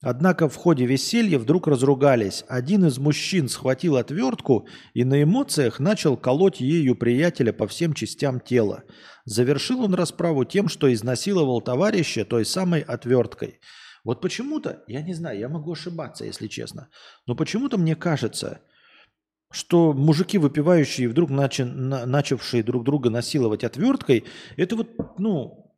Однако 0.06 0.50
в 0.50 0.56
ходе 0.58 0.86
веселья 0.86 1.40
вдруг 1.40 1.66
разругались. 1.66 2.44
Один 2.50 2.86
из 2.86 2.98
мужчин 2.98 3.48
схватил 3.48 3.96
отвертку 3.96 4.68
и 4.94 5.06
на 5.06 5.24
эмоциях 5.24 5.80
начал 5.80 6.18
колоть 6.18 6.60
ею 6.60 6.96
приятеля 6.96 7.54
по 7.54 7.68
всем 7.68 7.94
частям 7.94 8.42
тела. 8.42 8.84
Завершил 9.24 9.82
он 9.82 9.94
расправу 9.94 10.44
тем, 10.44 10.68
что 10.68 10.94
изнасиловал 10.94 11.62
товарища 11.62 12.26
той 12.26 12.44
самой 12.44 12.82
отверткой. 12.82 13.62
Вот 14.04 14.20
почему-то, 14.20 14.84
я 14.88 15.02
не 15.02 15.14
знаю, 15.14 15.40
я 15.40 15.48
могу 15.48 15.72
ошибаться, 15.72 16.26
если 16.26 16.48
честно, 16.48 16.90
но 17.26 17.34
почему-то 17.36 17.78
мне 17.78 17.96
кажется, 17.96 18.60
что 19.54 19.94
мужики, 19.94 20.40
выпивающие, 20.40 21.08
вдруг 21.08 21.30
начи- 21.30 21.64
на- 21.64 22.06
начавшие 22.06 22.64
друг 22.64 22.84
друга 22.84 23.12
насиловать 23.12 23.64
отверткой, 23.64 24.26
это 24.58 24.76
вот, 24.76 24.90
ну, 25.20 25.72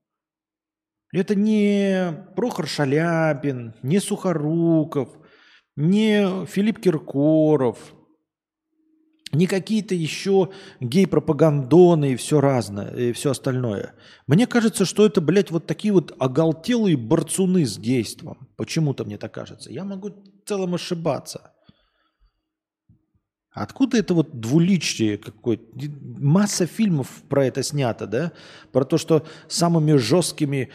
это 1.11 1.35
не 1.35 2.25
Прохор 2.35 2.67
Шаляпин, 2.67 3.75
не 3.83 3.99
Сухоруков, 3.99 5.09
не 5.75 6.45
Филипп 6.45 6.79
Киркоров, 6.79 7.93
не 9.33 9.45
какие-то 9.45 9.93
еще 9.93 10.51
гей-пропагандоны 10.79 12.13
и 12.13 12.15
все 12.15 12.39
разное, 12.39 12.95
и 12.95 13.11
все 13.11 13.31
остальное. 13.31 13.93
Мне 14.25 14.47
кажется, 14.47 14.85
что 14.85 15.05
это, 15.05 15.19
блядь, 15.19 15.51
вот 15.51 15.67
такие 15.67 15.93
вот 15.93 16.15
оголтелые 16.17 16.95
борцуны 16.95 17.65
с 17.65 17.77
гейством. 17.77 18.47
Почему-то 18.55 19.03
мне 19.03 19.17
так 19.17 19.33
кажется. 19.33 19.69
Я 19.69 19.83
могу 19.83 20.11
в 20.11 20.47
целом 20.47 20.75
ошибаться. 20.75 21.51
Откуда 23.55 23.97
это 23.97 24.13
вот 24.13 24.37
двуличие 24.37 25.17
какое-то? 25.17 25.63
Масса 26.19 26.65
фильмов 26.65 27.23
про 27.29 27.45
это 27.45 27.63
снято, 27.63 28.05
да? 28.05 28.33
Про 28.73 28.83
то, 28.83 28.97
что 28.97 29.25
самыми 29.47 29.93
жесткими 29.93 30.71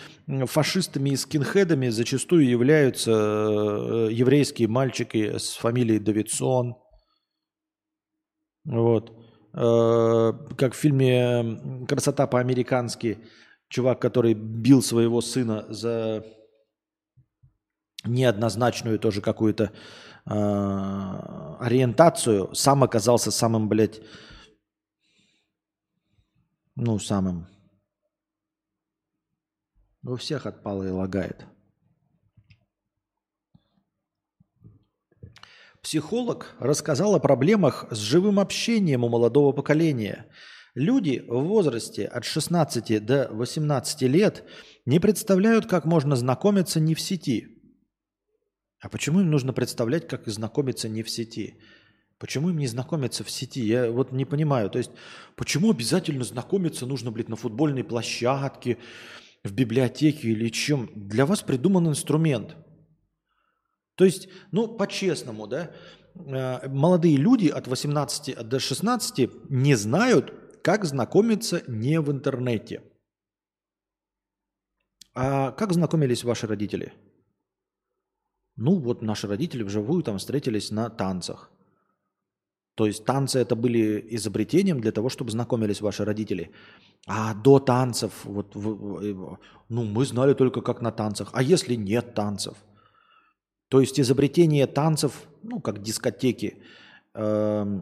фашистами 0.47 1.11
и 1.11 1.17
скинхедами 1.17 1.91
зачастую 1.91 2.49
являются 2.49 3.11
э, 3.13 4.09
еврейские 4.13 4.69
мальчики 4.69 5.37
с 5.37 5.57
фамилией 5.57 5.99
Давидсон. 5.99 6.77
Вот. 8.65 9.13
Э, 9.53 10.33
Как 10.57 10.73
в 10.73 10.79
фильме 10.79 11.87
«Красота 11.87 12.27
по-американски» 12.27 13.19
чувак, 13.69 14.01
который 14.01 14.33
бил 14.33 14.83
своего 14.83 15.21
сына 15.21 15.67
за 15.69 16.25
неоднозначную 18.05 18.99
тоже 18.99 19.21
какую-то 19.21 19.71
ориентацию, 20.31 22.55
сам 22.55 22.85
оказался 22.85 23.31
самым, 23.31 23.69
блядь, 23.69 24.01
ну, 26.77 26.99
самым 26.99 27.47
У 30.03 30.17
всех 30.17 30.47
отпало 30.47 30.85
и 30.85 30.91
лагает. 30.91 31.45
Психолог 35.83 36.55
рассказал 36.61 37.17
о 37.17 37.21
проблемах 37.21 37.87
с 37.91 37.99
живым 37.99 38.39
общением 38.39 39.03
у 39.03 39.09
молодого 39.09 39.53
поколения. 39.53 40.31
Люди 40.75 41.25
в 41.27 41.43
возрасте 41.43 42.07
от 42.07 42.25
16 42.25 43.05
до 43.05 43.29
18 43.33 44.03
лет 44.03 44.45
не 44.87 45.01
представляют, 45.01 45.67
как 45.67 45.85
можно 45.85 46.17
знакомиться 46.17 46.79
не 46.79 46.95
в 46.95 47.01
сети. 47.01 47.60
А 48.81 48.89
почему 48.89 49.21
им 49.21 49.31
нужно 49.31 49.53
представлять, 49.53 50.09
как 50.09 50.27
знакомиться 50.27 50.89
не 50.89 51.03
в 51.03 51.11
сети? 51.11 51.59
Почему 52.19 52.51
им 52.51 52.59
не 52.59 52.67
знакомиться 52.67 53.25
в 53.25 53.31
сети? 53.31 53.61
Я 53.61 53.91
вот 53.91 54.13
не 54.13 54.25
понимаю. 54.25 54.71
То 54.71 54.79
есть, 54.79 54.91
почему 55.37 55.71
обязательно 55.71 56.25
знакомиться 56.25 56.87
нужно, 56.87 57.11
блядь, 57.11 57.29
на 57.29 57.37
футбольной 57.37 57.85
площадке, 57.85 58.79
в 59.45 59.53
библиотеке 59.53 60.29
или 60.29 60.49
чем? 60.49 60.91
Для 60.95 61.27
вас 61.27 61.43
придуман 61.43 61.89
инструмент. 61.89 62.57
То 63.97 64.05
есть, 64.05 64.29
ну, 64.51 64.67
по-честному, 64.67 65.47
да, 65.47 65.73
э, 66.15 66.69
молодые 66.69 67.17
люди 67.17 67.49
от 67.49 67.69
18 67.69 68.43
до 68.43 68.59
16 68.59 69.51
не 69.51 69.75
знают, 69.75 70.33
как 70.63 70.85
знакомиться 70.85 71.63
не 71.67 72.01
в 72.01 72.11
интернете. 72.11 72.83
А 75.15 75.53
как 75.53 75.73
знакомились 75.73 76.25
ваши 76.25 76.47
родители? 76.47 76.95
Ну, 78.61 78.79
вот 78.79 79.03
наши 79.03 79.27
родители 79.27 79.63
вживую 79.63 80.03
там 80.03 80.19
встретились 80.19 80.71
на 80.71 80.91
танцах. 80.91 81.51
То 82.75 82.87
есть 82.87 83.05
танцы 83.05 83.39
это 83.39 83.57
были 83.57 84.07
изобретением 84.17 84.81
для 84.81 84.93
того, 84.93 85.09
чтобы 85.09 85.31
знакомились 85.31 85.81
ваши 85.81 86.05
родители. 86.05 86.51
А 87.07 87.35
до 87.35 87.59
танцев, 87.59 88.13
вот, 88.25 88.55
ну, 88.55 89.85
мы 89.85 90.05
знали 90.05 90.35
только 90.35 90.61
как 90.61 90.83
на 90.83 90.93
танцах. 90.93 91.31
А 91.33 91.43
если 91.43 91.75
нет 91.75 92.15
танцев? 92.15 92.55
То 93.69 93.81
есть 93.81 93.99
изобретение 93.99 94.67
танцев, 94.67 95.13
ну, 95.43 95.61
как 95.61 95.83
дискотеки, 95.83 96.63
э, 97.15 97.81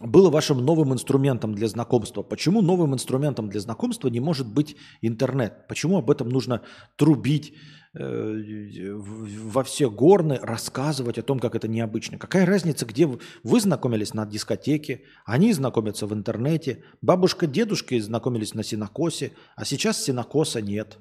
было 0.00 0.30
вашим 0.30 0.64
новым 0.64 0.92
инструментом 0.92 1.54
для 1.54 1.68
знакомства. 1.68 2.22
Почему 2.22 2.62
новым 2.62 2.94
инструментом 2.94 3.50
для 3.50 3.60
знакомства 3.60 4.08
не 4.08 4.20
может 4.20 4.46
быть 4.46 4.76
интернет? 5.02 5.68
Почему 5.68 5.98
об 5.98 6.10
этом 6.10 6.28
нужно 6.28 6.62
трубить, 6.96 7.52
Э, 7.52 7.79
во 7.92 9.64
все 9.64 9.90
горны 9.90 10.38
рассказывать 10.40 11.18
о 11.18 11.22
том, 11.22 11.40
как 11.40 11.56
это 11.56 11.66
необычно. 11.66 12.18
Какая 12.18 12.46
разница, 12.46 12.86
где 12.86 13.06
вы, 13.06 13.18
вы 13.42 13.60
знакомились 13.60 14.14
на 14.14 14.26
дискотеке, 14.26 15.02
они 15.24 15.52
знакомятся 15.52 16.06
в 16.06 16.14
интернете, 16.14 16.84
бабушка, 17.02 17.48
дедушка 17.48 18.00
знакомились 18.00 18.54
на 18.54 18.62
синокосе, 18.62 19.32
а 19.56 19.64
сейчас 19.64 20.02
синокоса 20.02 20.60
нет. 20.62 20.98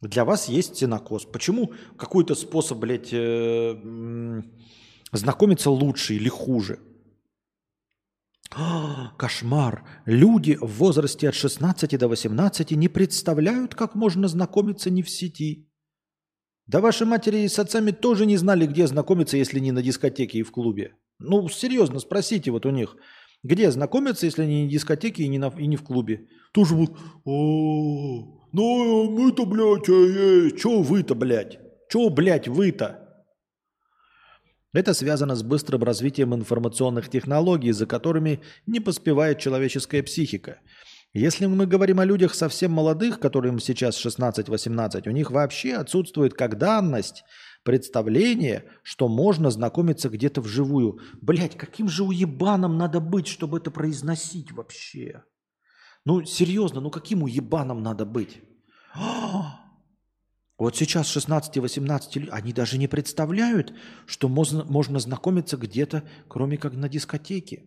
Для 0.00 0.24
вас 0.24 0.48
есть 0.48 0.76
синокос. 0.76 1.24
Почему 1.24 1.72
какой-то 1.96 2.34
способ, 2.34 2.78
блядь, 2.78 3.12
э, 3.12 4.42
знакомиться 5.12 5.70
лучше 5.70 6.14
или 6.14 6.28
хуже? 6.28 6.80
Кошмар! 9.18 9.84
Люди 10.06 10.56
в 10.60 10.78
возрасте 10.78 11.28
от 11.28 11.34
16 11.34 11.98
до 11.98 12.08
18 12.08 12.70
не 12.72 12.88
представляют, 12.88 13.74
как 13.74 13.94
можно 13.94 14.28
знакомиться 14.28 14.90
не 14.90 15.02
в 15.02 15.10
сети. 15.10 15.68
Да 16.66 16.80
ваши 16.80 17.04
матери 17.04 17.46
с 17.46 17.58
отцами 17.58 17.90
тоже 17.90 18.26
не 18.26 18.36
знали, 18.36 18.66
где 18.66 18.86
знакомиться, 18.86 19.36
если 19.36 19.60
не 19.60 19.72
на 19.72 19.82
дискотеке 19.82 20.38
и 20.38 20.42
в 20.42 20.50
клубе. 20.50 20.94
Ну, 21.18 21.48
серьезно, 21.48 21.98
спросите 21.98 22.50
вот 22.50 22.66
у 22.66 22.70
них, 22.70 22.96
где 23.42 23.70
знакомиться, 23.70 24.26
если 24.26 24.46
не 24.46 24.64
на 24.64 24.70
дискотеке 24.70 25.24
и 25.24 25.28
не, 25.28 25.38
на, 25.38 25.52
и 25.58 25.66
не 25.66 25.76
в 25.76 25.82
клубе. 25.82 26.28
Тоже 26.52 26.74
вот, 26.74 26.96
ну 27.24 29.10
мы-то, 29.10 29.44
блядь, 29.44 29.88
э, 29.88 30.48
э, 30.48 30.50
чё 30.56 30.80
вы-то, 30.80 31.14
блядь? 31.14 31.58
Чё, 31.90 32.08
блядь, 32.08 32.48
вы-то? 32.48 33.03
Это 34.74 34.92
связано 34.92 35.36
с 35.36 35.44
быстрым 35.44 35.84
развитием 35.84 36.34
информационных 36.34 37.08
технологий, 37.08 37.70
за 37.70 37.86
которыми 37.86 38.40
не 38.66 38.80
поспевает 38.80 39.38
человеческая 39.38 40.02
психика. 40.02 40.58
Если 41.12 41.46
мы 41.46 41.66
говорим 41.68 42.00
о 42.00 42.04
людях 42.04 42.34
совсем 42.34 42.72
молодых, 42.72 43.20
которым 43.20 43.60
сейчас 43.60 44.04
16-18, 44.04 45.08
у 45.08 45.12
них 45.12 45.30
вообще 45.30 45.74
отсутствует 45.74 46.34
как 46.34 46.58
данность 46.58 47.22
представление, 47.62 48.64
что 48.82 49.06
можно 49.06 49.48
знакомиться 49.50 50.08
где-то 50.08 50.40
вживую. 50.40 50.98
Блять, 51.22 51.56
каким 51.56 51.88
же 51.88 52.02
уебаном 52.02 52.76
надо 52.76 52.98
быть, 52.98 53.28
чтобы 53.28 53.58
это 53.58 53.70
произносить 53.70 54.50
вообще? 54.50 55.22
Ну, 56.04 56.24
серьезно, 56.24 56.80
ну 56.80 56.90
каким 56.90 57.22
уебаном 57.22 57.80
надо 57.80 58.04
быть? 58.04 58.42
Вот 60.56 60.76
сейчас 60.76 61.14
16-18 61.16 62.18
лет, 62.20 62.28
они 62.32 62.52
даже 62.52 62.78
не 62.78 62.86
представляют, 62.86 63.74
что 64.06 64.28
можно, 64.28 64.64
можно 64.64 65.00
знакомиться 65.00 65.56
где-то, 65.56 66.08
кроме 66.28 66.58
как 66.58 66.74
на 66.74 66.88
дискотеке. 66.88 67.64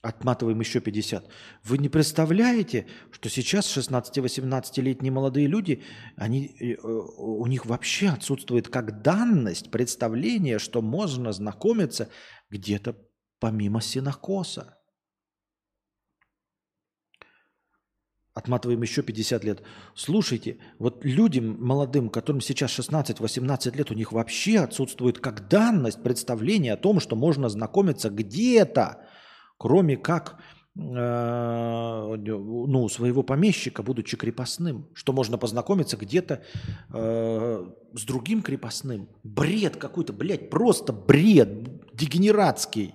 Отматываем 0.00 0.60
еще 0.60 0.80
50. 0.80 1.28
Вы 1.62 1.78
не 1.78 1.88
представляете, 1.88 2.86
что 3.10 3.30
сейчас 3.30 3.74
16-18-летние 3.74 5.10
молодые 5.10 5.46
люди, 5.46 5.82
они, 6.16 6.54
э, 6.60 6.76
у 6.82 7.46
них 7.46 7.64
вообще 7.64 8.08
отсутствует 8.08 8.68
как 8.68 9.00
данность 9.00 9.70
представление, 9.70 10.58
что 10.58 10.82
можно 10.82 11.32
знакомиться 11.32 12.10
где-то 12.50 12.96
помимо 13.40 13.80
синокоса. 13.80 14.78
Отматываем 18.34 18.82
еще 18.82 19.02
50 19.02 19.44
лет. 19.44 19.62
Слушайте, 19.94 20.58
вот 20.80 21.04
людям 21.04 21.56
молодым, 21.64 22.08
которым 22.08 22.40
сейчас 22.40 22.76
16-18 22.76 23.76
лет, 23.76 23.92
у 23.92 23.94
них 23.94 24.10
вообще 24.10 24.58
отсутствует 24.58 25.20
как 25.20 25.46
данность 25.46 26.02
представление 26.02 26.72
о 26.72 26.76
том, 26.76 26.98
что 26.98 27.14
можно 27.14 27.48
знакомиться 27.48 28.10
где-то, 28.10 29.06
кроме 29.56 29.96
как 29.96 30.40
э, 30.76 32.16
ну, 32.16 32.88
своего 32.88 33.22
помещика, 33.22 33.84
будучи 33.84 34.16
крепостным, 34.16 34.88
что 34.94 35.12
можно 35.12 35.38
познакомиться 35.38 35.96
где-то 35.96 36.42
э, 36.92 37.66
с 37.92 38.02
другим 38.02 38.42
крепостным. 38.42 39.10
Бред 39.22 39.76
какой-то, 39.76 40.12
блядь, 40.12 40.50
просто 40.50 40.92
бред 40.92 41.94
дегенератский. 41.94 42.94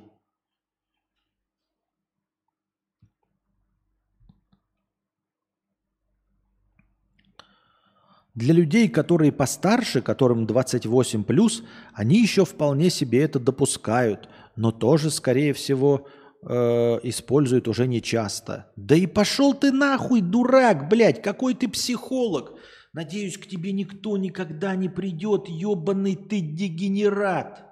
Для 8.35 8.53
людей, 8.53 8.88
которые 8.88 9.31
постарше, 9.31 10.01
которым 10.01 10.45
28 10.45 11.23
плюс, 11.23 11.64
они 11.93 12.22
еще 12.22 12.45
вполне 12.45 12.89
себе 12.89 13.23
это 13.23 13.39
допускают, 13.39 14.30
но 14.56 14.72
тоже, 14.72 15.10
скорее 15.10 15.53
всего, 15.53 16.07
э, 16.43 16.99
используют 17.03 17.68
уже 17.68 17.88
не 17.88 18.01
часто. 18.01 18.72
Да 18.76 18.95
и 18.95 19.07
пошел 19.07 19.53
ты 19.53 19.72
нахуй, 19.72 20.22
дурак, 20.22 20.89
блядь, 20.89 21.22
какой 21.22 21.53
ты 21.56 21.68
психолог. 21.68 22.53
Надеюсь, 22.93 23.38
к 23.38 23.47
тебе 23.47 23.72
никто 23.72 24.18
никогда 24.18 24.76
не 24.76 24.89
придет, 24.89 25.47
ебаный 25.47 26.15
ты 26.15 26.39
дегенерат. 26.39 27.65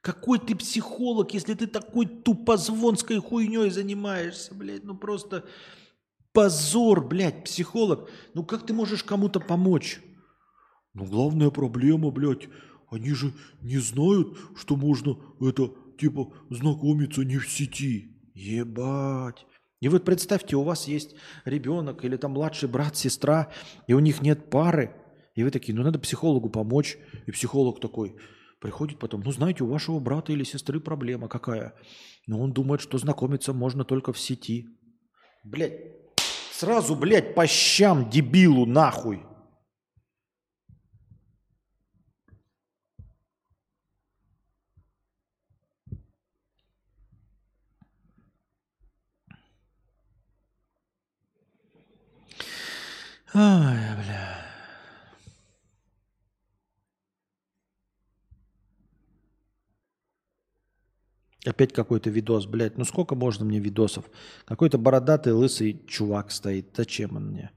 Какой 0.00 0.38
ты 0.38 0.54
психолог, 0.54 1.34
если 1.34 1.54
ты 1.54 1.66
такой 1.66 2.06
тупозвонской 2.06 3.18
хуйней 3.18 3.70
занимаешься, 3.70 4.54
блядь, 4.54 4.84
ну 4.84 4.96
просто 4.96 5.44
позор, 6.32 7.06
блядь, 7.06 7.44
психолог. 7.44 8.10
Ну 8.34 8.44
как 8.44 8.66
ты 8.66 8.72
можешь 8.72 9.04
кому-то 9.04 9.40
помочь? 9.40 10.00
Ну 10.94 11.04
главная 11.04 11.50
проблема, 11.50 12.10
блядь, 12.10 12.48
они 12.90 13.12
же 13.12 13.32
не 13.60 13.78
знают, 13.78 14.36
что 14.56 14.76
можно 14.76 15.16
это, 15.40 15.70
типа, 15.98 16.32
знакомиться 16.50 17.22
не 17.22 17.38
в 17.38 17.48
сети. 17.48 18.16
Ебать. 18.34 19.46
И 19.80 19.88
вот 19.88 20.04
представьте, 20.04 20.56
у 20.56 20.62
вас 20.62 20.88
есть 20.88 21.14
ребенок 21.44 22.04
или 22.04 22.16
там 22.16 22.32
младший 22.32 22.68
брат, 22.68 22.96
сестра, 22.96 23.52
и 23.86 23.92
у 23.92 24.00
них 24.00 24.22
нет 24.22 24.50
пары. 24.50 24.94
И 25.34 25.44
вы 25.44 25.50
такие, 25.50 25.74
ну 25.74 25.82
надо 25.82 25.98
психологу 25.98 26.50
помочь. 26.50 26.98
И 27.26 27.30
психолог 27.30 27.80
такой 27.80 28.16
приходит 28.60 28.98
потом, 28.98 29.20
ну 29.20 29.30
знаете, 29.30 29.62
у 29.62 29.68
вашего 29.68 30.00
брата 30.00 30.32
или 30.32 30.42
сестры 30.42 30.80
проблема 30.80 31.28
какая? 31.28 31.74
Но 32.26 32.40
он 32.40 32.52
думает, 32.52 32.80
что 32.80 32.98
знакомиться 32.98 33.52
можно 33.52 33.84
только 33.84 34.12
в 34.12 34.18
сети. 34.18 34.66
Блядь, 35.44 35.78
Сразу, 36.58 36.96
блядь, 36.96 37.36
по 37.36 37.46
щам 37.46 38.10
дебилу 38.10 38.66
нахуй. 38.66 39.22
Ай, 53.34 53.94
бля. 53.94 54.27
Опять 61.48 61.72
какой-то 61.72 62.10
видос, 62.10 62.46
блядь. 62.46 62.76
Ну 62.76 62.84
сколько 62.84 63.14
можно 63.14 63.46
мне 63.46 63.58
видосов? 63.58 64.04
Какой-то 64.44 64.76
бородатый 64.76 65.32
лысый 65.32 65.82
чувак 65.86 66.30
стоит. 66.30 66.74
Зачем 66.76 67.16
он 67.16 67.28
мне? 67.28 67.52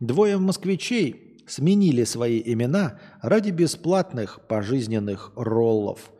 Двое 0.00 0.36
москвичей 0.36 1.42
сменили 1.46 2.04
свои 2.04 2.42
имена 2.44 3.00
ради 3.22 3.50
бесплатных 3.50 4.46
пожизненных 4.48 5.32
роллов. 5.34 6.12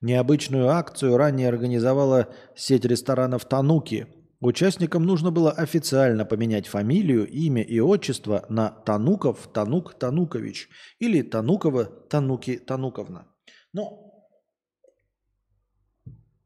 Необычную 0.00 0.68
акцию 0.68 1.16
ранее 1.16 1.48
организовала 1.48 2.28
сеть 2.54 2.84
ресторанов 2.84 3.44
«Тануки». 3.44 4.06
Участникам 4.40 5.04
нужно 5.04 5.30
было 5.32 5.50
официально 5.50 6.24
поменять 6.24 6.68
фамилию, 6.68 7.28
имя 7.28 7.62
и 7.62 7.80
отчество 7.80 8.44
на 8.48 8.70
Тануков 8.70 9.48
Танук 9.52 9.94
Танукович 9.94 10.68
или 11.00 11.22
Танукова 11.22 11.84
Тануки 11.84 12.56
Тануковна. 12.58 13.26
Ну, 13.72 14.11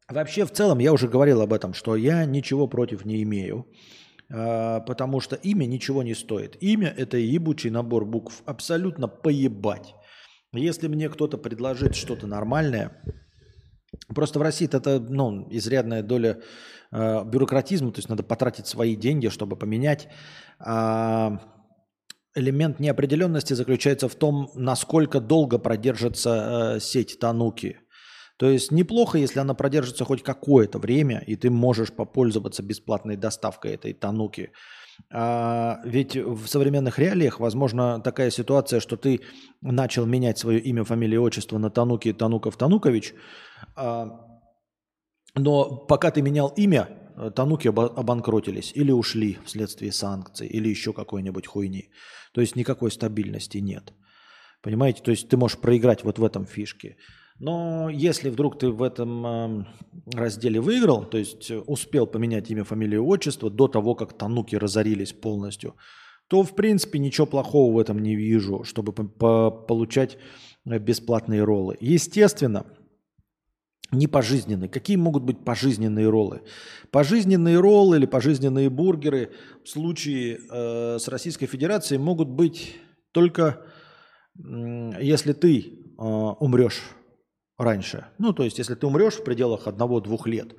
Вообще, 0.08 0.44
в 0.44 0.52
целом, 0.52 0.78
я 0.78 0.92
уже 0.92 1.08
говорил 1.08 1.40
об 1.40 1.52
этом, 1.52 1.74
что 1.74 1.96
я 1.96 2.24
ничего 2.24 2.68
против 2.68 3.04
не 3.04 3.22
имею, 3.24 3.66
а, 4.32 4.80
потому 4.80 5.20
что 5.20 5.34
имя 5.34 5.66
ничего 5.66 6.02
не 6.04 6.14
стоит. 6.14 6.56
Имя– 6.60 6.94
это 6.96 7.16
ебучий 7.16 7.70
набор 7.70 8.04
букв. 8.04 8.42
Абсолютно 8.46 9.08
поебать. 9.08 9.94
Если 10.52 10.86
мне 10.86 11.08
кто-то 11.08 11.38
предложит 11.38 11.96
что-то 11.96 12.28
нормальное, 12.28 13.02
просто 14.14 14.38
в 14.38 14.42
России 14.42 14.68
это 14.72 15.00
ну, 15.00 15.48
изрядная 15.50 16.02
доля 16.02 16.40
э, 16.92 17.24
бюрократизма, 17.24 17.90
то 17.90 17.98
есть 17.98 18.08
надо 18.08 18.22
потратить 18.22 18.68
свои 18.68 18.94
деньги, 18.94 19.26
чтобы 19.28 19.56
поменять. 19.56 20.08
А 20.60 21.40
элемент 22.36 22.78
неопределенности 22.78 23.54
заключается 23.54 24.08
в 24.08 24.14
том, 24.14 24.50
насколько 24.54 25.20
долго 25.20 25.58
продержится 25.58 26.78
сеть 26.80 27.18
Тануки– 27.18 27.80
то 28.36 28.50
есть 28.50 28.70
неплохо, 28.70 29.18
если 29.18 29.38
она 29.40 29.54
продержится 29.54 30.04
хоть 30.04 30.22
какое-то 30.22 30.78
время, 30.78 31.22
и 31.26 31.36
ты 31.36 31.50
можешь 31.50 31.92
попользоваться 31.92 32.62
бесплатной 32.62 33.16
доставкой 33.16 33.72
этой 33.72 33.94
тануки. 33.94 34.50
А 35.10 35.80
ведь 35.84 36.16
в 36.16 36.46
современных 36.46 36.98
реалиях 36.98 37.40
возможно 37.40 38.00
такая 38.00 38.30
ситуация, 38.30 38.80
что 38.80 38.96
ты 38.96 39.20
начал 39.60 40.06
менять 40.06 40.38
свое 40.38 40.58
имя, 40.58 40.84
фамилию, 40.84 41.22
отчество 41.22 41.58
на 41.58 41.70
Тануки 41.70 42.12
Тануков 42.12 42.56
Танукович, 42.56 43.14
а, 43.74 44.26
но 45.34 45.76
пока 45.86 46.10
ты 46.10 46.22
менял 46.22 46.48
имя, 46.56 46.88
Тануки 47.34 47.68
обанкротились 47.68 48.72
или 48.74 48.92
ушли 48.92 49.38
вследствие 49.46 49.90
санкций, 49.90 50.46
или 50.46 50.68
еще 50.68 50.92
какой-нибудь 50.92 51.46
хуйни. 51.46 51.90
То 52.34 52.42
есть 52.42 52.56
никакой 52.56 52.90
стабильности 52.90 53.58
нет. 53.58 53.94
Понимаете? 54.62 55.02
То 55.02 55.10
есть 55.10 55.28
ты 55.28 55.38
можешь 55.38 55.58
проиграть 55.58 56.04
вот 56.04 56.18
в 56.18 56.24
этом 56.24 56.44
фишке. 56.44 56.96
Но 57.38 57.90
если 57.90 58.30
вдруг 58.30 58.58
ты 58.58 58.70
в 58.70 58.82
этом 58.82 59.26
эм, 59.26 59.66
разделе 60.14 60.60
выиграл, 60.60 61.04
то 61.04 61.18
есть 61.18 61.50
успел 61.66 62.06
поменять 62.06 62.50
имя, 62.50 62.64
фамилию, 62.64 63.06
отчество 63.06 63.50
до 63.50 63.68
того, 63.68 63.94
как 63.94 64.16
тануки 64.16 64.56
разорились 64.56 65.12
полностью, 65.12 65.74
то 66.28 66.42
в 66.42 66.54
принципе 66.54 66.98
ничего 66.98 67.26
плохого 67.26 67.74
в 67.74 67.78
этом 67.78 67.98
не 67.98 68.16
вижу, 68.16 68.64
чтобы 68.64 68.92
получать 68.92 70.16
э, 70.64 70.78
бесплатные 70.78 71.44
роллы. 71.44 71.76
Естественно, 71.80 72.64
не 73.92 74.06
пожизненные. 74.06 74.68
Какие 74.68 74.96
могут 74.96 75.22
быть 75.22 75.44
пожизненные 75.44 76.08
роллы? 76.08 76.42
Пожизненные 76.90 77.60
роллы 77.60 77.98
или 77.98 78.06
пожизненные 78.06 78.70
бургеры 78.70 79.32
в 79.62 79.68
случае 79.68 80.40
э, 80.50 80.98
с 80.98 81.06
Российской 81.08 81.46
Федерацией 81.46 81.98
могут 81.98 82.28
быть 82.28 82.76
только 83.12 83.62
э, 84.38 85.02
если 85.02 85.34
ты 85.34 85.60
э, 85.60 86.02
умрешь 86.02 86.82
раньше. 87.58 88.06
Ну, 88.18 88.32
то 88.32 88.44
есть, 88.44 88.58
если 88.58 88.74
ты 88.74 88.86
умрешь 88.86 89.14
в 89.14 89.24
пределах 89.24 89.66
одного-двух 89.66 90.26
лет, 90.26 90.54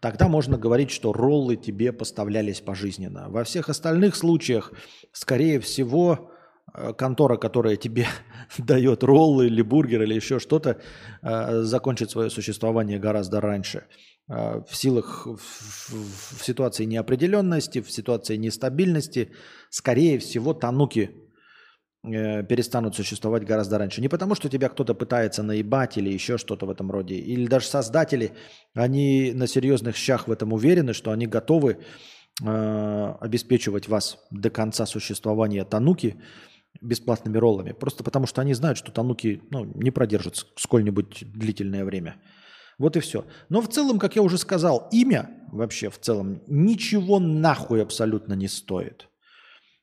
тогда 0.00 0.28
можно 0.28 0.58
говорить, 0.58 0.90
что 0.90 1.12
роллы 1.12 1.56
тебе 1.56 1.92
поставлялись 1.92 2.60
пожизненно. 2.60 3.28
Во 3.28 3.44
всех 3.44 3.68
остальных 3.68 4.16
случаях, 4.16 4.72
скорее 5.12 5.60
всего, 5.60 6.30
э, 6.74 6.92
контора, 6.94 7.36
которая 7.36 7.76
тебе 7.76 8.06
дает 8.58 9.04
роллы 9.04 9.46
или 9.46 9.62
бургер 9.62 10.02
или 10.02 10.14
еще 10.14 10.38
что-то, 10.38 10.80
э, 11.22 11.62
закончит 11.62 12.10
свое 12.10 12.30
существование 12.30 12.98
гораздо 12.98 13.40
раньше. 13.40 13.84
Э, 14.28 14.62
в 14.68 14.76
силах, 14.76 15.26
в 15.26 16.44
ситуации 16.44 16.84
неопределенности, 16.84 17.80
в 17.80 17.90
ситуации 17.90 18.36
нестабильности, 18.36 19.30
скорее 19.70 20.18
всего, 20.18 20.54
тануки 20.54 21.21
перестанут 22.02 22.96
существовать 22.96 23.44
гораздо 23.44 23.78
раньше. 23.78 24.00
Не 24.00 24.08
потому, 24.08 24.34
что 24.34 24.48
тебя 24.48 24.68
кто-то 24.68 24.94
пытается 24.94 25.42
наебать 25.42 25.96
или 25.98 26.10
еще 26.10 26.36
что-то 26.36 26.66
в 26.66 26.70
этом 26.70 26.90
роде. 26.90 27.14
Или 27.14 27.46
даже 27.46 27.66
создатели, 27.66 28.32
они 28.74 29.32
на 29.34 29.46
серьезных 29.46 29.96
щах 29.96 30.26
в 30.26 30.32
этом 30.32 30.52
уверены, 30.52 30.94
что 30.94 31.12
они 31.12 31.26
готовы 31.26 31.78
э, 32.44 33.14
обеспечивать 33.20 33.88
вас 33.88 34.18
до 34.30 34.50
конца 34.50 34.84
существования 34.86 35.64
Тануки 35.64 36.16
бесплатными 36.80 37.38
роллами. 37.38 37.72
Просто 37.72 38.02
потому, 38.02 38.26
что 38.26 38.40
они 38.40 38.54
знают, 38.54 38.78
что 38.78 38.90
Тануки 38.90 39.42
ну, 39.50 39.64
не 39.64 39.92
продержатся 39.92 40.46
сколь-нибудь 40.56 41.24
длительное 41.32 41.84
время. 41.84 42.16
Вот 42.78 42.96
и 42.96 43.00
все. 43.00 43.26
Но 43.48 43.60
в 43.60 43.68
целом, 43.68 44.00
как 44.00 44.16
я 44.16 44.22
уже 44.22 44.38
сказал, 44.38 44.88
имя 44.90 45.30
вообще 45.52 45.88
в 45.88 46.00
целом 46.00 46.42
ничего 46.48 47.20
нахуй 47.20 47.80
абсолютно 47.80 48.32
не 48.32 48.48
стоит. 48.48 49.08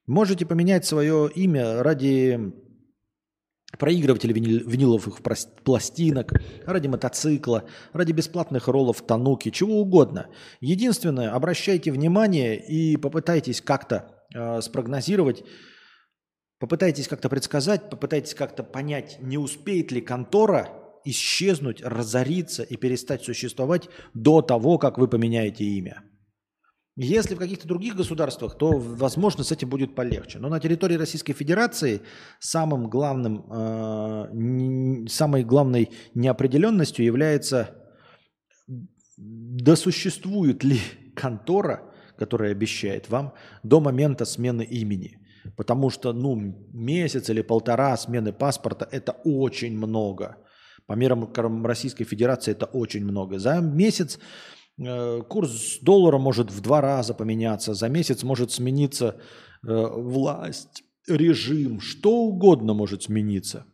Можете 0.09 0.43
поменять 0.43 0.87
свое 0.87 1.29
имя 1.35 1.83
ради 1.83 2.51
проигрывателя 3.77 4.33
винил, 4.33 4.67
виниловых 4.67 5.19
пластинок, 5.63 6.33
ради 6.65 6.87
мотоцикла, 6.87 7.65
ради 7.93 8.11
бесплатных 8.11 8.67
роллов 8.67 9.03
Тануки, 9.03 9.51
чего 9.51 9.79
угодно. 9.79 10.25
Единственное, 10.61 11.31
обращайте 11.31 11.91
внимание 11.91 12.57
и 12.57 12.97
попытайтесь 12.97 13.61
как-то 13.61 14.25
э, 14.33 14.61
спрогнозировать, 14.61 15.43
попытайтесь 16.57 17.07
как-то 17.07 17.29
предсказать, 17.29 17.91
попытайтесь 17.91 18.33
как-то 18.33 18.63
понять, 18.63 19.19
не 19.21 19.37
успеет 19.37 19.91
ли 19.91 20.01
контора 20.01 20.69
исчезнуть, 21.05 21.83
разориться 21.83 22.63
и 22.63 22.77
перестать 22.77 23.23
существовать 23.23 23.89
до 24.15 24.41
того, 24.41 24.79
как 24.79 24.97
вы 24.97 25.07
поменяете 25.07 25.65
имя. 25.65 26.08
Если 27.01 27.33
в 27.33 27.39
каких-то 27.39 27.65
других 27.65 27.95
государствах, 27.95 28.57
то, 28.57 28.71
возможно, 28.71 29.45
с 29.45 29.53
этим 29.53 29.69
будет 29.69 29.95
полегче. 29.95 30.37
Но 30.37 30.49
на 30.49 30.59
территории 30.59 30.97
Российской 30.97 31.31
Федерации 31.31 32.01
самым 32.39 32.89
главным, 32.89 33.45
э, 33.49 35.07
самой 35.07 35.45
главной 35.45 35.91
неопределенностью 36.13 37.05
является, 37.05 37.69
досуществует 39.15 40.65
ли 40.65 40.81
контора, 41.15 41.89
которая 42.17 42.51
обещает 42.51 43.09
вам 43.09 43.33
до 43.63 43.79
момента 43.79 44.25
смены 44.25 44.63
имени. 44.63 45.19
Потому 45.55 45.89
что 45.89 46.11
ну, 46.11 46.35
месяц 46.73 47.29
или 47.29 47.41
полтора 47.41 47.95
смены 47.95 48.33
паспорта– 48.33 48.89
это 48.91 49.13
очень 49.23 49.77
много. 49.77 50.35
По 50.85 50.95
мерам 50.95 51.65
Российской 51.65 52.03
Федерации 52.03 52.51
это 52.51 52.65
очень 52.65 53.05
много. 53.05 53.39
За 53.39 53.61
месяц 53.61 54.19
курс 55.27 55.79
доллара 55.81 56.17
может 56.17 56.51
в 56.51 56.61
два 56.61 56.81
раза 56.81 57.13
поменяться, 57.13 57.73
за 57.73 57.89
месяц 57.89 58.23
может 58.23 58.51
смениться 58.51 59.19
э, 59.63 59.67
власть, 59.67 60.83
режим, 61.07 61.81
что 61.81 62.11
угодно 62.11 62.73
может 62.73 63.03
смениться. 63.03 63.65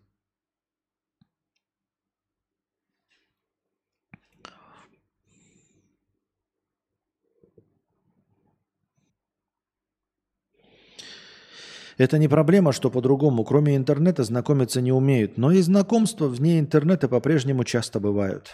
Это 11.97 12.17
не 12.17 12.27
проблема, 12.27 12.73
что 12.73 12.89
по-другому. 12.89 13.45
Кроме 13.45 13.75
интернета 13.77 14.23
знакомиться 14.23 14.81
не 14.81 14.91
умеют. 14.91 15.37
Но 15.37 15.51
и 15.51 15.61
знакомства 15.61 16.27
вне 16.27 16.59
интернета 16.59 17.07
по-прежнему 17.07 17.63
часто 17.63 17.99
бывают. 17.99 18.51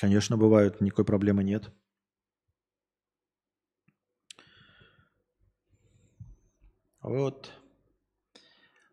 Конечно, 0.00 0.36
бывают, 0.36 0.80
никакой 0.80 1.04
проблемы 1.04 1.44
нет. 1.44 1.70
Вот 7.02 7.50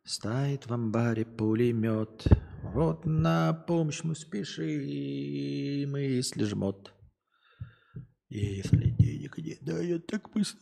стоит 0.06 0.66
в 0.68 0.74
амбаре 0.74 1.26
пулемет. 1.26 2.26
Вот 2.74 3.06
на 3.06 3.54
помощь 3.54 4.04
мы 4.04 4.16
спешим, 4.16 5.96
если 5.96 6.44
жмот. 6.46 6.94
Если 8.30 8.92
денег 8.92 9.38
нет, 9.38 9.60
да, 9.62 9.80
я 9.82 10.00
так 10.00 10.34
мыслю. 10.36 10.60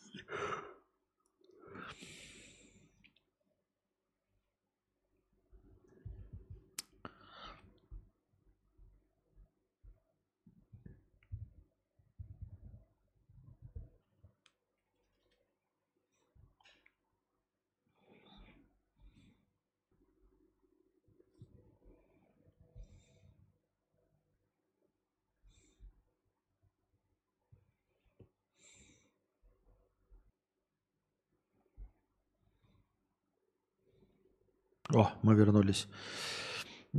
О, 34.95 35.11
мы 35.23 35.35
вернулись. 35.35 35.89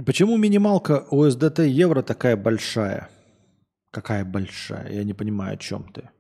Почему 0.05 0.37
минималка 0.37 1.07
УСДТ 1.11 1.61
евро 1.61 2.03
такая 2.03 2.37
большая? 2.37 3.09
Какая 3.91 4.23
большая? 4.23 4.93
Я 4.93 5.03
не 5.03 5.15
понимаю, 5.15 5.55
о 5.55 5.57
чем 5.57 5.91
ты. 5.91 6.11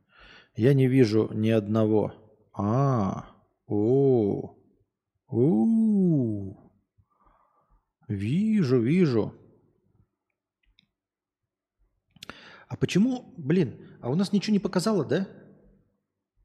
Я 0.54 0.72
не 0.72 0.88
вижу 0.88 1.30
ни 1.34 1.50
одного. 1.50 2.14
А, 2.54 3.26
о, 3.66 4.56
у, 5.28 6.56
вижу, 8.08 8.80
вижу. 8.80 9.34
А 12.68 12.76
почему, 12.78 13.34
блин, 13.36 13.78
а 14.00 14.08
у 14.08 14.14
нас 14.14 14.32
ничего 14.32 14.54
не 14.54 14.60
показало, 14.60 15.04
да? 15.04 15.28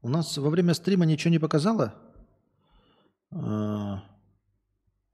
У 0.02 0.10
нас 0.10 0.36
во 0.36 0.50
время 0.50 0.74
стрима 0.74 1.06
ничего 1.06 1.30
не 1.30 1.38
показало? 1.38 1.94
А, 3.30 4.11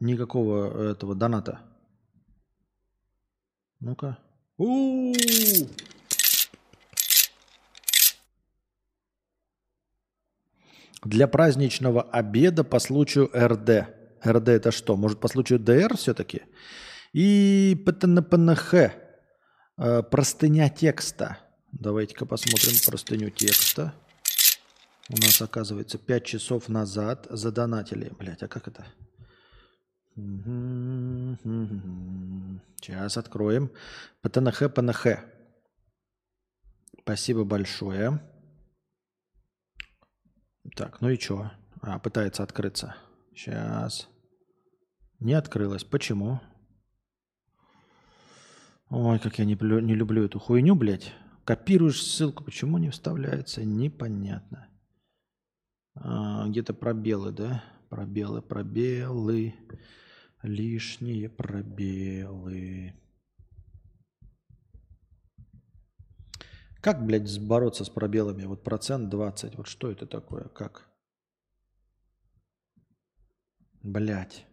никакого 0.01 0.91
этого 0.91 1.15
доната. 1.15 1.61
Ну-ка. 3.81 4.19
Для 11.05 11.29
праздничного 11.29 12.03
обеда 12.03 12.65
по 12.65 12.81
случаю 12.81 13.31
РД. 13.33 13.89
РД 14.27 14.49
это 14.49 14.73
что? 14.73 14.97
Может 14.97 15.21
по 15.21 15.29
случаю 15.29 15.61
ДР 15.61 15.97
все-таки? 15.97 16.43
И 17.13 17.81
ПТНПНХ. 17.87 18.75
Э, 18.75 20.03
простыня 20.03 20.69
текста. 20.69 21.39
Давайте-ка 21.71 22.27
посмотрим 22.27 22.73
простыню 22.85 23.31
текста. 23.31 23.95
У 25.09 25.17
нас, 25.17 25.41
оказывается, 25.41 25.99
5 25.99 26.25
часов 26.25 26.69
назад 26.69 27.27
задонатили. 27.31 28.11
Блять, 28.19 28.43
а 28.43 28.49
как 28.49 28.67
это? 28.67 28.85
Сейчас 32.81 33.17
откроем. 33.17 33.71
ПТНХ, 34.23 34.73
ПНХ. 34.75 35.07
Спасибо 37.01 37.45
большое. 37.45 38.21
Так, 40.75 41.01
ну 41.01 41.11
и 41.11 41.19
что? 41.19 41.53
А, 41.83 42.01
пытается 42.01 42.43
открыться. 42.43 42.97
Сейчас. 43.33 44.09
Не 45.21 45.35
открылось. 45.35 45.85
Почему? 45.85 46.41
Ой, 48.91 49.21
как 49.21 49.39
я 49.39 49.45
не, 49.45 49.55
не 49.55 49.95
люблю 49.95 50.25
эту 50.25 50.41
хуйню, 50.41 50.75
блядь. 50.75 51.15
Копируешь 51.45 52.03
ссылку, 52.03 52.43
почему 52.43 52.79
не 52.79 52.91
вставляется? 52.91 53.65
Непонятно. 53.65 54.69
А, 55.95 56.49
где-то 56.49 56.75
пробелы, 56.75 57.31
да? 57.31 57.63
Пробелы, 57.89 58.43
пробелы. 58.43 59.55
Лишние 60.43 61.29
пробелы. 61.29 62.95
Как, 66.81 67.05
блядь, 67.05 67.41
бороться 67.41 67.85
с 67.85 67.91
пробелами? 67.91 68.45
Вот 68.45 68.63
процент 68.63 69.09
20. 69.09 69.57
Вот 69.57 69.67
что 69.67 69.91
это 69.91 70.07
такое? 70.07 70.45
Как? 70.45 70.89
Блядь. 73.83 74.47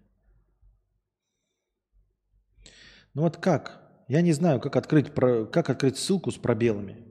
Ну 3.14 3.22
вот 3.22 3.38
как? 3.38 3.82
Я 4.08 4.22
не 4.22 4.34
знаю, 4.34 4.60
как 4.60 4.76
открыть, 4.76 5.14
как 5.14 5.70
открыть 5.70 5.98
ссылку 5.98 6.32
с 6.32 6.38
пробелами. 6.38 7.06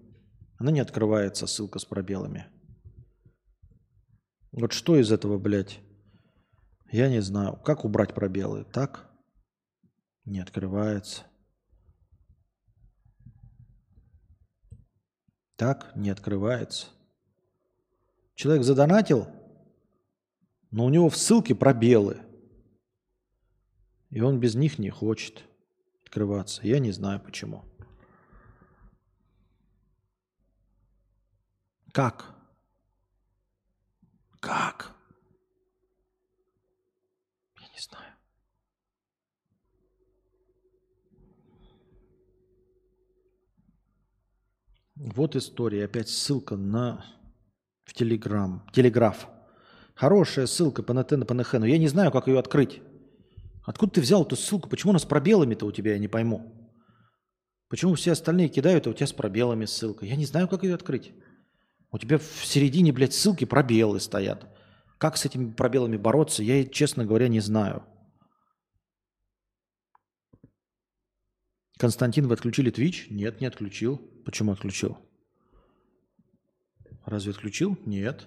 Она 0.59 0.73
не 0.73 0.81
открывается, 0.81 1.47
ссылка 1.47 1.79
с 1.79 1.85
пробелами. 1.85 2.47
Вот 4.53 4.73
что 4.73 4.97
из 4.97 5.11
этого, 5.11 5.39
блядь? 5.39 5.81
Я 6.90 7.09
не 7.09 7.20
знаю. 7.20 7.56
Как 7.56 7.85
убрать 7.85 8.15
пробелы? 8.15 8.65
Так? 8.65 9.11
Не 10.24 10.40
открывается. 10.40 11.24
Так? 15.56 15.94
Не 15.97 16.11
открывается. 16.11 16.89
Человек 18.35 18.65
задонатил, 18.65 19.28
но 20.70 20.85
у 20.85 20.89
него 20.90 21.09
в 21.09 21.16
ссылке 21.16 21.55
пробелы. 21.55 22.20
И 24.11 24.20
он 24.20 24.40
без 24.40 24.55
них 24.55 24.78
не 24.78 24.90
хочет 24.90 25.44
открываться. 26.05 26.66
Я 26.66 26.78
не 26.78 26.93
знаю 26.93 27.20
почему. 27.20 27.65
Как? 31.93 32.35
Как? 34.40 34.97
Я 37.61 37.69
не 37.69 37.81
знаю. 37.81 38.15
Вот 45.05 45.37
история. 45.37 45.85
Опять 45.85 46.09
ссылка 46.09 46.57
на 46.57 47.05
в 47.85 47.93
Телеграм. 47.93 48.67
Телеграф. 48.73 49.29
Хорошая 49.95 50.47
ссылка 50.47 50.83
по 50.83 50.95
НТ 50.95 51.11
на 51.13 51.27
ПНХ, 51.27 51.53
но 51.55 51.67
я 51.67 51.77
не 51.77 51.89
знаю, 51.89 52.11
как 52.11 52.27
ее 52.27 52.39
открыть. 52.39 52.81
Откуда 53.65 53.93
ты 53.93 54.01
взял 54.01 54.25
эту 54.25 54.35
ссылку? 54.35 54.71
Почему 54.71 54.91
она 54.91 54.99
с 54.99 55.05
пробелами-то 55.05 55.67
у 55.67 55.73
тебя, 55.73 55.93
я 55.93 55.99
не 55.99 56.09
пойму. 56.09 56.71
Почему 57.69 57.95
все 57.97 58.13
остальные 58.13 58.49
кидают, 58.49 58.87
а 58.87 58.91
у 58.91 58.93
тебя 58.95 59.07
с 59.07 59.13
пробелами 59.13 59.67
ссылка? 59.67 60.07
Я 60.07 60.17
не 60.17 60.25
знаю, 60.25 60.49
как 60.49 60.63
ее 60.63 60.75
открыть. 60.75 61.13
У 61.91 61.99
тебя 61.99 62.17
в 62.17 62.47
середине, 62.47 62.91
блядь, 62.91 63.13
ссылки 63.13 63.45
пробелы 63.45 64.01
стоят. 64.01 64.49
Как 64.97 65.19
с 65.19 65.27
этими 65.27 65.53
пробелами 65.53 65.99
бороться, 65.99 66.43
я, 66.43 66.65
честно 66.65 67.05
говоря, 67.05 67.29
не 67.29 67.41
знаю. 67.41 67.85
Константин, 71.77 72.27
вы 72.27 72.35
отключили 72.35 72.73
Twitch? 72.73 73.09
Нет, 73.11 73.43
не 73.43 73.47
отключил. 73.47 74.14
Почему 74.25 74.53
отключил? 74.53 74.97
Разве 77.05 77.33
отключил? 77.33 77.79
Нет. 77.85 78.27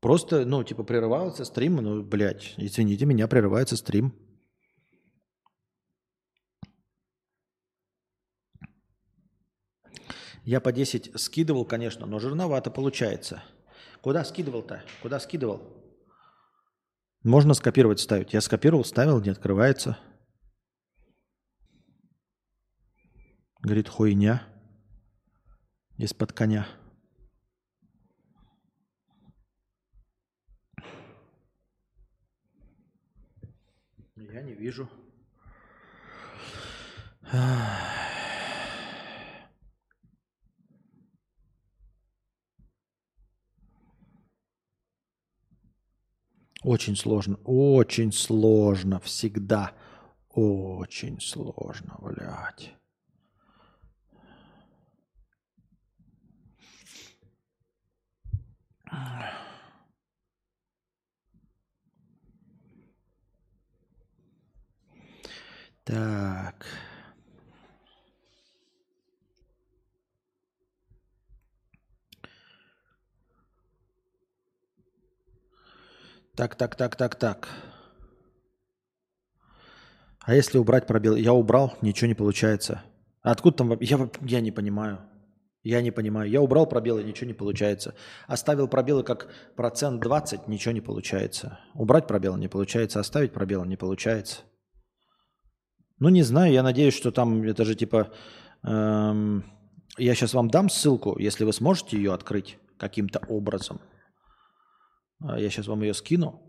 Просто, 0.00 0.44
ну, 0.46 0.62
типа, 0.62 0.84
прерывался 0.84 1.44
стрим, 1.44 1.76
ну, 1.76 2.02
блядь, 2.02 2.54
извините 2.56 3.04
меня, 3.04 3.26
прерывается 3.26 3.76
стрим. 3.76 4.14
Я 10.44 10.60
по 10.60 10.72
10 10.72 11.20
скидывал, 11.20 11.66
конечно, 11.66 12.06
но 12.06 12.18
жирновато 12.20 12.70
получается. 12.70 13.42
Куда 14.00 14.24
скидывал-то? 14.24 14.82
Куда 15.02 15.20
скидывал? 15.20 15.60
Можно 17.22 17.52
скопировать, 17.52 18.00
ставить. 18.00 18.32
Я 18.32 18.40
скопировал, 18.40 18.84
ставил, 18.84 19.20
не 19.20 19.28
открывается. 19.28 19.98
Говорит, 23.68 23.90
хуйня. 23.90 24.42
Из-под 25.98 26.32
коня. 26.32 26.66
Я 34.16 34.40
не 34.40 34.54
вижу. 34.54 34.88
Очень 46.62 46.96
сложно, 46.96 47.38
очень 47.44 48.12
сложно, 48.12 48.98
всегда 49.00 49.74
очень 50.30 51.20
сложно, 51.20 51.98
блядь. 51.98 52.74
Так. 65.84 66.66
Так, 76.36 76.54
так, 76.54 76.76
так, 76.76 76.96
так, 76.96 77.14
так. 77.14 77.48
А 80.20 80.34
если 80.34 80.58
убрать 80.58 80.86
пробел? 80.86 81.16
Я 81.16 81.32
убрал, 81.32 81.76
ничего 81.80 82.06
не 82.06 82.14
получается. 82.14 82.82
А 83.22 83.32
откуда 83.32 83.56
там... 83.56 83.80
Я, 83.80 84.10
я 84.20 84.40
не 84.40 84.52
понимаю. 84.52 84.98
Я 85.62 85.82
не 85.82 85.90
понимаю. 85.90 86.30
Я 86.30 86.40
убрал 86.40 86.66
пробелы, 86.66 87.02
ничего 87.02 87.26
не 87.26 87.34
получается. 87.34 87.94
Оставил 88.26 88.68
пробелы 88.68 89.02
как 89.02 89.28
процент 89.56 90.00
20, 90.00 90.48
ничего 90.48 90.72
не 90.72 90.80
получается. 90.80 91.58
Убрать 91.74 92.06
пробелы 92.06 92.38
не 92.38 92.48
получается, 92.48 93.00
оставить 93.00 93.32
пробелы 93.32 93.66
не 93.66 93.76
получается. 93.76 94.42
Ну, 95.98 96.10
не 96.10 96.22
знаю, 96.22 96.52
я 96.52 96.62
надеюсь, 96.62 96.94
что 96.94 97.10
там 97.10 97.42
это 97.42 97.64
же 97.64 97.74
типа... 97.74 98.12
Эм, 98.62 99.44
я 99.96 100.14
сейчас 100.14 100.32
вам 100.32 100.48
дам 100.48 100.68
ссылку, 100.68 101.18
если 101.18 101.44
вы 101.44 101.52
сможете 101.52 101.96
ее 101.96 102.14
открыть 102.14 102.58
каким-то 102.78 103.20
образом. 103.28 103.80
А, 105.20 105.38
я 105.38 105.50
сейчас 105.50 105.66
вам 105.66 105.82
ее 105.82 105.94
скину. 105.94 106.40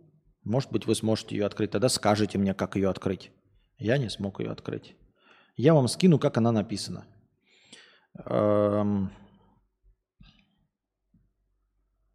Может 0.44 0.72
быть, 0.72 0.86
вы 0.86 0.94
сможете 0.94 1.36
ее 1.36 1.46
открыть. 1.46 1.72
Тогда 1.72 1.90
скажите 1.90 2.38
мне, 2.38 2.54
как 2.54 2.76
ее 2.76 2.90
открыть. 2.90 3.32
Я 3.78 3.98
не 3.98 4.10
смог 4.10 4.40
ее 4.40 4.52
открыть. 4.52 4.96
Я 5.56 5.74
вам 5.74 5.88
скину, 5.88 6.20
как 6.20 6.38
она 6.38 6.52
написана. 6.52 7.06
Эм, 8.16 9.12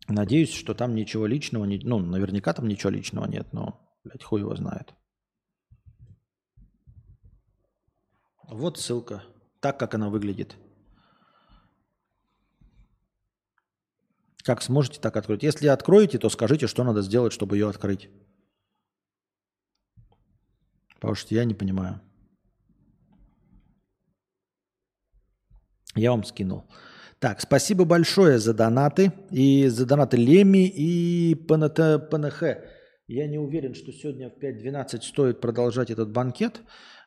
Надеюсь, 0.09 0.53
что 0.53 0.75
там 0.75 0.95
ничего 0.95 1.27
личного, 1.27 1.65
ну, 1.65 1.99
наверняка 1.99 2.53
там 2.53 2.69
ничего 2.69 2.91
личного 2.91 3.27
нет, 3.27 3.53
но, 3.53 3.81
блядь, 4.05 4.23
хуй 4.23 4.41
его 4.41 4.55
знает. 4.55 4.95
Вот 8.43 8.79
ссылка. 8.79 9.25
Так, 9.61 9.79
как 9.79 9.95
она 9.95 10.11
выглядит. 10.11 10.57
Как 14.43 14.61
сможете, 14.63 15.01
так 15.01 15.17
открыть. 15.17 15.43
Если 15.43 15.69
откроете, 15.69 16.19
то 16.19 16.29
скажите, 16.29 16.67
что 16.67 16.85
надо 16.85 17.01
сделать, 17.01 17.33
чтобы 17.33 17.57
ее 17.57 17.71
открыть. 17.71 18.11
Потому 20.97 21.15
что 21.15 21.35
я 21.35 21.47
не 21.47 21.55
понимаю. 21.55 22.03
Я 25.95 26.11
вам 26.11 26.25
скинул. 26.25 26.65
Так, 27.19 27.41
спасибо 27.41 27.85
большое 27.85 28.39
за 28.39 28.53
донаты. 28.53 29.13
И 29.31 29.69
за 29.69 29.87
донаты 29.87 30.17
Леми 30.17 30.67
и 30.67 31.35
ПНХ. 31.35 32.43
Я 33.07 33.27
не 33.27 33.39
уверен, 33.39 33.75
что 33.75 33.93
сегодня 33.93 34.31
в 34.31 34.43
5.12 34.43 35.03
стоит 35.03 35.41
продолжать 35.41 35.91
этот 35.91 36.11
банкет 36.11 36.63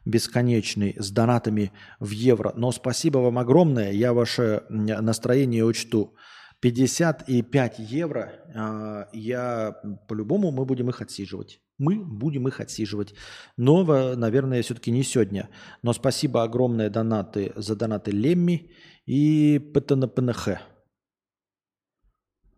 бесконечный 0.06 0.96
с 0.98 1.12
донатами 1.12 1.72
в 2.00 2.12
евро. 2.12 2.54
Но 2.56 2.72
спасибо 2.72 3.18
вам 3.20 3.38
огромное. 3.38 3.92
Я 3.92 4.14
ваше 4.14 4.64
настроение 4.70 5.66
учту. 5.66 6.16
55 6.60 7.80
евро. 7.80 8.32
а, 8.56 9.10
Я 9.14 9.76
по-любому 10.08 10.52
мы 10.52 10.66
будем 10.66 10.90
их 10.90 11.02
отсиживать. 11.02 11.62
Мы 11.78 12.04
будем 12.04 12.48
их 12.48 12.60
отсиживать. 12.60 13.14
Но, 13.58 13.84
наверное, 14.16 14.64
все-таки 14.64 14.92
не 14.92 15.04
сегодня. 15.04 15.50
Но 15.84 15.94
спасибо 15.94 16.44
огромное 16.44 16.90
донаты 16.90 17.54
за 17.56 17.76
донаты 17.76 18.12
Лемми 18.12 18.72
и 19.06 19.60
ПТНПНХ. 19.60 20.60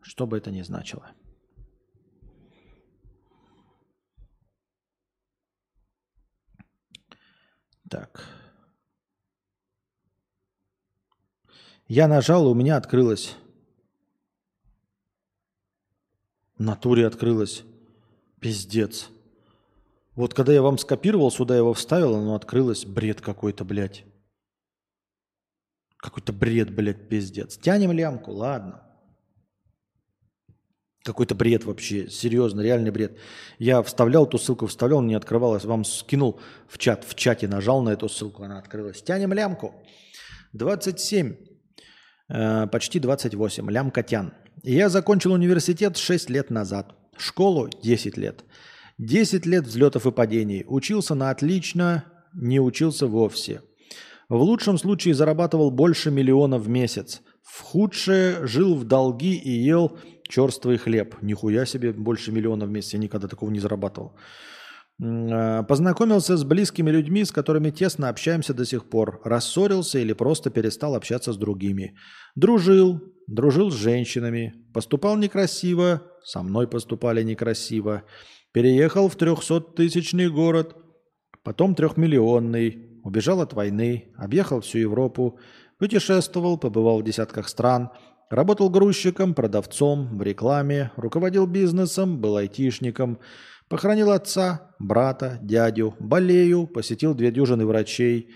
Что 0.01 0.25
бы 0.25 0.37
это 0.37 0.51
ни 0.51 0.61
значило. 0.61 1.11
Так. 7.89 8.23
Я 11.87 12.07
нажал, 12.07 12.45
и 12.45 12.51
у 12.51 12.53
меня 12.53 12.77
открылось. 12.77 13.35
В 16.48 16.48
натуре 16.59 17.07
открылось. 17.07 17.63
Пиздец. 18.39 19.09
Вот 20.15 20.33
когда 20.33 20.53
я 20.53 20.61
вам 20.61 20.77
скопировал, 20.77 21.31
сюда 21.31 21.57
его 21.57 21.73
вставил, 21.73 22.15
оно 22.15 22.35
открылось. 22.35 22.85
Бред 22.85 23.21
какой-то, 23.21 23.65
блядь. 23.65 24.03
Какой-то 25.97 26.31
бред, 26.31 26.73
блядь, 26.73 27.09
пиздец. 27.09 27.57
Тянем 27.57 27.91
лямку, 27.91 28.31
ладно. 28.31 28.83
Какой-то 31.03 31.33
бред 31.33 31.63
вообще, 31.63 32.09
серьезно, 32.09 32.61
реальный 32.61 32.91
бред. 32.91 33.17
Я 33.57 33.81
вставлял 33.81 34.25
эту 34.25 34.37
ссылку, 34.37 34.67
вставлял, 34.67 35.01
не 35.01 35.15
открывалась. 35.15 35.63
Вам 35.65 35.85
скинул 35.85 36.39
в 36.67 36.77
чат, 36.77 37.05
в 37.05 37.15
чате 37.15 37.47
нажал 37.47 37.81
на 37.81 37.89
эту 37.89 38.09
ссылку, 38.09 38.43
она 38.43 38.59
открылась. 38.59 39.01
Тянем 39.01 39.33
лямку. 39.33 39.73
27, 40.53 41.35
э, 42.27 42.67
почти 42.67 42.99
28, 42.99 43.69
лямка 43.69 44.03
тян. 44.03 44.33
Я 44.63 44.89
закончил 44.89 45.33
университет 45.33 45.97
6 45.97 46.29
лет 46.29 46.49
назад, 46.49 46.95
школу 47.17 47.69
10 47.81 48.17
лет. 48.17 48.43
10 48.97 49.45
лет 49.45 49.65
взлетов 49.65 50.05
и 50.05 50.11
падений. 50.11 50.65
Учился 50.67 51.15
на 51.15 51.29
отлично, 51.29 52.03
не 52.33 52.59
учился 52.59 53.07
вовсе. 53.07 53.61
В 54.27 54.41
лучшем 54.41 54.77
случае 54.77 55.13
зарабатывал 55.13 55.71
больше 55.71 56.11
миллиона 56.11 56.57
в 56.57 56.67
месяц. 56.67 57.21
В 57.41 57.61
худшее 57.61 58.45
жил 58.45 58.75
в 58.75 58.83
долги 58.83 59.35
и 59.35 59.49
ел 59.49 59.97
черствый 60.27 60.77
хлеб. 60.77 61.15
Нихуя 61.21 61.65
себе, 61.65 61.93
больше 61.93 62.31
миллиона 62.31 62.65
в 62.65 62.69
месяц. 62.69 62.93
Я 62.93 62.99
никогда 62.99 63.27
такого 63.27 63.49
не 63.49 63.59
зарабатывал. 63.59 64.17
А, 65.01 65.63
Познакомился 65.63 66.35
с 66.35 66.43
близкими 66.43 66.91
людьми, 66.91 67.23
с 67.23 67.31
которыми 67.31 67.71
тесно 67.71 68.09
общаемся 68.09 68.53
до 68.53 68.65
сих 68.65 68.89
пор. 68.89 69.21
Рассорился 69.23 69.99
или 69.99 70.13
просто 70.13 70.49
перестал 70.49 70.95
общаться 70.95 71.31
с 71.31 71.37
другими. 71.37 71.95
Дружил, 72.35 73.01
дружил 73.29 73.71
с 73.71 73.75
женщинами. 73.75 74.55
Поступал 74.73 75.15
некрасиво, 75.15 76.01
со 76.23 76.41
мной 76.41 76.67
поступали 76.67 77.23
некрасиво. 77.23 78.03
Переехал 78.51 79.07
в 79.07 79.15
300-тысячный 79.15 80.29
город, 80.29 80.75
потом 81.43 81.75
трехмиллионный. 81.75 82.85
Убежал 83.03 83.41
от 83.41 83.53
войны, 83.53 84.11
объехал 84.17 84.61
всю 84.61 84.79
Европу, 84.79 85.39
путешествовал, 85.77 86.57
побывал 86.57 86.99
в 86.99 87.03
десятках 87.03 87.47
стран, 87.47 87.91
работал 88.29 88.69
грузчиком, 88.69 89.33
продавцом, 89.33 90.17
в 90.17 90.21
рекламе, 90.21 90.91
руководил 90.97 91.47
бизнесом, 91.47 92.19
был 92.19 92.35
айтишником, 92.35 93.19
похоронил 93.69 94.11
отца, 94.11 94.75
брата, 94.79 95.39
дядю, 95.41 95.95
болею, 95.99 96.67
посетил 96.67 97.13
две 97.13 97.31
дюжины 97.31 97.65
врачей. 97.65 98.31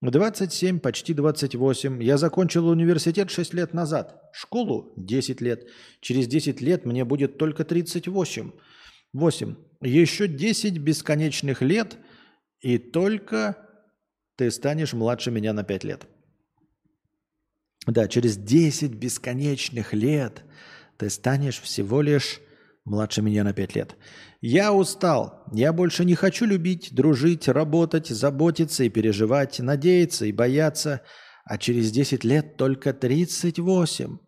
В 0.00 0.10
27, 0.10 0.80
почти 0.80 1.12
28 1.12 2.02
я 2.02 2.16
закончил 2.16 2.68
университет 2.68 3.30
6 3.30 3.52
лет 3.52 3.74
назад, 3.74 4.30
школу 4.32 4.94
10 4.96 5.42
лет. 5.42 5.68
Через 6.00 6.26
10 6.26 6.62
лет 6.62 6.86
мне 6.86 7.04
будет 7.04 7.36
только 7.36 7.64
38. 7.64 8.52
8. 9.12 9.54
Еще 9.82 10.26
10 10.26 10.78
бесконечных 10.78 11.60
лет, 11.60 11.98
и 12.60 12.78
только 12.78 13.58
ты 14.36 14.50
станешь 14.50 14.94
младше 14.94 15.30
меня 15.30 15.52
на 15.52 15.64
5 15.64 15.84
лет. 15.84 16.06
Да, 17.86 18.08
через 18.08 18.38
10 18.38 18.92
бесконечных 18.92 19.92
лет 19.92 20.44
ты 20.96 21.10
станешь 21.10 21.60
всего 21.60 22.00
лишь 22.00 22.40
младше 22.86 23.20
меня 23.20 23.44
на 23.44 23.52
5 23.52 23.74
лет. 23.74 23.96
Я 24.40 24.72
устал. 24.72 25.44
Я 25.52 25.72
больше 25.72 26.04
не 26.06 26.14
хочу 26.14 26.46
любить, 26.46 26.94
дружить, 26.94 27.46
работать, 27.46 28.08
заботиться 28.08 28.84
и 28.84 28.88
переживать, 28.88 29.60
надеяться 29.60 30.24
и 30.24 30.32
бояться. 30.32 31.02
А 31.44 31.58
через 31.58 31.90
10 31.90 32.24
лет 32.24 32.56
только 32.56 32.94
38. 32.94 34.18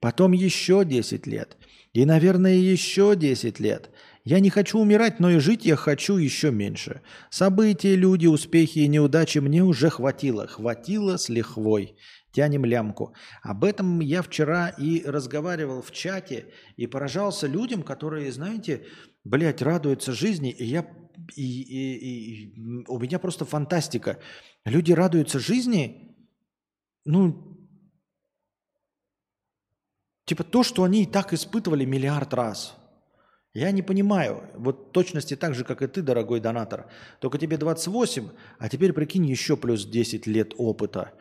Потом 0.00 0.32
еще 0.32 0.84
10 0.84 1.26
лет. 1.26 1.56
И, 1.92 2.04
наверное, 2.04 2.54
еще 2.54 3.16
10 3.16 3.58
лет. 3.58 3.90
Я 4.22 4.40
не 4.40 4.50
хочу 4.50 4.78
умирать, 4.78 5.18
но 5.18 5.30
и 5.30 5.38
жить 5.38 5.64
я 5.64 5.74
хочу 5.74 6.18
еще 6.18 6.50
меньше. 6.52 7.00
События, 7.30 7.96
люди, 7.96 8.26
успехи 8.26 8.80
и 8.80 8.88
неудачи 8.88 9.38
мне 9.38 9.64
уже 9.64 9.90
хватило. 9.90 10.46
Хватило 10.46 11.16
с 11.16 11.28
лихвой. 11.28 11.96
Тянем 12.30 12.66
лямку. 12.66 13.14
Об 13.42 13.64
этом 13.64 14.00
я 14.00 14.22
вчера 14.22 14.68
и 14.68 15.02
разговаривал 15.04 15.80
в 15.80 15.90
чате 15.90 16.52
и 16.76 16.86
поражался 16.86 17.46
людям, 17.46 17.82
которые, 17.82 18.30
знаете, 18.30 18.84
блядь, 19.28 19.62
радуются 19.62 20.12
жизни. 20.12 20.50
И 20.50 20.64
я 20.64 20.86
и, 21.36 21.42
и- 21.42 22.54
и- 22.54 22.84
у 22.88 22.98
меня 22.98 23.18
просто 23.18 23.44
фантастика. 23.44 24.18
Люди 24.64 24.92
радуются 24.92 25.38
жизни, 25.38 26.16
ну, 27.04 27.44
Типа 30.24 30.44
то, 30.44 30.62
что 30.62 30.82
они 30.84 31.04
и 31.04 31.06
так 31.06 31.32
испытывали 31.32 31.86
миллиард 31.86 32.34
раз. 32.34 32.76
Я 33.54 33.70
не 33.70 33.80
понимаю. 33.80 34.50
Вот 34.56 34.92
точности 34.92 35.36
так 35.36 35.54
же, 35.54 35.64
как 35.64 35.80
и 35.80 35.86
ты, 35.86 36.02
дорогой 36.02 36.40
донатор. 36.40 36.90
Только 37.18 37.38
тебе 37.38 37.56
28, 37.56 38.28
а 38.58 38.68
теперь 38.68 38.92
прикинь 38.92 39.24
еще 39.24 39.56
плюс 39.56 39.86
10 39.86 40.26
лет 40.26 40.52
опыта. 40.58 41.14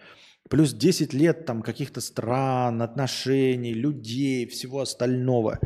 Плюс 0.50 0.74
10 0.74 1.14
лет 1.14 1.46
там 1.46 1.62
каких-то 1.62 2.00
стран, 2.00 2.82
отношений, 2.82 3.74
людей, 3.74 4.48
всего 4.48 4.82
остального. 4.82 5.60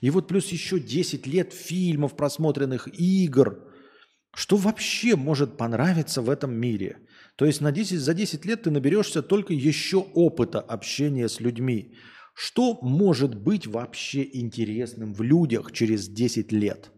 И 0.00 0.10
вот 0.10 0.26
плюс 0.26 0.48
еще 0.48 0.80
10 0.80 1.26
лет 1.26 1.52
фильмов, 1.52 2.16
просмотренных 2.16 2.88
игр. 2.98 3.62
Что 4.34 4.56
вообще 4.56 5.14
может 5.14 5.56
понравиться 5.56 6.20
в 6.20 6.28
этом 6.28 6.52
мире? 6.52 6.98
То 7.36 7.44
есть 7.44 7.60
на 7.60 7.70
10, 7.70 8.00
за 8.00 8.14
10 8.14 8.44
лет 8.44 8.62
ты 8.62 8.70
наберешься 8.70 9.22
только 9.22 9.52
еще 9.52 9.98
опыта 9.98 10.60
общения 10.60 11.28
с 11.28 11.40
людьми. 11.40 11.94
Что 12.34 12.78
может 12.82 13.36
быть 13.36 13.68
вообще 13.68 14.28
интересным 14.32 15.14
в 15.14 15.22
людях 15.22 15.70
через 15.70 16.08
10 16.08 16.50
лет? 16.50 16.90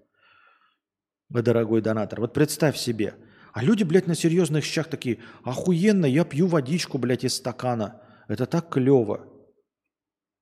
Дорогой 1.29 1.83
донатор, 1.83 2.21
вот 2.21 2.33
представь 2.33 2.79
себе. 2.79 3.15
А 3.57 3.65
люди, 3.65 3.85
блядь, 3.85 4.07
на 4.07 4.15
серьезных 4.15 4.65
щах 4.65 4.87
такие, 4.89 5.19
охуенно, 5.43 6.05
я 6.05 6.27
пью 6.27 6.47
водичку, 6.47 6.99
блядь, 6.99 7.25
из 7.25 7.37
стакана. 7.37 8.03
Это 8.29 8.45
так 8.45 8.69
клево. 8.69 9.33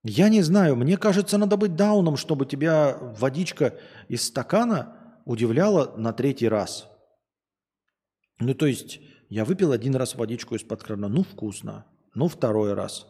Я 0.02 0.28
не 0.28 0.42
знаю, 0.42 0.74
мне 0.74 0.96
кажется, 0.96 1.38
надо 1.38 1.56
быть 1.56 1.76
дауном, 1.76 2.16
чтобы 2.16 2.44
тебя 2.44 2.98
водичка 3.16 3.78
из 4.08 4.24
стакана 4.24 5.20
удивляла 5.26 5.94
на 5.96 6.12
третий 6.12 6.48
раз. 6.48 6.88
Ну, 8.40 8.52
то 8.52 8.66
есть, 8.66 8.98
я 9.28 9.44
выпил 9.44 9.70
один 9.70 9.94
раз 9.94 10.16
водичку 10.16 10.56
из-под 10.56 10.82
крана, 10.82 11.06
ну, 11.06 11.22
вкусно. 11.22 11.86
Ну, 12.16 12.26
второй 12.26 12.74
раз. 12.74 13.06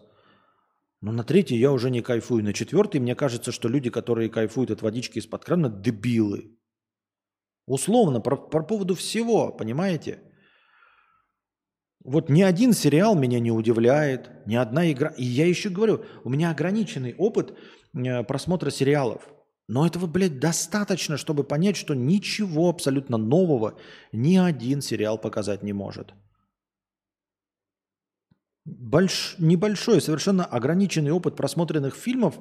Но 1.01 1.13
на 1.13 1.25
третий 1.25 1.57
я 1.57 1.73
уже 1.73 1.89
не 1.89 2.03
кайфую. 2.03 2.45
На 2.45 2.53
четвертый 2.53 3.01
мне 3.01 3.15
кажется, 3.15 3.53
что 3.53 3.71
люди, 3.71 3.89
которые 3.89 4.29
кайфуют 4.29 4.71
от 4.71 4.83
водички 4.83 5.19
из-под 5.19 5.47
крана, 5.47 5.71
дебилы. 5.71 6.59
Условно, 7.67 8.21
по, 8.21 8.37
по 8.37 8.63
поводу 8.63 8.95
всего, 8.95 9.51
понимаете? 9.51 10.21
Вот 12.05 12.29
ни 12.29 12.43
один 12.43 12.75
сериал 12.75 13.17
меня 13.17 13.41
не 13.41 13.51
удивляет, 13.51 14.47
ни 14.47 14.55
одна 14.55 14.93
игра. 14.93 15.09
И 15.17 15.25
я 15.25 15.47
еще 15.47 15.71
говорю, 15.71 16.05
у 16.23 16.29
меня 16.29 16.51
ограниченный 16.51 17.15
опыт 17.15 17.57
э, 17.95 18.23
просмотра 18.25 18.71
сериалов. 18.71 19.23
Но 19.67 19.87
этого, 19.87 20.07
блядь, 20.07 20.39
достаточно, 20.39 21.17
чтобы 21.17 21.45
понять, 21.45 21.77
что 21.77 21.95
ничего 21.95 22.69
абсолютно 22.69 23.17
нового 23.17 23.79
ни 24.13 24.37
один 24.37 24.83
сериал 24.83 25.17
показать 25.17 25.63
не 25.63 25.73
может. 25.73 26.13
Больш... 28.67 29.37
Небольшой, 29.39 30.03
совершенно 30.03 30.45
ограниченный 30.45 31.13
опыт 31.13 31.37
просмотренных 31.37 31.95
фильмов 31.95 32.39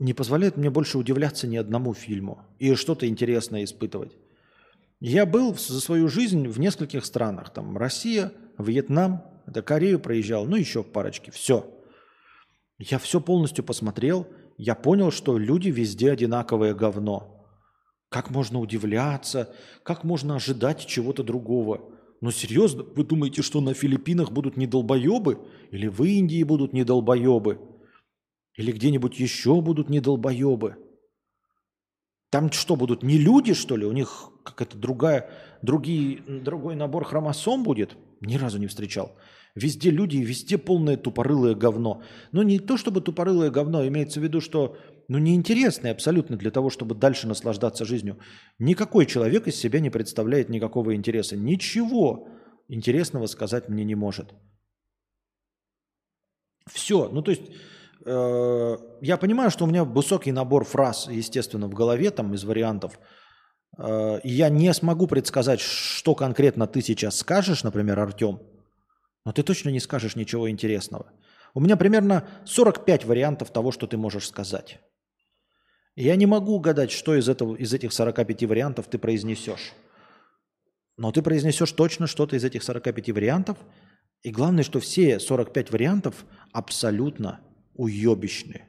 не 0.00 0.14
позволяет 0.14 0.56
мне 0.56 0.70
больше 0.70 0.98
удивляться 0.98 1.46
ни 1.46 1.56
одному 1.56 1.94
фильму 1.94 2.42
и 2.58 2.74
что-то 2.74 3.06
интересное 3.06 3.64
испытывать. 3.64 4.16
Я 4.98 5.26
был 5.26 5.54
за 5.54 5.80
свою 5.80 6.08
жизнь 6.08 6.48
в 6.48 6.58
нескольких 6.58 7.04
странах. 7.04 7.52
Там 7.52 7.76
Россия, 7.76 8.32
Вьетнам, 8.58 9.22
это 9.46 9.62
Корею 9.62 10.00
проезжал, 10.00 10.46
ну 10.46 10.56
еще 10.56 10.82
в 10.82 10.86
парочке. 10.86 11.30
Все. 11.30 11.70
Я 12.78 12.98
все 12.98 13.20
полностью 13.20 13.62
посмотрел. 13.62 14.26
Я 14.56 14.74
понял, 14.74 15.10
что 15.10 15.38
люди 15.38 15.68
везде 15.68 16.10
одинаковое 16.10 16.74
говно. 16.74 17.46
Как 18.08 18.30
можно 18.30 18.58
удивляться, 18.58 19.54
как 19.82 20.02
можно 20.02 20.36
ожидать 20.36 20.84
чего-то 20.86 21.22
другого. 21.22 21.92
Но 22.20 22.30
серьезно, 22.30 22.82
вы 22.82 23.04
думаете, 23.04 23.42
что 23.42 23.60
на 23.60 23.74
Филиппинах 23.74 24.32
будут 24.32 24.56
не 24.56 24.66
долбоебы? 24.66 25.38
Или 25.70 25.88
в 25.88 26.02
Индии 26.02 26.42
будут 26.42 26.72
не 26.72 26.84
долбоебы? 26.84 27.60
Или 28.56 28.72
где-нибудь 28.72 29.18
еще 29.18 29.60
будут 29.60 29.88
не 29.90 30.00
долбоебы? 30.00 30.76
Там 32.30 32.52
что, 32.52 32.76
будут 32.76 33.02
не 33.02 33.18
люди, 33.18 33.54
что 33.54 33.76
ли? 33.76 33.84
У 33.84 33.92
них 33.92 34.30
какая-то 34.44 34.78
другая, 34.78 35.30
другие, 35.62 36.22
другой 36.26 36.76
набор 36.76 37.04
хромосом 37.04 37.64
будет? 37.64 37.96
Ни 38.20 38.36
разу 38.36 38.58
не 38.58 38.68
встречал. 38.68 39.16
Везде 39.56 39.90
люди, 39.90 40.18
везде 40.18 40.58
полное 40.58 40.96
тупорылое 40.96 41.54
говно. 41.54 42.02
Но 42.30 42.44
не 42.44 42.60
то 42.60 42.76
чтобы 42.76 43.00
тупорылое 43.00 43.50
говно, 43.50 43.86
имеется 43.86 44.20
в 44.20 44.22
виду, 44.22 44.40
что 44.40 44.76
ну, 45.08 45.18
неинтересное 45.18 45.90
абсолютно 45.90 46.36
для 46.36 46.52
того, 46.52 46.70
чтобы 46.70 46.94
дальше 46.94 47.26
наслаждаться 47.26 47.84
жизнью. 47.84 48.20
Никакой 48.60 49.06
человек 49.06 49.48
из 49.48 49.56
себя 49.56 49.80
не 49.80 49.90
представляет 49.90 50.50
никакого 50.50 50.94
интереса. 50.94 51.36
Ничего 51.36 52.28
интересного 52.68 53.26
сказать 53.26 53.68
мне 53.68 53.84
не 53.84 53.96
может. 53.96 54.32
Все. 56.72 57.08
Ну, 57.08 57.22
то 57.22 57.32
есть, 57.32 57.42
э, 58.04 58.76
я 59.00 59.16
понимаю, 59.16 59.50
что 59.50 59.64
у 59.64 59.68
меня 59.68 59.84
высокий 59.84 60.32
набор 60.32 60.64
фраз, 60.64 61.08
естественно, 61.08 61.66
в 61.66 61.74
голове, 61.74 62.10
там, 62.10 62.34
из 62.34 62.44
вариантов. 62.44 62.98
Э, 63.78 64.20
я 64.24 64.48
не 64.48 64.72
смогу 64.74 65.06
предсказать, 65.06 65.60
что 65.60 66.14
конкретно 66.14 66.66
ты 66.66 66.82
сейчас 66.82 67.16
скажешь, 67.18 67.64
например, 67.64 67.98
Артем, 67.98 68.40
но 69.24 69.32
ты 69.32 69.42
точно 69.42 69.70
не 69.70 69.80
скажешь 69.80 70.16
ничего 70.16 70.50
интересного. 70.50 71.12
У 71.54 71.60
меня 71.60 71.76
примерно 71.76 72.28
45 72.44 73.04
вариантов 73.04 73.50
того, 73.50 73.72
что 73.72 73.86
ты 73.86 73.96
можешь 73.96 74.28
сказать. 74.28 74.78
Я 75.96 76.16
не 76.16 76.26
могу 76.26 76.54
угадать, 76.54 76.90
что 76.90 77.14
из, 77.14 77.28
этого, 77.28 77.56
из 77.56 77.74
этих 77.74 77.92
45 77.92 78.44
вариантов 78.44 78.86
ты 78.86 78.98
произнесешь. 78.98 79.72
Но 80.96 81.12
ты 81.12 81.22
произнесешь 81.22 81.72
точно 81.72 82.06
что-то 82.06 82.36
из 82.36 82.44
этих 82.44 82.62
45 82.62 83.10
вариантов. 83.10 83.58
И 84.22 84.30
главное, 84.30 84.62
что 84.62 84.80
все 84.80 85.18
45 85.18 85.70
вариантов 85.70 86.24
абсолютно 86.52 87.40
уебищны. 87.74 88.66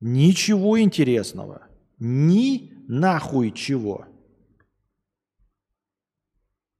Ничего 0.00 0.80
интересного. 0.80 1.66
Ни 1.98 2.72
нахуй 2.88 3.52
чего. 3.52 4.06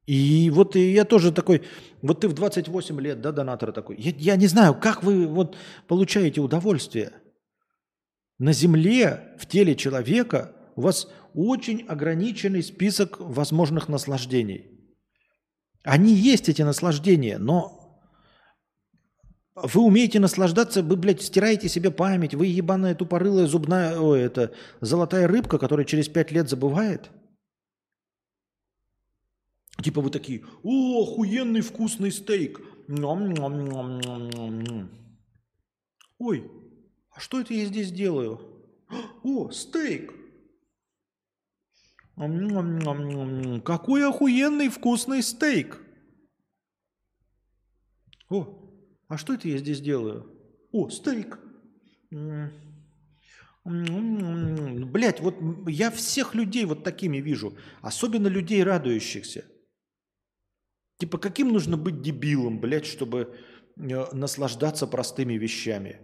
И 0.06 0.50
вот 0.50 0.76
и 0.76 0.92
я 0.92 1.05
тоже 1.05 1.32
такой, 1.32 1.62
вот 2.00 2.20
ты 2.20 2.28
в 2.28 2.32
28 2.32 3.00
лет, 3.00 3.20
да, 3.20 3.32
донатор 3.32 3.72
такой. 3.72 3.96
Я, 3.96 4.12
я 4.16 4.36
не 4.36 4.46
знаю, 4.46 4.74
как 4.74 5.02
вы 5.02 5.26
вот 5.26 5.56
получаете 5.86 6.40
удовольствие– 6.40 7.12
на 8.38 8.52
Земле, 8.52 9.34
в 9.38 9.46
теле 9.46 9.74
человека, 9.74 10.55
у 10.74 10.82
вас 10.82 11.08
очень 11.34 11.86
ограниченный 11.86 12.62
список 12.62 13.16
возможных 13.18 13.88
наслаждений. 13.88 14.70
Они 15.82 16.12
есть, 16.12 16.48
эти 16.48 16.62
наслаждения, 16.62 17.38
но 17.38 17.85
вы 19.57 19.81
умеете 19.81 20.20
наслаждаться, 20.20 20.83
вы, 20.83 20.97
блядь, 20.97 21.23
стираете 21.23 21.68
себе 21.68 21.91
память, 21.91 22.35
вы 22.35 22.47
ебаная 22.47 22.94
тупорылая 22.94 23.47
зубная, 23.47 23.99
ой, 23.99 24.20
это 24.20 24.52
золотая 24.83 25.26
рыбка, 25.26 25.59
которая 25.59 25.86
через 25.86 26.09
пять 26.09 26.31
лет 26.31 26.51
забывает. 26.51 27.10
Типа 29.83 30.02
вы 30.02 30.10
такие, 30.10 30.44
о, 30.62 31.02
охуенный 31.02 31.62
вкусный 31.62 32.12
стейк. 32.12 32.60
Ой, 36.18 36.51
а 37.10 37.20
что 37.20 37.41
это 37.41 37.55
я 37.55 37.65
здесь 37.65 37.91
делаю? 37.91 38.41
О, 39.23 39.51
стейк! 39.51 40.12
Какой 43.65 44.07
охуенный 44.07 44.68
вкусный 44.68 45.23
стейк! 45.23 45.81
О, 48.28 48.66
а 49.09 49.17
что 49.17 49.35
это 49.35 49.49
я 49.49 49.59
здесь 49.59 49.81
делаю? 49.81 50.33
О, 50.73 50.89
стейк! 50.89 51.39
Блять, 53.65 55.20
вот 55.20 55.36
я 55.67 55.91
всех 55.91 56.35
людей 56.35 56.65
вот 56.65 56.85
такими 56.85 57.18
вижу. 57.18 57.57
Особенно 57.83 58.28
людей 58.28 58.62
радующихся. 58.62 59.44
Типа, 60.99 61.18
каким 61.18 61.52
нужно 61.52 61.76
быть 61.76 62.01
дебилом, 62.01 62.60
блядь, 62.60 62.86
чтобы 62.86 63.36
э, 63.76 64.07
наслаждаться 64.12 64.86
простыми 64.86 65.35
вещами? 65.35 66.01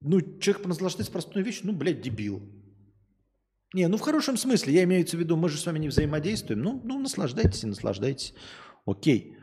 Ну, 0.00 0.20
человек 0.38 0.66
наслаждается 0.66 1.12
простой 1.12 1.42
вещью, 1.42 1.68
ну, 1.68 1.72
блядь, 1.72 2.02
дебил. 2.02 2.42
Не, 3.72 3.88
ну 3.88 3.96
в 3.96 4.00
хорошем 4.00 4.36
смысле, 4.36 4.74
я 4.74 4.84
имею 4.84 5.06
в 5.06 5.12
виду, 5.14 5.36
мы 5.36 5.48
же 5.48 5.58
с 5.58 5.66
вами 5.66 5.78
не 5.78 5.88
взаимодействуем. 5.88 6.62
Ну, 6.62 6.80
ну 6.84 6.98
наслаждайтесь 6.98 7.64
и 7.64 7.66
наслаждайтесь. 7.66 8.34
Окей. 8.84 9.35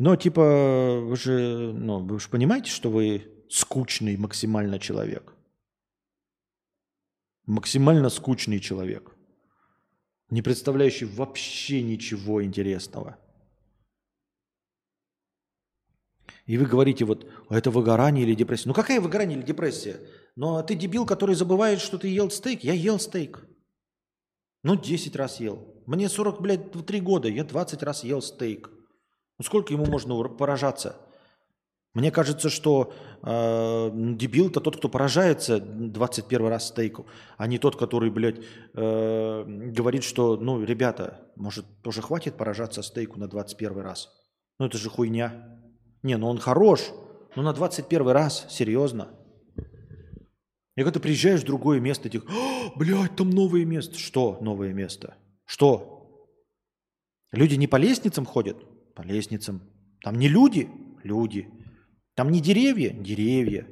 Но 0.00 0.16
типа, 0.16 1.02
вы 1.04 1.14
же, 1.14 1.74
ну, 1.74 1.98
вы 2.02 2.18
же 2.18 2.30
понимаете, 2.30 2.70
что 2.70 2.90
вы 2.90 3.30
скучный 3.50 4.16
максимально 4.16 4.78
человек. 4.78 5.34
Максимально 7.44 8.08
скучный 8.08 8.60
человек. 8.60 9.14
Не 10.30 10.40
представляющий 10.40 11.06
вообще 11.06 11.82
ничего 11.82 12.42
интересного. 12.42 13.18
И 16.46 16.56
вы 16.56 16.64
говорите, 16.64 17.04
вот, 17.04 17.30
а 17.50 17.58
это 17.58 17.70
выгорание 17.70 18.24
или 18.24 18.34
депрессия. 18.34 18.68
Ну 18.68 18.74
какая 18.74 19.02
выгорание 19.02 19.36
или 19.36 19.44
депрессия? 19.44 20.00
Но 20.34 20.62
ты 20.62 20.76
дебил, 20.76 21.04
который 21.04 21.34
забывает, 21.34 21.78
что 21.78 21.98
ты 21.98 22.08
ел 22.08 22.30
стейк. 22.30 22.64
Я 22.64 22.72
ел 22.72 22.98
стейк. 22.98 23.46
Ну, 24.62 24.76
10 24.76 25.14
раз 25.16 25.40
ел. 25.40 25.74
Мне 25.84 26.08
40, 26.08 26.40
блядь, 26.40 26.72
3 26.72 27.00
года. 27.02 27.28
Я 27.28 27.44
20 27.44 27.82
раз 27.82 28.02
ел 28.02 28.22
стейк. 28.22 28.70
Ну, 29.40 29.44
сколько 29.44 29.72
ему 29.72 29.86
можно 29.86 30.22
поражаться? 30.28 30.96
Мне 31.94 32.10
кажется, 32.10 32.50
что 32.50 32.92
э, 33.22 33.90
дебил-то 33.90 34.60
тот, 34.60 34.76
кто 34.76 34.90
поражается 34.90 35.58
21 35.58 36.46
раз 36.46 36.68
стейку, 36.68 37.06
а 37.38 37.46
не 37.46 37.56
тот, 37.58 37.74
который, 37.74 38.10
блядь, 38.10 38.40
э, 38.74 39.44
говорит, 39.46 40.04
что, 40.04 40.36
ну, 40.36 40.62
ребята, 40.62 41.22
может, 41.36 41.64
тоже 41.80 42.02
хватит 42.02 42.34
поражаться 42.34 42.82
стейку 42.82 43.18
на 43.18 43.28
21 43.28 43.78
раз? 43.78 44.10
Ну, 44.58 44.66
это 44.66 44.76
же 44.76 44.90
хуйня. 44.90 45.58
Не, 46.02 46.18
ну 46.18 46.28
он 46.28 46.36
хорош, 46.36 46.90
но 47.34 47.40
на 47.40 47.54
21 47.54 48.08
раз, 48.08 48.44
серьезно. 48.50 49.08
И 50.76 50.82
когда 50.82 50.90
ты 50.90 51.00
приезжаешь 51.00 51.40
в 51.40 51.46
другое 51.46 51.80
место, 51.80 52.10
ты, 52.10 52.20
блядь, 52.76 53.16
там 53.16 53.30
новое 53.30 53.64
место. 53.64 53.96
Что 53.98 54.36
новое 54.42 54.74
место? 54.74 55.14
Что? 55.46 56.28
Люди 57.32 57.54
не 57.54 57.68
по 57.68 57.76
лестницам 57.76 58.26
ходят? 58.26 58.58
По 59.00 59.04
лестницам. 59.06 59.62
Там 60.02 60.16
не 60.16 60.28
люди? 60.28 60.68
Люди. 61.04 61.48
Там 62.14 62.30
не 62.30 62.38
деревья? 62.38 62.90
Деревья. 62.90 63.66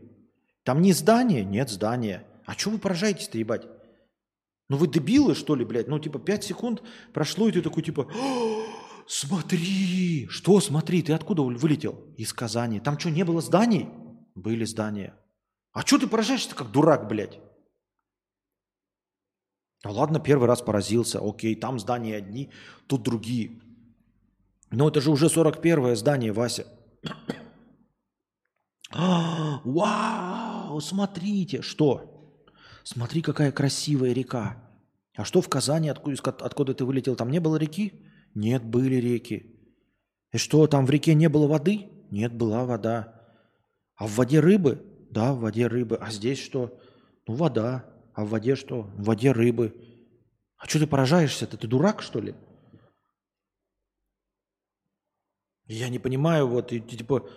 Там 0.65 0.81
не 0.81 0.95
здания? 0.95 1.45
Нет 1.45 1.69
здания. 1.69 2.27
А 2.47 2.55
что 2.55 2.71
вы 2.71 2.79
поражаетесь-то, 2.79 3.37
ебать? 3.37 3.67
Ну 4.71 4.79
вы 4.79 4.89
дебилы, 4.89 5.35
что 5.35 5.55
ли, 5.55 5.67
блядь? 5.67 5.87
Ну 5.87 5.99
типа 5.99 6.19
5 6.19 6.45
секунд 6.45 6.83
прошло, 7.13 7.47
и 7.47 7.53
ты 7.53 7.61
такой 7.61 7.83
типа, 7.83 8.11
Смотри! 9.07 10.27
Что 10.31 10.61
смотри? 10.61 11.03
Ты 11.03 11.13
откуда 11.13 11.43
вылетел? 11.43 12.15
Из 12.17 12.33
Казани. 12.33 12.81
Там 12.81 12.99
что, 12.99 13.11
не 13.11 13.25
было 13.25 13.43
зданий? 13.43 13.91
Были 14.35 14.65
здания. 14.65 15.15
А 15.73 15.83
что 15.83 15.99
ты 15.99 16.07
поражаешься 16.07 16.55
как 16.55 16.73
дурак, 16.73 17.07
блядь? 17.07 17.39
Ну 19.85 19.93
ладно, 19.93 20.21
первый 20.21 20.49
раз 20.49 20.63
поразился. 20.63 21.21
Окей, 21.21 21.55
там 21.55 21.79
здания 21.79 22.17
одни, 22.17 22.51
тут 22.87 23.03
другие. 23.03 23.61
Но 24.71 24.89
это 24.89 25.01
же 25.01 25.11
уже 25.11 25.27
41-е 25.27 25.97
здание, 25.97 26.33
Вася. 26.33 26.67
Вау, 28.95 30.81
смотрите, 30.81 31.63
что? 31.63 32.15
смотри, 32.89 33.21
какая 33.21 33.53
красивая 33.53 34.13
река. 34.13 34.57
А 35.15 35.25
что 35.25 35.43
в 35.43 35.49
Казани, 35.49 35.91
откуда, 35.91 36.17
откуда 36.41 36.75
ты 36.75 36.85
вылетел, 36.85 37.17
там 37.17 37.31
не 37.31 37.39
было 37.39 37.57
реки? 37.57 37.93
Нет, 38.35 38.65
были 38.65 38.97
реки. 38.97 39.55
И 40.33 40.39
что, 40.39 40.67
там 40.67 40.87
в 40.87 40.91
реке 40.91 41.15
не 41.15 41.29
было 41.29 41.47
воды? 41.47 41.87
Нет, 42.11 42.33
была 42.33 42.65
вода. 42.65 43.15
А 43.97 44.07
в 44.07 44.13
воде 44.17 44.41
рыбы? 44.41 44.83
Да, 45.11 45.35
в 45.35 45.41
воде 45.41 45.67
рыбы. 45.67 45.97
А 45.97 46.11
здесь 46.11 46.39
что? 46.39 46.79
Ну, 47.27 47.35
вода. 47.35 47.85
А 48.15 48.25
в 48.25 48.31
воде 48.31 48.55
что? 48.55 48.83
В 48.83 49.05
воде 49.05 49.33
рыбы. 49.33 49.75
А 50.57 50.67
что 50.67 50.79
ты 50.79 50.87
поражаешься-то? 50.87 51.57
Ты 51.57 51.67
дурак, 51.67 52.01
что 52.01 52.21
ли? 52.21 52.35
Я 55.69 55.91
не 55.91 55.99
понимаю, 55.99 56.49
вот, 56.49 56.73
и, 56.73 56.81
типа, 56.81 57.29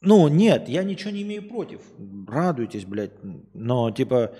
ну, 0.00 0.28
нет, 0.28 0.68
я 0.68 0.82
ничего 0.82 1.10
не 1.10 1.22
имею 1.22 1.48
против. 1.48 1.80
Радуйтесь, 2.28 2.84
блядь. 2.84 3.12
Но, 3.54 3.90
типа, 3.92 4.36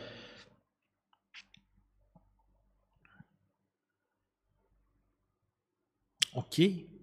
окей. 6.32 6.95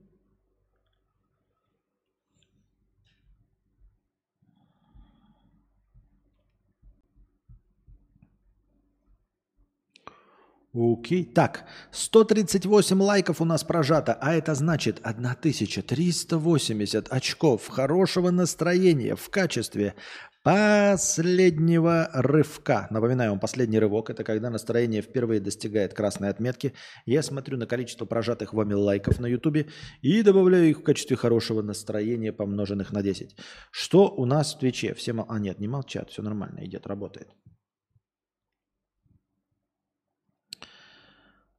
Окей. 10.76 11.24
Так, 11.24 11.66
138 11.92 13.00
лайков 13.00 13.42
у 13.42 13.46
нас 13.46 13.64
прожато, 13.64 14.18
а 14.20 14.34
это 14.34 14.56
значит 14.56 15.00
1380 15.04 17.14
очков 17.14 17.68
хорошего 17.68 18.32
настроения 18.32 19.16
в 19.16 19.30
качестве 19.30 19.94
последнего 20.42 22.10
рывка. 22.12 22.88
Напоминаю 22.90 23.30
вам, 23.32 23.40
последний 23.40 23.78
рывок– 23.78 24.10
это 24.12 24.24
когда 24.24 24.50
настроение 24.50 25.04
впервые 25.04 25.40
достигает 25.40 25.94
красной 25.94 26.30
отметки. 26.30 26.74
Я 27.06 27.22
смотрю 27.22 27.58
на 27.58 27.68
количество 27.68 28.06
прожатых 28.06 28.54
вами 28.54 28.74
лайков 28.74 29.20
на 29.20 29.28
ютубе 29.28 29.68
и 30.02 30.24
добавляю 30.24 30.72
их 30.72 30.80
в 30.80 30.84
качестве 30.84 31.16
хорошего 31.16 31.62
настроения, 31.62 32.34
помноженных 32.34 32.92
на 32.92 33.04
10. 33.04 33.36
Что 33.70 34.10
у 34.10 34.26
нас 34.26 34.56
в 34.56 34.60
Твиче? 34.60 34.96
Все. 34.96 35.14
А 35.30 35.38
нет, 35.38 35.60
не 35.60 35.68
молчат, 35.68 36.10
все 36.10 36.24
нормально, 36.24 36.66
идет, 36.66 36.88
работает. 36.88 37.28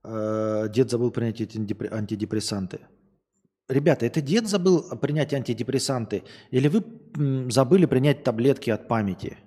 Дед 0.05 0.91
забыл 0.91 1.11
принять 1.11 1.41
эти 1.41 1.57
антидепрессанты. 1.93 2.81
Ребята, 3.69 4.05
это 4.05 4.21
дед 4.21 4.47
забыл 4.47 4.83
принять 4.99 5.33
антидепрессанты 5.33 6.25
или 6.51 6.69
вы 6.69 6.85
забыли 7.51 7.87
принять 7.87 8.23
таблетки 8.23 8.69
от 8.71 8.87
памяти? 8.89 9.39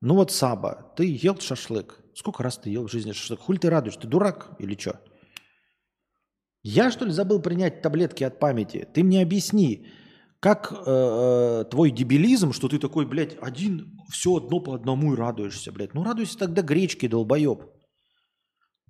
Ну 0.00 0.16
вот 0.16 0.32
Саба, 0.32 0.92
ты 0.96 1.04
ел 1.04 1.38
шашлык. 1.38 2.00
Сколько 2.14 2.42
раз 2.42 2.58
ты 2.58 2.70
ел 2.70 2.86
в 2.86 2.90
жизни 2.90 3.12
шашлык? 3.12 3.40
Хуль 3.40 3.58
ты 3.58 3.70
радуешь? 3.70 3.96
Ты 3.96 4.06
дурак 4.06 4.56
или 4.58 4.76
что? 4.76 5.00
Я 6.62 6.90
что 6.90 7.04
ли 7.04 7.12
забыл 7.12 7.40
принять 7.40 7.80
таблетки 7.80 8.24
от 8.24 8.38
памяти? 8.38 8.88
Ты 8.92 9.04
мне 9.04 9.22
объясни, 9.22 9.86
как 10.44 10.72
э, 10.72 10.76
э, 10.86 11.64
твой 11.70 11.90
дебилизм, 11.90 12.52
что 12.52 12.68
ты 12.68 12.78
такой, 12.78 13.06
блядь, 13.06 13.34
один, 13.40 13.98
все 14.10 14.36
одно 14.36 14.60
по 14.60 14.74
одному 14.74 15.14
и 15.14 15.16
радуешься, 15.16 15.72
блядь. 15.72 15.94
Ну 15.94 16.04
радуйся 16.04 16.36
тогда 16.36 16.60
гречке, 16.60 17.08
долбоеб. 17.08 17.62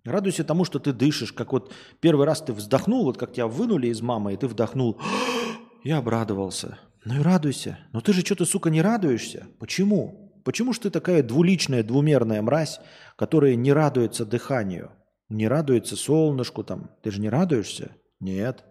Радуйся 0.05 0.43
тому, 0.43 0.65
что 0.65 0.81
ты 0.81 0.93
дышишь, 0.93 1.33
как 1.33 1.53
вот 1.53 1.73
первый 2.01 2.27
раз 2.27 2.43
ты 2.43 2.53
вздохнул, 2.53 3.05
вот 3.05 3.19
как 3.19 3.33
тебя 3.33 3.47
вынули 3.47 3.87
из 3.87 4.03
мамы, 4.03 4.35
и 4.35 4.37
ты 4.37 4.49
вдохнул. 4.49 5.01
Я 5.85 5.99
обрадовался. 5.99 6.81
Ну 7.05 7.21
и 7.21 7.23
радуйся. 7.23 7.79
Но 7.93 8.01
ты 8.01 8.13
же 8.15 8.23
что-то, 8.23 8.47
сука, 8.47 8.69
не 8.69 8.83
радуешься. 8.83 9.47
Почему? 9.61 10.43
Почему 10.45 10.73
же 10.73 10.81
ты 10.81 10.91
такая 10.91 11.23
двуличная, 11.23 11.85
двумерная 11.85 12.43
мразь, 12.43 12.81
которая 13.17 13.55
не 13.55 13.73
радуется 13.73 14.27
дыханию, 14.27 14.91
не 15.29 15.47
радуется 15.47 15.95
солнышку 15.95 16.65
там? 16.65 16.91
Ты 17.05 17.13
же 17.13 17.21
не 17.21 17.29
радуешься? 17.29 17.93
Нет. 18.19 18.65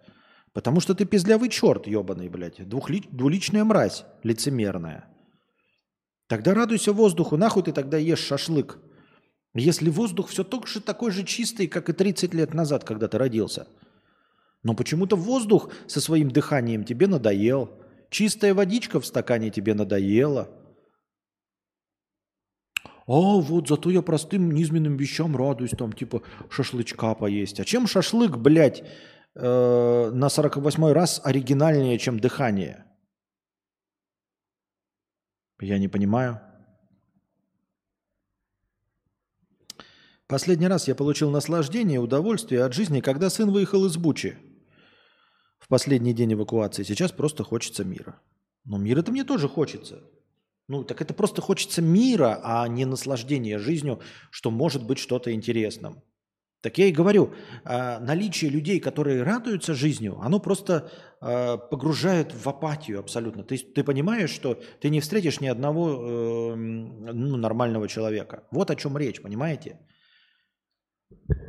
Потому 0.53 0.79
что 0.79 0.93
ты 0.93 1.05
пиздлявый 1.05 1.49
черт, 1.49 1.87
ебаный, 1.87 2.29
блядь. 2.29 2.67
Двухли... 2.67 3.03
Двуличная 3.11 3.63
мразь 3.63 4.05
лицемерная. 4.21 5.05
Тогда 6.27 6.53
радуйся 6.53 6.93
воздуху. 6.93 7.37
Нахуй 7.37 7.63
ты 7.63 7.71
тогда 7.71 7.97
ешь 7.97 8.19
шашлык? 8.19 8.77
Если 9.55 9.89
воздух 9.89 10.29
все 10.29 10.43
только 10.43 10.67
же 10.67 10.79
такой 10.79 11.11
же 11.11 11.23
чистый, 11.23 11.67
как 11.67 11.89
и 11.89 11.93
30 11.93 12.33
лет 12.33 12.53
назад, 12.53 12.83
когда 12.83 13.07
ты 13.07 13.17
родился. 13.17 13.67
Но 14.63 14.73
почему-то 14.73 15.15
воздух 15.15 15.71
со 15.87 15.99
своим 15.99 16.31
дыханием 16.31 16.83
тебе 16.85 17.07
надоел. 17.07 17.71
Чистая 18.09 18.53
водичка 18.53 18.99
в 18.99 19.05
стакане 19.05 19.49
тебе 19.49 19.73
надоела. 19.73 20.49
А 23.05 23.11
вот 23.11 23.67
зато 23.67 23.89
я 23.91 24.01
простым 24.01 24.51
низменным 24.51 24.95
вещам 24.95 25.35
радуюсь, 25.35 25.71
там 25.71 25.91
типа 25.91 26.21
шашлычка 26.49 27.15
поесть. 27.15 27.59
А 27.59 27.65
чем 27.65 27.85
шашлык, 27.85 28.37
блядь, 28.37 28.83
э, 29.35 30.11
на 30.13 30.29
48 30.29 30.91
раз 30.91 31.21
оригинальнее, 31.23 31.97
чем 31.97 32.19
дыхание? 32.19 32.85
Я 35.59 35.77
не 35.77 35.87
понимаю. 35.87 36.41
Последний 40.27 40.67
раз 40.67 40.87
я 40.87 40.95
получил 40.95 41.29
наслаждение 41.29 41.95
и 41.95 41.99
удовольствие 41.99 42.63
от 42.63 42.73
жизни, 42.73 43.01
когда 43.01 43.29
сын 43.29 43.51
выехал 43.51 43.85
из 43.85 43.97
Бучи 43.97 44.37
в 45.59 45.67
последний 45.67 46.13
день 46.13 46.33
эвакуации. 46.33 46.83
Сейчас 46.83 47.11
просто 47.11 47.43
хочется 47.43 47.83
мира. 47.83 48.19
Но 48.65 48.77
мира 48.77 49.01
это 49.01 49.11
мне 49.11 49.23
тоже 49.23 49.47
хочется. 49.47 50.03
Ну, 50.67 50.83
так 50.83 51.01
это 51.01 51.13
просто 51.13 51.41
хочется 51.41 51.81
мира, 51.81 52.39
а 52.43 52.67
не 52.67 52.85
наслаждения 52.85 53.59
жизнью, 53.59 53.99
что 54.31 54.49
может 54.49 54.85
быть 54.85 54.97
что-то 54.97 55.33
интересным. 55.33 56.01
Так 56.63 56.77
я 56.77 56.85
и 56.85 56.93
говорю, 56.93 57.33
а, 57.65 57.99
наличие 57.99 58.49
людей, 58.49 58.79
которые 58.79 59.23
радуются 59.23 59.73
жизнью, 59.73 60.17
оно 60.21 60.39
просто 60.39 60.89
а, 61.19 61.57
погружает 61.57 62.33
в 62.33 62.47
апатию 62.47 62.99
абсолютно. 62.99 63.43
Ты, 63.43 63.57
ты 63.57 63.83
понимаешь, 63.83 64.29
что 64.29 64.57
ты 64.79 64.89
не 64.89 65.01
встретишь 65.01 65.41
ни 65.41 65.47
одного 65.47 65.91
э, 65.91 66.55
ну, 66.55 67.35
нормального 67.35 67.89
человека. 67.89 68.43
Вот 68.49 68.71
о 68.71 68.77
чем 68.77 68.97
речь, 68.97 69.21
понимаете? 69.21 69.77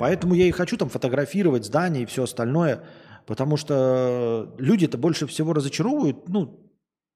Поэтому 0.01 0.35
я 0.35 0.49
и 0.49 0.51
хочу 0.51 0.77
там 0.77 0.89
фотографировать 0.89 1.65
здания 1.65 2.03
и 2.03 2.07
все 2.07 2.25
остальное, 2.25 2.85
потому 3.25 3.57
что 3.57 4.53
люди-то 4.59 4.99
больше 4.99 5.29
всего 5.29 5.53
разочаровывают 5.53 6.29
ну, 6.29 6.73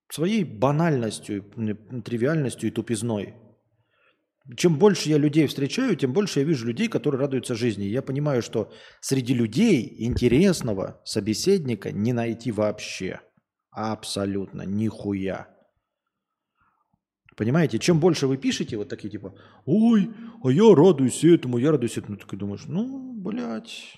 своей 0.08 0.44
банальностью, 0.44 1.42
тривиальностью 2.04 2.68
и 2.68 2.72
тупизной. 2.72 3.34
Чем 4.56 4.78
больше 4.78 5.10
я 5.10 5.18
людей 5.18 5.46
встречаю, 5.46 5.94
тем 5.96 6.12
больше 6.12 6.40
я 6.40 6.46
вижу 6.46 6.66
людей, 6.66 6.88
которые 6.88 7.20
радуются 7.20 7.54
жизни. 7.54 7.84
Я 7.84 8.00
понимаю, 8.00 8.40
что 8.40 8.72
среди 9.00 9.34
людей 9.34 9.94
интересного 9.98 11.02
собеседника 11.04 11.92
не 11.92 12.14
найти 12.14 12.50
вообще. 12.50 13.20
Абсолютно, 13.70 14.62
нихуя. 14.62 15.48
Понимаете, 17.36 17.78
чем 17.78 18.00
больше 18.00 18.26
вы 18.26 18.38
пишете, 18.38 18.78
вот 18.78 18.88
такие 18.88 19.10
типа, 19.10 19.34
ой, 19.66 20.10
а 20.42 20.50
я 20.50 20.74
радуюсь 20.74 21.22
этому, 21.24 21.58
я 21.58 21.70
радуюсь 21.70 21.98
этому, 21.98 22.16
ты 22.16 22.36
думаешь, 22.36 22.64
ну, 22.66 23.12
блядь, 23.12 23.96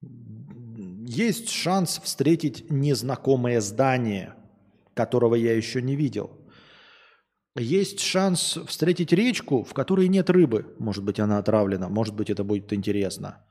есть 0.00 1.48
шанс 1.48 1.98
встретить 2.04 2.70
незнакомое 2.70 3.60
здание, 3.60 4.34
которого 4.94 5.34
я 5.34 5.56
еще 5.56 5.80
не 5.80 5.96
видел– 5.96 6.30
есть 7.56 8.00
шанс 8.00 8.58
встретить 8.66 9.12
речку, 9.12 9.64
в 9.64 9.72
которой 9.74 10.08
нет 10.08 10.30
рыбы. 10.30 10.74
Может 10.78 11.04
быть, 11.04 11.20
она 11.20 11.38
отравлена, 11.38 11.88
может 11.88 12.14
быть, 12.14 12.30
это 12.30 12.44
будет 12.44 12.72
интересно. 12.72 13.44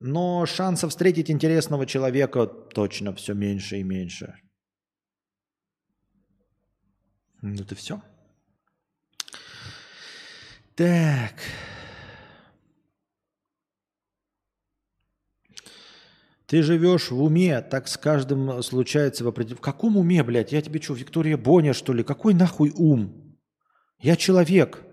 Но 0.00 0.46
шансов 0.46 0.90
встретить 0.90 1.30
интересного 1.30 1.86
человека 1.86 2.46
точно 2.46 3.14
все 3.14 3.34
меньше 3.34 3.78
и 3.78 3.84
меньше. 3.84 4.34
Ну, 7.40 7.54
это 7.62 7.74
все. 7.74 8.02
Так. 10.74 11.34
Ты 16.52 16.62
живешь 16.62 17.10
в 17.10 17.22
уме, 17.22 17.62
так 17.62 17.88
с 17.88 17.96
каждым 17.96 18.62
случается 18.62 19.24
в 19.24 19.28
определенном... 19.28 19.56
В 19.56 19.62
каком 19.62 19.96
уме, 19.96 20.22
блядь? 20.22 20.52
Я 20.52 20.60
тебе 20.60 20.82
что, 20.82 20.92
Виктория 20.92 21.38
Боня, 21.38 21.72
что 21.72 21.94
ли? 21.94 22.04
Какой 22.04 22.34
нахуй 22.34 22.74
ум? 22.76 23.38
Я 23.98 24.16
человек. 24.16 24.84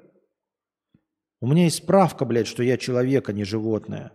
У 1.42 1.48
меня 1.48 1.66
есть 1.66 1.80
справка, 1.80 2.24
блядь, 2.24 2.48
что 2.48 2.64
я 2.64 2.78
человек, 2.78 3.28
а 3.28 3.34
не 3.34 3.44
животное. 3.44 4.14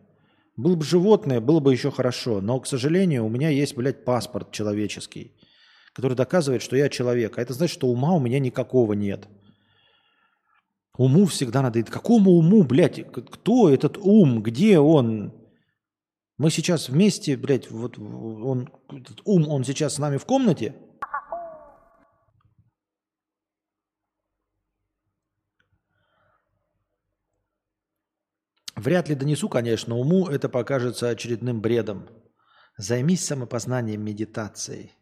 Был 0.57 0.75
бы 0.75 0.87
животное, 0.87 1.43
было 1.43 1.61
бы 1.61 1.71
еще 1.71 1.91
хорошо. 1.91 2.41
Но, 2.41 2.61
к 2.61 2.67
сожалению, 2.67 3.27
у 3.27 3.29
меня 3.29 3.51
есть, 3.51 3.77
блядь, 3.77 4.07
паспорт 4.07 4.51
человеческий, 4.51 5.37
который 5.93 6.17
доказывает, 6.17 6.63
что 6.63 6.77
я 6.77 6.89
человек. 6.89 7.37
А 7.37 7.43
это 7.43 7.53
значит, 7.53 7.75
что 7.75 7.89
ума 7.89 8.15
у 8.15 8.21
меня 8.21 8.39
никакого 8.39 8.95
нет. 8.95 9.29
Уму 10.97 11.27
всегда 11.27 11.61
надо... 11.61 11.83
Какому 11.83 12.31
уму, 12.31 12.63
блядь? 12.63 13.05
Кто 13.13 13.69
этот 13.69 13.99
ум? 13.99 14.43
Где 14.43 14.79
он? 14.79 15.44
Мы 16.37 16.51
сейчас 16.51 16.89
вместе, 16.89 17.37
блядь, 17.37 17.71
вот 17.71 17.97
он, 17.99 18.69
этот 18.91 19.21
ум, 19.25 19.49
он 19.49 19.63
сейчас 19.65 19.95
с 19.95 19.99
нами 19.99 20.17
в 20.17 20.27
комнате. 20.27 20.75
Вряд 28.75 29.09
ли 29.09 29.15
донесу, 29.15 29.49
конечно, 29.49 29.97
уму 29.97 30.27
это 30.27 30.49
покажется 30.49 31.09
очередным 31.09 31.61
бредом. 31.61 32.09
Займись 32.77 33.25
самопознанием 33.25 34.05
медитацией. 34.05 34.93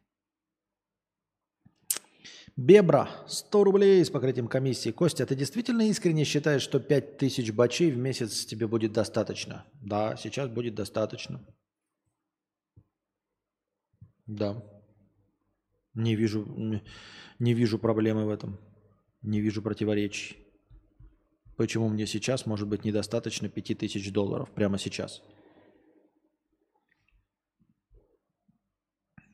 Бебра, 2.57 3.09
100 3.29 3.65
рублей 3.65 4.05
с 4.05 4.11
покрытием 4.11 4.47
комиссии. 4.47 4.91
Костя, 4.91 5.25
ты 5.25 5.35
действительно 5.35 5.89
искренне 5.89 6.25
считаешь, 6.25 6.63
что 6.63 6.81
5000 6.81 7.51
бачей 7.51 7.91
в 7.91 7.97
месяц 7.97 8.45
тебе 8.45 8.67
будет 8.67 8.93
достаточно? 8.93 9.65
Да, 9.81 10.17
сейчас 10.17 10.51
будет 10.51 10.75
достаточно. 10.75 11.41
Да. 14.27 14.63
Не 15.95 16.15
вижу, 16.15 16.45
не- 17.39 17.55
вижу 17.55 17.79
проблемы 17.79 18.27
в 18.27 18.31
этом. 18.31 18.59
Не 19.23 19.41
вижу 19.41 19.63
противоречий. 19.63 20.37
Почему 21.57 21.89
мне 21.89 22.07
сейчас 22.07 22.45
может 22.45 22.69
быть 22.69 22.85
недостаточно 22.85 23.49
5000 23.49 24.11
долларов? 24.13 24.51
Прямо 24.55 24.79
сейчас. 24.79 25.23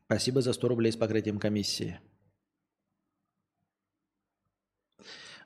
Спасибо 0.05 0.41
за 0.41 0.53
100 0.53 0.69
рублей 0.69 0.93
с 0.93 0.97
покрытием 0.97 1.39
комиссии. 1.39 2.01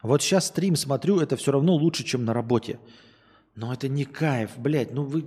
Вот 0.03 0.21
сейчас 0.21 0.47
стрим 0.47 0.77
смотрю, 0.77 1.21
это 1.21 1.37
все 1.37 1.53
равно 1.53 1.75
лучше, 1.75 2.05
чем 2.05 2.25
на 2.25 2.35
работе. 2.35 2.79
Но 3.55 3.73
это 3.73 3.89
не 3.89 4.05
кайф, 4.05 4.51
блядь. 4.57 4.93
Ну 4.93 5.05
вы... 5.05 5.25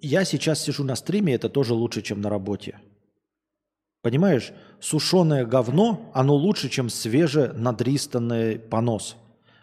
Я 0.00 0.24
сейчас 0.24 0.62
сижу 0.62 0.82
на 0.82 0.96
стриме, 0.96 1.34
это 1.34 1.48
тоже 1.48 1.74
лучше, 1.74 2.02
чем 2.02 2.20
на 2.20 2.30
работе. 2.30 2.80
Понимаешь, 4.02 4.52
сушеное 4.80 5.46
говно, 5.46 6.10
оно 6.14 6.34
лучше, 6.34 6.68
чем 6.68 6.88
свеже 6.88 7.52
надристанный 7.54 8.58
понос. 8.58 9.16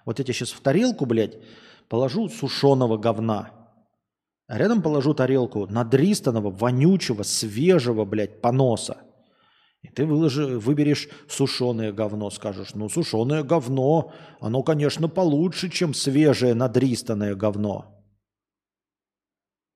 Вот 0.06 0.20
я 0.20 0.26
тебе 0.26 0.34
сейчас 0.34 0.52
в 0.52 0.62
тарелку, 0.62 1.06
блядь, 1.06 1.38
положу 1.90 2.30
сушеного 2.30 2.98
говна. 2.98 3.52
А 4.48 4.58
рядом 4.58 4.82
положу 4.82 5.14
тарелку 5.14 5.68
надристанного, 5.68 6.50
вонючего, 6.50 7.24
свежего, 7.24 8.06
блядь, 8.06 8.42
поноса. 8.42 8.98
И 9.82 9.90
ты 9.90 10.06
выложи, 10.06 10.60
выберешь 10.60 11.10
сушеное 11.28 11.92
говно, 11.92 12.30
скажешь, 12.30 12.76
ну, 12.76 12.88
сушеное 12.88 13.44
говно, 13.44 14.14
оно, 14.40 14.62
конечно, 14.62 15.10
получше, 15.10 15.70
чем 15.70 15.94
свежее 15.94 16.54
надристанное 16.54 17.36
говно. 17.36 17.98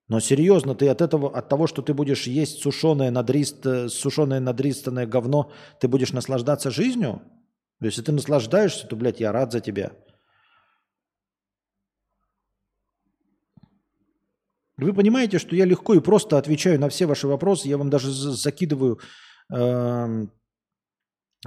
Но 0.07 0.19
серьезно, 0.19 0.75
ты 0.75 0.87
от 0.89 1.01
этого, 1.01 1.35
от 1.35 1.49
того, 1.49 1.65
что 1.65 1.81
ты 1.81 1.95
будешь 1.95 2.27
есть 2.27 2.61
сушеное, 2.61 3.09
надрист, 3.09 3.65
э, 3.65 3.89
сушеное 3.89 4.39
надристанное 4.39 5.07
говно, 5.07 5.51
ты 5.79 5.87
будешь 5.87 6.13
наслаждаться 6.13 6.69
жизнью? 6.69 7.23
Если 7.81 8.03
ты 8.03 8.11
наслаждаешься, 8.11 8.85
то, 8.85 8.95
блядь, 8.95 9.19
я 9.19 9.31
рад 9.31 9.51
за 9.51 9.61
тебя. 9.61 9.91
Вы 14.77 14.93
понимаете, 14.93 15.39
что 15.39 15.55
я 15.55 15.65
легко 15.65 15.95
и 15.95 15.99
просто 15.99 16.37
отвечаю 16.37 16.79
на 16.79 16.89
все 16.89 17.07
ваши 17.07 17.27
вопросы, 17.27 17.67
я 17.67 17.77
вам 17.77 17.89
даже 17.89 18.11
за- 18.11 18.33
закидываю 18.33 18.99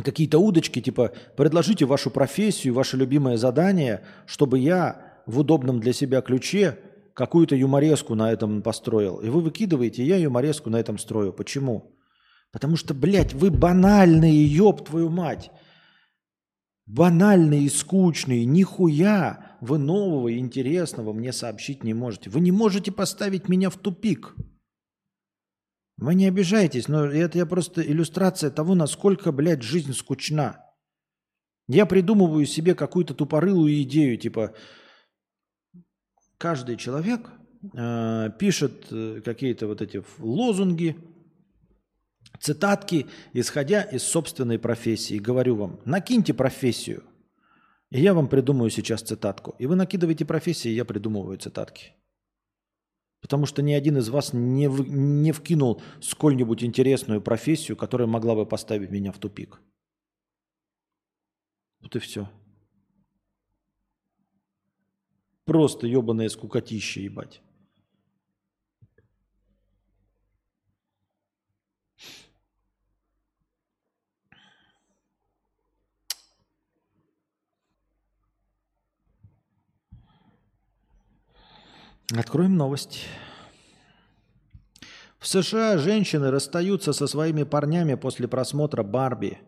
какие-то 0.02 0.39
удочки, 0.39 0.81
типа 0.81 1.12
предложите 1.36 1.85
вашу 1.85 2.10
профессию, 2.10 2.75
ваше 2.75 2.97
любимое 2.97 3.36
задание, 3.36 4.05
чтобы 4.27 4.59
я 4.59 5.23
в 5.27 5.39
удобном 5.41 5.81
для 5.81 5.93
себя 5.93 6.20
ключе 6.20 6.78
какую-то 7.15 7.57
юмореску 7.57 8.15
на 8.15 8.33
этом 8.33 8.62
построил. 8.62 9.18
И 9.18 9.28
вы 9.28 9.41
выкидываете, 9.41 10.05
я 10.05 10.17
юмореску 10.17 10.70
на 10.70 10.77
этом 10.77 10.99
строю. 10.99 11.33
Почему? 11.33 11.97
Потому 12.52 12.77
что, 12.77 12.94
блядь, 12.94 13.35
вы 13.35 13.51
банальные, 13.51 14.47
ёб 14.47 14.86
твою 14.86 15.10
мать. 15.10 15.51
Банальные 16.86 17.68
скучные. 17.68 18.44
Нихуя 18.44 19.59
вы 19.60 19.78
нового 19.78 20.28
и 20.28 20.39
интересного 20.39 21.12
мне 21.12 21.33
сообщить 21.33 21.85
не 21.85 21.93
можете. 21.93 22.31
Вы 22.31 22.41
не 22.41 22.52
можете 22.52 22.93
поставить 22.93 23.49
меня 23.49 23.68
в 23.68 23.77
тупик. 23.77 24.35
Вы 25.99 26.15
не 26.15 26.27
обижайтесь, 26.27 26.86
но 26.86 27.07
это 27.07 27.39
я 27.39 27.47
просто 27.47 27.83
иллюстрация 27.83 28.51
того, 28.51 28.77
насколько, 28.77 29.33
блядь, 29.33 29.62
жизнь 29.62 29.93
скучна. 29.93 30.65
Я 31.67 31.86
придумываю 31.86 32.47
себе 32.47 32.77
какую-то 32.77 33.15
тупорылую 33.15 33.83
идею, 33.83 34.17
типа 34.17 34.55
каждый 36.39 36.77
человек 36.77 37.28
э, 37.75 38.31
пишет 38.39 38.86
э, 38.93 39.20
какие-то 39.25 39.67
вот 39.67 39.83
эти 39.83 40.05
лозунги, 40.18 40.97
цитатки, 42.39 43.07
исходя 43.33 43.83
из 43.83 44.05
собственной 44.05 44.60
профессии. 44.60 45.18
Говорю 45.18 45.57
вам, 45.57 45.81
накиньте 45.85 46.33
профессию, 46.33 47.02
и 47.91 48.01
я 48.01 48.15
вам 48.15 48.28
придумаю 48.28 48.70
сейчас 48.70 49.02
цитатку. 49.02 49.57
И 49.59 49.67
вы 49.67 49.75
накидываете 49.75 50.25
профессии, 50.25 50.70
и 50.70 50.75
я 50.75 50.85
придумываю 50.85 51.39
цитатки. 51.39 51.93
Потому 53.21 53.47
что 53.47 53.63
ни 53.63 53.73
один 53.73 53.99
из 53.99 54.09
вас 54.09 54.33
не, 54.33 54.69
вы- 54.69 54.87
не 54.87 55.33
вкинул 55.33 55.83
сколь-нибудь 56.01 56.63
интересную 56.63 57.21
профессию, 57.21 57.77
которая 57.77 58.07
могла 58.07 58.35
бы 58.35 58.47
поставить 58.47 58.91
меня 58.91 59.13
в 59.13 59.19
тупик. 59.19 59.61
Вот 61.81 61.97
и 61.97 61.99
все. 61.99 62.29
Просто 65.45 65.87
ебаное 65.87 66.29
скукотище, 66.29 67.05
ебать. 67.05 67.41
Откроем 82.17 82.57
новость. 82.57 83.05
В 85.19 85.27
США 85.28 85.77
женщины 85.77 86.31
расстаются 86.31 86.95
со 86.95 87.07
своими 87.07 87.43
парнями 87.43 87.97
после 87.97 88.27
просмотра 88.27 88.83
Барби. 88.83 89.39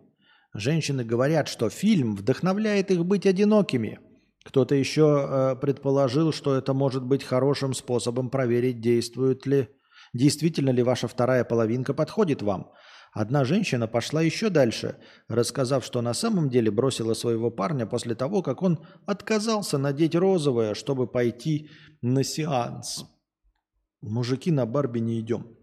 Женщины 0.53 1.03
говорят, 1.03 1.49
что 1.49 1.71
фильм 1.71 2.17
вдохновляет 2.17 2.91
их 2.91 3.07
быть 3.07 3.25
одинокими. 3.25 3.99
Кто-то 4.45 4.75
еще 4.75 5.27
э, 5.27 5.57
предположил, 5.57 6.35
что 6.35 6.55
это 6.55 6.75
может 6.75 7.03
быть 7.03 7.25
хорошим 7.25 7.73
способом 7.73 8.29
проверить, 8.29 8.83
действует 8.83 9.47
ли, 9.47 9.69
действительно 10.13 10.71
ли 10.71 10.83
ваша 10.83 11.09
вторая 11.09 11.45
половинка 11.45 11.95
подходит 11.95 12.43
вам. 12.43 12.73
Одна 13.13 13.45
женщина 13.45 13.89
пошла 13.89 14.23
еще 14.23 14.51
дальше, 14.51 14.97
рассказав, 15.27 15.85
что 15.85 16.01
на 16.01 16.15
самом 16.15 16.49
деле 16.49 16.71
бросила 16.71 17.15
своего 17.15 17.51
парня 17.51 17.85
после 17.85 18.15
того, 18.15 18.41
как 18.43 18.63
он 18.63 18.87
отказался 19.05 19.79
надеть 19.79 20.15
розовое, 20.15 20.75
чтобы 20.75 21.09
пойти 21.09 21.71
на 22.03 22.23
сеанс. 22.23 23.05
Мужики 24.01 24.53
на 24.53 24.65
Барби 24.65 25.01
не 25.01 25.19
идем. 25.19 25.57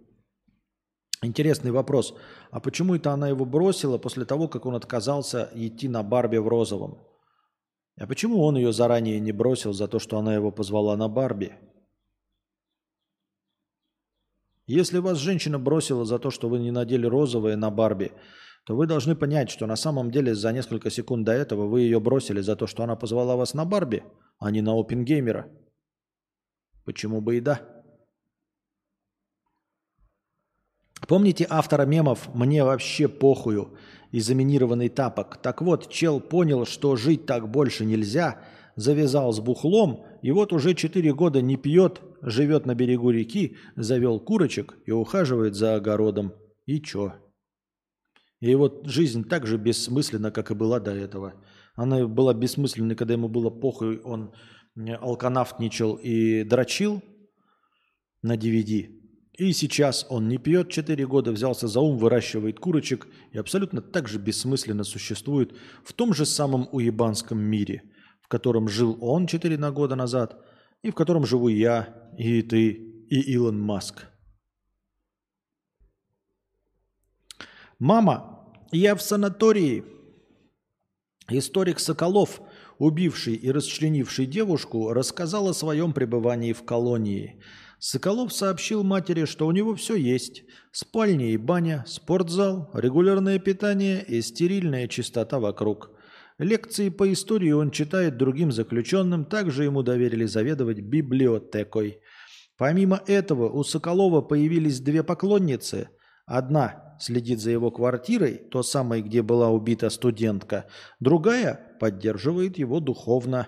Интересный 1.23 1.71
вопрос. 1.71 2.13
А 2.51 2.59
почему 2.59 2.95
это 2.95 3.11
она 3.11 3.29
его 3.29 3.45
бросила 3.45 3.97
после 3.97 4.25
того, 4.25 4.47
как 4.49 4.65
он 4.65 4.75
отказался 4.75 5.49
идти 5.55 5.87
на 5.87 6.03
Барби 6.03 6.37
в 6.37 6.47
розовом? 6.47 6.99
А 7.99 8.05
почему 8.05 8.43
он 8.43 8.57
ее 8.57 8.73
заранее 8.73 9.19
не 9.19 9.31
бросил 9.31 9.73
за 9.73 9.87
то, 9.87 9.99
что 9.99 10.19
она 10.19 10.35
его 10.35 10.51
позвала 10.51 10.95
на 10.97 11.07
Барби? 11.07 11.53
Если 14.67 14.99
вас 14.99 15.17
женщина 15.17 15.57
бросила 15.57 16.03
за 16.03 16.19
то, 16.19 16.29
что 16.29 16.49
вы 16.49 16.59
не 16.59 16.71
надели 16.71 17.05
розовое 17.07 17.55
на 17.55 17.71
Барби, 17.71 18.11
то 18.65 18.75
вы 18.75 18.85
должны 18.85 19.15
понять, 19.15 19.49
что 19.49 19.65
на 19.65 19.77
самом 19.77 20.11
деле 20.11 20.35
за 20.35 20.51
несколько 20.51 20.89
секунд 20.89 21.25
до 21.25 21.31
этого 21.31 21.67
вы 21.67 21.81
ее 21.81 22.01
бросили 22.01 22.41
за 22.41 22.57
то, 22.57 22.67
что 22.67 22.83
она 22.83 22.97
позвала 22.97 23.37
вас 23.37 23.53
на 23.53 23.63
Барби, 23.63 24.03
а 24.39 24.51
не 24.51 24.61
на 24.61 24.77
Опенгеймера. 24.77 25.49
Почему 26.83 27.21
бы 27.21 27.37
и 27.37 27.39
да? 27.39 27.61
Помните 31.07 31.47
автора 31.49 31.85
мемов 31.85 32.27
«Мне 32.35 32.65
вообще 32.65 33.07
похую» 33.07 33.77
и 34.11 34.19
заминированный 34.19 34.89
тапок? 34.89 35.37
Так 35.37 35.61
вот, 35.61 35.89
чел 35.89 36.19
понял, 36.19 36.65
что 36.65 36.97
жить 36.97 37.25
так 37.25 37.49
больше 37.49 37.85
нельзя, 37.85 38.41
завязал 38.75 39.31
с 39.31 39.39
бухлом, 39.39 40.05
и 40.21 40.31
вот 40.31 40.51
уже 40.51 40.73
4 40.73 41.13
года 41.13 41.41
не 41.41 41.55
пьет, 41.55 42.01
живет 42.21 42.65
на 42.65 42.75
берегу 42.75 43.11
реки, 43.11 43.57
завел 43.75 44.19
курочек 44.19 44.77
и 44.85 44.91
ухаживает 44.91 45.55
за 45.55 45.75
огородом. 45.75 46.33
И 46.65 46.81
чё? 46.81 47.13
И 48.39 48.53
вот 48.55 48.85
жизнь 48.85 49.27
так 49.27 49.47
же 49.47 49.57
бессмысленна, 49.57 50.31
как 50.31 50.51
и 50.51 50.55
была 50.55 50.79
до 50.79 50.91
этого. 50.91 51.33
Она 51.75 52.07
была 52.07 52.33
бессмысленной, 52.33 52.95
когда 52.95 53.13
ему 53.13 53.29
было 53.29 53.49
похуй, 53.49 53.99
он 53.99 54.33
алканавтничал 54.75 55.95
и 55.95 56.43
дрочил 56.43 57.01
на 58.21 58.35
DVD. 58.35 58.89
И 59.37 59.53
сейчас 59.53 60.05
он 60.09 60.27
не 60.27 60.39
пьет 60.39 60.69
4 60.69 61.05
года, 61.05 61.31
взялся 61.31 61.67
за 61.67 61.79
ум, 61.79 61.97
выращивает 61.97 62.59
курочек 62.59 63.07
и 63.31 63.37
абсолютно 63.37 63.81
так 63.81 64.07
же 64.07 64.17
бессмысленно 64.17 64.83
существует 64.83 65.55
в 65.83 65.93
том 65.93 66.13
же 66.13 66.25
самом 66.25 66.67
уебанском 66.71 67.39
мире, 67.39 67.83
в 68.21 68.27
котором 68.27 68.67
жил 68.67 68.97
он 68.99 69.27
4 69.27 69.57
на 69.57 69.71
года 69.71 69.95
назад, 69.95 70.43
и 70.87 70.91
в 70.91 70.95
котором 70.95 71.25
живу 71.25 71.49
я, 71.49 72.11
и 72.17 72.41
ты, 72.41 72.69
и 72.69 73.33
Илон 73.33 73.61
Маск. 73.61 74.07
Мама, 77.77 78.53
я 78.71 78.95
в 78.95 79.01
санатории. 79.01 79.83
Историк 81.29 81.79
Соколов 81.79 82.41
убивший 82.79 83.35
и 83.35 83.51
расчленивший 83.51 84.25
девушку, 84.25 84.93
рассказал 84.93 85.49
о 85.49 85.53
своем 85.53 85.93
пребывании 85.93 86.53
в 86.53 86.63
колонии. 86.63 87.41
Соколов 87.79 88.33
сообщил 88.33 88.83
матери, 88.83 89.25
что 89.25 89.45
у 89.45 89.51
него 89.51 89.75
все 89.75 89.95
есть. 89.95 90.43
Спальня 90.71 91.31
и 91.31 91.37
баня, 91.37 91.83
спортзал, 91.87 92.69
регулярное 92.73 93.39
питание 93.39 94.03
и 94.03 94.21
стерильная 94.21 94.87
чистота 94.87 95.39
вокруг. 95.39 95.91
Лекции 96.39 96.89
по 96.89 97.11
истории 97.11 97.51
он 97.51 97.71
читает 97.71 98.17
другим 98.17 98.51
заключенным, 98.51 99.25
также 99.25 99.63
ему 99.63 99.81
доверили 99.81 100.25
заведовать 100.25 100.81
библиотекой. 100.81 101.99
Помимо 102.57 103.01
этого 103.07 103.49
у 103.49 103.63
Соколова 103.63 104.21
появились 104.21 104.79
две 104.79 105.01
поклонницы. 105.01 105.89
Одна 106.27 106.95
следит 106.99 107.39
за 107.39 107.51
его 107.51 107.71
квартирой, 107.71 108.35
то 108.51 108.61
самой, 108.61 109.01
где 109.01 109.23
была 109.23 109.49
убита 109.49 109.89
студентка. 109.89 110.65
Другая 110.99 111.75
поддерживает 111.79 112.59
его 112.59 112.79
духовно. 112.79 113.47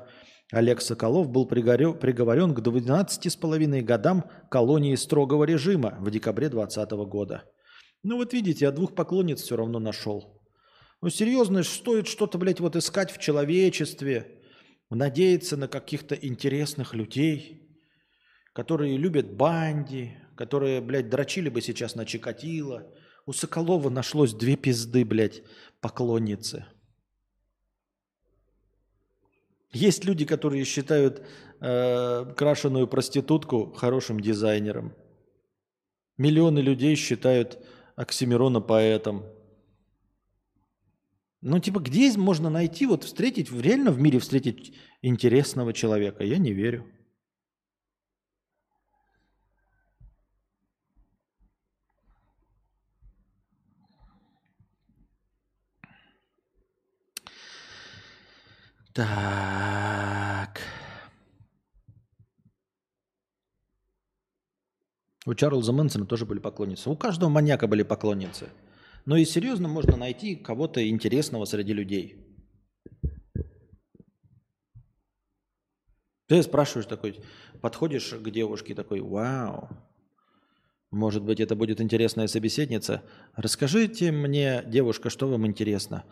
Олег 0.52 0.82
Соколов 0.82 1.30
был 1.30 1.46
приговорен 1.46 2.56
к 2.56 2.60
12,5 2.60 3.82
годам 3.82 4.24
колонии 4.50 4.96
строгого 4.96 5.44
режима 5.44 5.96
в 6.00 6.10
декабре 6.10 6.50
2020 6.50 6.92
года. 7.08 7.44
Ну 8.02 8.16
вот 8.16 8.34
видите, 8.34 8.66
я 8.66 8.72
двух 8.72 8.96
поклонниц 8.96 9.42
все 9.42 9.58
равно 9.58 9.78
нашел. 9.78 10.39
Ну 11.02 11.10
серьезно, 11.10 11.64
стоит 11.64 12.08
что-то, 12.08 12.38
блядь, 12.38 12.60
вот 12.60 12.76
искать 12.76 13.12
в 13.12 13.20
человечестве, 13.20 14.42
надеяться 14.90 15.56
на 15.56 15.68
каких-то 15.68 16.16
интересных 16.16 16.94
людей, 16.94 17.80
которые 18.54 18.98
любят 18.98 19.34
банди, 19.34 20.18
которые, 20.36 20.82
блядь, 20.82 21.10
дрочили 21.10 21.50
бы 21.50 21.62
сейчас 21.62 21.96
на 21.96 22.06
Чикатило. 22.06 22.92
У 23.26 23.34
Соколова 23.34 23.90
нашлось 23.90 24.34
две 24.34 24.56
пизды, 24.56 25.06
блядь, 25.06 25.44
поклонницы– 25.82 26.66
есть 29.72 30.04
люди, 30.04 30.26
которые 30.26 30.66
считают 30.66 31.22
э, 31.62 32.26
крашеную 32.36 32.88
проститутку 32.88 33.72
хорошим 33.74 34.20
дизайнером. 34.20 34.96
Миллионы 36.18 36.60
людей 36.60 36.96
считают 36.96 37.60
Оксимирона 37.96 38.62
поэтом. 38.62 39.26
Ну, 41.42 41.60
типа, 41.60 41.80
где 41.80 42.16
можно 42.18 42.50
найти, 42.50 42.86
вот 42.86 43.04
встретить, 43.06 43.50
реально 43.52 43.92
в 43.92 44.00
мире 44.00 44.20
встретить 44.20 44.74
интересного 45.02 45.74
человека? 45.74 46.24
Я 46.24 46.38
не 46.38 46.52
верю. 46.52 46.86
Так. 58.94 60.60
У 65.26 65.34
Чарльза 65.36 65.72
Мэнсона 65.72 66.06
тоже 66.06 66.26
были 66.26 66.40
поклонницы. 66.40 66.90
У 66.90 66.98
каждого 66.98 67.30
маньяка 67.30 67.68
были 67.68 67.84
поклонницы. 67.84 68.50
Но 69.10 69.18
и 69.18 69.26
серьезно 69.26 69.68
можно 69.68 69.98
найти 69.98 70.36
кого-то 70.36 70.88
интересного 70.88 71.46
среди 71.46 71.74
людей. 71.74 72.16
Ты 76.28 76.44
спрашиваешь 76.44 76.86
такой, 76.86 77.20
подходишь 77.60 78.12
к 78.12 78.30
девушке 78.30 78.76
такой, 78.76 79.02
вау, 79.02 79.68
может 80.92 81.24
быть, 81.24 81.40
это 81.40 81.56
будет 81.56 81.82
интересная 81.82 82.28
собеседница. 82.28 83.02
Расскажите 83.36 84.12
мне, 84.12 84.64
девушка, 84.68 85.10
что 85.10 85.28
вам 85.28 85.48
интересно? 85.48 86.06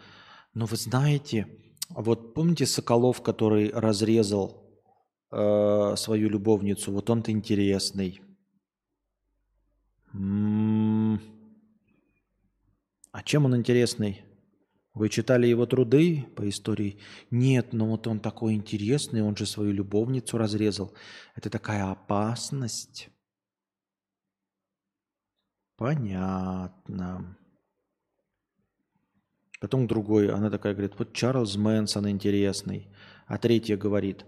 Ну, 0.56 0.66
вы 0.66 0.76
знаете, 0.76 1.45
вот 1.90 2.34
помните 2.34 2.66
Соколов, 2.66 3.22
который 3.22 3.69
разрезал 3.69 4.74
э, 5.32 5.93
свою 5.98 6.30
любовницу? 6.30 6.92
Вот 6.92 7.11
он-то 7.11 7.32
интересный. 7.32 8.22
М-м-м. 10.16 10.86
А 13.17 13.23
чем 13.23 13.45
он 13.45 13.55
интересный? 13.55 14.21
Вы 14.93 15.09
читали 15.09 15.47
его 15.47 15.65
труды 15.65 16.27
по 16.35 16.47
истории? 16.47 16.99
Нет, 17.31 17.73
но 17.73 17.87
вот 17.87 18.05
он 18.05 18.19
такой 18.19 18.53
интересный, 18.53 19.23
он 19.23 19.35
же 19.35 19.47
свою 19.47 19.71
любовницу 19.71 20.37
разрезал. 20.37 20.93
Это 21.35 21.49
такая 21.49 21.89
опасность. 21.89 23.09
Понятно. 25.77 27.35
Потом 29.59 29.87
другой, 29.87 30.31
она 30.31 30.51
такая 30.51 30.73
говорит, 30.73 30.93
вот 30.99 31.13
Чарльз 31.13 31.55
Мэнсон 31.55 32.07
интересный. 32.07 32.87
А 33.25 33.39
третья 33.39 33.77
говорит, 33.77 34.27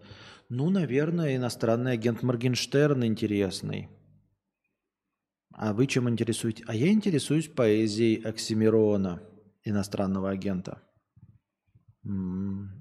ну, 0.49 0.71
наверное, 0.71 1.35
иностранный 1.35 1.91
агент 1.91 2.23
Моргенштерн 2.23 3.05
интересный. 3.05 3.87
А 5.61 5.73
вы 5.73 5.87
чем 5.87 6.09
интересуетесь? 6.09 6.63
А 6.67 6.73
я 6.73 6.87
интересуюсь 6.87 7.49
поэзией 7.49 8.23
Оксимирона, 8.23 9.21
иностранного 9.65 10.29
агента. 10.29 10.81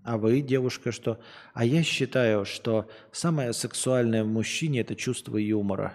А 0.05 0.16
вы, 0.16 0.42
девушка, 0.42 0.92
что? 0.92 1.20
А 1.55 1.65
я 1.65 1.82
считаю, 1.82 2.44
что 2.44 2.89
самое 3.10 3.52
сексуальное 3.52 4.23
в 4.23 4.28
мужчине– 4.28 4.78
это 4.82 4.94
чувство 4.94 5.39
юмора. 5.39 5.94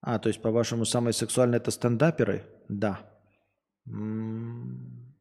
А, 0.00 0.18
то 0.18 0.30
есть, 0.30 0.40
по-вашему, 0.40 0.86
самое 0.86 1.12
сексуальное– 1.12 1.58
это 1.60 1.70
стендаперы? 1.70 2.46
Да. 2.70 2.98
М-м-м. 3.86 5.14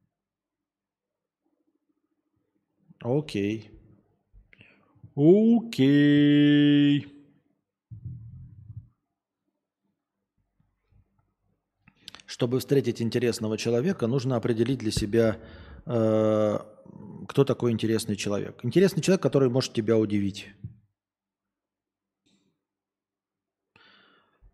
Окей. 3.01 3.71
Окей. 5.17 7.14
Чтобы 12.35 12.59
встретить 12.59 13.01
интересного 13.01 13.57
человека, 13.57 14.07
нужно 14.07 14.35
определить 14.35 14.79
для 14.79 14.91
себя, 14.91 15.39
э, 15.85 16.59
кто 17.29 17.45
такой 17.45 17.71
интересный 17.71 18.17
человек. 18.17 18.59
Интересный 18.61 19.01
человек, 19.01 19.21
который 19.21 19.47
может 19.49 19.71
тебя 19.71 19.97
удивить. 19.97 20.49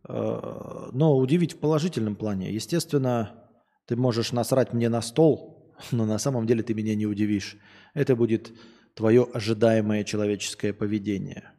Э, 0.08 0.90
но 0.94 1.18
удивить 1.18 1.54
в 1.54 1.58
положительном 1.58 2.16
плане. 2.16 2.54
Естественно, 2.54 3.50
ты 3.88 3.96
можешь 3.96 4.32
насрать 4.32 4.74
мне 4.74 4.88
на 4.88 5.02
стол, 5.02 5.74
но 5.92 6.06
на 6.06 6.20
самом 6.20 6.46
деле 6.46 6.62
ты 6.62 6.76
меня 6.76 6.94
не 6.94 7.08
удивишь. 7.08 7.58
Это 7.96 8.16
будет 8.16 8.54
твое 8.94 9.24
ожидаемое 9.34 10.04
человеческое 10.04 10.74
поведение. 10.74 11.52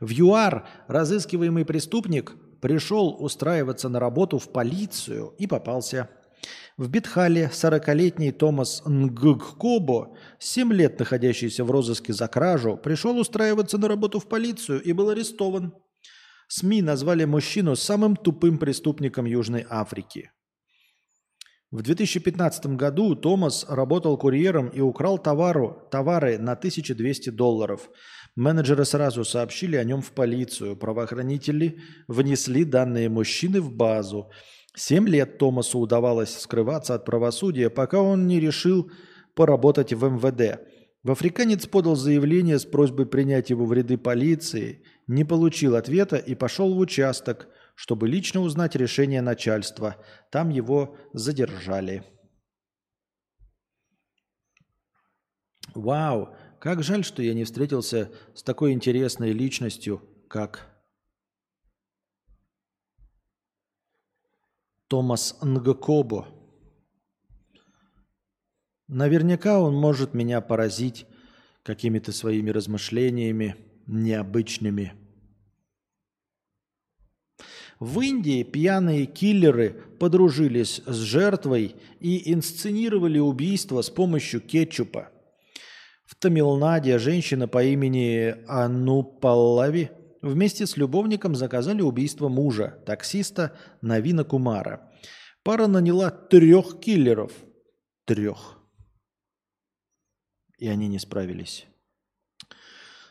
В 0.00 0.10
ЮАР 0.10 0.66
разыскиваемый 0.88 1.66
преступник 1.66 2.34
пришел 2.62 3.16
устраиваться 3.18 3.88
на 3.88 3.98
работу 3.98 4.38
в 4.38 4.50
полицию 4.50 5.34
и 5.36 5.46
попался. 5.46 6.08
В 6.78 6.88
Битхале 6.88 7.50
40-летний 7.52 8.30
Томас 8.32 8.82
Нггкобо, 8.86 10.16
7 10.38 10.72
лет 10.72 10.98
находящийся 10.98 11.64
в 11.64 11.70
розыске 11.70 12.12
за 12.12 12.28
кражу, 12.28 12.76
пришел 12.76 13.18
устраиваться 13.18 13.78
на 13.78 13.88
работу 13.88 14.20
в 14.20 14.28
полицию 14.28 14.80
и 14.80 14.92
был 14.92 15.10
арестован. 15.10 15.74
СМИ 16.48 16.82
назвали 16.82 17.24
мужчину 17.24 17.76
самым 17.76 18.14
тупым 18.14 18.58
преступником 18.58 19.26
Южной 19.26 19.66
Африки. 19.68 20.30
В 21.72 21.80
2015 21.80 22.66
году 22.76 23.16
Томас 23.16 23.64
работал 23.66 24.18
курьером 24.18 24.68
и 24.68 24.80
украл 24.80 25.18
товару, 25.18 25.88
товары 25.90 26.38
на 26.38 26.52
1200 26.52 27.30
долларов. 27.30 27.88
Менеджеры 28.34 28.84
сразу 28.84 29.24
сообщили 29.24 29.76
о 29.76 29.84
нем 29.84 30.00
в 30.00 30.12
полицию. 30.12 30.76
Правоохранители 30.76 31.80
внесли 32.08 32.64
данные 32.64 33.08
мужчины 33.08 33.60
в 33.60 33.72
базу. 33.72 34.30
Семь 34.74 35.08
лет 35.08 35.38
Томасу 35.38 35.78
удавалось 35.78 36.38
скрываться 36.38 36.94
от 36.94 37.04
правосудия, 37.04 37.68
пока 37.68 38.00
он 38.00 38.26
не 38.26 38.40
решил 38.40 38.90
поработать 39.34 39.92
в 39.92 40.04
МВД. 40.04 40.60
В 41.02 41.10
Африканец 41.10 41.66
подал 41.66 41.96
заявление 41.96 42.58
с 42.58 42.64
просьбой 42.64 43.06
принять 43.06 43.50
его 43.50 43.66
в 43.66 43.72
ряды 43.72 43.98
полиции, 43.98 44.84
не 45.06 45.24
получил 45.24 45.76
ответа 45.76 46.16
и 46.16 46.34
пошел 46.34 46.74
в 46.74 46.78
участок– 46.78 47.48
чтобы 47.74 48.08
лично 48.08 48.40
узнать 48.40 48.76
решение 48.76 49.22
начальства. 49.22 49.96
Там 50.30 50.50
его 50.50 50.96
задержали. 51.12 52.04
Вау, 55.74 56.36
как 56.62 56.84
жаль, 56.84 57.04
что 57.04 57.24
я 57.24 57.34
не 57.34 57.42
встретился 57.42 58.12
с 58.34 58.44
такой 58.44 58.70
интересной 58.70 59.32
личностью, 59.32 60.00
как 60.28 60.70
Томас 64.86 65.36
Нгкобо. 65.42 66.28
Наверняка 68.86 69.58
он 69.58 69.74
может 69.74 70.14
меня 70.14 70.40
поразить 70.40 71.04
какими-то 71.64 72.12
своими 72.12 72.50
размышлениями 72.50 73.56
необычными– 73.88 74.94
в 77.80 78.00
Индии 78.00 78.44
пьяные 78.44 79.06
киллеры 79.06 79.82
подружились 79.98 80.82
с 80.86 80.94
жертвой 80.98 81.74
и 81.98 82.32
инсценировали 82.32 83.18
убийство 83.18 83.82
с 83.82 83.90
помощью 83.90 84.40
кетчупа. 84.40 85.11
В 86.04 86.14
Тамилнаде 86.16 86.98
женщина 86.98 87.48
по 87.48 87.62
имени 87.62 88.34
Анупалави 88.46 89.90
вместе 90.20 90.66
с 90.66 90.76
любовником 90.76 91.34
заказали 91.34 91.82
убийство 91.82 92.28
мужа, 92.28 92.82
таксиста 92.86 93.56
Навина 93.80 94.24
Кумара. 94.24 94.90
Пара 95.42 95.66
наняла 95.66 96.10
трех 96.10 96.80
киллеров. 96.80 97.32
Трех. 98.04 98.58
И 100.58 100.68
они 100.68 100.88
не 100.88 100.98
справились. 100.98 101.66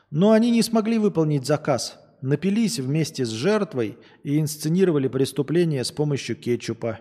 Но 0.09 0.31
они 0.31 0.51
не 0.51 0.61
смогли 0.61 0.97
выполнить 0.97 1.45
заказ. 1.45 1.97
Напились 2.21 2.79
вместе 2.79 3.25
с 3.25 3.29
жертвой 3.29 3.97
и 4.23 4.39
инсценировали 4.39 5.07
преступление 5.07 5.83
с 5.83 5.91
помощью 5.91 6.35
кетчупа. 6.35 6.99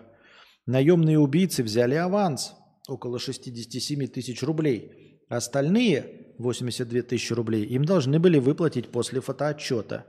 Наемные 0.65 1.19
убийцы 1.19 1.63
взяли 1.63 1.95
аванс– 1.95 2.53
около 2.87 3.19
67 3.19 4.07
тысяч 4.07 4.43
рублей. 4.43 5.00
Остальные– 5.31 6.25
82 6.39 7.03
тысячи 7.03 7.31
рублей– 7.31 7.63
им 7.75 7.85
должны 7.85 8.19
были 8.19 8.37
выплатить 8.37 8.89
после 8.89 9.21
фотоотчета. 9.21 10.05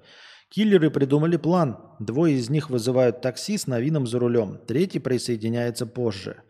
Киллеры 0.49 0.91
придумали 0.91 1.37
план. 1.37 1.79
Двое 2.01 2.35
из 2.35 2.51
них 2.51 2.71
вызывают 2.71 3.21
такси 3.21 3.57
с 3.57 3.69
новином 3.69 4.09
за 4.09 4.19
рулем. 4.19 4.59
Третий 4.67 4.99
присоединяется 4.99 5.87
позже. 5.87 6.43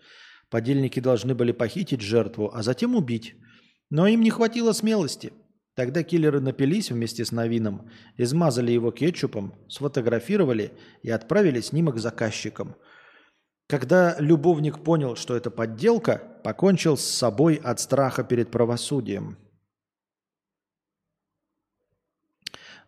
Подельники 0.49 1.01
должны 1.01 1.35
были 1.35 1.53
похитить 1.53 2.01
жертву, 2.01 2.51
а 2.55 2.63
затем 2.63 2.97
убить. 2.97 3.35
Но 3.91 4.07
им 4.07 4.23
не 4.23 4.31
хватило 4.31 4.73
смелости. 4.73 5.35
Тогда 5.75 6.03
киллеры 6.03 6.41
напились 6.41 6.91
вместе 6.91 7.27
с 7.27 7.31
Новином, 7.31 7.91
измазали 8.17 8.73
его 8.73 8.91
кетчупом, 8.91 9.55
сфотографировали 9.69 10.73
и 11.03 11.11
отправили 11.11 11.61
снимок 11.61 11.99
заказчикам. 11.99 12.77
Когда 13.73 14.17
любовник 14.19 14.85
понял, 14.85 15.17
что 15.17 15.35
это 15.35 15.51
подделка, 15.51 16.21
покончил 16.45 16.99
с 16.99 17.07
собой 17.07 17.55
от 17.55 17.81
страха 17.81 18.23
перед 18.23 18.51
правосудием. 18.51 19.39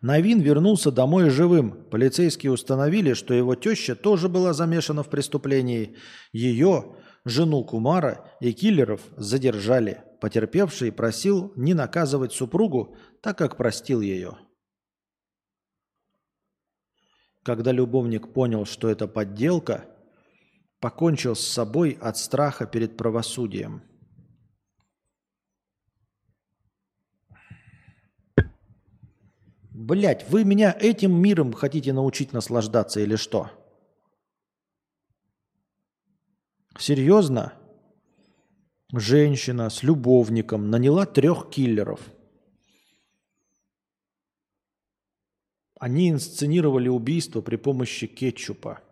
Новин 0.01 0.41
вернулся 0.41 0.91
домой 0.91 1.31
живым. 1.31 1.85
Полицейские 1.89 2.51
установили, 2.51 3.13
что 3.13 3.33
его 3.33 3.55
теща 3.55 3.95
тоже 3.95 4.29
была 4.29 4.53
замешана 4.53 5.01
в 5.01 5.09
преступлении. 5.09 5.97
Ее, 6.31 6.95
жену 7.25 7.63
Кумара 7.63 8.29
и 8.39 8.53
киллеров 8.53 9.01
задержали. 9.17 10.03
Потерпевший 10.21 10.91
просил 10.91 11.51
не 11.55 11.73
наказывать 11.73 12.31
супругу, 12.31 12.95
так 13.23 13.39
как 13.39 13.57
простил 13.57 14.01
ее. 14.01 14.37
Когда 17.41 17.71
любовник 17.71 18.31
понял, 18.33 18.67
что 18.67 18.87
это 18.87 19.07
подделка, 19.07 19.85
покончил 20.85 21.35
с 21.35 21.39
собой 21.39 21.97
от 21.99 22.15
страха 22.15 22.67
перед 22.67 22.95
правосудием. 22.95 23.81
Блять, 29.71 30.29
вы 30.29 30.43
меня 30.43 30.77
этим 30.79 31.19
миром 31.19 31.53
хотите 31.53 31.91
научить 31.91 32.33
наслаждаться 32.33 32.99
или 32.99 33.15
что? 33.15 33.49
Серьезно? 36.77 37.55
Женщина 38.93 39.71
с 39.71 39.81
любовником 39.81 40.69
наняла 40.69 41.07
трех 41.07 41.49
киллеров. 41.49 41.99
Они 45.79 46.11
инсценировали 46.11 46.89
убийство 46.89 47.41
при 47.41 47.55
помощи 47.55 48.05
кетчупа. 48.05 48.84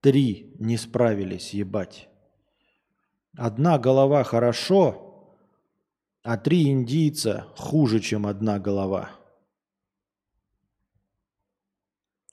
Три 0.00 0.54
не 0.58 0.76
справились, 0.76 1.54
ебать. 1.54 2.08
Одна 3.36 3.78
голова 3.78 4.22
хорошо, 4.24 5.36
а 6.22 6.36
три 6.36 6.70
индийца 6.70 7.48
хуже, 7.56 8.00
чем 8.00 8.26
одна 8.26 8.58
голова. 8.58 9.10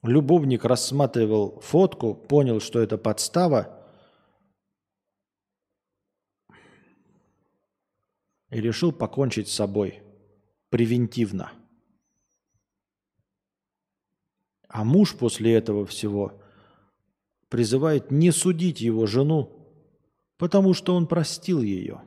Любовник 0.03 0.65
рассматривал 0.65 1.59
фотку, 1.61 2.13
понял, 2.13 2.59
что 2.59 2.79
это 2.79 2.97
подстава, 2.97 3.75
и 8.51 8.61
решил 8.61 8.91
покончить 8.91 9.47
с 9.47 9.55
собой 9.55 10.03
превентивно. 10.69 11.51
А 14.67 14.83
муж 14.83 15.17
после 15.17 15.55
этого 15.55 15.85
всего 15.85 16.39
призывает 17.49 18.11
не 18.11 18.31
судить 18.31 18.81
его 18.81 19.05
жену, 19.05 19.51
потому 20.37 20.73
что 20.73 20.95
он 20.95 21.07
простил 21.07 21.61
ее. 21.61 22.01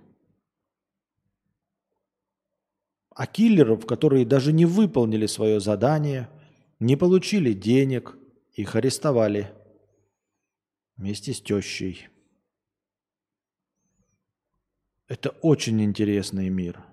А 3.10 3.26
киллеров, 3.26 3.86
которые 3.86 4.24
даже 4.24 4.52
не 4.52 4.64
выполнили 4.64 5.26
свое 5.26 5.60
задание, 5.60 6.28
не 6.78 6.96
получили 6.96 7.52
денег, 7.52 8.16
их 8.52 8.76
арестовали 8.76 9.52
вместе 10.96 11.32
с 11.32 11.40
тещей. 11.40 12.08
Это 15.08 15.30
очень 15.42 15.82
интересный 15.82 16.48
мир. 16.50 16.84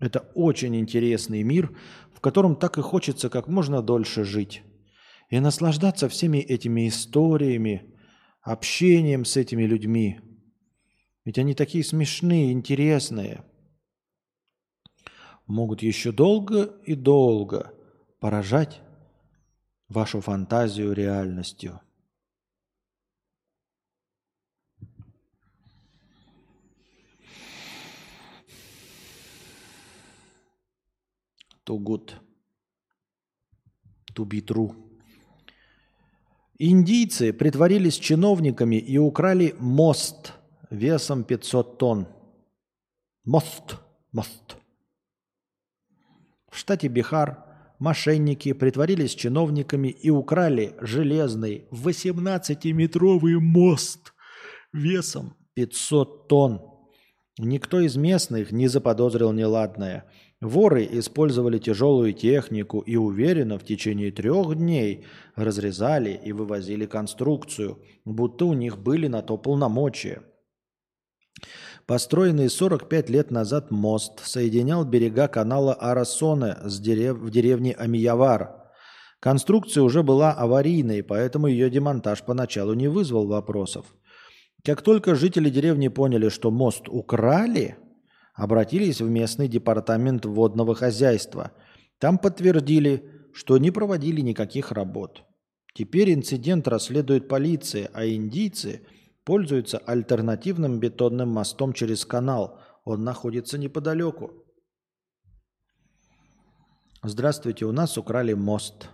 Это 0.00 0.30
очень 0.34 0.76
интересный 0.76 1.42
мир, 1.42 1.76
в 2.12 2.20
котором 2.20 2.56
так 2.56 2.78
и 2.78 2.82
хочется 2.82 3.30
как 3.30 3.48
можно 3.48 3.82
дольше 3.82 4.24
жить. 4.24 4.62
И 5.28 5.40
наслаждаться 5.40 6.08
всеми 6.08 6.38
этими 6.38 6.88
историями, 6.88 7.94
общением 8.42 9.24
с 9.24 9.36
этими 9.36 9.64
людьми. 9.64 10.20
Ведь 11.24 11.38
они 11.38 11.54
такие 11.54 11.84
смешные, 11.84 12.52
интересные. 12.52 13.44
Могут 15.46 15.82
еще 15.82 16.12
долго 16.12 16.64
и 16.84 16.94
долго 16.94 17.74
поражать 18.20 18.80
вашу 19.88 20.20
фантазию 20.20 20.92
реальностью. 20.92 21.80
too 31.68 31.78
good 31.78 32.14
to 34.14 34.24
be 34.24 34.40
true. 34.40 34.87
Индийцы 36.60 37.32
притворились 37.32 37.98
чиновниками 37.98 38.76
и 38.76 38.98
украли 38.98 39.54
мост 39.60 40.32
весом 40.70 41.22
500 41.22 41.78
тонн. 41.78 42.08
Мост, 43.24 43.76
мост. 44.10 44.56
В 46.50 46.56
штате 46.56 46.88
Бихар 46.88 47.44
мошенники 47.78 48.52
притворились 48.54 49.14
чиновниками 49.14 49.86
и 49.86 50.10
украли 50.10 50.74
железный 50.80 51.68
18-метровый 51.70 53.38
мост 53.38 54.12
весом 54.72 55.36
500 55.54 56.26
тонн. 56.26 56.60
Никто 57.38 57.78
из 57.78 57.94
местных 57.94 58.50
не 58.50 58.66
заподозрил 58.66 59.30
неладное– 59.30 60.10
Воры 60.40 60.88
использовали 60.92 61.58
тяжелую 61.58 62.12
технику 62.12 62.78
и 62.78 62.94
уверенно 62.94 63.58
в 63.58 63.64
течение 63.64 64.12
трех 64.12 64.54
дней 64.54 65.04
разрезали 65.34 66.20
и 66.24 66.32
вывозили 66.32 66.86
конструкцию, 66.86 67.82
будто 68.04 68.44
у 68.44 68.52
них 68.52 68.78
были 68.78 69.08
на 69.08 69.22
то 69.22 69.36
полномочия. 69.36 70.22
Построенный 71.86 72.50
45 72.50 73.10
лет 73.10 73.30
назад 73.32 73.72
мост 73.72 74.20
соединял 74.24 74.84
берега 74.84 75.26
канала 75.26 75.74
Арасоне 75.74 76.56
с 76.62 76.78
дерев... 76.78 77.16
в 77.16 77.30
деревне 77.30 77.72
Амиявар. 77.72 78.54
Конструкция 79.18 79.82
уже 79.82 80.04
была 80.04 80.32
аварийной, 80.32 81.02
поэтому 81.02 81.48
ее 81.48 81.68
демонтаж 81.68 82.22
поначалу 82.22 82.74
не 82.74 82.86
вызвал 82.86 83.26
вопросов. 83.26 83.86
Как 84.64 84.82
только 84.82 85.16
жители 85.16 85.50
деревни 85.50 85.88
поняли, 85.88 86.28
что 86.28 86.52
мост 86.52 86.88
украли– 86.88 87.76
обратились 88.38 89.00
в 89.00 89.10
местный 89.10 89.48
департамент 89.48 90.24
водного 90.24 90.74
хозяйства. 90.76 91.50
Там 91.98 92.18
подтвердили, 92.18 93.10
что 93.34 93.58
не 93.58 93.72
проводили 93.72 94.20
никаких 94.20 94.70
работ. 94.70 95.24
Теперь 95.74 96.14
инцидент 96.14 96.68
расследует 96.68 97.28
полиция, 97.28 97.90
а 97.92 98.06
индийцы 98.06 98.86
пользуются 99.24 99.78
альтернативным 99.78 100.78
бетонным 100.78 101.28
мостом 101.30 101.72
через 101.72 102.06
канал. 102.06 102.60
Он 102.84 103.02
находится 103.02 103.58
неподалеку. 103.58 104.30
Здравствуйте, 107.02 107.64
у 107.64 107.72
нас 107.72 107.98
украли 107.98 108.34
мост. 108.34 108.88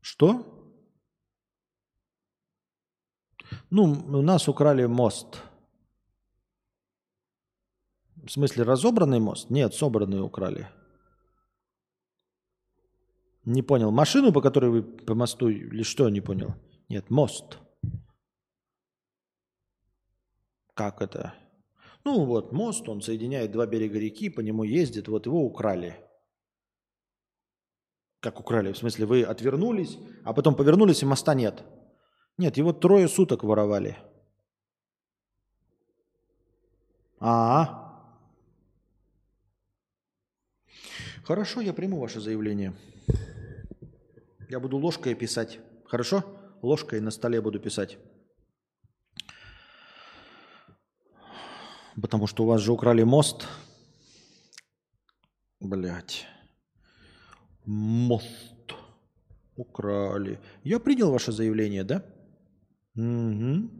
Что? 0.00 0.46
Ну, 3.68 3.84
у 3.84 4.22
нас 4.22 4.48
украли 4.48 4.86
мост. 4.86 5.42
В 8.22 8.30
смысле, 8.30 8.62
разобранный 8.62 9.18
мост? 9.18 9.50
Нет, 9.50 9.74
собранный 9.74 10.22
украли. 10.22 10.68
Не 13.44 13.62
понял. 13.62 13.90
Машину, 13.90 14.32
по 14.32 14.40
которой 14.40 14.70
вы 14.70 14.82
по 14.82 15.14
мосту, 15.14 15.48
или 15.48 15.82
что, 15.82 16.08
не 16.08 16.20
понял? 16.20 16.54
Нет, 16.88 17.10
мост. 17.10 17.58
Как 20.74 21.02
это? 21.02 21.34
Ну 22.04 22.24
вот, 22.24 22.52
мост, 22.52 22.88
он 22.88 23.02
соединяет 23.02 23.50
два 23.50 23.66
берега 23.66 23.98
реки, 23.98 24.30
по 24.30 24.40
нему 24.40 24.62
ездит, 24.62 25.08
вот 25.08 25.26
его 25.26 25.44
украли. 25.44 25.96
Как 28.20 28.38
украли? 28.38 28.72
В 28.72 28.78
смысле, 28.78 29.06
вы 29.06 29.22
отвернулись, 29.24 29.98
а 30.24 30.32
потом 30.32 30.54
повернулись, 30.54 31.02
и 31.02 31.06
моста 31.06 31.34
нет. 31.34 31.64
Нет, 32.38 32.56
его 32.56 32.72
трое 32.72 33.08
суток 33.08 33.42
воровали. 33.42 33.98
А, 37.18 37.81
Хорошо, 41.24 41.60
я 41.60 41.72
приму 41.72 42.00
ваше 42.00 42.20
заявление. 42.20 42.72
Я 44.48 44.58
буду 44.58 44.76
ложкой 44.76 45.14
писать. 45.14 45.60
Хорошо? 45.84 46.24
Ложкой 46.62 47.00
на 47.00 47.10
столе 47.10 47.40
буду 47.40 47.60
писать. 47.60 47.96
Потому 52.00 52.26
что 52.26 52.42
у 52.42 52.46
вас 52.46 52.60
же 52.60 52.72
украли 52.72 53.04
мост. 53.04 53.46
Блять. 55.60 56.26
Мост. 57.64 58.74
Украли. 59.54 60.40
Я 60.64 60.80
принял 60.80 61.12
ваше 61.12 61.30
заявление, 61.30 61.84
да? 61.84 62.04
Угу. 62.96 63.70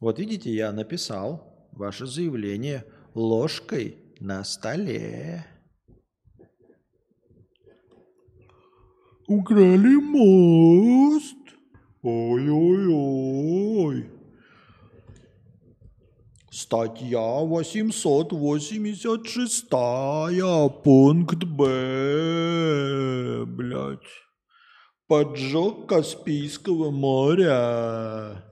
Вот 0.00 0.18
видите, 0.18 0.54
я 0.54 0.70
написал 0.72 1.68
ваше 1.72 2.06
заявление 2.06 2.84
ложкой 3.14 3.96
на 4.20 4.44
столе. 4.44 5.44
Украли 9.32 9.96
мост. 9.96 11.56
Ой-ой-ой. 12.02 14.10
Статья 16.50 17.40
886, 17.40 19.70
пункт 20.84 21.44
Б, 21.44 23.46
блядь. 23.46 24.00
Поджог 25.06 25.88
Каспийского 25.88 26.90
моря. 26.90 28.44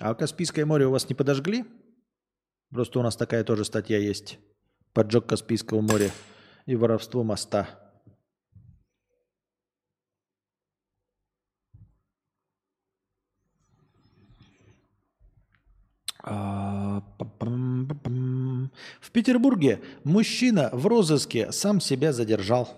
А 0.00 0.14
Каспийское 0.14 0.66
море 0.66 0.86
у 0.86 0.90
вас 0.90 1.08
не 1.08 1.14
подожгли? 1.14 1.64
Просто 2.70 2.98
у 2.98 3.02
нас 3.02 3.14
такая 3.14 3.44
тоже 3.44 3.64
статья 3.64 3.98
есть. 3.98 4.40
Поджог 4.94 5.26
Каспийского 5.26 5.80
моря 5.80 6.10
и 6.66 6.74
воровство 6.74 7.22
моста. 7.22 7.78
А, 16.11 16.11
в 16.24 17.10
Петербурге 19.12 19.80
мужчина 20.04 20.70
в 20.72 20.86
розыске 20.86 21.50
сам 21.52 21.80
себя 21.80 22.12
задержал. 22.12 22.68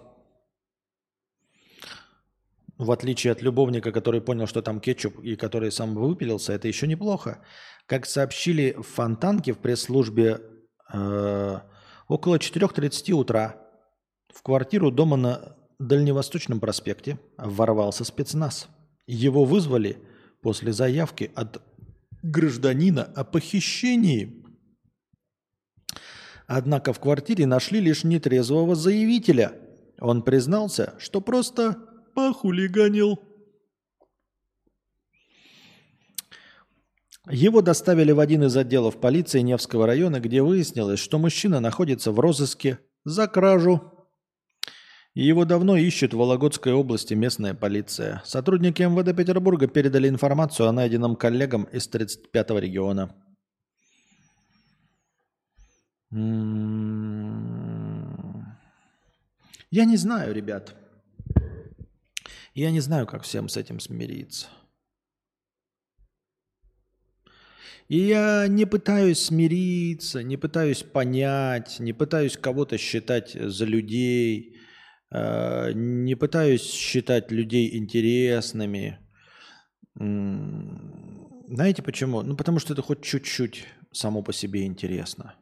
В 2.78 2.90
отличие 2.90 3.32
от 3.32 3.42
любовника, 3.42 3.92
который 3.92 4.20
понял, 4.20 4.46
что 4.46 4.60
там 4.62 4.80
кетчуп 4.80 5.20
и 5.20 5.36
который 5.36 5.70
сам 5.70 5.94
выпилился, 5.94 6.52
это 6.52 6.66
еще 6.66 6.86
неплохо. 6.86 7.38
Как 7.86 8.06
сообщили 8.06 8.74
в 8.76 8.82
Фонтанке 8.82 9.52
в 9.52 9.58
пресс-службе 9.58 10.40
э, 10.92 11.58
около 12.08 12.36
4.30 12.36 13.12
утра 13.12 13.56
в 14.32 14.42
квартиру 14.42 14.90
дома 14.90 15.16
на 15.16 15.56
Дальневосточном 15.78 16.60
проспекте 16.60 17.18
ворвался 17.36 18.04
спецназ. 18.04 18.68
Его 19.06 19.44
вызвали 19.44 19.98
после 20.40 20.72
заявки 20.72 21.30
от 21.34 21.62
гражданина 22.24 23.04
о 23.04 23.22
похищении. 23.22 24.42
Однако 26.46 26.92
в 26.92 27.00
квартире 27.00 27.46
нашли 27.46 27.80
лишь 27.80 28.02
нетрезвого 28.02 28.74
заявителя. 28.74 29.52
Он 30.00 30.22
признался, 30.22 30.94
что 30.98 31.20
просто 31.20 31.76
похулиганил. 32.14 33.20
Его 37.30 37.62
доставили 37.62 38.12
в 38.12 38.20
один 38.20 38.44
из 38.44 38.56
отделов 38.56 39.00
полиции 39.00 39.40
Невского 39.40 39.86
района, 39.86 40.20
где 40.20 40.42
выяснилось, 40.42 41.00
что 41.00 41.18
мужчина 41.18 41.60
находится 41.60 42.10
в 42.10 42.20
розыске 42.20 42.78
за 43.04 43.28
кражу 43.28 43.93
его 45.22 45.44
давно 45.44 45.76
ищут 45.76 46.12
в 46.12 46.16
Вологодской 46.16 46.72
области 46.72 47.14
местная 47.14 47.54
полиция. 47.54 48.20
Сотрудники 48.24 48.82
МВД 48.82 49.16
Петербурга 49.16 49.68
передали 49.68 50.08
информацию 50.08 50.68
о 50.68 50.72
найденном 50.72 51.14
коллегам 51.14 51.64
из 51.64 51.88
35-го 51.88 52.58
региона. 52.58 53.14
М-м-м. 56.10 57.54
Я 59.70 59.84
не 59.84 59.96
знаю, 59.96 60.34
ребят. 60.34 60.74
Я 62.54 62.72
не 62.72 62.80
знаю, 62.80 63.06
как 63.06 63.22
всем 63.22 63.48
с 63.48 63.56
этим 63.56 63.78
смириться. 63.78 64.48
И 67.86 67.98
я 67.98 68.48
не 68.48 68.64
пытаюсь 68.64 69.20
смириться, 69.20 70.24
не 70.24 70.36
пытаюсь 70.36 70.82
понять, 70.82 71.78
не 71.78 71.92
пытаюсь 71.92 72.36
кого-то 72.36 72.78
считать 72.78 73.34
за 73.34 73.64
людей– 73.64 74.50
не 75.10 76.14
пытаюсь 76.14 76.62
считать 76.62 77.30
людей 77.30 77.76
интересными. 77.76 78.98
Знаете 79.96 81.82
почему? 81.82 82.22
Ну, 82.22 82.36
потому 82.36 82.58
что 82.58 82.72
это 82.72 82.82
хоть 82.82 83.02
чуть-чуть 83.02 83.66
само 83.92 84.22
по 84.22 84.32
себе 84.32 84.64
интересно. 84.66 85.34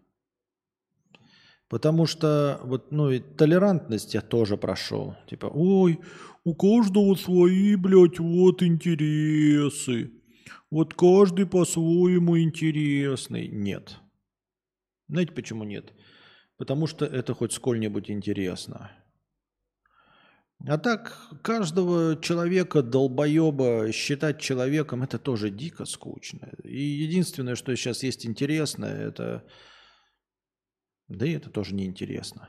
Потому 1.69 2.05
что 2.05 2.61
вот, 2.65 2.93
ну, 2.93 3.11
и 3.11 3.19
толерантность 3.19 4.13
я 4.13 4.21
тоже 4.21 4.59
прошел. 4.59 5.17
Типа, 5.27 5.47
ой, 5.47 6.01
у 6.45 6.55
каждого 6.55 7.15
свои, 7.15 7.77
блядь, 7.77 8.19
вот 8.19 8.63
интересы. 8.63 10.11
Вот 10.71 10.93
каждый 10.93 11.47
по-своему 11.47 12.39
интересный. 12.39 13.49
Нет. 13.49 13.97
Знаете, 15.09 15.33
почему 15.33 15.65
нет? 15.65 15.95
Потому 16.59 16.87
что 16.87 17.07
это 17.07 17.33
хоть 17.33 17.53
сколь-нибудь 17.53 18.11
интересно. 18.11 18.91
А 20.67 20.79
так, 20.79 21.19
каждого 21.43 22.17
человека, 22.21 22.83
долбоеба, 22.83 23.91
считать 23.93 24.41
человеком, 24.41 25.03
это 25.03 25.19
тоже 25.19 25.51
дико 25.51 25.85
скучно. 25.85 26.53
И 26.63 26.81
единственное, 26.81 27.57
что 27.57 27.75
сейчас 27.75 28.03
есть 28.03 28.25
интересное, 28.25 29.09
это... 29.09 29.45
Да 31.09 31.27
и 31.27 31.33
это 31.33 31.51
тоже 31.51 31.75
неинтересно. 31.75 32.49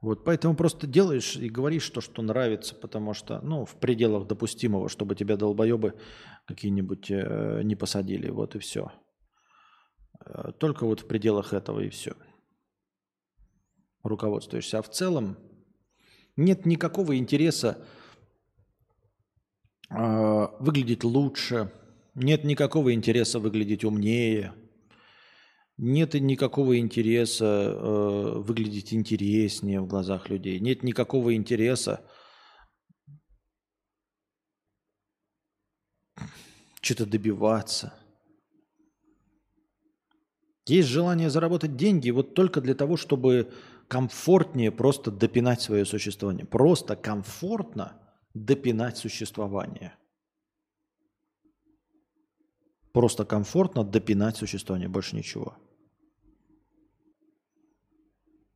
Вот 0.00 0.24
поэтому 0.24 0.54
просто 0.54 0.86
делаешь 0.86 1.36
и 1.36 1.48
говоришь 1.48 1.88
то, 1.90 2.00
что 2.00 2.22
нравится, 2.22 2.74
потому 2.74 3.14
что, 3.14 3.40
ну, 3.40 3.64
в 3.64 3.74
пределах 3.76 4.26
допустимого, 4.28 4.88
чтобы 4.88 5.16
тебя 5.16 5.36
долбоебы 5.36 5.94
какие-нибудь 6.46 7.10
э, 7.10 7.62
не 7.64 7.76
посадили. 7.76 8.30
Вот 8.30 8.54
и 8.54 8.58
все. 8.58 8.92
Э, 10.24 10.52
только 10.58 10.86
вот 10.86 11.00
в 11.00 11.06
пределах 11.06 11.52
этого 11.52 11.80
и 11.80 11.88
все 11.88 12.14
руководствуешься. 14.02 14.78
А 14.78 14.82
в 14.82 14.90
целом 14.90 15.36
нет 16.36 16.66
никакого 16.66 17.16
интереса 17.16 17.84
э, 19.90 20.46
выглядеть 20.60 21.04
лучше, 21.04 21.72
нет 22.14 22.44
никакого 22.44 22.94
интереса 22.94 23.38
выглядеть 23.38 23.84
умнее, 23.84 24.54
нет 25.76 26.14
никакого 26.14 26.78
интереса 26.78 27.44
э, 27.44 28.38
выглядеть 28.38 28.92
интереснее 28.92 29.80
в 29.80 29.86
глазах 29.86 30.28
людей, 30.28 30.58
нет 30.60 30.82
никакого 30.82 31.34
интереса 31.34 32.04
что-то 36.80 37.06
добиваться. 37.06 37.94
Есть 40.66 40.88
желание 40.88 41.30
заработать 41.30 41.76
деньги 41.76 42.10
вот 42.10 42.34
только 42.34 42.60
для 42.60 42.74
того, 42.74 42.96
чтобы 42.96 43.52
комфортнее 43.92 44.70
просто 44.72 45.10
допинать 45.10 45.60
свое 45.60 45.84
существование. 45.84 46.46
Просто 46.46 46.96
комфортно 46.96 47.92
допинать 48.32 48.96
существование. 48.96 49.94
Просто 52.92 53.26
комфортно 53.26 53.84
допинать 53.84 54.38
существование, 54.38 54.88
больше 54.88 55.14
ничего. 55.14 55.54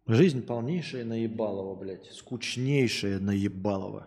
Жизнь 0.06 0.40
полнейшая 0.40 1.05
наебалова, 1.05 1.74
блядь. 1.74 2.06
Скучнейшая 2.12 3.20
наебалова. 3.20 4.06